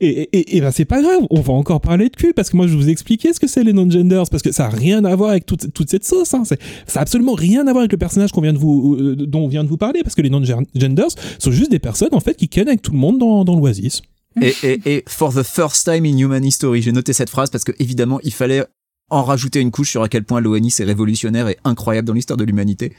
Et, 0.00 0.28
et, 0.32 0.56
et 0.56 0.60
ben 0.60 0.70
c'est 0.70 0.84
pas 0.84 1.02
grave, 1.02 1.22
on 1.30 1.40
va 1.40 1.52
encore 1.52 1.80
parler 1.80 2.08
de 2.08 2.16
cul 2.16 2.32
parce 2.34 2.50
que 2.50 2.56
moi 2.56 2.66
je 2.66 2.72
vais 2.72 2.82
vous 2.82 2.88
expliquer 2.88 3.32
ce 3.32 3.40
que 3.40 3.46
c'est 3.46 3.64
les 3.64 3.72
non-genders 3.72 4.28
parce 4.30 4.42
que 4.42 4.52
ça 4.52 4.66
a 4.66 4.68
rien 4.68 5.04
à 5.04 5.14
voir 5.14 5.30
avec 5.30 5.46
toute, 5.46 5.72
toute 5.72 5.90
cette 5.90 6.04
sauce. 6.04 6.34
Hein. 6.34 6.44
Ça 6.44 6.56
a 6.98 7.02
absolument 7.02 7.34
rien 7.34 7.66
à 7.66 7.72
voir 7.72 7.82
avec 7.82 7.92
le 7.92 7.98
personnage 7.98 8.32
qu'on 8.32 8.40
vient 8.40 8.52
de 8.52 8.58
vous, 8.58 8.96
euh, 8.98 9.16
dont 9.16 9.40
on 9.44 9.48
vient 9.48 9.64
de 9.64 9.68
vous 9.68 9.76
parler 9.76 10.02
parce 10.02 10.14
que 10.14 10.22
les 10.22 10.30
non-genders 10.30 11.10
sont 11.38 11.50
juste 11.50 11.70
des 11.70 11.78
personnes 11.78 12.12
en 12.12 12.20
fait 12.20 12.34
qui 12.34 12.48
connectent 12.48 12.84
tout 12.84 12.92
le 12.92 12.98
monde 12.98 13.18
dans, 13.18 13.44
dans 13.44 13.56
l'oasis. 13.56 14.02
Et, 14.40 14.54
et, 14.62 14.80
et 14.86 15.04
for 15.06 15.32
the 15.34 15.42
first 15.42 15.84
time 15.84 16.06
in 16.06 16.16
human 16.16 16.42
history, 16.42 16.80
j'ai 16.80 16.92
noté 16.92 17.12
cette 17.12 17.28
phrase 17.28 17.50
parce 17.50 17.64
que 17.64 17.72
évidemment, 17.78 18.18
il 18.22 18.32
fallait 18.32 18.64
en 19.10 19.22
rajouter 19.22 19.60
une 19.60 19.70
couche 19.70 19.90
sur 19.90 20.02
à 20.02 20.08
quel 20.08 20.24
point 20.24 20.40
l'ONI 20.40 20.68
est 20.78 20.84
révolutionnaire 20.84 21.48
et 21.48 21.58
incroyable 21.64 22.08
dans 22.08 22.14
l'histoire 22.14 22.38
de 22.38 22.44
l'humanité. 22.44 22.92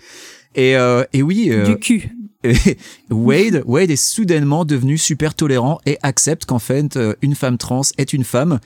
Et, 0.55 0.77
euh, 0.77 1.03
et 1.11 1.23
oui, 1.23 1.47
euh, 1.49 1.65
Du 1.65 1.77
cul. 1.77 2.15
Wade, 3.09 3.63
Wade 3.65 3.91
est 3.91 3.95
soudainement 3.95 4.65
devenu 4.65 4.97
super 4.97 5.33
tolérant 5.33 5.79
et 5.85 5.97
accepte 6.03 6.45
qu'en 6.45 6.59
fait 6.59 6.97
euh, 6.97 7.13
une 7.21 7.35
femme 7.35 7.57
trans 7.57 7.81
est 7.97 8.13
une 8.13 8.23
femme 8.23 8.59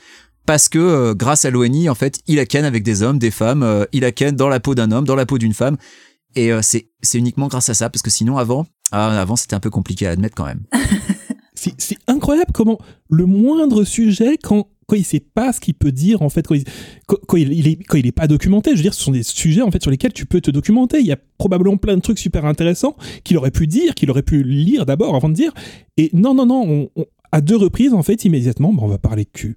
parce 0.46 0.68
que 0.68 0.78
euh, 0.78 1.14
grâce 1.14 1.44
à 1.44 1.50
l'ONI 1.50 1.88
en 1.88 1.94
fait 1.94 2.20
il 2.26 2.38
a 2.38 2.46
ken 2.46 2.64
avec 2.64 2.82
des 2.82 3.02
hommes, 3.02 3.18
des 3.18 3.30
femmes, 3.30 3.62
euh, 3.62 3.84
il 3.92 4.04
a 4.04 4.12
ken 4.12 4.34
dans 4.34 4.48
la 4.48 4.60
peau 4.60 4.74
d'un 4.74 4.90
homme, 4.90 5.04
dans 5.04 5.16
la 5.16 5.26
peau 5.26 5.38
d'une 5.38 5.54
femme 5.54 5.76
et 6.34 6.50
c'est 6.60 6.86
uniquement 7.14 7.48
grâce 7.48 7.68
à 7.68 7.74
ça 7.74 7.88
parce 7.88 8.02
que 8.02 8.10
sinon 8.10 8.36
avant 8.36 8.66
ah, 8.92 9.20
avant 9.20 9.36
c'était 9.36 9.54
un 9.54 9.60
peu 9.60 9.70
compliqué 9.70 10.06
à 10.06 10.10
admettre 10.10 10.34
quand 10.34 10.44
même. 10.44 10.64
C'est 11.76 11.98
incroyable 12.06 12.52
comment 12.54 12.78
le 13.10 13.26
moindre 13.26 13.82
sujet, 13.82 14.38
quand, 14.40 14.68
quand 14.88 14.96
il 14.96 15.04
sait 15.04 15.20
pas 15.20 15.52
ce 15.52 15.60
qu'il 15.60 15.74
peut 15.74 15.92
dire, 15.92 16.22
en 16.22 16.30
fait, 16.30 16.46
quand 16.46 16.54
il, 16.54 16.64
quand, 17.06 17.36
est, 17.36 17.42
il 17.42 18.06
est 18.06 18.12
pas 18.12 18.26
documenté, 18.26 18.70
je 18.70 18.76
veux 18.76 18.82
dire, 18.82 18.94
ce 18.94 19.02
sont 19.02 19.12
des 19.12 19.22
sujets, 19.22 19.60
en 19.60 19.70
fait, 19.70 19.82
sur 19.82 19.90
lesquels 19.90 20.14
tu 20.14 20.24
peux 20.24 20.40
te 20.40 20.50
documenter. 20.50 20.98
Il 21.00 21.06
y 21.06 21.12
a 21.12 21.18
probablement 21.36 21.76
plein 21.76 21.94
de 21.94 22.00
trucs 22.00 22.18
super 22.18 22.46
intéressants 22.46 22.96
qu'il 23.22 23.36
aurait 23.36 23.50
pu 23.50 23.66
dire, 23.66 23.94
qu'il 23.94 24.10
aurait 24.10 24.22
pu 24.22 24.42
lire 24.42 24.86
d'abord 24.86 25.14
avant 25.14 25.28
de 25.28 25.34
dire. 25.34 25.52
Et 25.98 26.08
non, 26.14 26.34
non, 26.34 26.46
non, 26.46 26.88
on- 26.96 27.04
à 27.30 27.42
deux 27.42 27.56
reprises, 27.56 27.92
en 27.92 28.02
fait, 28.02 28.24
immédiatement, 28.24 28.74
on 28.78 28.86
va 28.88 28.96
parler 28.96 29.24
de 29.24 29.30
cul. 29.30 29.56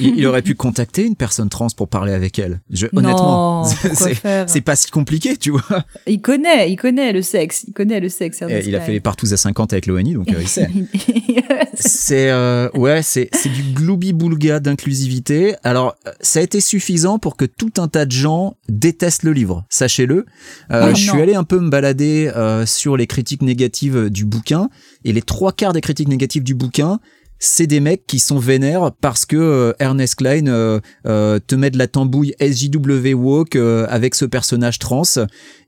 Il, 0.00 0.18
il 0.18 0.26
aurait 0.26 0.42
pu 0.42 0.54
contacter 0.54 1.04
une 1.04 1.16
personne 1.16 1.48
trans 1.48 1.68
pour 1.76 1.88
parler 1.88 2.12
avec 2.12 2.38
elle. 2.38 2.60
Je, 2.70 2.86
honnêtement, 2.94 3.64
c'est 4.46 4.60
pas 4.60 4.76
si 4.76 4.90
compliqué, 4.90 5.36
tu 5.36 5.50
vois. 5.50 5.84
Il 6.06 6.20
connaît, 6.20 6.70
il 6.70 6.76
connaît 6.76 7.12
le 7.12 7.22
sexe. 7.22 7.64
Il 7.66 7.72
connaît 7.72 8.00
le 8.00 8.08
sexe. 8.08 8.42
Et 8.42 8.44
Ernest 8.44 8.68
il 8.68 8.76
a 8.76 8.80
fait 8.80 8.92
les 8.92 9.00
partous 9.00 9.32
à 9.32 9.36
50 9.36 9.72
avec 9.72 9.86
l'ONI 9.86 10.14
donc 10.14 10.28
euh, 10.30 10.40
il 10.40 10.48
sait. 10.48 10.68
C'est 11.74 12.30
euh, 12.30 12.68
ouais, 12.74 13.02
c'est 13.02 13.28
du 13.44 13.62
gloubi-boulga 13.74 14.60
d'inclusivité. 14.60 15.54
Alors 15.64 15.96
euh, 16.06 16.12
ça 16.20 16.40
a 16.40 16.42
été 16.42 16.60
suffisant 16.60 17.18
pour 17.18 17.36
que 17.36 17.44
tout 17.44 17.72
un 17.78 17.88
tas 17.88 18.06
de 18.06 18.12
gens 18.12 18.56
détestent 18.68 19.22
le 19.22 19.32
livre, 19.32 19.64
sachez-le. 19.68 20.26
Euh, 20.70 20.84
Oh 20.84 20.94
je 20.94 21.10
suis 21.10 21.20
allé 21.20 21.34
un 21.34 21.44
peu 21.44 21.58
me 21.58 21.70
balader 21.70 22.30
sur 22.66 22.96
les 22.96 23.06
critiques 23.06 23.42
négatives 23.42 24.10
du 24.10 24.24
bouquin 24.24 24.68
et 25.04 25.12
les 25.12 25.22
trois 25.22 25.52
quarts 25.52 25.72
des 25.72 25.80
critiques 25.80 26.08
négatives 26.08 26.42
du 26.42 26.54
bouquin 26.54 27.00
c'est 27.44 27.66
des 27.66 27.80
mecs 27.80 28.06
qui 28.06 28.18
sont 28.18 28.38
vénères 28.38 28.90
parce 29.00 29.26
que 29.26 29.36
euh, 29.36 29.72
Ernest 29.78 30.16
Klein 30.16 30.46
euh, 30.46 30.80
euh, 31.06 31.38
te 31.46 31.54
met 31.54 31.70
de 31.70 31.76
la 31.76 31.86
tambouille 31.86 32.34
SJW 32.40 33.12
woke 33.14 33.56
euh, 33.56 33.86
avec 33.90 34.14
ce 34.14 34.24
personnage 34.24 34.78
trans 34.78 35.02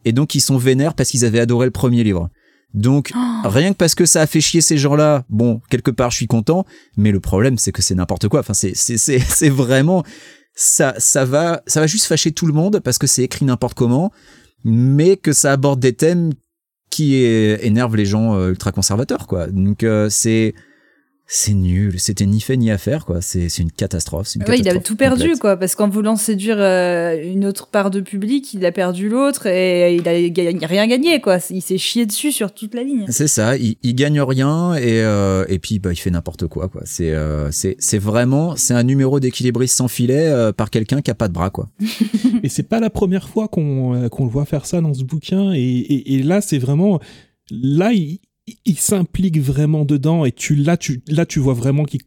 et 0.05 0.13
donc 0.13 0.35
ils 0.35 0.41
sont 0.41 0.57
vénères 0.57 0.95
parce 0.95 1.11
qu'ils 1.11 1.25
avaient 1.25 1.41
adoré 1.41 1.67
le 1.67 1.73
premier 1.73 2.03
livre. 2.03 2.31
Donc 2.73 3.13
rien 3.45 3.73
que 3.73 3.77
parce 3.77 3.95
que 3.95 4.07
ça 4.07 4.23
a 4.23 4.27
fait 4.27 4.41
chier 4.41 4.61
ces 4.61 4.79
gens-là, 4.79 5.25
bon, 5.29 5.61
quelque 5.71 5.91
part 5.91 6.11
je 6.11 6.17
suis 6.17 6.27
content, 6.27 6.65
mais 6.97 7.13
le 7.13 7.21
problème 7.21 7.59
c'est 7.59 7.73
que 7.73 7.83
c'est 7.83 7.95
n'importe 7.95 8.29
quoi. 8.29 8.41
Enfin 8.41 8.55
c'est 8.55 8.75
c'est 8.75 8.97
c'est 8.97 9.49
vraiment 9.51 10.03
ça 10.55 10.95
ça 10.99 11.25
va 11.25 11.63
ça 11.67 11.81
va 11.81 11.87
juste 11.87 12.07
fâcher 12.07 12.33
tout 12.33 12.47
le 12.47 12.53
monde 12.55 12.81
parce 12.81 12.99
que 12.99 13.07
c'est 13.07 13.23
écrit 13.23 13.45
n'importe 13.45 13.75
comment, 13.75 14.13
mais 14.65 15.17
que 15.17 15.33
ça 15.33 15.53
aborde 15.53 15.81
des 15.81 15.93
thèmes 15.95 16.33
qui 16.91 17.17
é- 17.17 17.67
énerve 17.67 17.97
les 17.97 18.07
gens 18.07 18.49
ultra 18.49 18.73
conservateurs, 18.73 19.27
quoi. 19.27 19.49
Donc 19.49 19.83
euh, 19.83 20.09
c'est 20.09 20.55
c'est 21.29 21.55
nul, 21.55 21.99
c'était 21.99 22.25
ni 22.25 22.41
fait 22.41 22.57
ni 22.57 22.71
à 22.71 22.79
faire, 22.79 23.05
quoi. 23.05 23.21
C'est 23.21 23.49
c'est 23.49 23.63
une 23.63 23.73
catastrophe. 23.73 24.35
une 24.37 24.45
Ouais, 24.45 24.61
il 24.61 24.69
a 24.69 24.79
tout 24.79 24.95
perdu, 24.95 25.23
complète. 25.23 25.41
quoi, 25.41 25.57
parce 25.57 25.75
qu'en 25.75 25.89
voulant 25.89 26.15
séduire 26.15 26.59
euh, 26.61 27.17
une 27.21 27.45
autre 27.45 27.67
part 27.67 27.91
de 27.91 28.01
public, 28.01 28.55
il 28.55 28.65
a 28.65 28.71
perdu 28.71 29.09
l'autre 29.09 29.47
et 29.47 29.97
il 29.97 30.09
a 30.09 30.67
rien 30.69 30.87
gagné, 30.87 31.21
quoi. 31.21 31.39
Il 31.51 31.63
s'est 31.63 31.79
chié 31.79 32.07
dessus 32.07 32.31
sur 32.31 32.55
toute 32.55 32.75
la 32.75 32.85
ligne. 32.85 33.07
C'est 33.09 33.27
ça, 33.27 33.57
il, 33.57 33.77
il 33.83 33.95
gagne 33.97 34.21
rien 34.21 34.75
et 34.75 35.03
euh, 35.03 35.45
et 35.49 35.59
puis 35.59 35.81
bah 35.81 35.93
il 35.93 35.97
fait 35.97 36.11
n'importe 36.11 36.47
quoi 36.47 36.69
quoi. 36.69 36.83
C'est 36.85 37.11
euh, 37.13 37.51
c'est 37.51 37.75
c'est 37.81 37.99
vraiment 37.99 38.55
c'est 38.55 38.75
un 38.75 38.85
numéro 38.85 39.19
d'équilibriste 39.19 39.77
sans 39.77 39.89
filet 39.89 40.29
euh, 40.29 40.53
par 40.53 40.71
quelqu'un 40.71 41.03
qui 41.03 41.11
a 41.11 41.15
pas 41.15 41.27
de 41.27 41.33
bras 41.33 41.51
quoi. 41.51 41.69
Et 42.45 42.49
c'est 42.49 42.69
pas 42.69 42.79
la 42.79 42.91
première 42.91 43.29
fois 43.29 43.49
qu'on 43.49 43.95
euh, 43.95 44.09
qu'on 44.09 44.27
le 44.27 44.31
voit 44.31 44.45
faire 44.45 44.65
ça 44.67 44.81
dans 44.81 44.95
ce 44.95 45.03
bouquin. 45.03 45.53
Et, 45.53 45.59
et, 45.59 46.15
et 46.15 46.23
là, 46.23 46.41
c'est 46.41 46.59
vraiment. 46.59 47.01
Là, 47.51 47.93
il, 47.93 48.21
il 48.65 48.79
s'implique 48.79 49.39
vraiment 49.39 49.85
dedans. 49.85 50.25
Et 50.25 50.33
tu, 50.33 50.55
là, 50.55 50.77
tu, 50.77 51.03
là, 51.09 51.27
tu 51.27 51.41
vois 51.41 51.55
vraiment 51.55 51.85
qu'il 51.85 52.03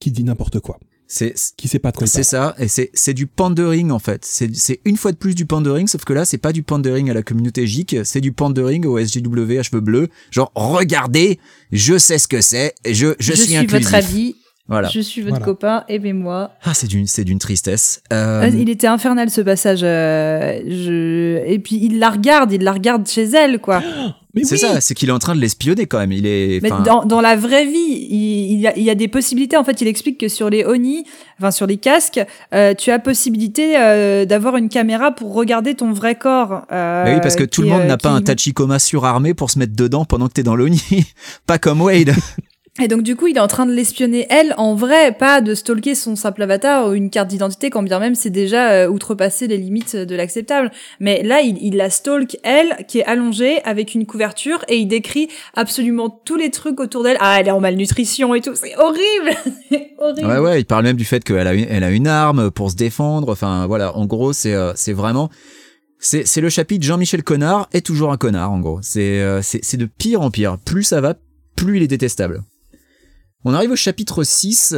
qu'il 0.00 0.12
dit 0.12 0.24
n'importe 0.24 0.60
quoi. 0.60 0.78
C'est 1.06 1.34
Qu'il 1.58 1.68
sait 1.68 1.78
pas 1.78 1.90
de 1.92 1.96
quoi 1.98 2.06
il 2.06 2.10
c'est 2.10 2.22
ça 2.22 2.54
et 2.58 2.68
c'est 2.68 2.90
c'est 2.94 3.12
du 3.12 3.26
pandering 3.26 3.90
en 3.90 3.98
fait. 3.98 4.24
C'est 4.24 4.54
c'est 4.56 4.80
une 4.86 4.96
fois 4.96 5.12
de 5.12 5.18
plus 5.18 5.34
du 5.34 5.44
pandering 5.44 5.86
sauf 5.86 6.04
que 6.04 6.14
là 6.14 6.24
c'est 6.24 6.38
pas 6.38 6.54
du 6.54 6.62
pandering 6.62 7.10
à 7.10 7.14
la 7.14 7.22
communauté 7.22 7.66
geek, 7.66 7.96
c'est 8.04 8.22
du 8.22 8.32
pandering 8.32 8.86
au 8.86 8.98
SJW 8.98 9.58
à 9.58 9.62
cheveux 9.62 9.82
bleus. 9.82 10.08
Genre 10.30 10.50
regardez, 10.54 11.38
je 11.70 11.98
sais 11.98 12.18
ce 12.18 12.26
que 12.26 12.40
c'est, 12.40 12.74
je 12.86 13.14
je, 13.20 13.32
suis, 13.34 13.44
suis 13.44 13.56
inclusif. 13.56 13.90
votre 13.90 13.94
avis, 13.94 14.36
Voilà. 14.68 14.88
je 14.88 15.00
suis 15.00 15.20
votre 15.22 15.30
Voilà. 15.38 15.44
copain, 15.44 15.84
aimez-moi. 15.88 16.52
Ah 16.62 16.72
c'est 16.72 16.86
d'une 16.86 17.06
c'est 17.06 17.24
d'une 17.24 17.38
tristesse. 17.40 18.00
Euh, 18.12 18.42
Ah, 18.44 18.48
Il 18.48 18.70
était 18.70 18.86
infernal 18.86 19.28
ce 19.28 19.40
passage. 19.40 19.80
euh, 19.82 20.60
je... 20.66 21.44
Et 21.46 21.58
puis 21.58 21.78
il 21.82 21.98
la 21.98 22.10
regarde, 22.10 22.52
il 22.52 22.62
la 22.62 22.72
regarde 22.72 23.06
chez 23.08 23.24
elle, 23.24 23.58
quoi. 23.58 23.82
Mais 24.34 24.44
c'est 24.44 24.54
oui, 24.54 24.60
ça, 24.60 24.80
c'est 24.80 24.94
qu'il 24.94 25.10
est 25.10 25.12
en 25.12 25.18
train 25.18 25.34
de 25.34 25.40
l'espionner 25.42 25.84
quand 25.84 25.98
même. 25.98 26.10
Il 26.12 26.24
est 26.26 26.60
Mais 26.62 26.70
dans, 26.86 27.04
dans 27.04 27.20
la 27.20 27.36
vraie 27.36 27.66
vie, 27.66 28.06
il, 28.08 28.52
il 28.52 28.60
y 28.60 28.66
a, 28.66 28.74
il 28.78 28.82
y 28.82 28.88
a 28.88 28.94
des 28.94 29.06
possibilités. 29.08 29.58
En 29.58 29.64
fait, 29.64 29.82
il 29.82 29.88
explique 29.88 30.18
que 30.18 30.28
sur 30.28 30.48
les 30.48 30.64
Oni, 30.64 31.04
enfin 31.38 31.50
sur 31.50 31.66
les 31.66 31.76
casques, 31.76 32.18
euh, 32.54 32.72
tu 32.72 32.90
as 32.90 32.98
possibilité 32.98 33.74
euh, 33.78 34.24
d'avoir 34.24 34.56
une 34.56 34.70
caméra 34.70 35.10
pour 35.12 35.34
regarder 35.34 35.74
ton 35.74 35.92
vrai 35.92 36.14
corps. 36.14 36.62
euh, 36.72 37.04
Mais 37.04 37.14
oui, 37.16 37.20
parce 37.20 37.36
que 37.36 37.44
tout 37.44 37.60
qui, 37.60 37.68
le 37.68 37.74
monde 37.74 37.82
euh, 37.82 37.88
n'a 37.88 37.98
pas 37.98 38.08
un 38.08 38.22
tachikoma 38.22 38.78
surarmé 38.78 39.34
pour 39.34 39.50
se 39.50 39.58
mettre 39.58 39.76
dedans 39.76 40.06
pendant 40.06 40.28
que 40.28 40.32
t'es 40.32 40.42
dans 40.42 40.56
l'ONI. 40.56 40.80
pas 41.46 41.58
comme 41.58 41.82
Wade. 41.82 42.14
Et 42.80 42.88
donc 42.88 43.02
du 43.02 43.16
coup, 43.16 43.26
il 43.26 43.36
est 43.36 43.40
en 43.40 43.48
train 43.48 43.66
de 43.66 43.72
l'espionner 43.72 44.26
elle 44.30 44.54
en 44.56 44.74
vrai, 44.74 45.12
pas 45.12 45.42
de 45.42 45.54
stalker 45.54 45.94
son 45.94 46.16
simple 46.16 46.40
avatar 46.40 46.88
ou 46.88 46.94
une 46.94 47.10
carte 47.10 47.28
d'identité, 47.28 47.68
quand 47.68 47.82
bien 47.82 47.98
même 47.98 48.14
c'est 48.14 48.30
déjà 48.30 48.70
euh, 48.72 48.88
outrepassé 48.88 49.46
les 49.46 49.58
limites 49.58 49.94
de 49.94 50.16
l'acceptable. 50.16 50.70
Mais 50.98 51.22
là, 51.22 51.42
il, 51.42 51.76
la 51.76 51.90
stalk 51.90 52.38
elle, 52.44 52.86
qui 52.88 53.00
est 53.00 53.04
allongée 53.04 53.62
avec 53.64 53.94
une 53.94 54.06
couverture, 54.06 54.64
et 54.68 54.78
il 54.78 54.86
décrit 54.86 55.28
absolument 55.52 56.08
tous 56.08 56.36
les 56.36 56.50
trucs 56.50 56.80
autour 56.80 57.02
d'elle. 57.02 57.18
Ah, 57.20 57.38
elle 57.38 57.48
est 57.48 57.50
en 57.50 57.60
malnutrition 57.60 58.34
et 58.34 58.40
tout, 58.40 58.54
c'est 58.54 58.74
horrible, 58.78 59.36
horrible. 59.98 60.26
Ouais, 60.28 60.38
ouais, 60.38 60.60
il 60.60 60.64
parle 60.64 60.84
même 60.84 60.96
du 60.96 61.04
fait 61.04 61.22
qu'elle 61.22 61.46
a, 61.46 61.52
une- 61.52 61.66
elle 61.68 61.84
a 61.84 61.90
une 61.90 62.06
arme 62.06 62.50
pour 62.50 62.70
se 62.70 62.76
défendre. 62.76 63.30
Enfin, 63.30 63.66
voilà, 63.66 63.94
en 63.98 64.06
gros, 64.06 64.32
c'est 64.32 64.54
euh, 64.54 64.72
c'est 64.76 64.94
vraiment... 64.94 65.28
C'est 66.04 66.40
le 66.40 66.48
chapitre 66.48 66.84
Jean-Michel 66.84 67.22
Connard 67.22 67.68
est 67.72 67.84
toujours 67.86 68.10
un 68.12 68.16
connard, 68.16 68.50
en 68.50 68.58
gros. 68.60 68.80
Euh, 68.96 69.40
c'est 69.42 69.60
c'est 69.62 69.76
de 69.76 69.84
pire 69.86 70.20
en 70.22 70.30
pire. 70.32 70.56
Plus 70.64 70.82
ça 70.82 71.00
va, 71.00 71.14
plus 71.54 71.76
il 71.76 71.82
est 71.84 71.86
détestable. 71.86 72.42
On 73.44 73.54
arrive 73.54 73.72
au 73.72 73.76
chapitre 73.76 74.22
6, 74.24 74.76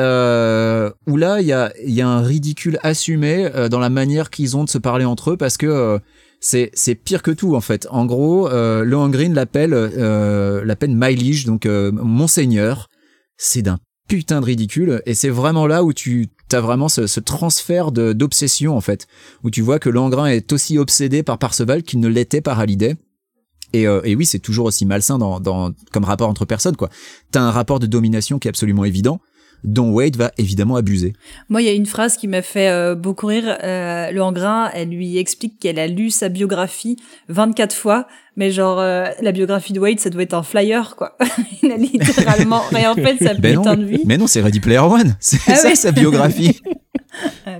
euh, 0.00 0.90
où 1.06 1.16
là, 1.16 1.40
il 1.40 1.46
y 1.46 1.52
a, 1.52 1.72
y 1.84 2.00
a 2.00 2.08
un 2.08 2.22
ridicule 2.22 2.78
assumé 2.82 3.46
euh, 3.54 3.68
dans 3.68 3.78
la 3.78 3.90
manière 3.90 4.30
qu'ils 4.30 4.56
ont 4.56 4.64
de 4.64 4.70
se 4.70 4.78
parler 4.78 5.04
entre 5.04 5.32
eux, 5.32 5.36
parce 5.36 5.56
que 5.56 5.66
euh, 5.66 5.98
c'est 6.40 6.94
pire 6.94 7.22
que 7.22 7.30
tout, 7.30 7.54
en 7.54 7.60
fait. 7.60 7.86
En 7.90 8.06
gros, 8.06 8.48
euh, 8.48 8.84
Lohan 8.84 9.10
Green 9.10 9.34
l'appelle 9.34 9.74
euh, 9.74 10.64
l'appelle 10.64 10.94
Mylige, 10.94 11.44
donc 11.44 11.66
euh, 11.66 11.92
Monseigneur. 11.92 12.88
C'est 13.36 13.62
d'un 13.62 13.78
putain 14.08 14.40
de 14.40 14.46
ridicule, 14.46 15.02
et 15.06 15.14
c'est 15.14 15.28
vraiment 15.28 15.66
là 15.68 15.84
où 15.84 15.92
tu 15.92 16.28
as 16.50 16.60
vraiment 16.60 16.88
ce, 16.88 17.06
ce 17.06 17.20
transfert 17.20 17.92
de- 17.92 18.12
d'obsession, 18.12 18.76
en 18.76 18.80
fait, 18.80 19.06
où 19.44 19.50
tu 19.50 19.60
vois 19.60 19.78
que 19.78 19.88
Langrin 19.88 20.26
est 20.26 20.52
aussi 20.52 20.78
obsédé 20.78 21.22
par 21.22 21.38
Parseval 21.38 21.84
qu'il 21.84 22.00
ne 22.00 22.08
l'était 22.08 22.40
par 22.40 22.58
Hallyday. 22.58 22.96
Et, 23.72 23.86
euh, 23.86 24.00
et 24.04 24.14
oui, 24.14 24.26
c'est 24.26 24.38
toujours 24.38 24.66
aussi 24.66 24.86
malsain 24.86 25.18
dans, 25.18 25.40
dans, 25.40 25.72
comme 25.92 26.04
rapport 26.04 26.28
entre 26.28 26.44
personnes, 26.44 26.76
quoi. 26.76 26.90
T'as 27.30 27.40
un 27.40 27.50
rapport 27.50 27.78
de 27.78 27.86
domination 27.86 28.38
qui 28.38 28.48
est 28.48 28.50
absolument 28.50 28.84
évident, 28.84 29.20
dont 29.64 29.90
Wade 29.90 30.16
va 30.16 30.32
évidemment 30.38 30.76
abuser. 30.76 31.12
Moi, 31.48 31.62
il 31.62 31.66
y 31.66 31.68
a 31.68 31.72
une 31.72 31.86
phrase 31.86 32.16
qui 32.16 32.28
m'a 32.28 32.42
fait 32.42 32.68
euh, 32.68 32.94
beaucoup 32.94 33.26
rire. 33.26 33.58
Euh, 33.62 34.10
le 34.10 34.20
elle 34.74 34.88
lui 34.88 35.18
explique 35.18 35.58
qu'elle 35.58 35.78
a 35.78 35.86
lu 35.86 36.10
sa 36.10 36.28
biographie 36.28 36.96
24 37.28 37.74
fois, 37.74 38.06
mais 38.36 38.50
genre 38.50 38.78
euh, 38.78 39.06
la 39.20 39.32
biographie 39.32 39.72
de 39.72 39.80
Wade, 39.80 40.00
ça 40.00 40.10
doit 40.10 40.22
être 40.22 40.34
un 40.34 40.42
flyer, 40.42 40.96
quoi. 40.96 41.16
il 41.62 41.72
a 41.72 41.76
littéralement 41.76 42.60
rien 42.70 42.94
fait 42.94 43.14
de 43.14 43.24
sa 43.24 43.34
Ben 43.34 43.58
putain 43.58 43.76
non, 43.76 43.82
de 43.82 43.86
vie. 43.86 44.02
mais 44.06 44.18
non, 44.18 44.26
c'est 44.26 44.40
Ready 44.40 44.60
Player 44.60 44.78
One. 44.78 45.16
C'est 45.20 45.38
Ah 45.46 45.56
ça 45.56 45.74
sa 45.74 45.92
biographie. 45.92 46.60
Ah 47.46 47.58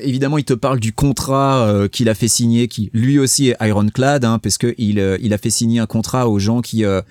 évidemment, 0.00 0.38
il 0.38 0.44
te 0.44 0.54
parle 0.54 0.80
du 0.80 0.92
contrat 0.92 1.66
euh, 1.66 1.88
qu'il 1.88 2.08
a 2.08 2.14
fait 2.14 2.28
signer, 2.28 2.68
qui 2.68 2.90
lui 2.92 3.18
aussi 3.18 3.48
est 3.48 3.56
ironclad, 3.60 4.24
hein, 4.24 4.38
parce 4.38 4.58
que 4.58 4.74
il, 4.78 4.98
euh, 4.98 5.18
a 5.30 5.38
fait 5.38 5.50
signer 5.50 5.80
un 5.80 5.86
contrat 5.86 6.28
aux 6.28 6.38
gens 6.38 6.60
qui 6.60 6.84
euh, 6.84 7.02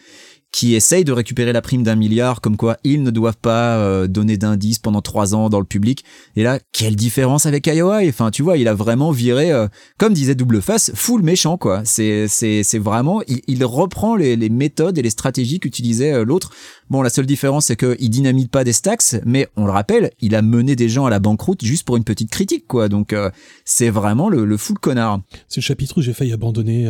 qui 0.52 0.74
essayent 0.74 1.04
de 1.04 1.12
récupérer 1.12 1.52
la 1.52 1.62
prime 1.62 1.84
d'un 1.84 1.96
milliard, 1.96 2.40
comme 2.40 2.56
quoi 2.56 2.78
ils 2.86 3.04
ne 3.04 3.12
doivent 3.12 3.38
pas 3.38 3.78
euh, 3.78 4.08
donner 4.08 4.38
d'indices 4.38 4.80
pendant 4.80 5.02
trois 5.02 5.36
ans 5.36 5.50
dans 5.50 5.60
le 5.60 5.66
public. 5.66 6.06
Et 6.38 6.44
là, 6.44 6.60
quelle 6.72 6.96
différence 6.96 7.46
avec 7.46 7.68
Iowa? 7.68 8.00
Enfin, 8.08 8.32
tu 8.32 8.42
vois, 8.42 8.58
il 8.58 8.70
a 8.70 8.74
vraiment 8.74 9.12
viré, 9.12 9.52
euh, 9.52 9.68
comme 9.98 10.14
disait 10.14 10.34
Double 10.34 10.62
Face, 10.62 10.92
full 10.96 11.24
méchant, 11.24 11.58
quoi. 11.58 11.82
C'est 11.84 12.30
c'est 12.30 12.64
c'est 12.64 12.80
vraiment, 12.80 13.22
il, 13.28 13.42
il 13.48 13.66
reprend 13.66 14.16
les, 14.16 14.38
les 14.38 14.50
méthodes 14.50 14.98
et 14.98 15.02
les 15.02 15.10
stratégies 15.10 15.60
qu'utilisait 15.60 16.14
euh, 16.14 16.24
l'autre. 16.24 16.54
Bon, 16.90 17.02
la 17.02 17.10
seule 17.10 17.26
différence, 17.26 17.66
c'est 17.66 17.76
qu'il 17.76 18.10
dynamite 18.10 18.50
pas 18.50 18.64
des 18.64 18.74
stacks, 18.74 19.18
mais 19.26 19.50
on 19.58 19.66
le 19.66 19.72
rappelle, 19.72 20.12
il 20.22 20.36
a 20.36 20.42
mené 20.42 20.78
des 20.78 20.88
gens 20.88 21.06
à 21.06 21.10
la 21.10 21.20
banqueroute 21.20 21.66
juste 21.66 21.84
pour 21.84 21.98
une 21.98 22.06
petite 22.06 22.32
critique, 22.32 22.66
quoi. 22.66 22.88
Donc, 22.88 23.12
euh, 23.12 23.30
c'est 23.66 23.90
vraiment 23.90 24.30
le, 24.30 24.46
le 24.46 24.58
full 24.58 24.80
connard. 24.80 25.20
C'est 25.50 25.60
le 25.60 25.66
chapitre 25.66 25.98
où 25.98 26.02
j'ai 26.02 26.14
failli 26.14 26.32
abandonner. 26.32 26.88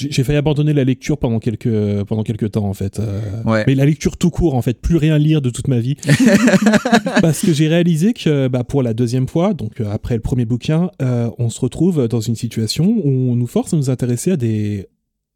J'ai 0.00 0.22
failli 0.22 0.38
abandonner 0.38 0.72
la 0.72 0.84
lecture 0.84 1.18
pendant 1.18 1.40
quelques, 1.40 2.04
pendant 2.04 2.22
quelques 2.22 2.52
temps, 2.52 2.66
en 2.66 2.72
fait. 2.72 3.00
euh, 3.00 3.20
Ouais. 3.44 3.64
Mais 3.66 3.74
la 3.74 3.84
lecture 3.84 4.16
tout 4.16 4.30
court, 4.30 4.54
en 4.54 4.62
fait. 4.62 4.80
Plus 4.80 4.96
rien 4.96 5.18
lire 5.18 5.42
de 5.42 5.50
toute 5.50 5.66
ma 5.66 5.80
vie. 5.80 5.96
Parce 7.20 7.40
que 7.44 7.52
j'ai 7.52 7.68
réalisé 7.68 8.12
que 8.12 8.48
bah, 8.48 8.64
pour 8.64 8.82
la 8.82 8.94
deuxième 8.94 9.26
fois, 9.28 9.54
donc 9.54 9.80
euh, 9.80 9.90
après 9.90 10.14
le 10.14 10.20
premier 10.20 10.44
bouquin, 10.44 10.90
euh, 11.02 11.30
on 11.38 11.50
se 11.50 11.60
retrouve 11.60 12.06
dans 12.08 12.20
une 12.20 12.36
situation 12.36 12.84
où 12.84 13.08
on 13.32 13.34
nous 13.36 13.46
force 13.46 13.74
à 13.74 13.76
nous 13.76 13.90
intéresser 13.90 14.32
à 14.32 14.36
des, 14.36 14.86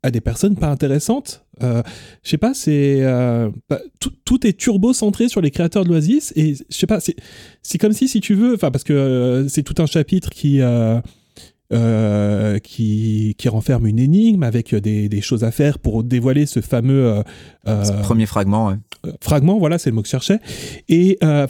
à 0.04 0.10
des 0.10 0.20
personnes 0.20 0.54
pas 0.56 0.68
intéressantes. 0.68 1.44
Euh, 1.62 1.82
je 2.22 2.30
sais 2.30 2.38
pas, 2.38 2.54
c'est 2.54 2.98
euh, 3.02 3.50
bah, 3.68 3.80
tout, 4.00 4.12
tout 4.24 4.46
est 4.46 4.52
turbo 4.56 4.92
centré 4.92 5.28
sur 5.28 5.40
les 5.40 5.50
créateurs 5.50 5.84
de 5.84 5.88
l'Oasis 5.90 6.32
et 6.36 6.54
je 6.54 6.62
sais 6.76 6.86
pas, 6.86 6.98
c'est 7.00 7.14
c'est 7.62 7.78
comme 7.78 7.92
si 7.92 8.08
si 8.08 8.20
tu 8.20 8.34
veux, 8.34 8.54
enfin 8.54 8.70
parce 8.70 8.84
que 8.84 9.46
c'est 9.48 9.62
tout 9.62 9.80
un 9.82 9.86
chapitre 9.86 10.30
qui 10.30 10.60
euh, 11.72 12.54
euh, 12.54 12.58
qui, 12.58 13.34
qui 13.38 13.48
renferme 13.48 13.86
une 13.86 13.98
énigme 13.98 14.42
avec 14.42 14.74
des, 14.74 15.08
des 15.08 15.20
choses 15.20 15.44
à 15.44 15.50
faire 15.50 15.78
pour 15.78 16.04
dévoiler 16.04 16.46
ce 16.46 16.60
fameux 16.60 17.06
euh, 17.06 17.22
euh, 17.68 17.84
Ce 17.84 17.92
premier 17.92 18.26
fragment, 18.26 18.68
ouais. 18.68 18.74
euh, 19.06 19.12
fragment, 19.20 19.58
voilà, 19.58 19.78
c'est 19.78 19.90
le 19.90 19.96
mot 19.96 20.02
que 20.02 20.08
je 20.08 20.10
cherchais. 20.12 20.38
Et 20.88 21.18
euh, 21.22 21.46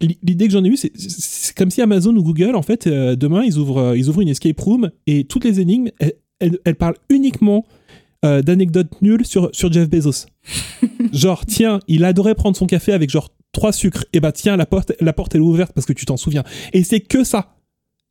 l'idée 0.00 0.46
que 0.46 0.52
j'en 0.52 0.64
ai 0.64 0.68
eue, 0.68 0.76
c'est- 0.76 1.54
comme 1.56 1.70
si 1.70 1.80
Amazon 1.82 2.14
ou 2.16 2.22
Google, 2.22 2.54
en 2.56 2.62
fait, 2.62 2.86
euh, 2.86 3.16
demain, 3.16 3.42
ils 3.44 3.58
ouvrent, 3.58 3.78
euh, 3.80 3.96
ils 3.98 4.08
ouvrent 4.08 4.20
une 4.20 4.28
escape 4.28 4.58
room 4.60 4.90
et 5.06 5.24
toutes 5.24 5.44
les 5.44 5.60
énigmes, 5.60 5.88
elles, 6.00 6.14
elles- 6.40 6.58
elles 6.64 6.76
parlent 6.76 6.96
uniquement 7.08 7.64
euh, 8.24 8.40
d'anecdotes 8.40 9.02
nulles 9.02 9.26
sur, 9.26 9.50
sur 9.52 9.72
Jeff 9.72 9.88
Bezos. 9.90 10.26
genre, 11.12 11.44
tiens, 11.46 11.80
il 11.88 12.04
adorait 12.04 12.34
prendre 12.36 12.56
son 12.56 12.66
café 12.66 12.92
avec 12.92 13.10
genre 13.10 13.30
trois 13.52 13.72
sucres. 13.72 14.04
Et 14.12 14.20
bah, 14.20 14.30
tiens, 14.32 14.56
la 14.56 14.64
porte, 14.66 14.92
la 15.00 15.12
porte 15.12 15.34
elle 15.34 15.40
est 15.40 15.44
ouverte 15.44 15.72
parce 15.74 15.86
que 15.86 15.92
tu 15.92 16.06
t'en 16.06 16.16
souviens. 16.16 16.44
Et 16.72 16.84
c'est 16.84 17.00
que 17.00 17.24
ça. 17.24 17.56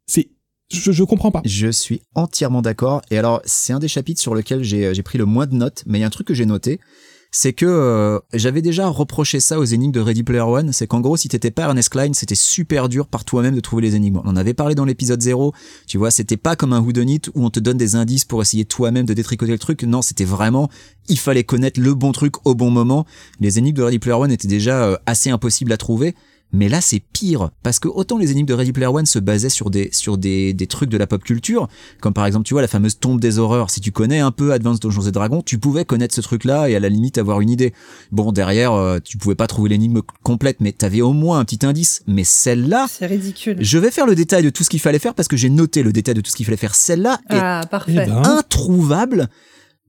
C'est, 0.07 0.27
je, 0.71 1.03
comprends 1.03 1.31
pas. 1.31 1.41
Je 1.45 1.69
suis 1.69 2.01
entièrement 2.15 2.61
d'accord. 2.61 3.01
Et 3.11 3.17
alors, 3.17 3.41
c'est 3.45 3.73
un 3.73 3.79
des 3.79 3.87
chapitres 3.87 4.21
sur 4.21 4.35
lequel 4.35 4.63
j'ai 4.63 4.93
j'ai 4.93 5.03
pris 5.03 5.17
le 5.17 5.25
moins 5.25 5.47
de 5.47 5.55
notes, 5.55 5.83
mais 5.85 5.99
il 5.99 6.01
y 6.01 6.03
a 6.03 6.07
un 6.07 6.11
truc 6.11 6.27
que 6.27 6.33
j'ai 6.33 6.45
noté, 6.45 6.79
c'est 7.31 7.53
que 7.53 7.65
euh, 7.65 8.19
j'avais 8.33 8.61
déjà 8.61 8.89
reproché 8.89 9.39
ça 9.39 9.57
aux 9.57 9.63
énigmes 9.63 9.93
de 9.93 10.01
Ready 10.01 10.23
Player 10.23 10.41
One, 10.41 10.73
c'est 10.73 10.85
qu'en 10.85 10.99
gros, 10.99 11.15
si 11.15 11.29
t'étais 11.29 11.49
pas 11.49 11.63
Ernest 11.63 11.89
Klein, 11.89 12.11
c'était 12.13 12.35
super 12.35 12.89
dur 12.89 13.07
par 13.07 13.23
toi-même 13.23 13.55
de 13.55 13.61
trouver 13.61 13.83
les 13.83 13.95
énigmes. 13.95 14.21
On 14.25 14.29
en 14.29 14.35
avait 14.35 14.53
parlé 14.53 14.75
dans 14.75 14.83
l'épisode 14.83 15.21
0, 15.21 15.53
tu 15.87 15.97
vois, 15.97 16.11
c'était 16.11 16.35
pas 16.35 16.57
comme 16.57 16.73
un 16.73 16.81
whodunit 16.81 17.21
où 17.33 17.45
on 17.45 17.49
te 17.49 17.61
donne 17.61 17.77
des 17.77 17.95
indices 17.95 18.25
pour 18.25 18.41
essayer 18.41 18.65
toi-même 18.65 19.05
de 19.05 19.13
détricoter 19.13 19.53
le 19.53 19.59
truc. 19.59 19.83
Non, 19.83 20.01
c'était 20.01 20.25
vraiment, 20.25 20.69
il 21.07 21.17
fallait 21.17 21.45
connaître 21.45 21.79
le 21.79 21.93
bon 21.93 22.11
truc 22.11 22.45
au 22.45 22.53
bon 22.53 22.69
moment. 22.69 23.05
Les 23.39 23.57
énigmes 23.57 23.77
de 23.77 23.83
Ready 23.83 23.99
Player 23.99 24.17
One 24.17 24.31
étaient 24.31 24.49
déjà 24.49 24.83
euh, 24.83 24.97
assez 25.05 25.29
impossibles 25.29 25.71
à 25.71 25.77
trouver. 25.77 26.15
Mais 26.53 26.67
là, 26.67 26.81
c'est 26.81 26.99
pire, 26.99 27.49
parce 27.63 27.79
que 27.79 27.87
autant 27.87 28.17
les 28.17 28.31
énigmes 28.31 28.45
de 28.47 28.53
Ready 28.53 28.73
Player 28.73 28.87
One 28.87 29.05
se 29.05 29.19
basaient 29.19 29.49
sur 29.49 29.69
des 29.69 29.89
sur 29.93 30.17
des, 30.17 30.53
des 30.53 30.67
trucs 30.67 30.89
de 30.89 30.97
la 30.97 31.07
pop 31.07 31.23
culture, 31.23 31.67
comme 32.01 32.13
par 32.13 32.25
exemple, 32.25 32.45
tu 32.45 32.53
vois, 32.53 32.61
la 32.61 32.67
fameuse 32.67 32.99
tombe 32.99 33.21
des 33.21 33.39
horreurs. 33.39 33.69
Si 33.69 33.79
tu 33.79 33.91
connais 33.93 34.19
un 34.19 34.31
peu 34.31 34.51
Advanced 34.51 34.81
Dungeons 34.81 35.03
et 35.07 35.11
Dragons, 35.11 35.41
tu 35.41 35.57
pouvais 35.59 35.85
connaître 35.85 36.13
ce 36.13 36.19
truc-là 36.21 36.69
et 36.69 36.75
à 36.75 36.79
la 36.81 36.89
limite 36.89 37.17
avoir 37.17 37.39
une 37.41 37.49
idée. 37.49 37.73
Bon, 38.11 38.31
derrière, 38.33 38.73
euh, 38.73 38.99
tu 39.03 39.17
pouvais 39.17 39.35
pas 39.35 39.47
trouver 39.47 39.69
l'énigme 39.69 40.01
complète, 40.23 40.57
mais 40.59 40.73
t'avais 40.73 41.01
au 41.01 41.13
moins 41.13 41.39
un 41.39 41.45
petit 41.45 41.65
indice. 41.65 42.01
Mais 42.07 42.23
celle-là, 42.25 42.87
C'est 42.89 43.05
ridicule. 43.05 43.57
je 43.59 43.77
vais 43.77 43.91
faire 43.91 44.05
le 44.05 44.15
détail 44.15 44.43
de 44.43 44.49
tout 44.49 44.63
ce 44.65 44.69
qu'il 44.69 44.81
fallait 44.81 44.99
faire 44.99 45.13
parce 45.13 45.27
que 45.29 45.37
j'ai 45.37 45.49
noté 45.49 45.83
le 45.83 45.93
détail 45.93 46.15
de 46.15 46.21
tout 46.21 46.31
ce 46.31 46.35
qu'il 46.35 46.45
fallait 46.45 46.57
faire. 46.57 46.75
Celle-là 46.75 47.19
est 47.29 47.35
Ah, 47.37 47.61
Eh 47.63 47.67
parfait. 47.69 47.93
ben, 47.93 48.23
introuvable 48.25 49.29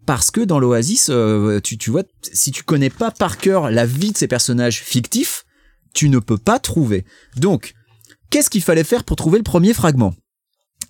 parce 0.06 0.30
que 0.30 0.40
dans 0.40 0.58
l'Oasis, 0.58 1.08
euh, 1.10 1.60
tu, 1.60 1.76
tu 1.78 1.90
vois, 1.90 2.02
si 2.32 2.50
tu 2.50 2.62
connais 2.62 2.90
pas 2.90 3.10
par 3.10 3.38
cœur 3.38 3.70
la 3.70 3.86
vie 3.86 4.12
de 4.12 4.16
ces 4.16 4.26
personnages 4.28 4.80
fictifs, 4.80 5.44
tu 5.92 6.08
ne 6.08 6.18
peux 6.18 6.38
pas 6.38 6.58
trouver. 6.58 7.04
Donc, 7.36 7.74
qu'est-ce 8.30 8.50
qu'il 8.50 8.62
fallait 8.62 8.84
faire 8.84 9.04
pour 9.04 9.16
trouver 9.16 9.38
le 9.38 9.44
premier 9.44 9.74
fragment? 9.74 10.14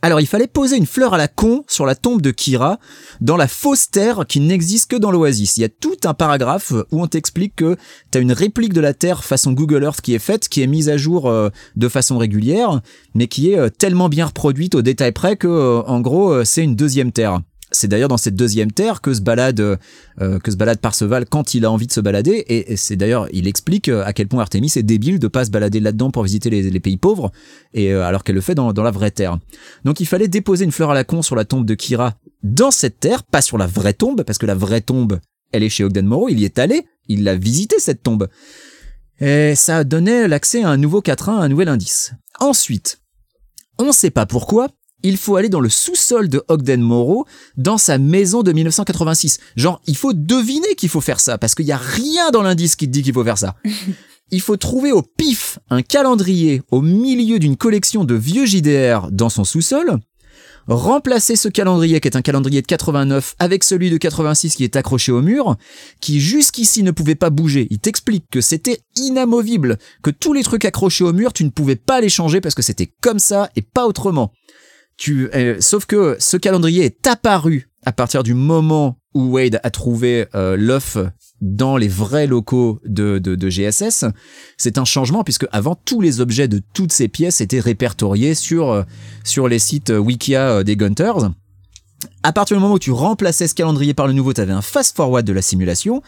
Alors 0.05 0.21
il 0.21 0.27
fallait 0.27 0.49
poser 0.49 0.77
une 0.77 0.87
fleur 0.87 1.15
à 1.15 1.17
la 1.17 1.29
con 1.29 1.65
sur 1.69 1.87
la 1.87 1.95
tombe 1.95 2.21
de 2.21 2.33
Kira 2.33 2.81
dans 3.21 3.37
la 3.37 3.47
fausse 3.47 3.89
terre 3.89 4.25
qui 4.27 4.41
n'existe 4.41 4.91
que 4.91 4.97
dans 4.97 5.13
l'Oasis. 5.13 5.57
Il 5.57 5.61
y 5.61 5.65
a 5.65 5.69
tout 5.69 5.97
un 6.05 6.13
paragraphe 6.13 6.73
où 6.91 7.01
on 7.01 7.07
t'explique 7.07 7.55
que 7.55 7.77
tu 8.11 8.19
as 8.19 8.21
une 8.21 8.33
réplique 8.33 8.73
de 8.73 8.81
la 8.81 8.95
terre 8.95 9.23
façon 9.23 9.53
Google 9.53 9.85
Earth 9.85 10.01
qui 10.01 10.15
est 10.15 10.19
faite, 10.19 10.49
qui 10.49 10.61
est 10.61 10.67
mise 10.67 10.89
à 10.89 10.97
jour 10.97 11.29
euh, 11.29 11.51
de 11.77 11.89
façon 11.89 12.19
régulière, 12.19 12.81
mais 13.15 13.29
qui 13.29 13.53
est 13.53 13.59
euh, 13.59 13.69
tellement 13.69 14.09
bien 14.09 14.27
reproduite 14.27 14.75
au 14.75 14.83
détail 14.83 15.13
près 15.13 15.37
que 15.37 15.47
euh, 15.47 15.83
en 15.83 16.01
gros 16.01 16.45
c'est 16.45 16.65
une 16.65 16.75
deuxième 16.75 17.13
terre. 17.13 17.41
C'est 17.73 17.89
d'ailleurs 17.89 18.09
dans 18.09 18.17
cette 18.17 18.37
deuxième 18.37 18.71
terre 18.71 19.01
que 19.01 19.13
se 19.13 19.21
balade 19.21 19.61
euh, 19.61 20.39
que 20.39 20.51
se 20.51 20.57
balade 20.57 20.79
Parseval 20.79 21.27
quand 21.27 21.55
il 21.55 21.65
a 21.65 21.71
envie 21.71 21.87
de 21.87 21.93
se 21.93 22.01
balader 22.01 22.45
et, 22.49 22.77
c'est 22.77 22.97
d'ailleurs 22.97 23.29
il 23.33 23.47
explique 23.47 23.89
euh, 23.89 24.05
à 24.05 24.13
quel 24.13 24.29
point 24.29 24.41
Artemis 24.41 24.73
est 24.77 24.83
débile 24.83 25.19
de 25.19 25.29
pas 25.29 25.45
se 25.45 25.51
balader 25.51 25.81
là-dedans 25.81 26.11
pour 26.11 26.23
visiter 26.23 26.51
les, 26.51 26.81
pays 26.81 26.97
pauvres 26.97 27.33
et 27.75 27.93
euh, 27.93 28.05
alors 28.05 28.25
qu'elle 28.25 28.35
le 28.35 28.41
fait 28.41 28.55
dans, 28.55 28.73
la 28.73 28.91
vraie 28.91 29.11
terre. 29.11 29.39
Donc 29.85 30.01
il 30.01 30.07
fallait 30.07 30.29
déposer 30.29 30.65
une 30.65 30.73
fleur 30.73 30.91
à 30.91 30.95
la 30.95 31.05
con 31.05 31.23
sur 31.23 31.37
la 31.37 31.45
tombe 31.45 31.67
de 31.67 31.75
Kira 31.75 32.15
dans 32.43 32.71
cette 32.71 33.01
terre, 33.01 33.23
pas 33.23 33.43
sur 33.43 33.59
la 33.59 33.67
vraie 33.67 33.95
tombe 33.95 34.23
parce 34.23 34.39
que 34.39 34.47
la 34.47 34.55
vraie 34.55 34.81
tombe 34.81 35.19
elle 35.53 35.63
est 35.63 35.69
chez 35.69 35.85
Ogden 35.85 36.07
Morrow, 36.07 36.29
il 36.29 36.41
y 36.41 36.45
est 36.45 36.59
allé, 36.59 36.87
il 37.09 37.25
l'a 37.25 37.37
visité 37.37 37.77
cette 37.79 38.03
tombe. 38.03 38.29
Et 39.21 39.55
ça 39.55 39.85
donnait 39.85 40.27
l'accès 40.27 40.65
à 40.65 40.71
un 40.71 40.77
nouveau 40.77 41.03
quatrain, 41.03 41.39
un 41.39 41.49
nouvel 41.49 41.69
indice. 41.69 42.15
Ensuite, 42.41 43.01
on 43.79 43.93
sait 43.93 44.11
pas 44.11 44.27
pourquoi, 44.27 44.69
il 45.03 45.17
faut 45.17 45.37
aller 45.37 45.49
dans 45.49 45.61
le 45.61 45.69
sous-sol 45.69 46.29
de 46.29 46.43
Ogden 46.49 46.81
Morrow, 46.81 47.27
dans 47.57 47.79
sa 47.79 47.99
maison 47.99 48.43
de 48.43 48.53
1986. 48.53 49.39
Genre, 49.57 49.81
il 49.87 49.97
faut 49.97 50.13
deviner 50.13 50.75
qu'il 50.77 50.89
faut 50.89 51.01
faire 51.01 51.21
ça, 51.21 51.39
parce 51.39 51.55
qu'il 51.55 51.67
y 51.67 51.73
a 51.73 51.77
rien 51.77 52.31
dans 52.31 52.43
l'indice 52.43 52.77
qui 52.77 52.87
te 52.87 52.93
dit 52.93 53.03
qu'il 53.03 53.15
faut 53.15 53.25
faire 53.25 53.39
ça. 53.39 53.57
Il 54.35 54.41
faut 54.41 54.57
trouver 54.57 54.93
au 54.93 55.03
pif 55.03 55.59
un 55.69 55.83
calendrier 55.83 56.63
au 56.71 56.81
milieu 56.81 57.39
d'une 57.39 57.59
collection 57.59 58.05
de 58.05 58.15
vieux 58.15 58.47
JDR 58.47 59.11
dans 59.11 59.29
son 59.29 59.45
sous-sol, 59.45 59.99
remplacer 60.67 61.37
ce 61.37 61.49
calendrier 61.49 62.01
qui 62.01 62.09
est 62.09 62.17
un 62.17 62.23
calendrier 62.23 62.63
de 62.63 62.67
89 62.67 63.35
avec 63.39 63.65
celui 63.65 63.91
de 63.91 63.97
86 63.97 64.55
qui 64.55 64.65
est 64.65 64.77
accroché 64.77 65.13
au 65.13 65.23
mur, 65.23 65.57
qui 66.01 66.21
jusqu'ici 66.21 66.83
ne 66.83 66.91
pouvait 66.91 67.15
pas 67.15 67.29
bouger. 67.31 67.67
Il 67.71 67.79
t'explique 67.79 68.25
que 68.31 68.41
c'était 68.41 68.81
inamovible, 68.97 69.79
que 70.03 70.11
tous 70.11 70.33
les 70.33 70.43
trucs 70.43 70.65
accrochés 70.65 71.05
au 71.05 71.13
mur, 71.13 71.33
tu 71.33 71.45
ne 71.45 71.51
pouvais 71.51 71.77
pas 71.77 72.01
les 72.01 72.09
changer 72.09 72.41
parce 72.41 72.55
que 72.55 72.63
c'était 72.63 72.91
comme 73.01 73.19
ça 73.19 73.51
et 73.57 73.63
pas 73.63 73.87
autrement. 73.87 74.33
Euh, 75.09 75.57
sauf 75.61 75.87
que 75.87 76.17
ce 76.19 76.37
calendrier 76.37 76.85
est 76.85 77.07
apparu 77.07 77.69
à 77.85 77.93
partir 77.93 78.23
du 78.23 78.35
moment 78.35 78.99
où 79.15 79.33
Wade 79.33 79.61
a 79.63 79.71
trouvé 79.71 80.27
euh, 80.35 80.57
l'œuf 80.57 80.97
dans 81.41 81.77
les 81.77 81.89
vrais 81.89 82.27
locaux 82.27 82.81
de, 82.85 83.19
de, 83.19 83.51
GSS. 83.51 84.05
C'est 84.57 84.79
un 84.79 84.85
changement 84.85 85.25
puisque 85.25 85.47
avant 85.51 85.75
tous 85.75 86.01
les 86.01 86.21
objets 86.21 86.47
de 86.47 86.63
toutes 86.73 86.93
ces 86.93 87.09
pièces 87.09 87.41
étaient 87.41 87.61
répertoriés 87.61 88.35
sur 88.35 88.71
euh, 88.71 88.83
sur 89.25 89.49
les 89.49 89.59
sites 89.59 89.91
Wikia 89.91 90.63
des 90.63 90.77
Gunters. 90.77 91.31
À 92.23 92.33
partir 92.33 92.57
du 92.57 92.63
moment 92.63 92.75
où 92.75 92.79
tu 92.79 92.93
remplaçais 92.93 93.49
ce 93.49 93.55
calendrier 93.55 93.95
par 93.95 94.07
le 94.07 94.13
nouveau, 94.13 94.33
tu 94.33 94.41
avais 94.41 94.53
un 94.53 94.63
fast 94.63 94.97
forward 94.97 95.27
de 95.27 95.33
la 95.33 95.43
simulation. 95.43 96.03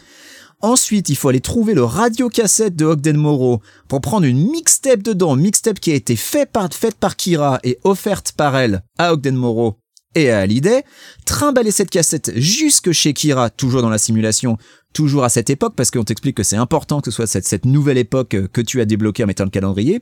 Ensuite, 0.65 1.11
il 1.11 1.17
faut 1.17 1.29
aller 1.29 1.43
trouver 1.43 1.75
le 1.75 1.85
radiocassette 1.85 2.75
de 2.75 2.87
Ogden 2.87 3.19
Morrow 3.19 3.61
pour 3.87 4.01
prendre 4.01 4.25
une 4.25 4.51
mixtape 4.51 5.03
dedans, 5.03 5.37
mixtape 5.37 5.79
qui 5.79 5.93
a 5.93 5.95
été 5.95 6.17
faite 6.17 6.53
par 6.99 7.17
Kira 7.17 7.61
et 7.65 7.79
offerte 7.85 8.33
par 8.33 8.57
elle 8.57 8.83
à 8.97 9.13
Ogden 9.13 9.37
Morrow 9.37 9.77
et 10.15 10.31
à 10.31 10.39
Hallyday, 10.39 10.83
trimballer 11.27 11.71
cette 11.71 11.91
cassette 11.91 12.33
jusque 12.37 12.93
chez 12.93 13.13
Kira, 13.13 13.51
toujours 13.51 13.83
dans 13.83 13.91
la 13.91 13.99
simulation, 13.99 14.57
toujours 14.95 15.25
à 15.25 15.29
cette 15.29 15.51
époque, 15.51 15.75
parce 15.77 15.91
qu'on 15.91 16.03
t'explique 16.03 16.39
que 16.39 16.43
c'est 16.43 16.57
important 16.57 17.03
que 17.03 17.11
ce 17.11 17.17
soit 17.17 17.27
cette, 17.27 17.67
nouvelle 17.67 17.99
époque 17.99 18.35
que 18.51 18.61
tu 18.63 18.81
as 18.81 18.87
débloquée 18.87 19.25
en 19.25 19.27
mettant 19.27 19.45
le 19.45 19.51
calendrier, 19.51 20.01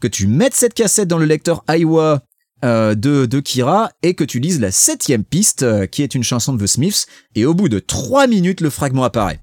que 0.00 0.08
tu 0.08 0.26
mettes 0.26 0.54
cette 0.54 0.72
cassette 0.72 1.08
dans 1.08 1.18
le 1.18 1.26
lecteur 1.26 1.62
Iowa 1.68 2.22
euh, 2.64 2.94
de, 2.94 3.26
de 3.26 3.40
Kira 3.40 3.90
et 4.02 4.14
que 4.14 4.24
tu 4.24 4.40
lises 4.40 4.60
la 4.60 4.70
septième 4.70 5.24
piste, 5.24 5.62
euh, 5.62 5.84
qui 5.84 6.02
est 6.02 6.14
une 6.14 6.24
chanson 6.24 6.54
de 6.54 6.64
The 6.64 6.68
Smiths, 6.68 7.04
et 7.34 7.44
au 7.44 7.52
bout 7.52 7.68
de 7.68 7.80
trois 7.80 8.26
minutes, 8.26 8.62
le 8.62 8.70
fragment 8.70 9.04
apparaît. 9.04 9.40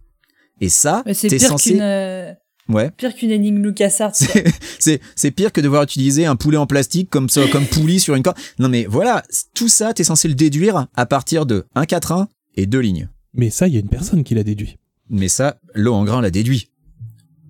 Et 0.61 0.69
ça, 0.69 1.03
c'est 1.13 1.37
censé... 1.39 1.71
qu'une 1.71 1.81
euh, 1.81 2.33
Ouais. 2.69 2.91
pire 2.91 3.15
qu'une 3.15 3.31
énigme 3.31 3.63
LucasArts. 3.63 4.13
C'est- 4.15 4.43
c'est 4.79 4.99
c'est 5.15 5.31
pire 5.31 5.53
que 5.53 5.61
devoir 5.61 5.83
utiliser 5.83 6.25
un 6.25 6.35
poulet 6.35 6.57
en 6.57 6.67
plastique 6.67 7.09
comme 7.09 7.29
ça 7.29 7.47
comme 7.47 7.65
poulie 7.65 7.99
sur 8.01 8.13
une 8.15 8.23
corde. 8.23 8.37
Non 8.59 8.67
mais 8.67 8.85
voilà, 8.85 9.23
tout 9.53 9.69
ça 9.69 9.93
t'es 9.93 10.03
censé 10.03 10.27
le 10.27 10.33
déduire 10.33 10.87
à 10.95 11.05
partir 11.05 11.45
de 11.45 11.65
un 11.75 11.85
quatrain 11.85 12.27
et 12.55 12.65
deux 12.65 12.79
lignes. 12.81 13.07
Mais 13.33 13.49
ça, 13.51 13.67
il 13.67 13.73
y 13.73 13.77
a 13.77 13.79
une 13.79 13.87
personne 13.89 14.23
qui 14.25 14.33
l'a 14.35 14.43
déduit. 14.43 14.77
Mais 15.09 15.29
ça, 15.29 15.59
l'eau 15.75 15.93
en 15.93 16.03
grain 16.03 16.21
l'a 16.21 16.31
déduit. 16.31 16.69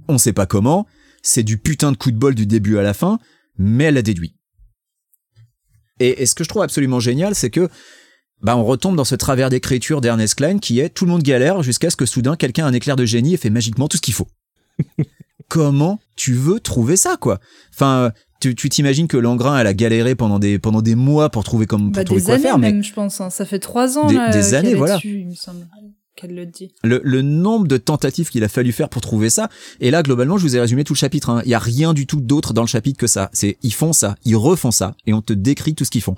On 0.07 0.17
sait 0.19 0.33
pas 0.33 0.45
comment, 0.45 0.85
c'est 1.23 1.43
du 1.43 1.57
putain 1.57 1.91
de 1.91 1.97
coup 1.97 2.11
de 2.11 2.17
bol 2.17 2.35
du 2.35 2.45
début 2.45 2.77
à 2.77 2.83
la 2.83 2.93
fin, 2.93 3.17
mais 3.57 3.85
elle 3.85 3.95
l'a 3.95 4.01
déduit. 4.03 4.35
Et, 5.99 6.21
et 6.21 6.25
ce 6.27 6.35
que 6.35 6.43
je 6.43 6.49
trouve 6.49 6.61
absolument 6.61 6.99
génial, 6.99 7.33
c'est 7.35 7.49
que 7.49 7.69
bah 8.41 8.55
on 8.57 8.63
retombe 8.63 8.95
dans 8.95 9.03
ce 9.05 9.15
travers 9.15 9.49
d'écriture 9.49 9.99
d'Ernest 10.01 10.35
Klein 10.35 10.59
qui 10.59 10.79
est 10.79 10.89
tout 10.89 11.05
le 11.05 11.11
monde 11.11 11.23
galère 11.23 11.63
jusqu'à 11.63 11.89
ce 11.89 11.95
que 11.95 12.05
soudain 12.05 12.35
quelqu'un 12.35 12.65
a 12.65 12.69
un 12.69 12.73
éclair 12.73 12.95
de 12.95 13.05
génie 13.05 13.33
et 13.33 13.37
fait 13.37 13.49
magiquement 13.49 13.87
tout 13.87 13.97
ce 13.97 14.01
qu'il 14.01 14.13
faut. 14.13 14.27
Comment 15.49 15.99
tu 16.15 16.33
veux 16.33 16.59
trouver 16.59 16.97
ça 16.97 17.15
quoi? 17.17 17.39
Enfin, 17.73 18.11
tu 18.41 18.53
t'imagines 18.55 19.07
que 19.07 19.17
Langrin 19.17 19.57
elle 19.57 19.67
a 19.67 19.73
galéré 19.73 20.13
pendant 20.15 20.39
des 20.39 20.59
pendant 20.59 20.81
des 20.81 20.95
mois 20.95 21.29
pour 21.29 21.43
trouver 21.43 21.65
comme 21.65 21.85
pour 21.85 21.91
Bah, 21.93 22.03
trouver 22.03 22.21
des 22.21 22.25
quoi 22.25 22.33
années 22.35 22.43
faire, 22.43 22.57
mais 22.59 22.71
même, 22.73 22.83
je 22.83 22.93
pense. 22.93 23.21
hein. 23.21 23.29
Ça 23.29 23.45
fait 23.45 23.59
trois 23.59 23.97
ans 23.97 24.07
Des- 24.07 24.15
là, 24.15 24.29
des 24.31 24.53
années, 24.53 24.73
voilà. 24.75 24.95
dessus, 24.95 25.21
il 25.21 25.27
me 25.29 25.33
semble, 25.35 25.65
qu'elle 26.15 26.35
le 26.35 26.45
dit. 26.45 26.73
le, 26.83 26.99
le 27.03 27.21
nombre 27.21 27.67
de 27.67 27.77
tentatives 27.77 28.29
qu'il 28.29 28.43
a 28.43 28.49
fallu 28.49 28.71
faire 28.71 28.89
pour 28.89 29.01
trouver 29.01 29.29
ça. 29.29 29.49
Et 29.79 29.89
là, 29.91 30.03
globalement, 30.03 30.37
je 30.37 30.43
vous 30.43 30.55
ai 30.55 30.59
résumé 30.59 30.83
tout 30.83 30.93
le 30.93 30.97
chapitre. 30.97 31.29
hein. 31.29 31.41
Il 31.45 31.49
y 31.49 31.53
a 31.55 31.59
rien 31.59 31.93
du 31.93 32.07
tout 32.07 32.19
d'autre 32.19 32.53
dans 32.53 32.63
le 32.63 32.67
chapitre 32.67 32.97
que 32.99 33.07
ça. 33.07 33.29
C'est 33.33 33.57
ils 33.63 33.73
font 33.73 33.93
ça, 33.93 34.15
ils 34.25 34.35
refont 34.35 34.71
ça, 34.71 34.95
et 35.05 35.13
on 35.13 35.21
te 35.21 35.33
décrit 35.33 35.75
tout 35.75 35.85
ce 35.85 35.91
qu'ils 35.91 36.01
font. 36.03 36.15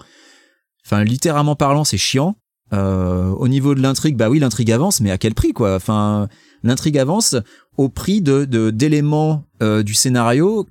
Enfin, 0.89 1.03
littéralement 1.03 1.55
parlant, 1.55 1.83
c'est 1.83 1.99
chiant. 1.99 2.35
Euh, 2.73 3.29
au 3.29 3.47
niveau 3.47 3.75
de 3.75 3.81
l'intrigue, 3.81 4.15
bah 4.17 4.27
oui, 4.27 4.39
l'intrigue 4.39 4.71
avance, 4.71 5.01
mais 5.01 5.11
à 5.11 5.19
quel 5.19 5.35
prix, 5.35 5.53
quoi? 5.53 5.75
Enfin, 5.75 6.27
l'intrigue 6.63 6.97
avance 6.97 7.35
au 7.77 7.89
prix 7.89 8.21
de 8.21 8.45
d'éléments 8.71 9.45
euh, 9.61 9.83
du 9.83 9.93
scénario 9.93 10.65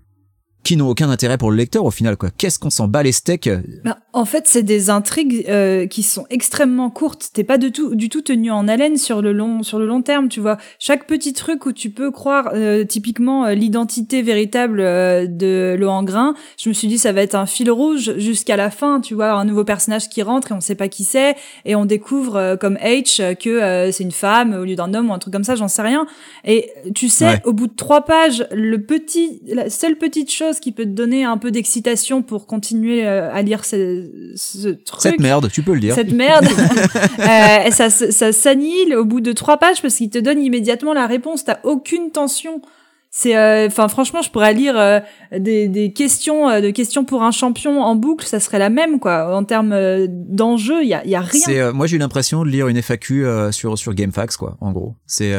qui 0.69 0.77
n'ont 0.77 0.91
aucun 0.91 1.09
intérêt 1.09 1.39
pour 1.39 1.51
le 1.51 1.57
lecteur 1.57 1.87
au 1.87 1.91
final, 1.91 2.19
quoi. 2.19 2.29
Qu'est-ce 2.37 2.59
qu'on 2.59 2.69
s'en 2.69 2.89
bat 2.89 3.03
les 3.03 3.13
steaks 3.13 3.49
Bah, 3.85 3.97
en 4.13 4.27
fait, 4.27 4.45
c'est 4.47 4.63
des 4.63 4.91
intrigues 4.91 5.47
euh, 5.49 5.87
qui 5.87 6.03
sont 6.03 6.27
extrêmement 6.29 6.91
courtes. 6.91 7.31
T'es 7.33 7.43
pas 7.43 7.57
du 7.57 7.73
tout, 7.73 7.95
du 7.95 8.11
tout 8.11 8.21
tenu 8.21 8.51
en 8.51 8.69
haleine 8.69 8.99
sur 8.99 9.23
le 9.23 9.33
long, 9.33 9.63
sur 9.63 9.79
le 9.79 9.87
long 9.87 10.03
terme, 10.03 10.29
tu 10.29 10.41
vois. 10.41 10.59
Chaque 10.79 11.07
petit 11.07 11.33
truc 11.33 11.65
où 11.65 11.73
tu 11.73 11.89
peux 11.89 12.11
croire, 12.11 12.51
euh, 12.53 12.85
typiquement 12.85 13.47
euh, 13.47 13.55
l'identité 13.55 14.21
véritable 14.21 14.81
euh, 14.81 15.27
de 15.27 15.75
Lohengrin, 15.79 16.35
je 16.59 16.69
me 16.69 16.75
suis 16.75 16.87
dit 16.87 16.99
ça 16.99 17.13
va 17.13 17.23
être 17.23 17.35
un 17.35 17.47
fil 17.47 17.71
rouge 17.71 18.19
jusqu'à 18.19 18.57
la 18.59 18.71
fin, 18.71 19.01
tu 19.01 19.15
vois, 19.15 19.33
un 19.33 19.47
nouveau 19.47 19.65
personnage 19.65 20.11
qui 20.11 20.21
rentre 20.21 20.53
et 20.53 20.55
on 20.55 20.61
sait 20.61 20.75
pas 20.75 20.89
qui 20.89 21.05
c'est 21.05 21.35
et 21.65 21.77
on 21.77 21.87
découvre 21.87 22.37
euh, 22.37 22.57
comme 22.57 22.75
H 22.77 23.23
euh, 23.23 23.35
que 23.35 23.49
euh, 23.49 23.91
c'est 23.91 24.05
une 24.05 24.11
femme 24.13 24.53
au 24.53 24.67
lieu 24.67 24.75
d'un 24.77 24.93
homme 24.93 25.09
ou 25.09 25.15
un 25.15 25.19
truc 25.19 25.33
comme 25.33 25.45
ça, 25.45 25.55
j'en 25.55 25.69
sais 25.69 25.81
rien. 25.81 26.07
Et 26.45 26.71
tu 26.95 27.09
sais, 27.09 27.25
Ouais. 27.25 27.43
au 27.47 27.55
bout 27.55 27.69
de 27.69 27.75
trois 27.75 28.03
pages, 28.03 28.47
le 28.53 28.83
petit, 28.83 29.41
la 29.47 29.71
seule 29.71 29.97
petite 29.97 30.31
chose 30.31 30.58
qui 30.61 30.73
peut 30.73 30.85
te 30.85 30.91
donner 30.91 31.25
un 31.25 31.39
peu 31.39 31.51
d'excitation 31.51 32.23
pour 32.23 32.47
continuer 32.47 33.07
euh, 33.07 33.33
à 33.33 33.43
lire 33.43 33.65
ce, 33.65 34.33
ce 34.37 34.69
truc. 34.69 35.01
Cette 35.01 35.21
merde, 35.21 35.51
tu 35.51 35.63
peux 35.63 35.75
le 35.75 35.81
dire. 35.81 35.95
Cette 35.95 36.13
merde, 36.13 36.47
euh, 37.19 37.71
ça, 37.71 37.91
ça 37.91 38.33
s'annihile 38.33 38.95
au 38.95 39.05
bout 39.05 39.21
de 39.21 39.33
trois 39.33 39.59
pages 39.59 39.83
parce 39.83 39.95
qu'il 39.97 40.11
te 40.11 40.19
donne 40.19 40.43
immédiatement 40.43 40.93
la 40.93 41.07
réponse. 41.07 41.45
T'as 41.45 41.59
aucune 41.65 42.11
tension. 42.11 42.63
C'est, 43.11 43.37
euh, 43.37 43.67
enfin, 43.69 43.89
franchement, 43.89 44.21
je 44.21 44.31
pourrais 44.31 44.53
lire 44.53 44.79
euh, 44.79 45.01
des, 45.37 45.69
des 45.69 45.93
questions, 45.93 46.49
euh, 46.49 46.61
de 46.61 46.71
questions 46.71 47.07
pour 47.07 47.23
un 47.23 47.31
champion 47.31 47.81
en 47.83 47.95
boucle, 47.95 48.27
ça 48.27 48.39
serait 48.39 48.59
la 48.59 48.69
même, 48.69 49.01
quoi. 49.01 49.35
En 49.35 49.45
termes 49.45 49.75
d'enjeu, 50.09 50.83
il 50.83 50.89
y 50.89 50.95
a, 50.95 51.03
il 51.05 51.11
y 51.11 51.15
a 51.15 51.21
rien. 51.21 51.73
Moi, 51.73 51.87
j'ai 51.87 51.97
eu 51.97 51.99
l'impression 51.99 52.45
de 52.45 52.51
lire 52.51 52.69
une 52.69 52.81
FAQ 52.83 53.25
sur 53.51 53.79
sur 53.79 53.95
GameFAQs, 53.95 54.37
quoi. 54.37 54.59
En 54.61 54.73
gros, 54.73 54.95
c'est 55.07 55.35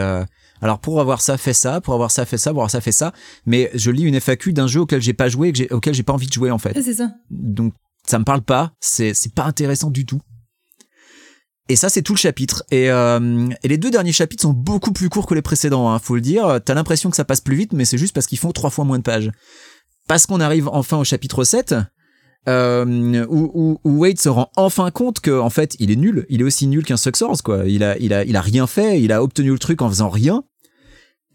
alors 0.61 0.79
pour 0.79 0.99
avoir 0.99 1.21
ça 1.21 1.37
fait 1.37 1.53
ça, 1.53 1.81
pour 1.81 1.93
avoir 1.93 2.11
ça 2.11 2.25
fait 2.25 2.37
ça, 2.37 2.51
pour 2.51 2.61
avoir 2.61 2.71
ça 2.71 2.81
fait 2.81 2.91
ça, 2.91 3.13
mais 3.45 3.71
je 3.73 3.91
lis 3.91 4.03
une 4.03 4.19
FAQ 4.19 4.53
d'un 4.53 4.67
jeu 4.67 4.81
auquel 4.81 5.01
j'ai 5.01 5.13
pas 5.13 5.29
joué, 5.29 5.53
et 5.55 5.73
auquel 5.73 5.93
j'ai 5.93 6.03
pas 6.03 6.13
envie 6.13 6.27
de 6.27 6.33
jouer 6.33 6.51
en 6.51 6.57
fait. 6.57 6.79
C'est 6.81 6.93
ça. 6.93 7.11
Donc 7.29 7.73
ça 8.05 8.19
me 8.19 8.23
parle 8.23 8.41
pas, 8.41 8.73
c'est 8.79 9.13
pas 9.35 9.45
intéressant 9.45 9.89
du 9.89 10.05
tout. 10.05 10.21
Et 11.71 11.75
ça, 11.75 11.87
c'est 11.87 12.01
tout 12.01 12.13
le 12.13 12.17
chapitre. 12.17 12.63
Et, 12.71 12.89
euh, 12.89 13.47
et 13.61 13.67
les 13.67 13.77
deux 13.77 13.91
derniers 13.91 14.11
chapitres 14.11 14.41
sont 14.41 14.53
beaucoup 14.53 14.91
plus 14.91 15.07
courts 15.07 15.27
que 15.27 15.35
les 15.35 15.43
précédents, 15.43 15.91
hein, 15.91 15.99
faut 15.99 16.15
le 16.15 16.21
dire. 16.21 16.59
T'as 16.65 16.73
l'impression 16.73 17.11
que 17.11 17.15
ça 17.15 17.25
passe 17.25 17.41
plus 17.41 17.55
vite, 17.55 17.73
mais 17.73 17.85
c'est 17.85 17.99
juste 17.99 18.15
parce 18.15 18.25
qu'ils 18.25 18.39
font 18.39 18.51
trois 18.51 18.71
fois 18.71 18.85
moins 18.85 18.97
de 18.97 19.03
pages. 19.03 19.29
Parce 20.07 20.25
qu'on 20.25 20.39
arrive 20.39 20.67
enfin 20.67 20.97
au 20.97 21.03
chapitre 21.03 21.43
7, 21.43 21.75
euh, 22.47 23.25
où, 23.29 23.51
où, 23.53 23.79
où 23.83 23.99
Wade 23.99 24.17
se 24.17 24.29
rend 24.29 24.49
enfin 24.55 24.89
compte 24.91 25.19
que 25.19 25.37
en 25.39 25.49
fait 25.49 25.75
il 25.77 25.91
est 25.91 25.95
nul, 25.95 26.25
il 26.29 26.41
est 26.41 26.43
aussi 26.43 26.67
nul 26.67 26.83
qu'un 26.83 26.97
Suxors 26.97 27.43
quoi. 27.43 27.67
Il 27.67 27.83
a, 27.83 27.97
il 27.99 28.13
a, 28.13 28.23
il 28.23 28.35
a 28.35 28.41
rien 28.41 28.65
fait, 28.65 29.01
il 29.01 29.11
a 29.11 29.21
obtenu 29.21 29.51
le 29.51 29.59
truc 29.59 29.81
en 29.81 29.89
faisant 29.89 30.09
rien. 30.09 30.43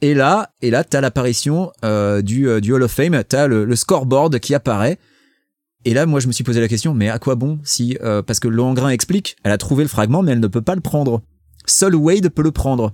Et 0.02 0.14
là, 0.14 0.50
et 0.60 0.70
là, 0.70 0.84
t'as 0.84 1.00
l'apparition 1.00 1.72
euh, 1.84 2.20
du, 2.20 2.48
euh, 2.48 2.60
du 2.60 2.72
Hall 2.72 2.82
of 2.82 2.90
Fame, 2.90 3.22
t'as 3.26 3.46
le, 3.46 3.64
le 3.64 3.76
scoreboard 3.76 4.38
qui 4.38 4.54
apparaît. 4.54 4.98
Et 5.86 5.94
là, 5.94 6.06
moi, 6.06 6.20
je 6.20 6.26
me 6.26 6.32
suis 6.32 6.44
posé 6.44 6.60
la 6.60 6.68
question, 6.68 6.94
mais 6.94 7.08
à 7.08 7.18
quoi 7.18 7.34
bon 7.34 7.58
si 7.62 7.96
euh, 8.02 8.22
parce 8.22 8.40
que 8.40 8.48
Lohengrin 8.48 8.88
explique, 8.90 9.36
elle 9.44 9.52
a 9.52 9.58
trouvé 9.58 9.84
le 9.84 9.88
fragment, 9.88 10.22
mais 10.22 10.32
elle 10.32 10.40
ne 10.40 10.46
peut 10.46 10.62
pas 10.62 10.74
le 10.74 10.80
prendre. 10.80 11.22
seul 11.66 11.94
Wade 11.94 12.28
peut 12.30 12.42
le 12.42 12.52
prendre. 12.52 12.92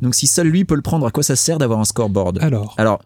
Donc 0.00 0.14
si 0.14 0.26
seul 0.26 0.48
lui 0.48 0.64
peut 0.64 0.76
le 0.76 0.82
prendre, 0.82 1.06
à 1.06 1.10
quoi 1.10 1.22
ça 1.22 1.36
sert 1.36 1.58
d'avoir 1.58 1.80
un 1.80 1.84
scoreboard? 1.84 2.38
Alors, 2.40 2.74
Alors, 2.78 3.02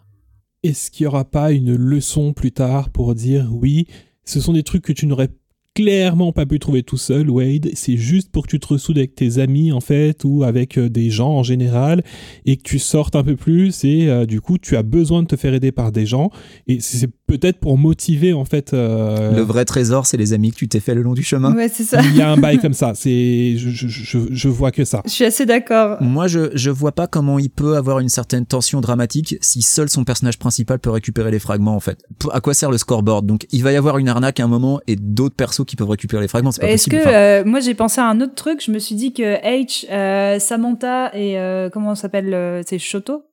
est-ce 0.61 0.91
qu'il 0.91 1.03
y 1.05 1.07
aura 1.07 1.25
pas 1.25 1.51
une 1.51 1.75
leçon 1.75 2.33
plus 2.33 2.51
tard 2.51 2.89
pour 2.89 3.15
dire 3.15 3.49
oui, 3.51 3.87
ce 4.23 4.39
sont 4.39 4.53
des 4.53 4.63
trucs 4.63 4.83
que 4.83 4.93
tu 4.93 5.07
n'aurais 5.07 5.29
clairement 5.73 6.31
pas 6.31 6.45
pu 6.45 6.59
trouver 6.59 6.83
tout 6.83 6.97
seul, 6.97 7.29
Wade. 7.29 7.69
C'est 7.73 7.97
juste 7.97 8.31
pour 8.31 8.43
que 8.43 8.51
tu 8.51 8.59
te 8.59 8.67
ressoudes 8.67 8.97
avec 8.97 9.15
tes 9.15 9.39
amis, 9.39 9.71
en 9.71 9.81
fait, 9.81 10.23
ou 10.23 10.43
avec 10.43 10.77
euh, 10.77 10.89
des 10.89 11.09
gens 11.09 11.31
en 11.31 11.43
général, 11.43 12.03
et 12.45 12.57
que 12.57 12.63
tu 12.63 12.79
sortes 12.79 13.15
un 13.15 13.23
peu 13.23 13.35
plus, 13.35 13.83
et 13.83 14.09
euh, 14.09 14.25
du 14.25 14.41
coup, 14.41 14.57
tu 14.57 14.75
as 14.75 14.83
besoin 14.83 15.23
de 15.23 15.27
te 15.27 15.35
faire 15.35 15.53
aider 15.53 15.71
par 15.71 15.91
des 15.91 16.05
gens. 16.05 16.29
Et 16.67 16.79
c'est 16.79 17.09
peut-être 17.37 17.59
pour 17.59 17.77
motiver, 17.77 18.33
en 18.33 18.45
fait. 18.45 18.73
euh, 18.73 19.31
le 19.35 19.41
vrai 19.41 19.65
trésor, 19.65 20.05
c'est 20.05 20.17
les 20.17 20.33
amis 20.33 20.51
que 20.51 20.57
tu 20.57 20.67
t'es 20.67 20.79
fait 20.79 20.93
le 20.93 21.01
long 21.01 21.13
du 21.13 21.23
chemin. 21.23 21.55
Ouais, 21.55 21.67
c'est 21.69 21.83
ça. 21.83 22.01
Il 22.01 22.15
y 22.15 22.21
a 22.21 22.29
un 22.31 22.37
bail 22.37 22.57
comme 22.61 22.73
ça. 22.73 22.93
C'est, 22.95 23.55
je, 23.57 23.69
je, 23.69 23.87
je, 23.87 24.19
je 24.29 24.49
vois 24.49 24.71
que 24.71 24.85
ça. 24.85 25.01
Je 25.05 25.11
suis 25.11 25.25
assez 25.25 25.45
d'accord. 25.45 25.97
Moi, 26.01 26.27
je, 26.27 26.51
je 26.53 26.69
vois 26.69 26.91
pas 26.91 27.07
comment 27.07 27.39
il 27.39 27.49
peut 27.49 27.75
avoir 27.75 27.99
une 27.99 28.09
certaine 28.09 28.45
tension 28.45 28.81
dramatique 28.81 29.35
si 29.41 29.61
seul 29.61 29.89
son 29.89 30.03
personnage 30.03 30.37
principal 30.37 30.79
peut 30.79 30.91
récupérer 30.91 31.31
les 31.31 31.39
fragments, 31.39 31.75
en 31.75 31.79
fait. 31.79 31.99
À 32.31 32.39
quoi 32.41 32.53
sert 32.53 32.69
le 32.71 32.77
scoreboard? 32.77 33.25
Donc, 33.25 33.47
il 33.51 33.63
va 33.63 33.71
y 33.71 33.75
avoir 33.75 33.97
une 33.97 34.09
arnaque 34.09 34.39
à 34.39 34.43
un 34.43 34.47
moment 34.47 34.79
et 34.87 34.95
d'autres 34.95 35.35
persos 35.35 35.65
qui 35.65 35.75
peuvent 35.75 35.89
récupérer 35.89 36.21
les 36.21 36.27
fragments, 36.27 36.51
c'est 36.51 36.61
pas 36.61 36.67
Est-ce 36.67 36.89
possible. 36.89 37.03
que 37.03 37.07
Enfin, 37.09 37.17
euh, 37.17 37.43
moi 37.45 37.59
j'ai 37.59 37.73
pensé 37.73 37.99
à 38.01 38.05
un 38.07 38.21
autre 38.21 38.35
truc 38.35 38.61
Je 38.65 38.71
me 38.71 38.79
suis 38.79 38.95
dit 38.95 39.13
que 39.13 39.41
H, 39.43 39.85
euh, 39.91 40.39
Samantha 40.39 41.11
et 41.15 41.39
euh, 41.39 41.69
comment 41.69 41.95
ça 41.95 42.03
s'appelle 42.03 42.33
euh, 42.33 42.61
C'est 42.67 42.79
Shoto? 42.79 43.23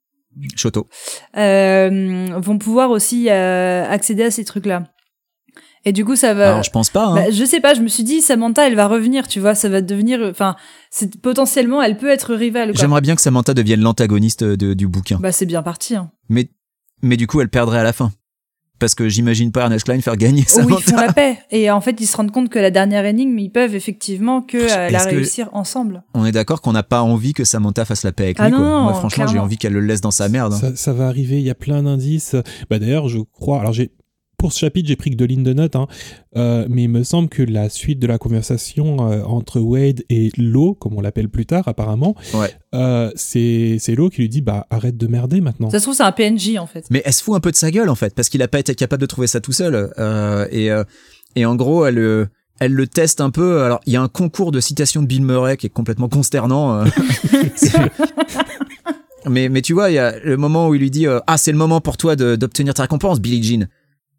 Shoto. 0.55 0.87
euh, 1.37 2.27
vont 2.37 2.57
pouvoir 2.57 2.89
aussi 2.91 3.29
euh, 3.29 3.85
accéder 3.89 4.23
à 4.23 4.31
ces 4.31 4.45
trucs-là. 4.45 4.83
Et 5.83 5.93
du 5.93 6.05
coup, 6.05 6.15
ça 6.15 6.35
va. 6.35 6.49
Alors, 6.51 6.63
je 6.63 6.69
pense 6.69 6.91
pas. 6.91 7.05
Hein. 7.07 7.15
Bah, 7.15 7.31
je 7.31 7.43
sais 7.43 7.59
pas, 7.59 7.73
je 7.73 7.81
me 7.81 7.87
suis 7.87 8.03
dit, 8.03 8.21
Samantha, 8.21 8.67
elle 8.67 8.75
va 8.75 8.87
revenir, 8.87 9.27
tu 9.27 9.39
vois, 9.39 9.55
ça 9.55 9.67
va 9.67 9.81
devenir. 9.81 10.19
Enfin, 10.29 10.55
c'est 10.91 11.19
potentiellement, 11.19 11.81
elle 11.81 11.97
peut 11.97 12.09
être 12.09 12.35
rivale. 12.35 12.71
J'aimerais 12.77 13.01
bien 13.01 13.15
que 13.15 13.21
Samantha 13.21 13.55
devienne 13.55 13.81
l'antagoniste 13.81 14.43
de- 14.43 14.75
du 14.75 14.87
bouquin. 14.87 15.17
Bah, 15.19 15.31
c'est 15.31 15.47
bien 15.47 15.63
parti. 15.63 15.95
Hein. 15.95 16.11
Mais, 16.29 16.49
mais 17.01 17.17
du 17.17 17.25
coup, 17.25 17.41
elle 17.41 17.49
perdrait 17.49 17.79
à 17.79 17.83
la 17.83 17.93
fin. 17.93 18.11
Parce 18.81 18.95
que 18.95 19.07
j'imagine 19.07 19.51
pas 19.53 19.61
Ernest 19.61 19.85
Klein 19.85 20.01
faire 20.01 20.17
gagner 20.17 20.41
Où 20.41 20.69
ils 20.69 20.81
font 20.81 20.95
la 20.97 21.13
paix. 21.13 21.37
Et 21.51 21.71
en 21.71 21.79
fait, 21.79 22.01
ils 22.01 22.05
se 22.07 22.17
rendent 22.17 22.31
compte 22.31 22.49
que 22.49 22.59
la 22.59 22.71
dernière 22.71 23.05
énigme, 23.05 23.37
ils 23.39 23.49
peuvent 23.51 23.75
effectivement 23.75 24.41
que 24.41 24.57
euh, 24.57 24.89
la 24.89 25.03
réussir 25.03 25.49
ensemble. 25.53 26.03
On 26.15 26.25
est 26.25 26.31
d'accord 26.33 26.61
qu'on 26.61 26.73
n'a 26.73 26.83
pas 26.83 27.01
envie 27.01 27.33
que 27.33 27.43
Samantha 27.43 27.85
fasse 27.85 28.03
la 28.03 28.11
paix 28.11 28.23
avec 28.23 28.37
Ah 28.39 28.47
lui. 28.49 28.55
quoi. 28.57 28.65
non, 28.65 28.81
Moi, 28.81 28.93
franchement, 28.95 29.27
j'ai 29.27 29.39
envie 29.39 29.57
qu'elle 29.57 29.73
le 29.73 29.81
laisse 29.81 30.01
dans 30.01 30.11
sa 30.11 30.27
merde. 30.27 30.53
hein. 30.53 30.57
Ça, 30.59 30.75
ça 30.75 30.93
va 30.93 31.07
arriver, 31.07 31.37
il 31.37 31.45
y 31.45 31.49
a 31.51 31.55
plein 31.55 31.83
d'indices. 31.83 32.35
Bah, 32.69 32.79
D'ailleurs, 32.79 33.07
je 33.07 33.19
crois. 33.19 33.59
Alors, 33.61 33.71
j'ai. 33.71 33.91
Pour 34.41 34.53
ce 34.53 34.59
chapitre, 34.59 34.87
j'ai 34.87 34.95
pris 34.95 35.11
que 35.11 35.15
deux 35.15 35.25
lignes 35.25 35.43
de 35.43 35.53
notes, 35.53 35.75
hein. 35.75 35.85
Euh, 36.35 36.65
mais 36.67 36.83
il 36.85 36.87
me 36.89 37.03
semble 37.03 37.29
que 37.29 37.43
la 37.43 37.69
suite 37.69 37.99
de 37.99 38.07
la 38.07 38.17
conversation 38.17 39.11
euh, 39.11 39.21
entre 39.23 39.59
Wade 39.59 40.01
et 40.09 40.31
Lo, 40.35 40.73
comme 40.73 40.95
on 40.97 41.01
l'appelle 41.01 41.29
plus 41.29 41.45
tard 41.45 41.67
apparemment, 41.67 42.15
Ouais. 42.33 42.49
euh, 42.73 43.11
c'est 43.15 43.77
Lo 43.95 44.09
qui 44.09 44.21
lui 44.21 44.29
dit 44.29 44.41
bah 44.41 44.65
arrête 44.71 44.97
de 44.97 45.05
merder 45.05 45.41
maintenant. 45.41 45.69
Ça 45.69 45.77
se 45.77 45.83
trouve, 45.83 45.93
c'est 45.95 46.01
un 46.01 46.11
PNJ, 46.11 46.57
en 46.57 46.65
fait. 46.65 46.85
Mais 46.89 47.03
elle 47.05 47.13
se 47.13 47.21
fout 47.21 47.35
un 47.35 47.39
peu 47.39 47.51
de 47.51 47.55
sa 47.55 47.69
gueule 47.69 47.87
en 47.89 47.93
fait, 47.95 48.15
parce 48.15 48.29
qu'il 48.29 48.41
a 48.41 48.47
pas 48.47 48.57
été 48.59 48.73
capable 48.73 49.01
de 49.01 49.05
trouver 49.05 49.27
ça 49.27 49.41
tout 49.41 49.51
seul. 49.51 49.93
Euh, 49.99 50.47
et, 50.51 50.71
euh, 50.71 50.83
et 51.35 51.45
en 51.45 51.55
gros, 51.55 51.85
elle, 51.85 51.99
euh, 51.99 52.25
elle 52.59 52.73
le 52.73 52.87
teste 52.87 53.21
un 53.21 53.29
peu. 53.29 53.61
Alors, 53.61 53.79
il 53.85 53.93
y 53.93 53.95
a 53.95 54.01
un 54.01 54.07
concours 54.07 54.51
de 54.51 54.59
citations 54.59 55.03
de 55.03 55.07
Bill 55.07 55.21
Murray 55.23 55.55
qui 55.57 55.67
est 55.67 55.69
complètement 55.69 56.09
consternant. 56.09 56.79
euh. 56.81 56.85
Mais, 59.29 59.49
mais 59.49 59.61
tu 59.61 59.73
vois, 59.73 59.91
il 59.91 59.93
y 59.93 59.99
a 59.99 60.17
le 60.23 60.35
moment 60.35 60.67
où 60.67 60.73
il 60.73 60.81
lui 60.81 60.89
dit 60.89 61.05
euh, 61.05 61.19
Ah, 61.27 61.37
c'est 61.37 61.51
le 61.51 61.57
moment 61.57 61.79
pour 61.79 61.95
toi 61.95 62.15
d'obtenir 62.15 62.73
ta 62.73 62.81
récompense, 62.81 63.19
Billie 63.21 63.43
Jean. 63.43 63.67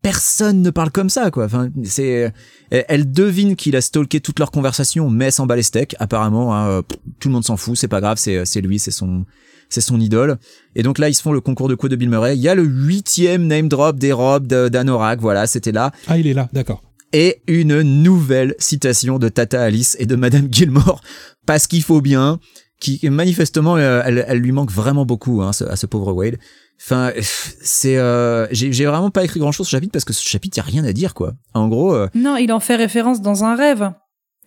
Personne 0.03 0.63
ne 0.63 0.71
parle 0.71 0.91
comme 0.91 1.09
ça, 1.09 1.31
quoi. 1.31 1.45
Enfin, 1.45 1.71
c'est, 1.85 2.33
elle 2.71 2.85
elle 2.89 3.11
devine 3.13 3.55
qu'il 3.55 3.77
a 3.77 3.81
stalké 3.81 4.21
toute 4.21 4.39
leur 4.41 4.51
conversation, 4.51 5.09
mais 5.09 5.27
elle 5.27 5.33
s'en 5.33 5.47
bat 5.47 5.57
les 5.57 5.63
steaks, 5.63 5.95
apparemment. 6.01 6.55
hein, 6.55 6.69
euh, 6.69 6.83
tout 7.21 7.29
le 7.29 7.35
monde 7.35 7.45
s'en 7.45 7.57
fout, 7.57 7.77
c'est 7.77 7.89
pas 7.89 8.01
grave, 8.01 8.19
c'est, 8.19 8.45
c'est 8.45 8.61
lui, 8.61 8.79
c'est 8.81 8.91
son, 8.91 9.25
c'est 9.69 9.81
son 9.81 10.01
idole. 10.01 10.39
Et 10.75 10.83
donc 10.83 10.99
là, 10.99 11.09
ils 11.09 11.15
se 11.15 11.23
font 11.23 11.33
le 11.33 11.41
concours 11.41 11.69
de 11.69 11.75
coups 11.77 11.91
de 11.91 11.97
Bill 11.97 12.11
Murray. 12.11 12.37
Il 12.37 12.43
y 12.43 12.49
a 12.49 12.55
le 12.55 12.65
huitième 12.65 13.47
name 13.47 13.69
drop 13.69 13.97
des 13.99 14.13
robes 14.13 14.47
d'Anorak, 14.47 15.21
voilà, 15.21 15.47
c'était 15.47 15.73
là. 15.73 15.93
Ah, 16.09 16.19
il 16.19 16.27
est 16.27 16.35
là, 16.35 16.49
d'accord. 16.53 16.83
Et 17.13 17.43
une 17.47 17.83
nouvelle 17.83 18.55
citation 18.59 19.19
de 19.19 19.29
Tata 19.29 19.63
Alice 19.63 19.97
et 20.01 20.07
de 20.07 20.17
Madame 20.17 20.49
Gilmore, 20.51 21.01
parce 21.47 21.67
qu'il 21.67 21.83
faut 21.83 22.01
bien, 22.01 22.41
qui 22.83 23.09
manifestement, 23.09 23.77
euh, 23.77 24.03
elle, 24.05 24.25
elle 24.27 24.39
lui 24.39 24.51
manque 24.53 24.73
vraiment 24.73 25.07
beaucoup 25.07 25.41
hein, 25.41 25.51
à 25.69 25.77
ce 25.77 25.87
pauvre 25.87 26.13
Wade. 26.13 26.37
Enfin, 26.81 27.13
c'est, 27.21 27.97
euh, 27.97 28.47
j'ai 28.51 28.87
vraiment 28.87 29.11
pas 29.11 29.23
écrit 29.23 29.39
grand 29.39 29.53
chose 29.53 29.67
ce 29.69 29.71
chapitre 29.71 29.93
parce 29.93 30.05
que 30.05 30.13
ce 30.13 30.27
chapitre, 30.27 30.57
y 30.57 30.61
a 30.61 30.65
rien 30.65 30.85
à 30.85 30.93
dire, 30.93 31.15
quoi. 31.15 31.35
En 31.55 31.69
gros, 31.69 31.95
euh, 31.95 32.09
Non, 32.15 32.37
il 32.37 32.53
en 32.53 32.59
fait 32.59 32.75
référence 32.75 33.23
dans 33.23 33.45
un 33.45 33.55
rêve. 33.55 33.93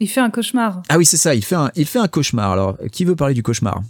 Il 0.02 0.10
fait 0.10 0.20
un 0.20 0.30
cauchemar. 0.30 0.82
ah 0.90 0.98
oui, 0.98 1.06
c'est 1.06 1.16
ça, 1.16 1.34
il 1.34 1.46
fait 1.46 1.56
un, 1.56 1.72
il 1.76 1.86
fait 1.86 2.00
un 2.00 2.10
cauchemar. 2.10 2.52
Alors, 2.52 2.78
qui 2.92 3.06
veut 3.06 3.16
parler 3.16 3.34
du 3.34 3.42
cauchemar? 3.42 3.82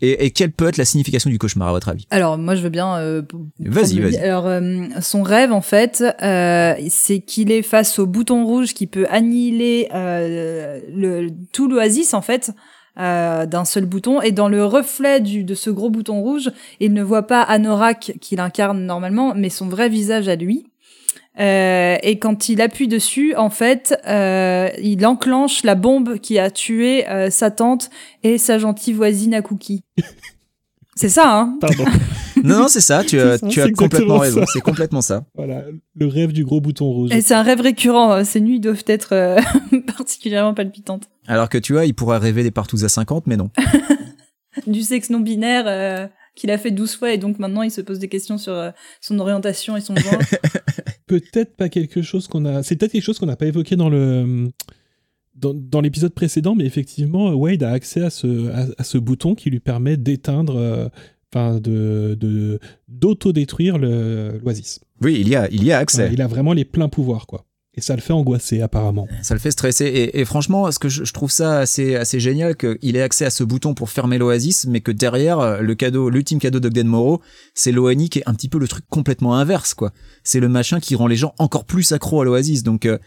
Et, 0.00 0.24
et 0.26 0.30
quelle 0.32 0.50
peut 0.50 0.66
être 0.66 0.78
la 0.78 0.84
signification 0.84 1.30
du 1.30 1.38
cauchemar 1.38 1.68
à 1.68 1.70
votre 1.72 1.88
avis? 1.88 2.08
Alors 2.10 2.36
moi 2.36 2.56
je 2.56 2.62
veux 2.62 2.70
bien. 2.70 2.96
euh, 2.96 3.22
Vas-y, 3.60 4.00
vas-y. 4.00 4.16
Alors 4.16 4.48
euh, 4.48 4.88
son 5.00 5.22
rêve 5.22 5.52
en 5.52 5.60
fait, 5.60 6.02
euh, 6.22 6.74
c'est 6.88 7.20
qu'il 7.20 7.52
est 7.52 7.62
face 7.62 8.00
au 8.00 8.06
bouton 8.08 8.44
rouge 8.44 8.74
qui 8.74 8.88
peut 8.88 9.06
annihiler 9.08 9.88
le, 9.92 11.28
tout 11.52 11.68
l'oasis 11.68 12.14
en 12.14 12.22
fait. 12.22 12.50
Euh, 12.98 13.46
d'un 13.46 13.64
seul 13.64 13.86
bouton 13.86 14.20
et 14.20 14.32
dans 14.32 14.48
le 14.48 14.64
reflet 14.64 15.20
du, 15.20 15.44
de 15.44 15.54
ce 15.54 15.70
gros 15.70 15.90
bouton 15.90 16.20
rouge, 16.20 16.50
il 16.80 16.92
ne 16.92 17.02
voit 17.02 17.26
pas 17.26 17.42
Anorak 17.42 18.14
qu'il 18.20 18.40
incarne 18.40 18.84
normalement, 18.84 19.34
mais 19.34 19.48
son 19.48 19.68
vrai 19.68 19.88
visage 19.88 20.28
à 20.28 20.36
lui. 20.36 20.66
Euh, 21.40 21.96
et 22.02 22.18
quand 22.18 22.48
il 22.48 22.60
appuie 22.60 22.88
dessus, 22.88 23.34
en 23.36 23.50
fait, 23.50 23.98
euh, 24.06 24.68
il 24.82 25.04
enclenche 25.06 25.64
la 25.64 25.74
bombe 25.74 26.18
qui 26.18 26.38
a 26.38 26.50
tué 26.50 27.08
euh, 27.08 27.30
sa 27.30 27.50
tante 27.50 27.90
et 28.22 28.36
sa 28.36 28.58
gentille 28.58 28.92
voisine 28.92 29.34
à 29.34 29.42
Cookie. 29.42 29.84
C'est 30.94 31.08
ça, 31.08 31.38
hein? 31.38 31.56
Pardon. 31.60 31.84
Non, 32.42 32.58
non, 32.60 32.68
c'est 32.68 32.80
ça, 32.80 33.04
tu 33.04 33.18
as, 33.20 33.38
C'est 33.38 33.38
ça, 33.38 33.48
tu 33.48 33.54
c'est 33.60 33.62
as 33.62 33.70
complètement 33.72 34.18
raison, 34.18 34.44
c'est 34.52 34.60
complètement 34.60 35.00
ça. 35.02 35.24
voilà, 35.34 35.64
le 35.94 36.06
rêve 36.06 36.32
du 36.32 36.44
gros 36.44 36.60
bouton 36.60 36.86
rouge. 36.90 37.12
Et 37.12 37.20
c'est 37.20 37.34
un 37.34 37.42
rêve 37.42 37.60
récurrent. 37.60 38.12
euh, 38.12 38.24
Ces 38.24 38.40
nuits 38.40 38.60
doivent 38.60 38.84
être 38.86 39.12
euh, 39.14 39.40
particulièrement 39.96 40.54
palpitantes. 40.54 41.08
Alors 41.26 41.48
que 41.48 41.58
tu 41.58 41.72
vois, 41.72 41.86
il 41.86 41.94
pourrait 41.94 42.18
rêver 42.18 42.42
des 42.42 42.50
partous 42.50 42.84
à 42.84 42.88
50, 42.88 43.26
mais 43.26 43.36
non. 43.36 43.50
Du 44.66 44.82
sexe 44.82 45.08
non 45.08 45.20
binaire 45.20 45.64
euh, 45.66 46.06
qu'il 46.36 46.50
a 46.50 46.58
fait 46.58 46.70
12 46.70 46.96
fois 46.96 47.12
et 47.12 47.16
donc 47.18 47.38
maintenant 47.38 47.62
il 47.62 47.70
se 47.70 47.80
pose 47.80 47.98
des 47.98 48.08
questions 48.08 48.36
sur 48.36 48.52
euh, 48.52 48.70
son 49.00 49.18
orientation 49.18 49.78
et 49.78 49.80
son 49.80 49.96
genre. 49.96 50.18
peut-être 51.06 51.56
pas 51.56 51.70
quelque 51.70 52.02
chose 52.02 52.28
qu'on 52.28 52.44
a. 52.44 52.62
C'est 52.62 52.76
peut-être 52.76 52.92
quelque 52.92 53.02
chose 53.02 53.18
qu'on 53.18 53.24
n'a 53.26 53.36
pas 53.36 53.46
évoqué 53.46 53.76
dans 53.76 53.88
le 53.88 54.50
dans, 55.34 55.54
dans 55.54 55.80
l'épisode 55.80 56.12
précédent, 56.12 56.54
mais 56.54 56.66
effectivement, 56.66 57.30
Wade 57.32 57.62
a 57.62 57.70
accès 57.70 58.02
à 58.02 58.10
ce 58.10 58.50
à, 58.50 58.66
à 58.76 58.84
ce 58.84 58.98
bouton 58.98 59.34
qui 59.34 59.48
lui 59.48 59.60
permet 59.60 59.96
d'éteindre, 59.96 60.56
euh, 60.58 60.88
enfin 61.32 61.60
de 61.60 62.16
de 62.18 62.58
d'autodétruire 62.88 63.78
le 63.78 64.38
l'oasis. 64.42 64.80
Oui, 65.00 65.18
il 65.20 65.28
y 65.28 65.36
a, 65.36 65.48
il 65.50 65.64
y 65.64 65.72
a 65.72 65.78
accès. 65.78 66.10
Il 66.12 66.22
a 66.22 66.26
vraiment 66.26 66.52
les 66.52 66.64
pleins 66.64 66.88
pouvoirs, 66.88 67.26
quoi. 67.26 67.44
Et 67.74 67.80
ça 67.80 67.96
le 67.96 68.02
fait 68.02 68.12
angoisser 68.12 68.60
apparemment. 68.60 69.08
Ça 69.22 69.32
le 69.32 69.40
fait 69.40 69.50
stresser. 69.50 69.86
Et, 69.86 70.20
et 70.20 70.24
franchement, 70.26 70.70
ce 70.70 70.78
que 70.78 70.90
je, 70.90 71.04
je 71.04 71.12
trouve 71.14 71.30
ça 71.30 71.58
assez, 71.60 71.96
assez 71.96 72.20
génial, 72.20 72.54
qu'il 72.54 72.96
ait 72.96 73.02
accès 73.02 73.24
à 73.24 73.30
ce 73.30 73.44
bouton 73.44 73.72
pour 73.72 73.88
fermer 73.88 74.18
l'oasis, 74.18 74.66
mais 74.66 74.82
que 74.82 74.92
derrière, 74.92 75.40
euh, 75.40 75.60
le 75.60 75.74
cadeau, 75.74 76.10
l'ultime 76.10 76.38
cadeau 76.38 76.60
d'Ogden 76.60 76.86
Morrow, 76.86 77.22
c'est 77.54 77.72
l'ONI 77.72 78.10
qui 78.10 78.18
est 78.18 78.28
un 78.28 78.34
petit 78.34 78.50
peu 78.50 78.58
le 78.58 78.68
truc 78.68 78.84
complètement 78.90 79.36
inverse, 79.36 79.72
quoi. 79.72 79.92
C'est 80.22 80.38
le 80.38 80.50
machin 80.50 80.80
qui 80.80 80.94
rend 80.94 81.06
les 81.06 81.16
gens 81.16 81.34
encore 81.38 81.64
plus 81.64 81.92
accros 81.92 82.20
à 82.20 82.24
l'oasis. 82.26 82.62
Donc, 82.62 82.84
euh, 82.84 82.98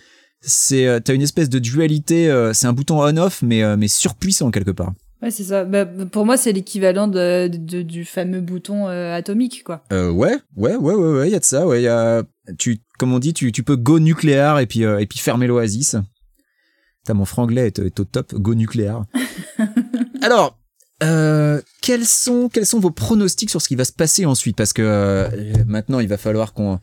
c'est, 0.41 0.87
euh, 0.87 0.99
t'as 0.99 1.13
une 1.13 1.21
espèce 1.21 1.49
de 1.49 1.59
dualité, 1.59 2.29
euh, 2.29 2.51
c'est 2.53 2.67
un 2.67 2.73
bouton 2.73 3.01
on-off, 3.01 3.43
mais, 3.43 3.63
euh, 3.63 3.77
mais 3.77 3.87
surpuissant 3.87 4.49
quelque 4.49 4.71
part. 4.71 4.93
Ouais, 5.21 5.31
c'est 5.31 5.45
ça. 5.45 5.63
Bah, 5.63 5.85
pour 5.85 6.25
moi, 6.25 6.37
c'est 6.37 6.51
l'équivalent 6.51 7.07
de, 7.07 7.47
de- 7.47 7.81
du 7.81 8.05
fameux 8.05 8.41
bouton 8.41 8.87
euh, 8.89 9.15
atomique, 9.15 9.63
quoi. 9.63 9.83
Euh, 9.93 10.09
ouais, 10.11 10.37
ouais, 10.55 10.75
ouais, 10.75 10.93
ouais, 10.93 11.11
ouais, 11.19 11.29
il 11.29 11.31
y 11.31 11.35
a 11.35 11.39
de 11.39 11.45
ça, 11.45 11.65
ouais, 11.65 11.81
y 11.81 11.87
a, 11.87 12.23
tu, 12.57 12.79
comme 12.99 13.13
on 13.13 13.19
dit, 13.19 13.33
tu, 13.33 13.51
tu 13.51 13.63
peux 13.63 13.75
go 13.77 13.99
nucléaire 13.99 14.59
et 14.59 14.65
puis, 14.65 14.83
euh, 14.83 14.99
et 14.99 15.05
puis 15.05 15.19
fermer 15.19 15.47
l'oasis. 15.47 15.95
T'as 17.05 17.13
mon 17.13 17.25
franglais 17.25 17.67
est, 17.67 17.79
est 17.79 17.99
au 17.99 18.03
top, 18.03 18.33
go 18.35 18.55
nucléaire. 18.55 19.03
Alors, 20.21 20.57
euh, 21.03 21.61
quels 21.81 22.05
sont, 22.05 22.47
quels 22.47 22.65
sont 22.65 22.79
vos 22.79 22.91
pronostics 22.91 23.49
sur 23.49 23.61
ce 23.61 23.67
qui 23.67 23.75
va 23.75 23.85
se 23.85 23.91
passer 23.91 24.25
ensuite? 24.25 24.55
Parce 24.55 24.73
que, 24.73 24.81
euh, 24.81 25.27
maintenant, 25.67 25.99
il 25.99 26.07
va 26.07 26.17
falloir 26.17 26.53
qu'on, 26.53 26.79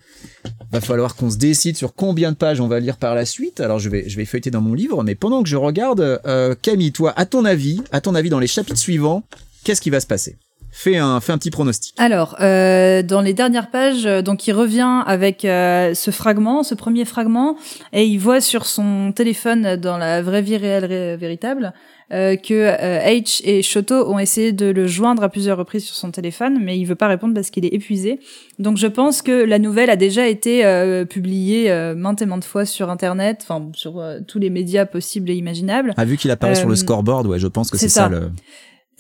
va 0.71 0.81
falloir 0.81 1.17
qu'on 1.17 1.31
se 1.31 1.39
décide 1.39 1.77
sur 1.77 1.95
combien 1.95 2.33
de 2.33 2.37
pages 2.37 2.61
on 2.61 2.69
va 2.69 2.79
lire 2.81 2.99
par 2.99 3.15
la 3.15 3.25
suite. 3.25 3.61
Alors, 3.61 3.79
je 3.79 3.89
vais, 3.89 4.09
je 4.09 4.17
vais 4.17 4.25
feuilleter 4.25 4.51
dans 4.51 4.61
mon 4.61 4.75
livre, 4.75 5.03
mais 5.03 5.15
pendant 5.15 5.43
que 5.43 5.49
je 5.49 5.57
regarde, 5.57 6.21
euh, 6.27 6.55
Camille, 6.61 6.93
toi, 6.93 7.15
à 7.17 7.25
ton 7.25 7.45
avis, 7.45 7.81
à 7.91 8.01
ton 8.01 8.15
avis, 8.15 8.29
dans 8.29 8.39
les 8.39 8.47
chapitres 8.47 8.79
suivants, 8.79 9.23
qu'est-ce 9.65 9.81
qui 9.81 9.91
va 9.91 10.01
se 10.01 10.07
passer? 10.07 10.37
fais 10.75 10.97
un, 10.97 11.21
fais 11.21 11.33
un 11.33 11.39
petit 11.39 11.51
pronostic. 11.51 11.95
Alors, 11.99 12.35
dans 12.39 13.23
les 13.23 13.35
dernières 13.35 13.71
pages, 13.71 14.05
donc 14.05 14.47
il 14.47 14.53
revient 14.53 15.03
avec 15.07 15.43
ce 15.43 16.11
fragment, 16.11 16.63
ce 16.63 16.75
premier 16.75 17.05
fragment, 17.05 17.57
et 17.93 18.07
il 18.07 18.17
voit 18.17 18.41
sur 18.41 18.65
son 18.65 19.13
téléphone, 19.13 19.77
dans 19.77 19.99
la 19.99 20.23
vraie 20.23 20.41
vie 20.41 20.57
réelle 20.57 20.87
ré- 20.87 21.17
véritable, 21.19 21.75
euh, 22.13 22.37
que 22.37 22.55
euh, 22.55 22.99
H 23.01 23.41
et 23.45 23.63
Shoto 23.63 24.11
ont 24.11 24.19
essayé 24.19 24.53
de 24.53 24.67
le 24.67 24.87
joindre 24.87 25.23
à 25.23 25.29
plusieurs 25.29 25.57
reprises 25.59 25.85
sur 25.85 25.95
son 25.95 26.11
téléphone, 26.11 26.59
mais 26.63 26.79
il 26.79 26.85
veut 26.85 26.95
pas 26.95 27.09
répondre 27.09 27.35
parce 27.35 27.51
qu'il 27.51 27.65
est 27.65 27.75
épuisé. 27.75 28.21
Donc 28.59 28.77
je 28.77 28.87
pense 28.87 29.23
que 29.23 29.33
la 29.33 29.59
nouvelle 29.59 29.91
a 29.91 29.97
déjà 29.97 30.29
été 30.29 30.65
euh, 30.65 31.05
publiée 31.05 31.71
euh, 31.71 31.95
maintes 31.95 32.23
et 32.23 32.27
maintes 32.27 32.45
fois 32.45 32.65
sur 32.65 32.91
Internet, 32.91 33.39
enfin 33.43 33.71
sur 33.75 33.99
euh, 33.99 34.21
tous 34.27 34.39
les 34.39 34.51
médias 34.51 34.87
possibles 34.87 35.31
et 35.31 35.35
imaginables. 35.35 35.95
Ah, 35.97 36.05
vu 36.05 36.17
qu'il 36.17 36.31
apparaît 36.31 36.55
sur 36.55 36.69
le 36.69 36.77
scoreboard, 36.77 37.27
ouais, 37.27 37.39
je 37.39 37.49
pense 37.49 37.71
que 37.71 37.77
c'est 37.79 37.89
c'est 37.89 37.95
ça. 37.95 38.05
ça. 38.05 38.09
le... 38.09 38.31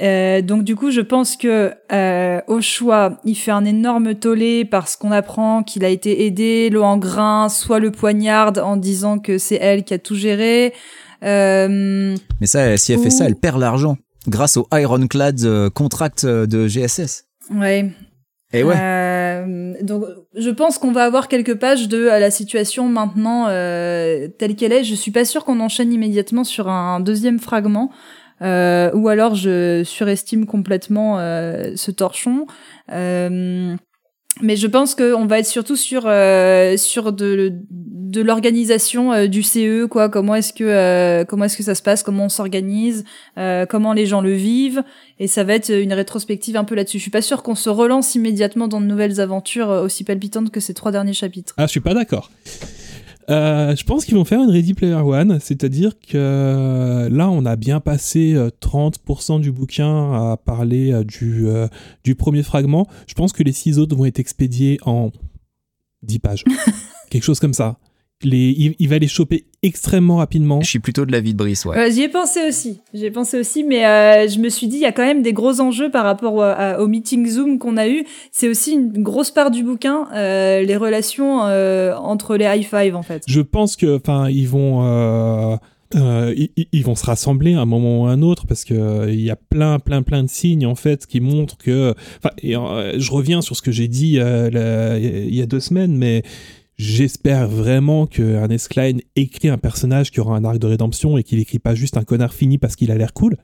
Euh, 0.01 0.43
donc 0.43 0.65
du 0.65 0.75
coup, 0.75 0.91
je 0.91 1.01
pense 1.01 1.37
que 1.37 1.73
euh, 1.93 2.41
au 2.49 2.61
choix, 2.61 3.19
il 3.25 3.37
fait 3.37 3.51
un 3.51 3.65
énorme 3.65 4.15
tollé 4.15 4.65
parce 4.65 4.97
qu'on 4.97 5.13
apprend 5.13 5.63
qu'il 5.63 5.85
a 5.85 5.89
été 5.89 6.25
aidé, 6.27 6.71
l'eau 6.71 6.83
en 6.83 6.99
grain, 6.99 7.49
soit 7.49 7.79
le 7.79 7.91
poignarde 7.91 8.59
en 8.59 8.77
disant 8.77 9.19
que 9.19 9.39
c'est 9.39 9.59
elle 9.61 9.85
qui 9.85 9.95
a 9.95 9.99
tout 9.99 10.17
géré. 10.17 10.73
Euh, 11.23 12.17
Mais 12.41 12.47
ça, 12.47 12.77
si 12.77 12.93
elle 12.93 13.01
fait 13.01 13.11
ça, 13.11 13.27
elle 13.27 13.37
perd 13.37 13.61
l'argent 13.61 13.97
grâce 14.29 14.57
au 14.57 14.67
Ironclad 14.73 15.41
euh, 15.45 15.71
contract 15.71 16.25
euh, 16.25 16.47
de 16.47 16.67
GSS. 16.69 17.25
ouais. 17.55 17.91
Et 18.55 18.65
ouais. 18.65 18.75
Euh, 18.79 19.73
donc, 19.81 20.05
je 20.37 20.51
pense 20.51 20.77
qu'on 20.77 20.93
va 20.93 21.05
avoir 21.05 21.29
quelques 21.29 21.55
pages 21.55 21.89
de 21.89 22.05
la 22.05 22.31
situation 22.31 22.87
maintenant 22.87 23.47
euh, 23.49 24.29
telle 24.29 24.57
qu'elle 24.57 24.75
est. 24.75 24.85
Je 24.85 24.95
suis 24.95 25.11
pas 25.11 25.25
sûre 25.25 25.47
qu'on 25.47 25.59
enchaîne 25.59 25.91
immédiatement 25.91 26.45
sur 26.45 26.69
un 26.69 27.01
deuxième 27.01 27.39
fragment, 27.39 27.91
euh, 28.43 28.91
ou 28.93 29.09
alors 29.09 29.35
je 29.37 29.83
surestime 29.85 30.45
complètement 30.45 31.17
ce 31.17 31.91
torchon. 31.91 32.47
Euh, 32.93 33.75
mais 34.41 34.57
je 34.57 34.67
pense 34.67 34.95
qu'on 34.95 35.27
va 35.27 35.39
être 35.41 35.47
surtout 35.47 35.77
sur 35.77 36.05
euh, 36.07 36.77
sur 36.77 37.13
de 37.13 37.53
de 37.71 38.21
l'organisation 38.21 39.13
euh, 39.13 39.27
du 39.27 39.43
CE 39.43 39.87
quoi. 39.87 40.09
Comment 40.09 40.35
est-ce 40.35 40.53
que 40.53 40.65
euh, 40.65 41.25
comment 41.25 41.45
est-ce 41.45 41.57
que 41.57 41.63
ça 41.63 41.75
se 41.75 41.83
passe? 41.83 42.03
Comment 42.03 42.27
on 42.27 42.29
s'organise? 42.29 43.05
Euh, 43.39 43.67
Comment 43.67 43.93
les 43.93 44.07
gens 44.07 44.21
le 44.21 44.33
vivent? 44.33 44.83
Et 45.19 45.27
ça 45.27 45.45
va 45.45 45.55
être 45.55 45.71
une 45.71 45.93
rétrospective 45.93 46.57
un 46.57 46.65
peu 46.65 46.75
là-dessus. 46.75 46.99
Je 46.99 47.03
suis 47.03 47.11
pas 47.11 47.23
sûre 47.23 47.43
qu'on 47.43 47.55
se 47.55 47.71
relance 47.71 48.15
immédiatement 48.15 48.69
dans 48.69 48.81
de 48.81 48.87
nouvelles 48.87 49.21
aventures 49.21 49.71
euh, 49.71 49.85
aussi 49.85 50.05
palpitantes 50.05 50.51
que 50.51 50.61
ces 50.61 50.75
trois 50.75 50.93
derniers 50.93 51.13
chapitres. 51.15 51.55
Ah, 51.57 51.67
je 51.67 51.71
suis 51.71 51.81
pas 51.81 51.95
d'accord. 51.95 52.31
Euh, 53.31 53.77
je 53.77 53.85
pense 53.85 54.05
qu'ils 54.05 54.17
vont 54.17 54.25
faire 54.25 54.43
une 54.43 54.51
Ready 54.51 54.75
Player 54.75 54.95
One, 54.95 55.39
c'est-à-dire 55.41 55.93
que 55.99 56.17
euh, 56.17 57.09
là, 57.09 57.31
on 57.31 57.45
a 57.47 57.57
bien 57.57 57.81
passé 57.81 58.35
euh, 58.35 58.51
30% 58.61 59.41
du 59.41 59.53
bouquin 59.53 60.13
à 60.13 60.37
parler 60.37 60.93
euh, 60.93 61.05
du, 61.05 61.47
euh, 61.47 61.69
du 62.05 62.15
premier 62.15 62.43
fragment. 62.43 62.87
Je 63.07 63.15
pense 63.15 63.33
que 63.33 63.43
les 63.43 63.53
six 63.53 63.79
autres 63.79 63.97
vont 63.97 64.05
être 64.05 64.19
expédiés 64.19 64.79
en 64.85 65.11
10 66.03 66.19
pages. 66.19 66.45
Quelque 67.11 67.25
chose 67.25 67.41
comme 67.41 67.55
ça. 67.55 67.79
Les, 68.25 68.55
il, 68.57 68.75
il 68.79 68.89
va 68.89 68.99
les 68.99 69.09
choper 69.09 69.45
extrêmement 69.63 70.17
rapidement. 70.17 70.61
Je 70.61 70.69
suis 70.69 70.79
plutôt 70.79 71.05
de 71.07 71.13
l'avis 71.13 71.33
de 71.33 71.39
Brice, 71.39 71.65
ouais. 71.65 71.77
Euh, 71.79 71.91
J'y 71.91 72.03
ai 72.03 72.09
pensé 72.09 72.41
aussi. 72.49 72.81
J'y 72.95 73.05
ai 73.07 73.11
pensé 73.11 73.39
aussi, 73.39 73.63
mais 73.65 73.87
euh, 73.87 74.29
je 74.29 74.39
me 74.39 74.49
suis 74.49 74.67
dit 74.67 74.77
il 74.77 74.83
y 74.83 74.87
a 74.87 74.93
quand 74.93 75.05
même 75.05 75.23
des 75.23 75.33
gros 75.33 75.61
enjeux 75.61 75.91
par 75.91 76.05
rapport 76.05 76.35
au, 76.35 76.41
à- 76.41 76.81
au 76.81 76.89
meeting 76.89 77.27
Zoom 77.29 77.59
qu'on 77.59 77.77
a 77.77 77.89
eu. 77.89 78.05
C'est 78.33 78.49
aussi 78.49 78.73
une 78.73 79.03
grosse 79.03 79.31
part 79.31 79.51
du 79.51 79.63
bouquin, 79.63 80.09
euh, 80.15 80.63
les 80.63 80.77
relations 80.77 81.45
euh, 81.47 81.95
entre 81.97 82.37
les 82.37 82.45
high 82.45 82.65
five 82.65 82.97
en 82.97 83.03
fait. 83.03 83.23
Je 83.27 83.41
pense 83.41 83.77
que, 83.77 83.97
enfin, 83.97 84.29
ils 84.31 84.49
vont, 84.49 84.85
euh, 84.85 85.57
euh, 85.95 86.35
ils, 86.73 86.83
vont 86.85 86.95
se 86.95 87.05
rassembler 87.05 87.55
à 87.55 87.61
un 87.61 87.67
moment 87.67 88.03
ou 88.03 88.07
à 88.07 88.11
un 88.13 88.23
autre 88.23 88.47
parce 88.47 88.65
que 88.65 88.75
euh, 88.75 89.11
il 89.13 89.21
y 89.21 89.31
a 89.31 89.37
plein, 89.37 89.79
plein, 89.79 90.03
plein 90.03 90.23
de 90.23 90.29
signes 90.29 90.67
en 90.67 90.75
fait 90.75 91.07
qui 91.07 91.21
montrent 91.21 91.59
que, 91.59 91.95
enfin, 92.19 92.35
et, 92.43 92.57
euh, 92.57 92.99
je 92.99 93.11
reviens 93.13 93.43
sur 93.43 93.57
ce 93.57 93.63
que 93.63 93.71
j'ai 93.73 93.89
dit 93.89 94.19
euh, 94.19 94.99
il 95.29 95.35
y 95.35 95.43
a 95.43 95.47
deux 95.47 95.61
semaines, 95.61 95.97
mais 95.97 96.23
j'espère 96.83 97.49
vraiment 97.49 98.07
que 98.07 98.23
Ernest 98.23 98.69
Klein 98.69 98.99
écrit 99.15 99.49
un 99.49 99.59
personnage 99.59 100.11
qui 100.11 100.21
aura 100.21 100.37
un 100.37 100.45
arc 100.45 100.59
de 100.59 100.67
rédemption 100.67 101.17
et 101.17 101.23
qu'il 101.23 101.39
écrit 101.39 101.61
pas 101.61 101.75
juste 101.75 101.97
un 101.97 102.03
connard 102.03 102.35
fini 102.35 102.59
parce 102.59 102.77
qu'il 102.77 102.91
a 102.91 102.97
l'air 102.97 103.13
cool. 103.13 103.37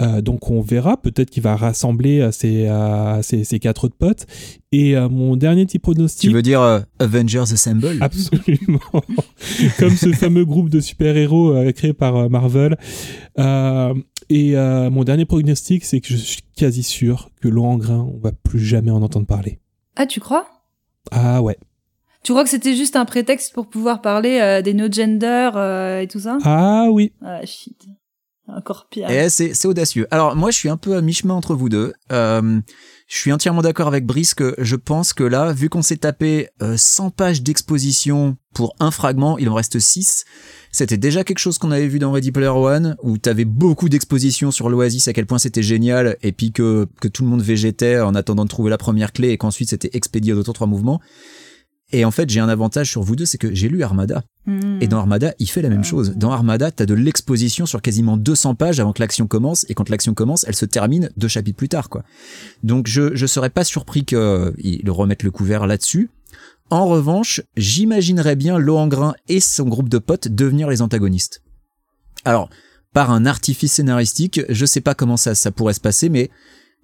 Euh, 0.00 0.20
donc 0.20 0.48
on 0.50 0.60
verra, 0.60 0.96
peut-être 0.96 1.28
qu'il 1.28 1.42
va 1.42 1.56
rassembler 1.56 2.20
euh, 2.20 2.30
ses, 2.30 2.68
euh, 2.68 3.20
ses, 3.22 3.42
ses 3.42 3.58
quatre 3.58 3.84
autres 3.84 3.96
potes. 3.96 4.26
Et 4.70 4.96
euh, 4.96 5.08
mon 5.08 5.34
dernier 5.36 5.66
petit 5.66 5.80
pronostic... 5.80 6.28
Tu 6.30 6.34
veux 6.34 6.42
dire 6.42 6.60
euh, 6.60 6.80
Avengers 7.00 7.52
Assemble? 7.52 7.96
Absolument. 8.00 8.78
Comme 9.78 9.96
ce 9.96 10.12
fameux 10.12 10.44
groupe 10.44 10.68
de 10.68 10.78
super-héros 10.80 11.52
euh, 11.52 11.72
créé 11.72 11.94
par 11.94 12.14
euh, 12.14 12.28
Marvel. 12.28 12.76
Euh, 13.40 13.94
et 14.28 14.56
euh, 14.56 14.88
mon 14.90 15.02
dernier 15.02 15.24
prognostic, 15.24 15.84
c'est 15.84 16.00
que 16.00 16.08
je 16.08 16.16
suis 16.16 16.42
quasi 16.54 16.84
sûr 16.84 17.30
que 17.40 17.48
Laurent 17.48 17.78
Grain, 17.78 18.08
on 18.14 18.18
va 18.18 18.30
plus 18.30 18.60
jamais 18.60 18.92
en 18.92 19.02
entendre 19.02 19.26
parler. 19.26 19.58
Ah 19.96 20.06
tu 20.06 20.20
crois? 20.20 20.46
Ah 21.10 21.42
ouais. 21.42 21.56
Tu 22.22 22.32
crois 22.32 22.44
que 22.44 22.50
c'était 22.50 22.74
juste 22.74 22.96
un 22.96 23.04
prétexte 23.04 23.54
pour 23.54 23.68
pouvoir 23.68 24.02
parler 24.02 24.40
euh, 24.40 24.62
des 24.62 24.74
no 24.74 24.90
gender 24.90 25.50
euh, 25.54 26.00
et 26.00 26.08
tout 26.08 26.20
ça? 26.20 26.38
Ah 26.44 26.88
oui. 26.90 27.12
Ah 27.24 27.44
shit. 27.44 27.86
Encore 28.48 28.86
pire. 28.90 29.10
Et 29.10 29.28
c'est 29.28 29.52
c'est 29.52 29.68
audacieux. 29.68 30.06
Alors 30.10 30.34
moi, 30.34 30.50
je 30.50 30.56
suis 30.56 30.70
un 30.70 30.78
peu 30.78 30.96
à 30.96 31.02
mi-chemin 31.02 31.34
entre 31.34 31.54
vous 31.54 31.68
deux. 31.68 31.92
Euh, 32.12 32.60
je 33.06 33.16
suis 33.16 33.30
entièrement 33.30 33.60
d'accord 33.60 33.88
avec 33.88 34.06
Brice 34.06 34.34
que 34.34 34.54
je 34.58 34.76
pense 34.76 35.12
que 35.12 35.22
là, 35.22 35.52
vu 35.52 35.68
qu'on 35.68 35.82
s'est 35.82 35.98
tapé 35.98 36.48
euh, 36.62 36.76
100 36.76 37.10
pages 37.10 37.42
d'exposition 37.42 38.36
pour 38.54 38.74
un 38.80 38.90
fragment, 38.90 39.36
il 39.38 39.50
en 39.50 39.54
reste 39.54 39.78
6. 39.78 40.24
C'était 40.72 40.96
déjà 40.96 41.24
quelque 41.24 41.38
chose 41.38 41.58
qu'on 41.58 41.70
avait 41.70 41.88
vu 41.88 41.98
dans 41.98 42.10
Ready 42.10 42.32
Player 42.32 42.48
One, 42.48 42.96
où 43.02 43.18
t'avais 43.18 43.44
beaucoup 43.44 43.88
d'expositions 43.88 44.50
sur 44.50 44.68
l'Oasis, 44.70 45.08
à 45.08 45.12
quel 45.12 45.26
point 45.26 45.38
c'était 45.38 45.62
génial, 45.62 46.16
et 46.22 46.32
puis 46.32 46.52
que, 46.52 46.86
que 47.00 47.08
tout 47.08 47.22
le 47.22 47.28
monde 47.28 47.42
végétait 47.42 48.00
en 48.00 48.14
attendant 48.14 48.44
de 48.44 48.50
trouver 48.50 48.70
la 48.70 48.78
première 48.78 49.12
clé, 49.12 49.30
et 49.30 49.38
qu'ensuite 49.38 49.70
c'était 49.70 49.90
expédié 49.92 50.34
d'autres 50.34 50.52
trois 50.52 50.66
mouvements. 50.66 51.00
Et 51.90 52.04
en 52.04 52.10
fait, 52.10 52.28
j'ai 52.28 52.40
un 52.40 52.48
avantage 52.48 52.90
sur 52.90 53.02
vous 53.02 53.16
deux, 53.16 53.24
c'est 53.24 53.38
que 53.38 53.54
j'ai 53.54 53.68
lu 53.68 53.82
Armada. 53.82 54.22
Hmm. 54.46 54.78
Et 54.80 54.88
dans 54.88 54.98
Armada, 54.98 55.34
il 55.38 55.48
fait 55.48 55.62
la 55.62 55.70
même 55.70 55.84
chose. 55.84 56.14
Dans 56.16 56.30
Armada, 56.30 56.70
t'as 56.70 56.84
de 56.84 56.92
l'exposition 56.92 57.64
sur 57.64 57.80
quasiment 57.80 58.18
200 58.18 58.56
pages 58.56 58.78
avant 58.78 58.92
que 58.92 59.00
l'action 59.00 59.26
commence, 59.26 59.64
et 59.70 59.74
quand 59.74 59.88
l'action 59.88 60.12
commence, 60.12 60.44
elle 60.46 60.54
se 60.54 60.66
termine 60.66 61.10
deux 61.16 61.28
chapitres 61.28 61.56
plus 61.56 61.70
tard, 61.70 61.88
quoi. 61.88 62.04
Donc 62.62 62.88
je 62.88 63.14
je 63.14 63.26
serais 63.26 63.50
pas 63.50 63.64
surpris 63.64 64.04
qu'ils 64.04 64.90
remettent 64.90 65.22
le 65.22 65.30
couvert 65.30 65.66
là-dessus. 65.66 66.10
En 66.70 66.86
revanche, 66.86 67.40
j'imaginerais 67.56 68.36
bien 68.36 68.58
Lohengrin 68.58 69.14
et 69.28 69.40
son 69.40 69.64
groupe 69.64 69.88
de 69.88 69.98
potes 69.98 70.28
devenir 70.28 70.68
les 70.68 70.82
antagonistes. 70.82 71.42
Alors, 72.26 72.50
par 72.92 73.10
un 73.10 73.24
artifice 73.24 73.72
scénaristique, 73.72 74.42
je 74.50 74.66
sais 74.66 74.82
pas 74.82 74.94
comment 74.94 75.16
ça 75.16 75.34
ça 75.34 75.50
pourrait 75.50 75.72
se 75.72 75.80
passer, 75.80 76.10
mais 76.10 76.30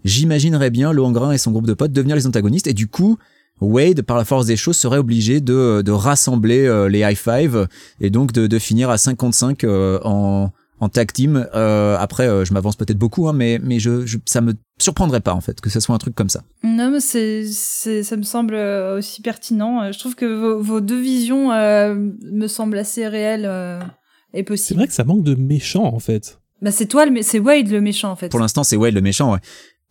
j'imaginerais 0.05 0.70
bien 0.70 0.93
Lohengrin 0.93 1.32
et 1.32 1.39
son 1.39 1.51
groupe 1.51 1.66
de 1.66 1.74
potes 1.74 1.93
devenir 1.93 2.16
les 2.16 2.26
antagonistes, 2.26 2.66
et 2.66 2.72
du 2.72 2.86
coup, 2.86 3.18
Wade, 3.60 4.02
par 4.02 4.16
la 4.16 4.24
force 4.24 4.47
des 4.47 4.56
choses, 4.56 4.76
serait 4.76 4.98
obligé 4.98 5.40
de, 5.40 5.82
de 5.82 5.93
rassembler 5.93 6.66
euh, 6.66 6.89
les 6.89 7.01
high 7.01 7.16
five 7.16 7.66
et 8.01 8.10
donc 8.10 8.32
de, 8.32 8.47
de 8.47 8.59
finir 8.59 8.90
à 8.90 8.98
55 8.98 9.64
euh, 9.64 9.98
en, 10.05 10.51
en 10.81 10.89
tag 10.89 11.12
team. 11.12 11.47
Euh, 11.55 11.97
après, 11.98 12.26
euh, 12.28 12.44
je 12.44 12.52
m'avance 12.52 12.76
peut-être 12.76 12.98
beaucoup, 12.98 13.28
hein, 13.28 13.32
mais, 13.32 13.60
mais 13.62 13.78
je, 13.78 14.05
je, 14.06 14.18
ça 14.26 14.40
me 14.40 14.55
surprendrait 14.81 15.20
pas 15.20 15.32
en 15.35 15.40
fait 15.40 15.60
que 15.60 15.70
ce 15.70 15.78
soit 15.81 15.94
un 15.94 15.98
truc 15.98 16.14
comme 16.14 16.28
ça. 16.28 16.43
Non, 16.64 16.90
mais 16.90 17.01
c'est, 17.01 17.44
c'est, 17.47 18.02
ça 18.02 18.16
me 18.16 18.22
semble 18.24 18.55
euh, 18.55 18.98
aussi 18.98 19.22
pertinent. 19.22 19.82
Euh, 19.82 19.93
Je 19.93 19.98
trouve 19.98 20.14
que 20.16 20.26
vos, 20.26 20.60
vos 20.60 20.81
deux 20.81 21.01
visions 21.01 21.52
euh, 21.52 21.94
me 22.32 22.47
semblent 22.48 22.76
assez 22.78 23.06
réelles 23.06 23.47
euh, 23.47 23.78
et 24.32 24.39
C'est 24.39 24.43
possibles. 24.44 24.78
vrai 24.81 24.89
que 24.89 24.94
ça 24.94 25.05
manque 25.05 25.22
de 25.22 25.36
méchants, 25.36 25.85
en 25.94 26.01
fait. 26.01 26.40
Bah, 26.60 26.70
c'est 26.70 26.86
toi, 26.86 27.05
le, 27.05 27.12
mé- 27.12 27.22
c'est 27.22 27.39
Wade 27.40 27.68
le 27.68 27.81
méchant 27.81 28.10
en 28.10 28.16
fait. 28.16 28.31
Pour 28.31 28.40
l'instant, 28.40 28.64
c'est 28.64 28.76
Wade 28.76 28.94
le 28.94 29.01
méchant. 29.02 29.32
Ouais. 29.35 29.39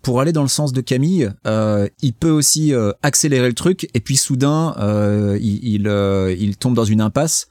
Pour 0.03 0.19
aller 0.19 0.34
dans 0.34 0.41
le 0.41 0.49
sens 0.49 0.73
de 0.73 0.81
Camille, 0.81 1.31
euh, 1.47 1.88
il 2.01 2.13
peut 2.13 2.30
aussi 2.30 2.73
euh, 2.73 2.91
accélérer 3.03 3.47
le 3.47 3.53
truc 3.53 3.89
et 3.93 4.01
puis 4.01 4.17
soudain, 4.17 4.75
euh, 4.77 5.39
il, 5.41 5.88
il, 6.38 6.57
tombe 6.57 6.75
dans 6.75 6.84
une 6.84 6.99
impasse. 6.99 7.47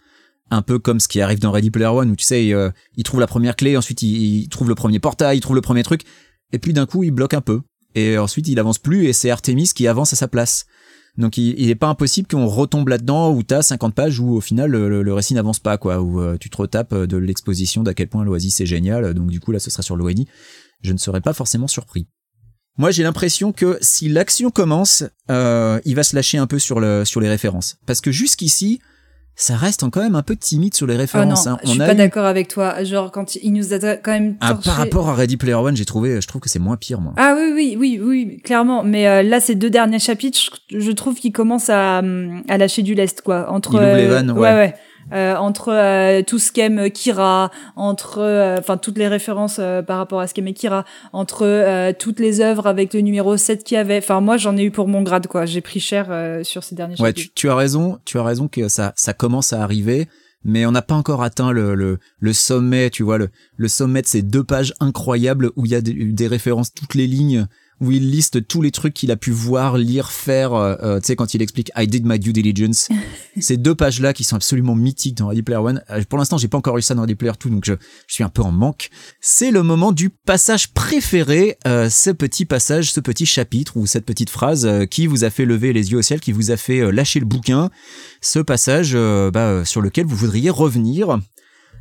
Un 0.51 0.61
peu 0.61 0.79
comme 0.79 1.01
ce 1.01 1.09
qui 1.09 1.23
arrive 1.23 1.39
dans 1.39 1.51
Ready 1.51 1.71
Player 1.71 1.87
One 1.87 2.11
où 2.11 2.17
tu 2.17 2.27
sais, 2.27 2.45
il, 2.45 3.05
trouve 3.05 3.21
la 3.21 3.27
première 3.27 3.57
clé, 3.57 3.75
ensuite 3.79 4.03
il, 4.03 4.43
il 4.43 4.49
trouve 4.51 4.69
le 4.69 4.75
premier 4.75 4.99
portail, 4.99 5.39
il 5.39 5.41
trouve 5.41 5.57
le 5.57 5.63
premier 5.63 5.83
truc, 5.83 6.03
et 6.53 6.59
puis 6.59 6.75
d'un 6.75 6.85
coup 6.85 7.03
il 7.03 7.11
bloque 7.11 7.33
un 7.33 7.41
peu. 7.41 7.63
Et 7.95 8.19
ensuite 8.19 8.47
il 8.49 8.59
avance 8.59 8.79
plus 8.79 9.07
et 9.07 9.15
c'est 9.15 9.31
Artemis 9.31 9.71
qui 9.75 9.89
avance 9.89 10.13
à 10.13 10.17
sa 10.17 10.29
place. 10.29 10.67
Donc 11.17 11.39
il, 11.39 11.59
il 11.59 11.71
est 11.71 11.75
pas 11.75 11.89
impossible 11.89 12.29
qu'on 12.29 12.47
retombe 12.47 12.89
là-dedans 12.89 13.33
où 13.33 13.43
t'as 13.43 13.63
50 13.63 13.95
pages 13.95 14.21
où 14.21 14.29
au 14.29 14.43
final 14.43 14.71
le, 14.71 15.15
récit 15.15 15.33
n'avance 15.33 15.59
pas 15.59 15.79
quoi, 15.79 16.03
où 16.03 16.37
tu 16.37 16.51
te 16.51 16.57
retapes 16.59 16.95
de 16.95 17.17
l'exposition 17.17 17.83
d'à 17.83 17.95
quel 17.95 18.09
point 18.09 18.25
l'Oasis 18.25 18.61
est 18.61 18.67
génial. 18.67 19.15
Donc 19.15 19.31
du 19.31 19.41
coup 19.41 19.53
là 19.53 19.59
ce 19.59 19.71
sera 19.71 19.83
sur 19.83 19.97
l'ONI. 19.97 20.29
Je 20.83 20.93
ne 20.93 20.99
serais 20.99 21.23
pas 21.23 21.33
forcément 21.33 21.67
surpris. 21.67 22.09
Moi, 22.79 22.91
j'ai 22.91 23.03
l'impression 23.03 23.53
que 23.53 23.77
si 23.81 24.09
l'action 24.09 24.51
commence, 24.51 25.05
euh, 25.31 25.79
il 25.85 25.95
va 25.95 26.03
se 26.03 26.17
lâcher 26.17 26.39
un 26.39 26.47
peu 26.47 26.59
sur 26.59 26.81
le 26.81 27.05
sur 27.05 27.21
les 27.21 27.29
références, 27.29 27.77
parce 27.87 28.01
que 28.01 28.11
jusqu'ici, 28.11 28.81
ça 29.35 29.57
reste 29.57 29.89
quand 29.91 30.03
même 30.03 30.15
un 30.15 30.23
peu 30.23 30.37
timide 30.37 30.75
sur 30.75 30.87
les 30.87 30.93
Oh 30.95 30.97
non, 30.97 31.01
références. 31.03 31.47
hein. 31.47 31.59
je 31.65 31.71
suis 31.71 31.83
a 31.83 31.87
pas 31.87 31.93
eu- 31.95 31.97
d'accord 31.97 32.25
avec 32.27 32.49
toi. 32.49 32.83
Genre 32.85 33.11
quand 33.13 33.35
il 33.37 33.53
nous 33.53 33.73
a 33.75 33.79
quand 33.97 34.13
même 34.13 34.37
Ah, 34.41 34.55
par 34.55 34.75
rapport 34.77 35.09
à 35.11 35.15
Ready 35.15 35.37
Player 35.37 35.55
One, 35.55 35.77
j'ai 35.77 35.85
trouvé, 35.85 36.21
je 36.21 36.27
trouve 36.27 36.41
que 36.41 36.49
c'est 36.51 36.59
moins 36.59 36.77
pire, 36.77 37.01
moi. 37.01 37.13
Ah 37.17 37.35
oui, 37.37 37.53
oui, 37.55 37.77
oui, 37.79 38.01
oui, 38.03 38.41
clairement. 38.43 38.83
Mais 38.85 39.07
euh, 39.07 39.23
là, 39.23 39.41
ces 39.41 39.55
deux 39.55 39.71
derniers 39.71 39.99
chapitres, 39.99 40.39
je, 40.71 40.79
je 40.81 40.91
trouve 40.93 41.17
qu'ils 41.17 41.33
commencent 41.33 41.71
à, 41.71 41.99
hum, 42.01 42.43
à 42.49 42.57
lâcher 42.59 42.83
du 42.83 42.95
lest, 42.95 43.21
quoi. 43.23 43.51
Entre, 43.51 43.73
Il 43.75 43.77
ouvre 43.77 43.97
les 43.97 44.05
euh, 44.05 44.33
ouais. 44.33 44.41
ouais. 44.55 44.75
Euh, 45.13 45.37
entre 45.37 45.73
euh, 45.73 46.23
tout 46.23 46.39
ce 46.39 46.53
qu'aime 46.53 46.91
Kira, 46.91 47.51
entre 47.77 48.19
euh, 48.19 48.57
enfin 48.59 48.77
toutes 48.77 48.99
les 48.99 49.09
références 49.09 49.57
euh, 49.59 49.83
par 49.83 49.99
rapport 49.99 50.21
à 50.21 50.27
ce 50.27 50.35
qu'aimait 50.35 50.53
Kira, 50.55 50.85
entre 51.13 51.45
euh, 51.47 51.93
toutes 51.99 52.21
les 52.21 52.41
œuvres 52.41 52.67
avec 52.67 52.95
le 52.95 53.01
numéro 53.01 53.37
7 53.37 53.65
qu'il 53.65 53.77
y 53.77 53.79
avait. 53.79 53.99
Enfin 53.99 54.21
moi 54.21 54.37
j'en 54.37 54.57
ai 54.57 54.63
eu 54.63 54.71
pour 54.71 54.89
mon 54.89 55.03
grade 55.03 55.27
quoi. 55.27 55.47
J'ai 55.47 55.61
pris 55.61 55.81
cher 55.81 56.07
euh, 56.11 56.43
sur 56.45 56.65
ces 56.65 56.75
derniers 56.75 57.01
Ouais, 57.01 57.13
tu, 57.13 57.31
tu 57.31 57.49
as 57.51 57.55
raison, 57.55 57.99
tu 58.05 58.19
as 58.19 58.23
raison 58.23 58.49
que 58.49 58.69
ça, 58.69 58.93
ça 58.97 59.13
commence 59.13 59.53
à 59.53 59.63
arriver, 59.63 60.09
mais 60.45 60.67
on 60.67 60.73
n'a 60.73 60.83
pas 60.83 60.95
encore 60.95 61.23
atteint 61.23 61.53
le, 61.53 61.75
le, 61.75 61.99
le 62.19 62.33
sommet, 62.33 62.91
tu 62.91 63.03
vois, 63.03 63.19
le, 63.19 63.29
le 63.57 63.69
sommet 63.69 64.03
de 64.03 64.07
ces 64.07 64.23
deux 64.23 64.45
pages 64.45 64.75
incroyables 64.81 65.51
où 65.57 65.67
il 65.67 65.73
y 65.73 65.75
a 65.75 65.81
des, 65.81 65.93
des 65.93 66.27
références, 66.27 66.73
toutes 66.73 66.95
les 66.95 67.07
lignes, 67.07 67.47
où 67.83 67.91
il 67.91 68.11
liste 68.11 68.47
tous 68.47 68.63
les 68.63 68.71
trucs 68.71 68.95
qu'il 68.95 69.11
a 69.11 69.17
pu 69.17 69.31
voir, 69.33 69.77
lire, 69.77 70.11
faire, 70.11 70.55
euh, 70.55 70.77
euh, 70.83 71.01
tu 71.01 71.07
sais, 71.09 71.17
quand 71.17 71.35
il 71.35 71.43
explique 71.43 71.71
I 71.77 71.87
did 71.87 72.07
my 72.07 72.19
due 72.19 72.33
diligence. 72.33 72.89
Ces 73.41 73.57
deux 73.57 73.75
pages-là 73.75 74.13
qui 74.15 74.25
sont 74.25 74.37
absolument 74.37 74.75
mythiques 74.75 75.17
dans 75.19 75.27
Ready 75.29 75.43
Player 75.43 75.59
One. 75.61 75.83
Euh, 75.91 76.03
Pour 76.09 76.19
l'instant, 76.19 76.39
j'ai 76.39 76.49
pas 76.49 76.57
encore 76.59 76.79
eu 76.79 76.83
ça 76.83 76.95
dans 76.95 77.03
Ready 77.03 77.17
Player 77.17 77.33
2, 77.43 77.51
donc 77.51 77.65
je, 77.67 77.75
je 78.07 78.15
suis 78.15 78.25
un 78.25 78.29
peu 78.29 78.41
en 78.43 78.53
manque. 78.53 78.89
C'est 79.21 79.51
le 79.51 79.63
moment 79.63 79.93
du 79.93 80.09
passage 80.11 80.69
préféré, 80.73 81.59
euh, 81.67 81.91
ce 81.91 82.11
petit 82.11 82.45
passage, 82.45 82.93
ce 82.93 83.01
petit 83.01 83.27
chapitre 83.27 83.77
ou 83.77 83.87
cette 83.87 84.07
petite 84.07 84.31
phrase 84.31 84.65
euh, 84.65 84.87
qui 84.87 85.07
vous 85.07 85.25
a 85.25 85.31
fait 85.31 85.45
lever 85.45 85.73
les 85.73 85.91
yeux 85.93 85.99
au 85.99 86.03
ciel, 86.03 86.21
qui 86.21 86.33
vous 86.33 86.51
a 86.53 86.57
fait 86.57 86.81
euh, 86.81 86.91
lâcher 86.93 87.19
le 87.21 87.27
bouquin. 87.27 87.71
Ce 88.21 88.39
passage 88.39 88.93
euh, 88.95 89.31
bah, 89.31 89.49
euh, 89.49 89.65
sur 89.65 89.81
lequel 89.81 90.07
vous 90.07 90.17
voudriez 90.17 90.51
revenir. 90.51 91.19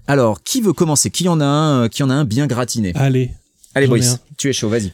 Alors, 0.07 0.41
qui 0.41 0.61
veut 0.61 0.73
commencer? 0.73 1.11
Qui 1.11 1.29
en 1.29 1.39
a 1.39 1.45
un 1.45 1.83
euh, 1.83 1.87
Qui 1.87 2.01
en 2.01 2.09
a 2.09 2.13
un 2.15 2.25
bien 2.25 2.47
gratiné? 2.47 2.91
Allez, 2.95 3.31
Allez, 3.75 3.87
un. 4.07 4.17
tu 4.37 4.49
es 4.49 4.53
chaud, 4.53 4.67
vas-y. 4.69 4.93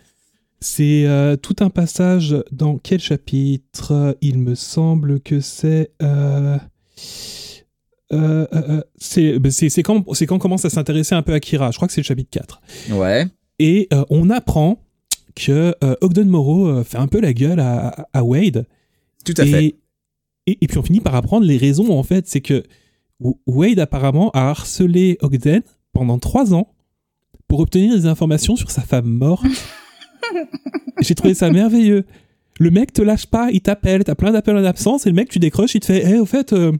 C'est 0.59 1.05
euh, 1.05 1.35
tout 1.35 1.55
un 1.59 1.69
passage 1.69 2.35
dans 2.51 2.77
quel 2.77 2.99
chapitre? 2.99 4.17
Il 4.21 4.39
me 4.39 4.55
semble 4.55 5.19
que 5.19 5.39
c'est. 5.39 5.91
euh, 6.01 6.57
euh, 8.13 8.47
euh, 8.53 8.81
euh, 9.13 9.49
c'est 9.49 9.83
quand, 9.83 10.03
quand 10.03 10.35
on 10.35 10.39
commence 10.39 10.65
à 10.65 10.69
s'intéresser 10.69 11.15
un 11.15 11.21
peu 11.21 11.33
à 11.33 11.39
Kira. 11.39 11.71
Je 11.71 11.77
crois 11.77 11.87
que 11.87 11.93
c'est 11.93 12.01
le 12.01 12.05
chapitre 12.05 12.29
4. 12.31 12.61
Ouais. 12.91 13.27
Et 13.59 13.87
euh, 13.93 14.05
on 14.09 14.29
apprend 14.29 14.81
que 15.35 15.75
Ogden 16.01 16.27
Morrow 16.27 16.83
fait 16.83 16.97
un 16.97 17.07
peu 17.07 17.19
la 17.19 17.33
gueule 17.33 17.59
à, 17.59 18.23
Wade. 18.23 18.65
Tout 19.23 19.35
à 19.37 19.45
fait. 19.45 19.75
Et, 20.47 20.57
et, 20.61 20.67
puis 20.67 20.77
on 20.79 20.83
finit 20.83 21.01
par 21.01 21.13
apprendre 21.13 21.45
les 21.45 21.57
raisons, 21.57 21.95
en 21.95 22.01
fait. 22.01 22.27
C'est 22.27 22.41
que 22.41 22.63
Wade, 23.45 23.77
apparemment, 23.79 24.31
a 24.31 24.49
harcelé 24.49 25.17
Ogden 25.21 25.61
pendant 25.93 26.17
trois 26.17 26.55
ans 26.55 26.73
pour 27.47 27.59
obtenir 27.59 27.95
des 27.95 28.07
informations 28.07 28.55
sur 28.55 28.71
sa 28.71 28.81
femme 28.81 29.05
morte. 29.07 29.45
J'ai 31.01 31.15
trouvé 31.15 31.33
ça 31.33 31.49
merveilleux. 31.49 32.05
Le 32.59 32.71
mec 32.71 32.91
te 32.93 33.01
lâche 33.01 33.27
pas, 33.27 33.49
il 33.51 33.61
t'appelle, 33.61 34.03
t'as 34.03 34.15
plein 34.15 34.31
d'appels 34.31 34.57
en 34.57 34.63
absence, 34.65 35.05
et 35.05 35.09
le 35.09 35.15
mec, 35.15 35.29
tu 35.29 35.37
décroches, 35.39 35.75
il 35.75 35.79
te 35.79 35.85
fait 35.87 36.03
Eh, 36.09 36.19
au 36.19 36.25
fait, 36.25 36.53
euh, 36.53 36.71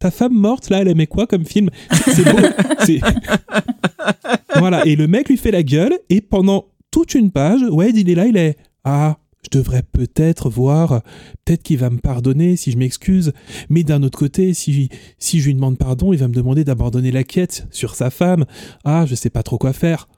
ta 0.00 0.10
femme 0.10 0.34
morte, 0.34 0.68
là, 0.70 0.80
elle 0.82 0.88
aimait 0.88 1.06
quoi 1.06 1.26
comme 1.26 1.46
film? 1.46 1.70
C'est 1.90 2.24
beau. 2.24 2.38
c'est- 2.84 3.00
voilà, 4.58 4.84
et 4.86 4.96
le 4.96 5.06
mec 5.06 5.28
lui 5.28 5.36
fait 5.36 5.50
la 5.50 5.62
gueule, 5.62 5.94
et 6.10 6.20
pendant 6.20 6.66
toute 6.90 7.14
une 7.14 7.30
page, 7.30 7.60
Wade, 7.70 7.96
il 7.96 8.10
est 8.10 8.14
là, 8.14 8.26
il 8.26 8.36
est 8.36 8.56
Ah, 8.84 9.18
je 9.50 9.58
devrais 9.58 9.82
peut-être 9.82 10.50
voir, 10.50 11.00
peut-être 11.44 11.62
qu'il 11.62 11.78
va 11.78 11.88
me 11.90 11.98
pardonner 11.98 12.56
si 12.56 12.70
je 12.72 12.76
m'excuse, 12.76 13.32
mais 13.70 13.82
d'un 13.84 14.02
autre 14.02 14.18
côté, 14.18 14.52
si, 14.52 14.88
si 15.18 15.40
je 15.40 15.46
lui 15.46 15.54
demande 15.54 15.78
pardon, 15.78 16.12
il 16.12 16.18
va 16.18 16.28
me 16.28 16.34
demander 16.34 16.64
d'abandonner 16.64 17.12
la 17.12 17.24
quête 17.24 17.66
sur 17.70 17.94
sa 17.94 18.10
femme. 18.10 18.44
Ah, 18.84 19.06
je 19.06 19.14
sais 19.14 19.30
pas 19.30 19.42
trop 19.42 19.56
quoi 19.56 19.72
faire. 19.72 20.08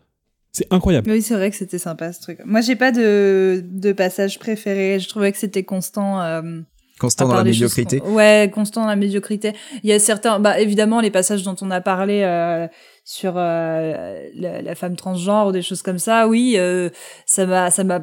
C'est 0.53 0.67
incroyable. 0.73 1.11
Oui, 1.11 1.23
c'est 1.23 1.35
vrai 1.35 1.51
que 1.51 1.57
c'était 1.57 1.79
sympa 1.79 2.13
ce 2.13 2.21
truc. 2.21 2.41
Moi, 2.45 2.61
j'ai 2.61 2.75
pas 2.77 2.91
de, 2.93 3.63
de 3.65 3.93
passage 3.93 4.39
préféré. 4.39 4.99
Je 4.99 5.09
trouvais 5.09 5.31
que 5.31 5.39
c'était 5.39 5.63
constant. 5.63 6.21
euh, 6.23 6.61
Constant 6.99 7.27
dans 7.29 7.35
la 7.35 7.39
choses 7.41 7.47
médiocrité. 7.47 8.01
Ouais, 8.03 8.51
constant 8.53 8.83
dans 8.83 8.89
la 8.89 8.97
médiocrité. 8.97 9.53
Il 9.83 9.89
y 9.89 9.93
a 9.93 9.99
certains, 9.99 10.39
bah 10.39 10.61
évidemment 10.61 11.01
les 11.01 11.11
passages 11.11 11.43
dont 11.45 11.57
on 11.63 11.71
a 11.71 11.81
parlé 11.81 12.21
euh, 12.25 12.67
sur 13.11 13.33
euh, 13.37 14.29
la, 14.37 14.75
femme 14.77 14.95
transgenre 14.95 15.49
ou 15.49 15.53
des 15.53 15.63
choses 15.63 15.83
comme 15.83 15.99
ça. 15.99 16.29
Oui, 16.29 16.55
euh, 16.57 16.91
ça 17.27 17.45
m'a 17.45 17.69
ça 17.73 17.83
m'a 17.83 18.01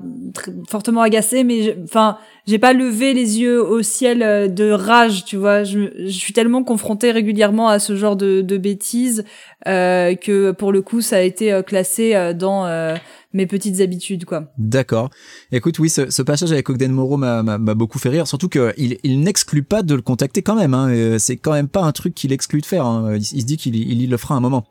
fortement 0.68 1.02
agacé, 1.02 1.46
mais 1.46 1.78
enfin 1.86 2.18
j'ai 2.46 2.60
pas 2.60 2.74
levé 2.74 3.14
les 3.14 3.40
yeux 3.40 3.64
au 3.64 3.82
ciel 3.84 4.22
euh, 4.22 4.50
de 4.50 4.70
rage, 4.70 5.24
tu 5.24 5.38
vois. 5.38 5.64
Je, 5.64 6.08
suis 6.10 6.34
tellement 6.34 6.62
confrontée 6.62 7.12
régulièrement 7.12 7.70
à 7.70 7.80
ce 7.80 7.96
genre 7.96 8.18
de, 8.18 8.42
de 8.42 8.58
bêtises 8.58 9.24
que 9.66 10.52
pour 10.52 10.74
le 10.74 10.82
coup 10.82 11.00
ça 11.00 11.18
a 11.18 11.22
été 11.22 11.62
classé 11.66 12.34
dans 12.34 12.66
mes 13.38 13.48
petites 13.48 13.80
habitudes, 13.80 14.26
quoi. 14.26 14.52
D'accord. 14.58 15.10
Écoute, 15.52 15.80
oui, 15.80 15.90
ce, 15.90 16.22
passage 16.22 16.52
avec 16.52 16.70
Ogden 16.70 16.92
Moreau 16.92 17.16
m'a 17.16 17.58
beaucoup 17.58 18.00
fait 18.00 18.10
rire, 18.10 18.28
surtout 18.28 18.50
qu'il 18.50 18.98
il, 19.04 19.22
n'exclut 19.22 19.64
pas 19.64 19.84
de 19.84 19.96
le 19.96 20.02
contacter 20.02 20.42
quand 20.42 20.56
même. 20.56 20.74
Hein. 20.74 20.90
Euh, 20.90 21.20
C'est 21.20 21.38
quand 21.38 21.54
même 21.54 21.70
pas 21.70 21.82
un 21.82 21.92
truc 21.94 22.14
qu'il 22.14 22.34
exclut 22.34 22.60
de 22.62 22.66
faire. 22.66 22.86
hein. 22.86 23.16
Il, 23.16 23.24
se 23.24 23.46
dit 23.46 23.56
qu'il 23.56 23.76
il, 23.76 24.02
il 24.02 24.10
le 24.10 24.18
fera 24.18 24.36
un 24.36 24.42
moment. 24.42 24.66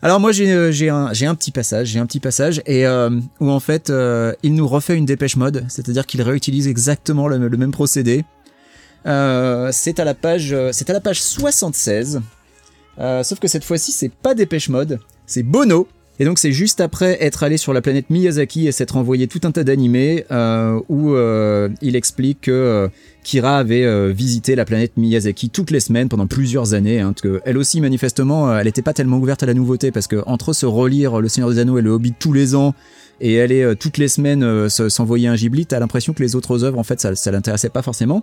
Alors 0.00 0.20
moi 0.20 0.30
j'ai 0.30 0.52
euh, 0.52 0.70
j'ai 0.70 0.88
un 0.88 1.34
petit 1.34 1.50
passage 1.50 1.88
j'ai 1.88 1.98
un 1.98 2.06
petit 2.06 2.20
passage 2.20 2.62
euh, 2.68 3.20
où 3.40 3.50
en 3.50 3.58
fait 3.58 3.92
il 4.44 4.54
nous 4.54 4.68
refait 4.68 4.96
une 4.96 5.06
dépêche 5.06 5.34
mode 5.34 5.64
c'est-à-dire 5.68 6.06
qu'il 6.06 6.22
réutilise 6.22 6.68
exactement 6.68 7.26
le, 7.26 7.36
même 7.56 7.72
procédé 7.72 8.24
c'est 9.04 9.98
à 9.98 10.04
la 10.04 10.14
page 10.14 10.54
c'est 10.70 10.88
à 10.88 10.92
la 10.92 11.00
page 11.00 11.20
76 11.20 12.20
Euh, 13.00 13.22
sauf 13.22 13.38
que 13.38 13.46
cette 13.46 13.64
fois-ci 13.64 13.92
c'est 13.92 14.08
pas 14.10 14.34
dépêche 14.34 14.68
mode 14.68 14.98
c'est 15.26 15.44
Bono 15.44 15.86
et 16.20 16.24
donc 16.24 16.38
c'est 16.38 16.52
juste 16.52 16.80
après 16.80 17.16
être 17.22 17.42
allé 17.42 17.56
sur 17.56 17.72
la 17.72 17.80
planète 17.80 18.10
Miyazaki 18.10 18.66
et 18.66 18.72
s'être 18.72 18.96
envoyé 18.96 19.26
tout 19.28 19.40
un 19.44 19.52
tas 19.52 19.64
d'animés 19.64 20.24
euh, 20.30 20.80
où 20.88 21.12
euh, 21.14 21.68
il 21.80 21.94
explique 21.96 22.42
que 22.42 22.50
euh, 22.50 22.88
Kira 23.22 23.58
avait 23.58 24.12
visité 24.12 24.54
la 24.56 24.64
planète 24.64 24.96
Miyazaki 24.96 25.50
toutes 25.50 25.70
les 25.70 25.80
semaines 25.80 26.08
pendant 26.08 26.26
plusieurs 26.26 26.74
années. 26.74 27.00
Hein, 27.00 27.14
que 27.20 27.40
elle 27.44 27.58
aussi 27.58 27.80
manifestement, 27.80 28.56
elle 28.56 28.64
n'était 28.66 28.82
pas 28.82 28.94
tellement 28.94 29.18
ouverte 29.18 29.42
à 29.42 29.46
la 29.46 29.54
nouveauté 29.54 29.90
parce 29.90 30.06
que 30.06 30.22
entre 30.26 30.52
se 30.52 30.64
relire 30.66 31.20
Le 31.20 31.28
Seigneur 31.28 31.50
des 31.50 31.58
Anneaux 31.58 31.78
et 31.78 31.82
Le 31.82 31.90
Hobbit 31.90 32.14
tous 32.18 32.32
les 32.32 32.54
ans 32.54 32.74
et 33.20 33.40
aller 33.40 33.74
toutes 33.78 33.98
les 33.98 34.08
semaines 34.08 34.68
se- 34.70 34.88
s'envoyer 34.88 35.28
un 35.28 35.34
Ghibli, 35.34 35.66
t'as 35.66 35.78
l'impression 35.78 36.14
que 36.14 36.22
les 36.22 36.36
autres 36.36 36.64
œuvres 36.64 36.78
en 36.78 36.84
fait 36.84 37.00
ça, 37.00 37.14
ça 37.14 37.30
l'intéressait 37.30 37.68
pas 37.68 37.82
forcément. 37.82 38.22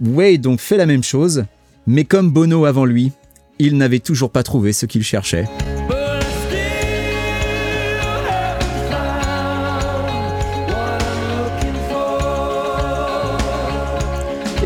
Wade 0.00 0.40
donc 0.40 0.60
fait 0.60 0.76
la 0.76 0.86
même 0.86 1.02
chose, 1.02 1.44
mais 1.86 2.04
comme 2.04 2.30
Bono 2.30 2.64
avant 2.64 2.84
lui, 2.86 3.12
il 3.58 3.76
n'avait 3.76 4.00
toujours 4.00 4.30
pas 4.30 4.42
trouvé 4.42 4.72
ce 4.72 4.86
qu'il 4.86 5.02
cherchait. 5.02 5.46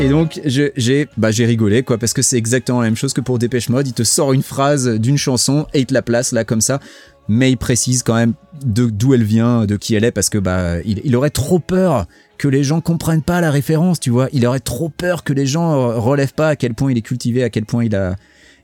Et 0.01 0.09
donc 0.09 0.41
j'ai 0.45 1.07
bah, 1.15 1.29
rigolé 1.29 1.83
quoi 1.83 1.99
parce 1.99 2.13
que 2.13 2.23
c'est 2.23 2.35
exactement 2.35 2.81
la 2.81 2.87
même 2.87 2.95
chose 2.95 3.13
que 3.13 3.21
pour 3.21 3.37
Dépêche 3.37 3.69
Mode, 3.69 3.87
il 3.87 3.93
te 3.93 4.03
sort 4.03 4.33
une 4.33 4.41
phrase 4.41 4.89
d'une 4.99 5.17
chanson 5.17 5.67
et 5.75 5.81
il 5.81 5.85
te 5.85 5.93
la 5.93 6.01
place 6.01 6.31
là 6.31 6.43
comme 6.43 6.59
ça, 6.59 6.79
mais 7.27 7.51
il 7.51 7.57
précise 7.57 8.01
quand 8.01 8.15
même 8.15 8.33
d'où 8.65 9.13
elle 9.13 9.23
vient, 9.23 9.67
de 9.67 9.77
qui 9.77 9.93
elle 9.93 10.03
est 10.03 10.11
parce 10.11 10.29
que 10.29 10.39
bah 10.39 10.81
il, 10.85 11.15
aurait 11.15 11.29
trop 11.29 11.59
peur 11.59 12.07
que 12.39 12.47
les 12.47 12.63
gens 12.63 12.81
comprennent 12.81 13.21
pas 13.21 13.41
la 13.41 13.51
référence, 13.51 13.99
tu 13.99 14.09
vois, 14.09 14.27
il 14.33 14.43
aurait 14.47 14.59
trop 14.59 14.89
peur 14.89 15.23
que 15.23 15.33
les 15.33 15.45
gens 15.45 16.01
relèvent 16.01 16.33
pas 16.33 16.49
à 16.49 16.55
quel 16.55 16.73
point 16.73 16.91
il 16.91 16.97
est 16.97 17.03
cultivé, 17.03 17.43
à 17.43 17.51
quel 17.51 17.65
point 17.65 17.85
il 17.85 17.95
a 17.95 18.15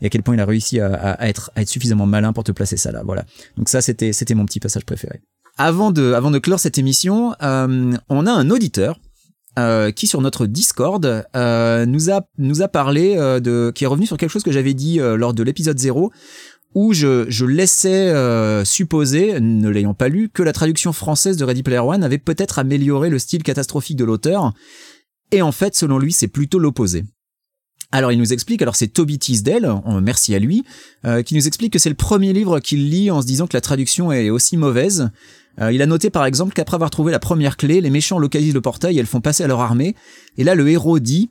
et 0.02 0.08
à 0.08 0.10
quel 0.10 0.24
point 0.24 0.34
il 0.34 0.40
a 0.40 0.46
réussi 0.46 0.80
à 0.80 1.18
être 1.28 1.52
à 1.56 1.62
être 1.62 1.70
suffisamment 1.70 2.08
malin 2.08 2.34
pour 2.34 2.46
te 2.46 2.52
placer 2.52 2.78
ça 2.78 2.92
là, 2.92 3.04
voilà. 3.06 3.26
Donc 3.58 3.70
ça 3.70 3.82
c'était 3.82 4.12
c'était 4.12 4.34
mon 4.34 4.46
petit 4.46 4.60
passage 4.60 4.86
préféré. 4.86 5.22
Avant 5.60 5.92
de 5.92 6.14
avant 6.14 6.32
de 6.32 6.40
clore 6.40 6.60
cette 6.60 6.80
émission, 6.80 7.36
euh, 7.44 7.94
on 8.10 8.26
a 8.26 8.32
un 8.32 8.50
auditeur 8.50 9.00
euh, 9.58 9.92
qui 9.92 10.08
sur 10.08 10.22
notre 10.22 10.46
Discord 10.46 11.26
euh, 11.36 11.86
nous 11.86 12.12
a 12.12 12.28
nous 12.38 12.62
a 12.62 12.68
parlé 12.68 13.16
euh, 13.18 13.40
de 13.40 13.72
qui 13.74 13.84
est 13.84 13.88
revenu 13.88 14.06
sur 14.06 14.18
quelque 14.18 14.30
chose 14.30 14.44
que 14.44 14.52
j'avais 14.52 14.74
dit 14.74 15.00
euh, 15.00 15.18
lors 15.18 15.34
de 15.34 15.44
l'épisode 15.44 15.78
0 15.78 16.12
où 16.76 16.94
je, 16.94 17.26
je 17.28 17.46
laissais 17.46 18.14
supposer, 18.64 19.40
ne 19.40 19.68
l'ayant 19.68 19.96
pas 19.96 20.10
lu, 20.10 20.30
que 20.30 20.44
la 20.44 20.54
traduction 20.54 20.94
française 20.94 21.36
de 21.36 21.44
Ready 21.44 21.64
Player 21.64 21.80
One 21.80 22.04
avait 22.04 22.20
peut-être 22.20 22.60
amélioré 22.60 23.10
le 23.10 23.18
style 23.18 23.42
catastrophique 23.42 23.98
de 23.98 24.04
l'auteur. 24.04 24.54
Et 25.32 25.42
en 25.42 25.52
fait, 25.52 25.76
selon 25.76 25.98
lui, 25.98 26.14
c'est 26.14 26.28
plutôt 26.28 26.60
l'opposé. 26.60 27.04
Alors 27.92 28.12
il 28.12 28.20
nous 28.20 28.34
explique, 28.34 28.62
alors 28.62 28.76
c'est 28.76 28.90
Toby 28.90 29.18
Teasdale, 29.18 29.82
merci 30.02 30.36
à 30.36 30.40
lui, 30.40 30.66
euh, 31.06 31.24
qui 31.24 31.36
nous 31.36 31.48
explique 31.48 31.72
que 31.72 31.80
c'est 31.80 31.90
le 31.90 31.96
premier 31.96 32.34
livre 32.34 32.60
qu'il 32.60 32.90
lit 32.90 33.10
en 33.12 33.22
se 33.22 33.28
disant 33.28 33.48
que 33.48 33.56
la 33.56 33.62
traduction 33.62 34.12
est 34.12 34.30
aussi 34.30 34.58
mauvaise. 34.58 35.10
Euh, 35.60 35.72
il 35.72 35.82
a 35.82 35.86
noté 35.86 36.10
par 36.10 36.26
exemple 36.26 36.54
qu'après 36.54 36.76
avoir 36.76 36.90
trouvé 36.90 37.12
la 37.12 37.20
première 37.20 37.58
clé, 37.58 37.82
les 37.82 37.90
méchants 37.90 38.20
localisent 38.20 38.54
le 38.54 38.62
portail 38.62 38.98
et 38.98 39.00
elles 39.00 39.06
font 39.06 39.22
passer 39.22 39.44
à 39.44 39.48
leur 39.48 39.62
armée. 39.62 39.96
Et 40.38 40.44
là 40.44 40.56
le 40.56 40.68
héros 40.70 41.00
dit 41.00 41.30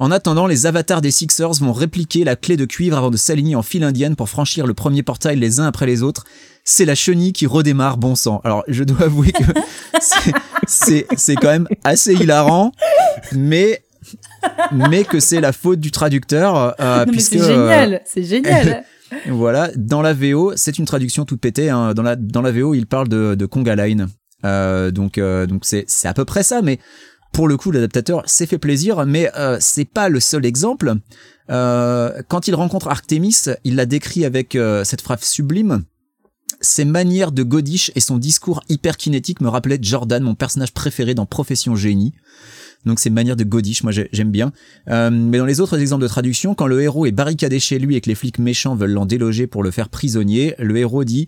en 0.00 0.10
attendant, 0.10 0.46
les 0.46 0.64
avatars 0.64 1.02
des 1.02 1.10
Sixers 1.10 1.52
vont 1.60 1.74
répliquer 1.74 2.24
la 2.24 2.34
clé 2.34 2.56
de 2.56 2.64
cuivre 2.64 2.96
avant 2.96 3.10
de 3.10 3.18
s'aligner 3.18 3.54
en 3.54 3.60
file 3.60 3.84
indienne 3.84 4.16
pour 4.16 4.30
franchir 4.30 4.66
le 4.66 4.72
premier 4.72 5.02
portail 5.02 5.38
les 5.38 5.60
uns 5.60 5.66
après 5.66 5.84
les 5.84 6.02
autres. 6.02 6.24
C'est 6.64 6.86
la 6.86 6.94
chenille 6.94 7.34
qui 7.34 7.46
redémarre 7.46 7.98
bon 7.98 8.14
sang. 8.14 8.40
Alors, 8.44 8.64
je 8.66 8.82
dois 8.82 9.02
avouer 9.02 9.32
que 9.32 9.44
c'est- 10.66 11.34
quand 11.36 11.48
même 11.48 11.68
assez 11.84 12.14
hilarant, 12.14 12.72
mais 13.32 13.82
mais 14.72 15.04
que 15.04 15.20
c'est 15.20 15.42
la 15.42 15.52
faute 15.52 15.80
du 15.80 15.90
traducteur 15.90 16.74
euh, 16.80 17.04
Non, 17.04 17.12
puisque 17.12 17.34
c'est 17.34 17.42
euh, 17.42 17.68
génial, 17.68 18.00
c'est 18.06 18.24
génial. 18.24 18.84
voilà, 19.28 19.70
dans 19.76 20.02
la 20.02 20.14
VO, 20.14 20.52
c'est 20.56 20.78
une 20.78 20.84
traduction 20.84 21.24
toute 21.24 21.40
pétée. 21.40 21.70
Hein. 21.70 21.94
Dans 21.94 22.02
la 22.02 22.16
dans 22.16 22.42
la 22.42 22.52
VO, 22.52 22.74
il 22.74 22.86
parle 22.86 23.08
de, 23.08 23.34
de 23.34 23.46
Conga 23.46 23.76
Line. 23.76 24.08
Euh, 24.44 24.90
donc 24.90 25.18
euh, 25.18 25.46
donc 25.46 25.64
c'est 25.64 26.08
à 26.08 26.14
peu 26.14 26.24
près 26.24 26.42
ça, 26.42 26.62
mais 26.62 26.78
pour 27.32 27.46
le 27.46 27.56
coup, 27.56 27.70
l'adaptateur 27.70 28.22
s'est 28.26 28.46
fait 28.46 28.58
plaisir, 28.58 29.06
mais 29.06 29.30
euh, 29.36 29.58
c'est 29.60 29.84
pas 29.84 30.08
le 30.08 30.20
seul 30.20 30.44
exemple. 30.44 30.94
Euh, 31.50 32.22
quand 32.28 32.48
il 32.48 32.54
rencontre 32.54 32.88
Artemis, 32.88 33.36
il 33.64 33.76
la 33.76 33.86
décrit 33.86 34.24
avec 34.24 34.56
euh, 34.56 34.84
cette 34.84 35.00
phrase 35.00 35.22
sublime. 35.22 35.84
Ses 36.60 36.84
manières 36.84 37.32
de 37.32 37.42
godiche 37.42 37.90
et 37.94 38.00
son 38.00 38.18
discours 38.18 38.62
hyper 38.68 38.96
kinétique 38.96 39.40
me 39.40 39.48
rappelaient 39.48 39.78
Jordan, 39.80 40.22
mon 40.22 40.34
personnage 40.34 40.72
préféré 40.72 41.14
dans 41.14 41.26
Profession 41.26 41.76
Génie. 41.76 42.12
Donc 42.86 42.98
ces 42.98 43.10
manières 43.10 43.36
de 43.36 43.44
godiche, 43.44 43.82
moi 43.82 43.92
j'ai- 43.92 44.08
j'aime 44.12 44.30
bien. 44.30 44.52
Euh, 44.88 45.10
mais 45.10 45.38
dans 45.38 45.44
les 45.44 45.60
autres 45.60 45.78
exemples 45.78 46.02
de 46.02 46.08
traduction, 46.08 46.54
quand 46.54 46.66
le 46.66 46.80
héros 46.80 47.04
est 47.06 47.12
barricadé 47.12 47.60
chez 47.60 47.78
lui 47.78 47.94
et 47.96 48.00
que 48.00 48.08
les 48.08 48.14
flics 48.14 48.38
méchants 48.38 48.74
veulent 48.74 48.92
l'en 48.92 49.06
déloger 49.06 49.46
pour 49.46 49.62
le 49.62 49.70
faire 49.70 49.88
prisonnier, 49.90 50.54
le 50.58 50.76
héros 50.76 51.04
dit 51.04 51.26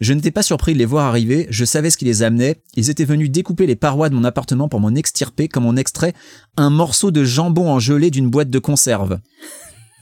je 0.00 0.14
n'étais 0.14 0.30
pas 0.30 0.42
surpris 0.42 0.72
de 0.72 0.78
les 0.78 0.86
voir 0.86 1.06
arriver, 1.06 1.46
je 1.50 1.64
savais 1.66 1.90
ce 1.90 1.98
qui 1.98 2.06
les 2.06 2.22
amenait, 2.22 2.56
ils 2.74 2.88
étaient 2.88 3.04
venus 3.04 3.30
découper 3.30 3.66
les 3.66 3.76
parois 3.76 4.08
de 4.08 4.14
mon 4.14 4.24
appartement 4.24 4.66
pour 4.68 4.80
m'en 4.80 4.94
extirper 4.94 5.46
comme 5.46 5.66
on 5.66 5.76
extrait 5.76 6.14
un 6.56 6.70
morceau 6.70 7.10
de 7.10 7.22
jambon 7.22 7.68
en 7.70 7.78
gelée 7.80 8.10
d'une 8.10 8.30
boîte 8.30 8.48
de 8.48 8.58
conserve. 8.58 9.18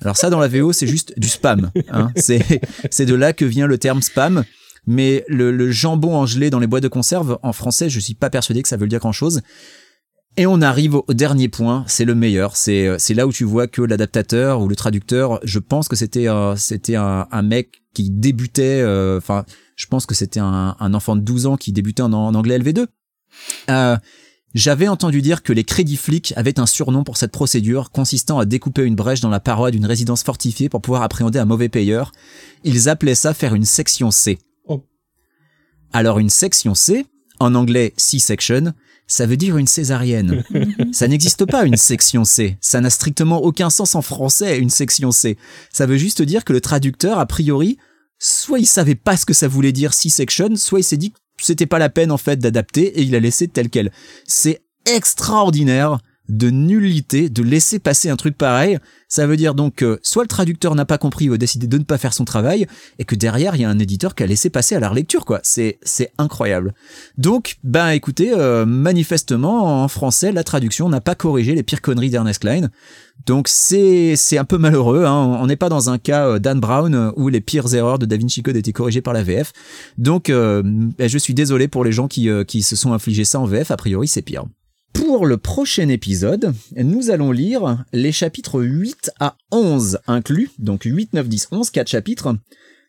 Alors 0.03 0.17
ça 0.17 0.31
dans 0.31 0.39
la 0.41 0.49
VO 0.49 0.73
c'est 0.73 0.87
juste 0.87 1.13
du 1.19 1.29
spam, 1.29 1.71
hein. 1.91 2.11
c'est 2.17 3.07
de 3.07 3.15
là 3.15 3.33
que 3.33 3.45
vient 3.45 3.67
le 3.67 3.79
terme 3.79 4.03
spam, 4.03 4.45
mais 4.87 5.25
le, 5.29 5.51
le 5.51 5.71
jambon 5.71 6.15
en 6.17 6.27
gelée 6.27 6.51
dans 6.51 6.59
les 6.61 6.67
boîtes 6.67 6.83
de 6.83 6.89
conserve 6.89 7.39
en 7.43 7.53
français 7.53 7.91
je 7.91 8.01
suis 8.01 8.15
pas 8.15 8.31
persuadé 8.31 8.63
que 8.63 8.69
ça 8.69 8.77
veut 8.77 8.87
dire 8.89 9.01
grand 9.01 9.13
chose. 9.13 9.41
Et 10.37 10.47
on 10.47 10.63
arrive 10.63 10.95
au 10.95 11.15
dernier 11.15 11.49
point, 11.49 11.85
c'est 11.89 12.05
le 12.05 12.15
meilleur. 12.15 12.55
C'est 12.55 12.87
euh, 12.87 12.97
là 13.17 13.27
où 13.27 13.33
tu 13.33 13.43
vois 13.43 13.67
que 13.67 13.83
l'adaptateur 13.83 14.61
ou 14.61 14.69
le 14.69 14.77
traducteur, 14.77 15.41
je 15.43 15.59
pense 15.59 15.89
que 15.89 15.97
c'était 15.97 16.29
c'était 16.57 16.95
un, 16.95 17.27
un 17.33 17.43
mec 17.43 17.83
qui 17.93 18.09
débutait. 18.11 18.81
euh, 18.81 19.19
Enfin, 19.19 19.45
je 19.75 19.87
pense 19.87 20.07
que 20.07 20.15
c'était 20.15 20.39
un, 20.39 20.77
un 20.79 20.95
enfant 20.95 21.17
de 21.17 21.23
12 21.23 21.47
ans 21.47 21.57
qui 21.57 21.73
débutait 21.73 22.03
en, 22.03 22.13
en 22.13 22.37
anglais 22.37 22.57
LV2. 22.57 22.87
Euh, 23.71 23.97
J'avais 24.55 24.89
entendu 24.89 25.21
dire 25.21 25.43
que 25.43 25.53
les 25.53 25.65
crédits 25.65 25.97
flics 25.97 26.33
avaient 26.37 26.59
un 26.59 26.67
surnom 26.67 27.05
pour 27.05 27.19
cette 27.19 27.33
procédure 27.33 27.91
consistant 27.91 28.39
à 28.39 28.47
découper 28.47 28.83
une 28.83 28.95
brèche 28.95 29.21
dans 29.21 29.29
la 29.29 29.41
paroi 29.41 29.71
d'une 29.71 29.85
résidence 29.85 30.23
fortifiée 30.23 30.71
pour 30.71 30.81
pouvoir 30.81 31.03
appréhender 31.03 31.39
un 31.39 31.45
mauvais 31.45 31.69
payeur. 31.69 32.13
Ils 32.65 32.89
appelaient 32.89 33.15
ça 33.15 33.35
faire 33.35 33.55
une 33.55 33.67
section 33.67 34.11
C. 34.11 34.39
Oh. 34.67 34.85
Alors 35.93 36.19
une 36.19 36.31
section 36.31 36.75
C, 36.75 37.07
en 37.41 37.55
anglais 37.55 37.93
C-section, 37.99 38.73
ça 39.07 39.27
veut 39.27 39.37
dire 39.37 39.59
une 39.59 39.67
césarienne. 39.67 40.45
ça 40.93 41.09
n'existe 41.09 41.45
pas 41.45 41.65
une 41.65 41.77
section 41.77 42.25
C. 42.25 42.57
Ça 42.61 42.81
n'a 42.81 42.91
strictement 42.91 43.43
aucun 43.43 43.69
sens 43.69 43.95
en 43.95 44.03
français, 44.03 44.59
une 44.59 44.71
section 44.71 45.13
C. 45.13 45.37
Ça 45.73 45.87
veut 45.87 45.99
juste 45.99 46.23
dire 46.23 46.45
que 46.45 46.55
le 46.55 46.63
traducteur, 46.63 47.19
a 47.19 47.27
priori, 47.27 47.79
soit 48.19 48.59
il 48.59 48.67
savait 48.67 48.95
pas 48.95 49.17
ce 49.19 49.27
que 49.27 49.35
ça 49.35 49.47
voulait 49.47 49.73
dire 49.73 49.93
C-section, 49.93 50.57
soit 50.57 50.81
il 50.81 50.85
s'est 50.85 50.97
dit 50.97 51.13
que 51.13 51.19
c'était 51.41 51.67
pas 51.67 51.79
la 51.79 51.89
peine 51.89 52.11
en 52.11 52.19
fait 52.19 52.39
d'adapter 52.39 52.99
et 52.99 53.03
il 53.03 53.15
a 53.15 53.21
laissé 53.21 53.49
tel 53.49 53.71
quel. 53.71 53.93
C'est 54.27 54.63
extraordinaire 54.87 55.99
de 56.29 56.51
nullité 56.51 57.29
de 57.29 57.43
laisser 57.43 57.79
passer 57.79 58.11
un 58.11 58.17
truc 58.17 58.37
pareil. 58.37 58.79
Ça 59.09 59.27
veut 59.27 59.37
dire 59.37 59.55
donc 59.55 59.77
que 59.77 59.99
soit 60.03 60.23
le 60.23 60.29
traducteur 60.29 60.75
n'a 60.75 60.85
pas 60.85 60.99
compris 60.99 61.31
ou 61.31 61.33
a 61.33 61.39
décidé 61.39 61.67
de 61.67 61.79
ne 61.79 61.85
pas 61.85 61.97
faire 61.97 62.13
son 62.13 62.25
travail 62.25 62.67
et 62.99 63.05
que 63.05 63.15
derrière 63.15 63.57
il 63.57 63.63
y 63.63 63.65
a 63.65 63.71
un 63.71 63.79
éditeur 63.79 64.15
qui 64.15 64.23
a 64.23 64.27
laissé 64.27 64.51
passer 64.51 64.75
à 64.75 64.81
la 64.81 64.89
relecture 64.89 65.25
quoi. 65.25 65.41
C'est 65.43 65.79
c'est 65.83 66.13
incroyable. 66.19 66.75
Donc 67.17 67.57
ben 67.65 67.91
écoutez 67.91 68.33
euh, 68.33 68.67
manifestement 68.67 69.83
en 69.83 69.89
français 69.89 70.33
la 70.33 70.45
traduction 70.45 70.89
n'a 70.89 71.01
pas 71.01 71.15
corrigé 71.15 71.55
les 71.55 71.63
pires 71.63 71.81
conneries 71.81 72.11
d'Ernest 72.11 72.41
Klein. 72.41 72.69
Donc 73.27 73.49
c'est 73.49 74.17
c'est 74.17 74.39
un 74.39 74.45
peu 74.45 74.59
malheureux. 74.59 75.05
Hein. 75.05 75.39
On 75.41 75.47
n'est 75.47 75.57
pas 75.57 75.69
dans 75.69 75.91
un 75.91 75.99
cas 75.99 76.27
euh, 76.27 76.39
Dan 76.39 76.61
Brown 76.61 76.95
euh, 76.95 77.11
où 77.17 77.29
les 77.29 77.41
pires 77.41 77.75
erreurs 77.75 77.99
de 77.99 78.07
Da 78.07 78.17
Vinci 78.17 78.43
Code 78.43 78.57
étaient 78.57 78.73
corrigées 78.73 79.03
par 79.03 79.15
la 79.15 79.23
VF. 79.23 79.53
Donc 79.97 80.31
euh, 80.31 80.63
ben, 80.65 81.09
je 81.09 81.19
suis 81.19 81.35
désolé 81.35 81.69
pour 81.69 81.85
les 81.85 81.93
gens 81.93 82.09
qui 82.09 82.29
euh, 82.29 82.45
qui 82.45 82.63
se 82.63 82.77
sont 82.77 82.93
infligés 82.93 83.25
ça 83.25 83.41
en 83.41 83.45
VF. 83.45 83.71
A 83.71 83.77
priori 83.77 84.09
c'est 84.09 84.23
pire. 84.23 84.45
Pour 84.93 85.27
le 85.27 85.37
prochain 85.37 85.89
épisode, 85.89 86.53
nous 86.77 87.11
allons 87.11 87.33
lire 87.33 87.85
les 87.93 88.13
chapitres 88.13 88.63
8 88.63 89.11
à 89.21 89.37
11 89.53 90.01
inclus, 90.07 90.51
donc 90.59 90.83
8, 90.85 91.13
9, 91.15 91.29
10, 91.29 91.49
11, 91.53 91.71
4 91.71 91.89
chapitres. 91.89 92.35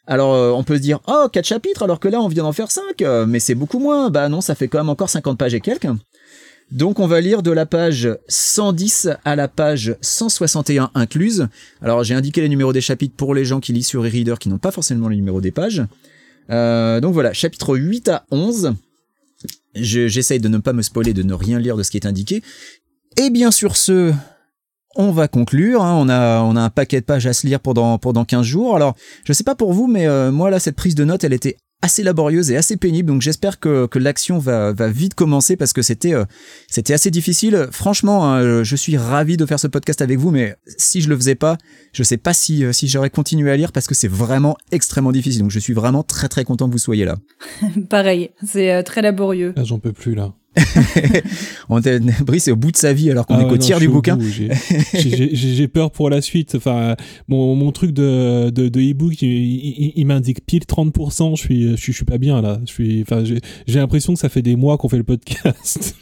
Alors 0.08 0.34
euh, 0.34 0.52
on 0.52 0.64
peut 0.64 0.76
se 0.76 0.82
dire, 0.82 1.00
oh, 1.08 1.28
4 1.32 1.46
chapitres 1.46 1.84
alors 1.84 2.00
que 2.00 2.08
là 2.08 2.20
on 2.20 2.28
vient 2.28 2.44
d'en 2.44 2.52
faire 2.52 2.72
5, 2.72 3.02
euh, 3.02 3.26
mais 3.26 3.40
c'est 3.40 3.56
beaucoup 3.56 3.80
moins. 3.80 4.10
Bah 4.10 4.28
non, 4.28 4.42
ça 4.42 4.56
fait 4.56 4.68
quand 4.68 4.80
même 4.80 4.90
encore 4.90 5.10
50 5.10 5.38
pages 5.38 5.54
et 5.54 5.62
quelques. 5.62 5.88
Donc 6.72 7.00
on 7.00 7.08
va 7.08 7.20
lire 7.20 7.42
de 7.42 7.52
la 7.52 7.66
page 7.66 8.10
110 8.28 9.10
à 9.26 9.36
la 9.36 9.48
page 9.48 9.96
161 10.02 10.92
incluse. 10.94 11.48
Alors 11.82 12.04
j'ai 12.04 12.14
indiqué 12.14 12.42
les 12.42 12.50
numéros 12.50 12.74
des 12.74 12.82
chapitres 12.82 13.16
pour 13.16 13.34
les 13.34 13.46
gens 13.46 13.60
qui 13.60 13.74
lisent 13.74 13.88
sur 13.88 14.04
e-reader 14.04 14.36
qui 14.40 14.50
n'ont 14.50 14.60
pas 14.60 14.72
forcément 14.72 15.10
les 15.10 15.16
numéros 15.16 15.42
des 15.42 15.52
pages. 15.52 15.84
Euh, 16.52 17.00
donc 17.00 17.14
voilà, 17.14 17.34
chapitre 17.34 17.76
8 17.76 18.10
à 18.10 18.26
11. 18.32 18.74
Je- 19.76 20.08
J'essaye 20.08 20.40
de 20.40 20.48
ne 20.48 20.58
pas 20.58 20.74
me 20.74 20.82
spoiler, 20.82 21.14
de 21.14 21.24
ne 21.24 21.34
rien 21.34 21.60
lire 21.60 21.78
de 21.78 21.84
ce 21.84 21.92
qui 21.92 21.98
est 21.98 22.06
indiqué. 22.06 22.42
Et 23.18 23.30
bien 23.30 23.52
sur 23.52 23.76
ce, 23.78 24.14
on 24.96 25.12
va 25.12 25.28
conclure. 25.28 25.84
hein. 25.84 25.96
On, 25.98 26.10
a, 26.10 26.42
on 26.42 26.56
a 26.56 26.62
un 26.62 26.70
paquet 26.70 27.02
de 27.02 27.06
pages 27.06 27.28
à 27.28 27.34
se 27.34 27.46
lire 27.48 27.60
pendant, 27.60 27.98
pendant 27.98 28.26
15 28.26 28.46
jours. 28.46 28.76
Alors, 28.76 28.96
je 29.26 29.34
sais 29.34 29.44
pas 29.44 29.56
pour 29.56 29.74
vous, 29.74 29.88
mais 29.88 30.08
euh, 30.08 30.32
moi 30.32 30.50
là, 30.50 30.60
cette 30.60 30.76
prise 30.76 30.96
de 30.96 31.04
notes, 31.04 31.24
elle 31.24 31.34
était 31.34 31.58
assez 31.82 32.04
laborieuse 32.04 32.52
et 32.52 32.58
assez 32.58 32.78
pénible. 32.78 33.08
Donc 33.10 33.22
j'espère 33.22 33.60
que, 33.60 33.86
que 33.88 34.00
l'action 34.00 34.38
va, 34.38 34.74
va 34.74 34.90
vite 34.90 35.14
commencer 35.14 35.56
parce 35.56 35.74
que 35.74 35.82
c'était 35.82 36.14
euh, 36.14 36.26
c'était 36.68 36.94
assez 36.94 37.12
difficile. 37.12 37.68
Franchement, 37.72 38.34
hein, 38.34 38.64
je 38.64 38.76
suis 38.76 38.98
ravi 38.98 39.38
de 39.38 39.46
faire 39.46 39.60
ce 39.60 39.68
podcast 39.68 40.02
avec 40.02 40.18
vous, 40.18 40.32
mais 40.32 40.56
si 40.78 41.02
je 41.02 41.10
le 41.10 41.16
faisais 41.16 41.36
pas, 41.36 41.58
je 41.94 42.04
sais 42.04 42.18
pas 42.18 42.34
si, 42.34 42.66
euh, 42.66 42.74
si 42.74 42.88
j'aurais 42.88 43.10
continué 43.10 43.52
à 43.52 43.58
lire 43.58 43.72
parce 43.72 43.88
que 43.88 43.96
c'est 43.96 44.08
vraiment 44.08 44.58
extrêmement 44.72 45.12
difficile. 45.12 45.42
Donc 45.42 45.52
je 45.52 45.60
suis 45.60 45.74
vraiment 45.74 46.04
très 46.04 46.28
très 46.28 46.44
content 46.44 46.68
que 46.68 46.74
vous 46.74 46.78
soyez 46.78 47.06
là. 47.06 47.18
Pareil, 47.90 48.32
c'est 48.46 48.74
euh, 48.74 48.84
très 48.84 49.02
laborieux. 49.02 49.54
Ah, 49.56 49.64
j'en 49.64 49.80
peux 49.80 49.94
plus 49.94 50.16
là. 50.16 50.34
On 51.70 51.80
était- 51.80 52.00
Brice 52.26 52.48
est 52.48 52.52
au 52.52 52.56
bout 52.56 52.72
de 52.72 52.78
sa 52.78 52.94
vie 52.94 53.10
alors 53.12 53.26
qu'on 53.26 53.36
Ah 53.36 53.42
est 53.42 53.44
ouais, 53.46 53.50
qu'au 53.50 53.58
tiers 53.58 53.80
du 53.80 53.88
bouquin. 53.88 54.18
j'ai- 54.94 55.68
peur 55.68 55.92
pour 55.92 56.10
la 56.10 56.22
suite. 56.22 56.56
Enfin, 56.56 56.96
mon, 57.28 57.56
mon 57.56 57.72
truc 57.72 57.92
de, 57.92 58.50
de, 58.50 58.70
de 58.70 58.80
e-book, 58.82 59.22
il, 59.22 59.28
il- 59.30 59.94
il 59.96 60.06
m'indique 60.06 60.46
pile 60.46 60.64
30%. 60.64 61.36
Je 61.36 61.42
suis, 61.42 61.70
je 61.72 61.76
suis, 61.76 61.92
je 61.94 61.98
suis 61.98 62.06
pas 62.06 62.18
bien 62.18 62.42
là. 62.42 62.60
Je 62.66 62.72
suis, 62.72 63.02
enfin, 63.02 63.24
j'ai 63.24 63.80
l'impression 63.80 64.14
que 64.14 64.20
ça 64.20 64.30
fait 64.30 64.42
des 64.42 64.56
mois 64.56 64.78
qu'on 64.78 64.90
fait 64.90 64.98
le 64.98 65.04
podcast. 65.04 65.96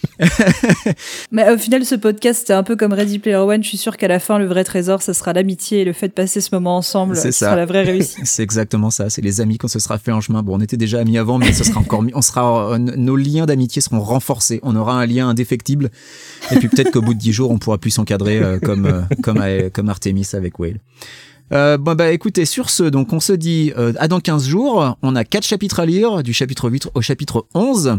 Mais 1.31 1.49
au 1.51 1.57
final, 1.57 1.85
ce 1.85 1.95
podcast, 1.95 2.43
c'est 2.47 2.53
un 2.53 2.63
peu 2.63 2.75
comme 2.75 2.93
Ready 2.93 3.19
Player 3.19 3.35
One. 3.37 3.61
Je 3.63 3.67
suis 3.69 3.77
sûr 3.77 3.97
qu'à 3.97 4.07
la 4.07 4.19
fin, 4.19 4.39
le 4.39 4.45
vrai 4.45 4.63
trésor, 4.63 5.01
ça 5.01 5.13
sera 5.13 5.33
l'amitié 5.33 5.81
et 5.81 5.85
le 5.85 5.93
fait 5.93 6.07
de 6.07 6.13
passer 6.13 6.39
ce 6.41 6.49
moment 6.53 6.77
ensemble. 6.77 7.15
C'est 7.15 7.31
ça. 7.31 7.47
sera 7.47 7.55
la 7.55 7.65
vraie 7.65 7.83
réussite. 7.83 8.19
C'est 8.25 8.43
exactement 8.43 8.89
ça. 8.89 9.09
C'est 9.09 9.21
les 9.21 9.41
amis 9.41 9.57
qu'on 9.57 9.67
se 9.67 9.79
sera 9.79 9.97
fait 9.97 10.11
en 10.11 10.21
chemin. 10.21 10.43
Bon, 10.43 10.55
on 10.57 10.61
était 10.61 10.77
déjà 10.77 10.99
amis 10.99 11.17
avant, 11.17 11.37
mais 11.37 11.51
ce 11.53 11.63
sera 11.63 11.79
encore 11.81 12.01
mieux. 12.03 12.11
On 12.15 12.21
sera, 12.21 12.73
euh, 12.73 12.77
nos 12.77 13.15
liens 13.15 13.45
d'amitié 13.45 13.81
seront 13.81 13.99
renforcés. 13.99 14.46
On 14.63 14.75
aura 14.75 14.99
un 14.99 15.05
lien 15.05 15.29
indéfectible. 15.29 15.89
Et 16.51 16.57
puis 16.57 16.67
peut-être 16.67 16.91
qu'au 16.91 17.01
bout 17.01 17.13
de 17.13 17.19
dix 17.19 17.33
jours, 17.33 17.51
on 17.51 17.59
pourra 17.59 17.77
plus 17.77 17.91
s'encadrer 17.91 18.39
euh, 18.39 18.59
comme 18.59 18.85
euh, 18.85 19.01
euh, 19.27 19.69
comme 19.69 19.89
Artemis 19.89 20.27
avec 20.33 20.59
Whale. 20.59 20.79
Bon 21.51 21.95
bah 21.95 22.11
écoutez, 22.11 22.45
sur 22.45 22.69
ce, 22.69 22.83
donc 22.83 23.13
on 23.13 23.19
se 23.19 23.33
dit 23.33 23.71
euh, 23.77 23.93
à 23.97 24.07
dans 24.07 24.19
15 24.19 24.47
jours. 24.47 24.97
On 25.01 25.15
a 25.15 25.23
quatre 25.23 25.45
chapitres 25.45 25.79
à 25.79 25.85
lire, 25.85 26.23
du 26.23 26.33
chapitre 26.33 26.69
8 26.69 26.89
au 26.93 27.01
chapitre 27.01 27.45
11. 27.53 27.97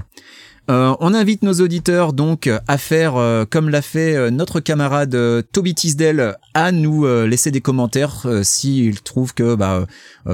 Euh, 0.71 0.95
on 1.01 1.15
invite 1.15 1.43
nos 1.43 1.55
auditeurs 1.55 2.13
donc 2.13 2.51
à 2.69 2.77
faire 2.77 3.17
euh, 3.17 3.47
comme 3.49 3.71
l'a 3.71 3.81
fait 3.81 4.15
euh, 4.15 4.31
notre 4.31 4.61
camarade 4.61 5.15
euh, 5.15 5.41
Toby 5.41 5.75
Tisdale, 5.75 6.37
à 6.53 6.73
nous 6.73 7.07
euh, 7.07 7.27
laisser 7.27 7.51
des 7.51 7.63
commentaires 7.63 8.27
euh, 8.27 8.43
s'ils 8.43 9.01
trouvent 9.01 9.33
que 9.33 9.55
bah 9.55 9.87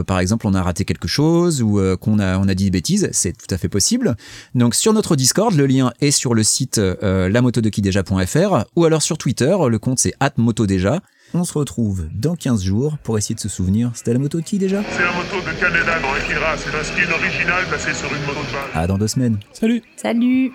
par 0.08 0.18
exemple 0.18 0.48
on 0.48 0.54
a 0.54 0.62
raté 0.62 0.84
quelque 0.84 1.06
chose 1.06 1.62
ou 1.62 1.80
qu'on 2.00 2.18
a 2.18 2.36
on 2.38 2.48
a 2.48 2.54
dit 2.54 2.64
des 2.64 2.70
bêtises, 2.72 3.08
c'est 3.12 3.32
tout 3.32 3.46
à 3.54 3.58
fait 3.58 3.68
possible. 3.68 4.16
Donc 4.56 4.74
sur 4.74 4.92
notre 4.92 5.14
Discord, 5.14 5.54
le 5.54 5.66
lien 5.66 5.92
est 6.00 6.10
sur 6.10 6.34
le 6.34 6.42
site 6.42 6.78
lamotodequideja.fr 6.78 8.64
ou 8.74 8.84
alors 8.84 9.02
sur 9.02 9.18
Twitter, 9.18 9.56
le 9.68 9.78
compte 9.78 10.00
c'est 10.00 10.14
@motodeja. 10.36 11.00
On 11.36 11.42
se 11.42 11.58
retrouve 11.58 12.06
dans 12.14 12.36
15 12.36 12.62
jours 12.62 12.96
pour 13.02 13.18
essayer 13.18 13.34
de 13.34 13.40
se 13.40 13.48
souvenir. 13.48 13.90
C'était 13.94 14.12
la 14.12 14.20
moto 14.20 14.38
de 14.38 14.44
qui 14.44 14.56
déjà? 14.56 14.82
C'est 14.88 15.02
la 15.02 15.10
moto 15.10 15.44
de 15.44 15.60
Canada 15.60 15.98
dans 16.00 16.12
Akira. 16.12 16.56
C'est 16.56 16.72
un 16.78 16.84
skin 16.84 17.10
original 17.12 17.64
placé 17.66 17.92
sur 17.92 18.08
une 18.14 18.22
moto 18.22 18.38
de 18.38 18.52
base. 18.52 18.70
Ah 18.72 18.86
dans 18.86 18.98
deux 18.98 19.08
semaines. 19.08 19.38
Salut. 19.52 19.82
Salut 19.96 20.52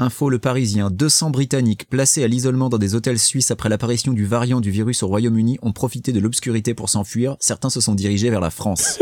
Info 0.00 0.30
Le 0.30 0.38
Parisien, 0.38 0.90
200 0.90 1.30
Britanniques 1.30 1.88
placés 1.88 2.22
à 2.22 2.28
l'isolement 2.28 2.68
dans 2.68 2.78
des 2.78 2.94
hôtels 2.94 3.18
suisses 3.18 3.50
après 3.50 3.68
l'apparition 3.68 4.12
du 4.12 4.26
variant 4.26 4.60
du 4.60 4.70
virus 4.70 5.02
au 5.02 5.08
Royaume-Uni 5.08 5.58
ont 5.60 5.72
profité 5.72 6.12
de 6.12 6.20
l'obscurité 6.20 6.72
pour 6.72 6.88
s'enfuir. 6.88 7.36
Certains 7.40 7.68
se 7.68 7.80
sont 7.80 7.96
dirigés 7.96 8.30
vers 8.30 8.40
la 8.40 8.50
France. 8.50 9.00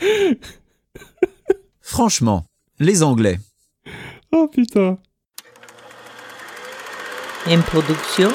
Franchement, 1.82 2.46
les 2.78 3.02
Anglais. 3.02 3.38
Oh 4.32 4.48
putain. 4.48 4.96
Une 7.46 7.62
production. 7.62 8.30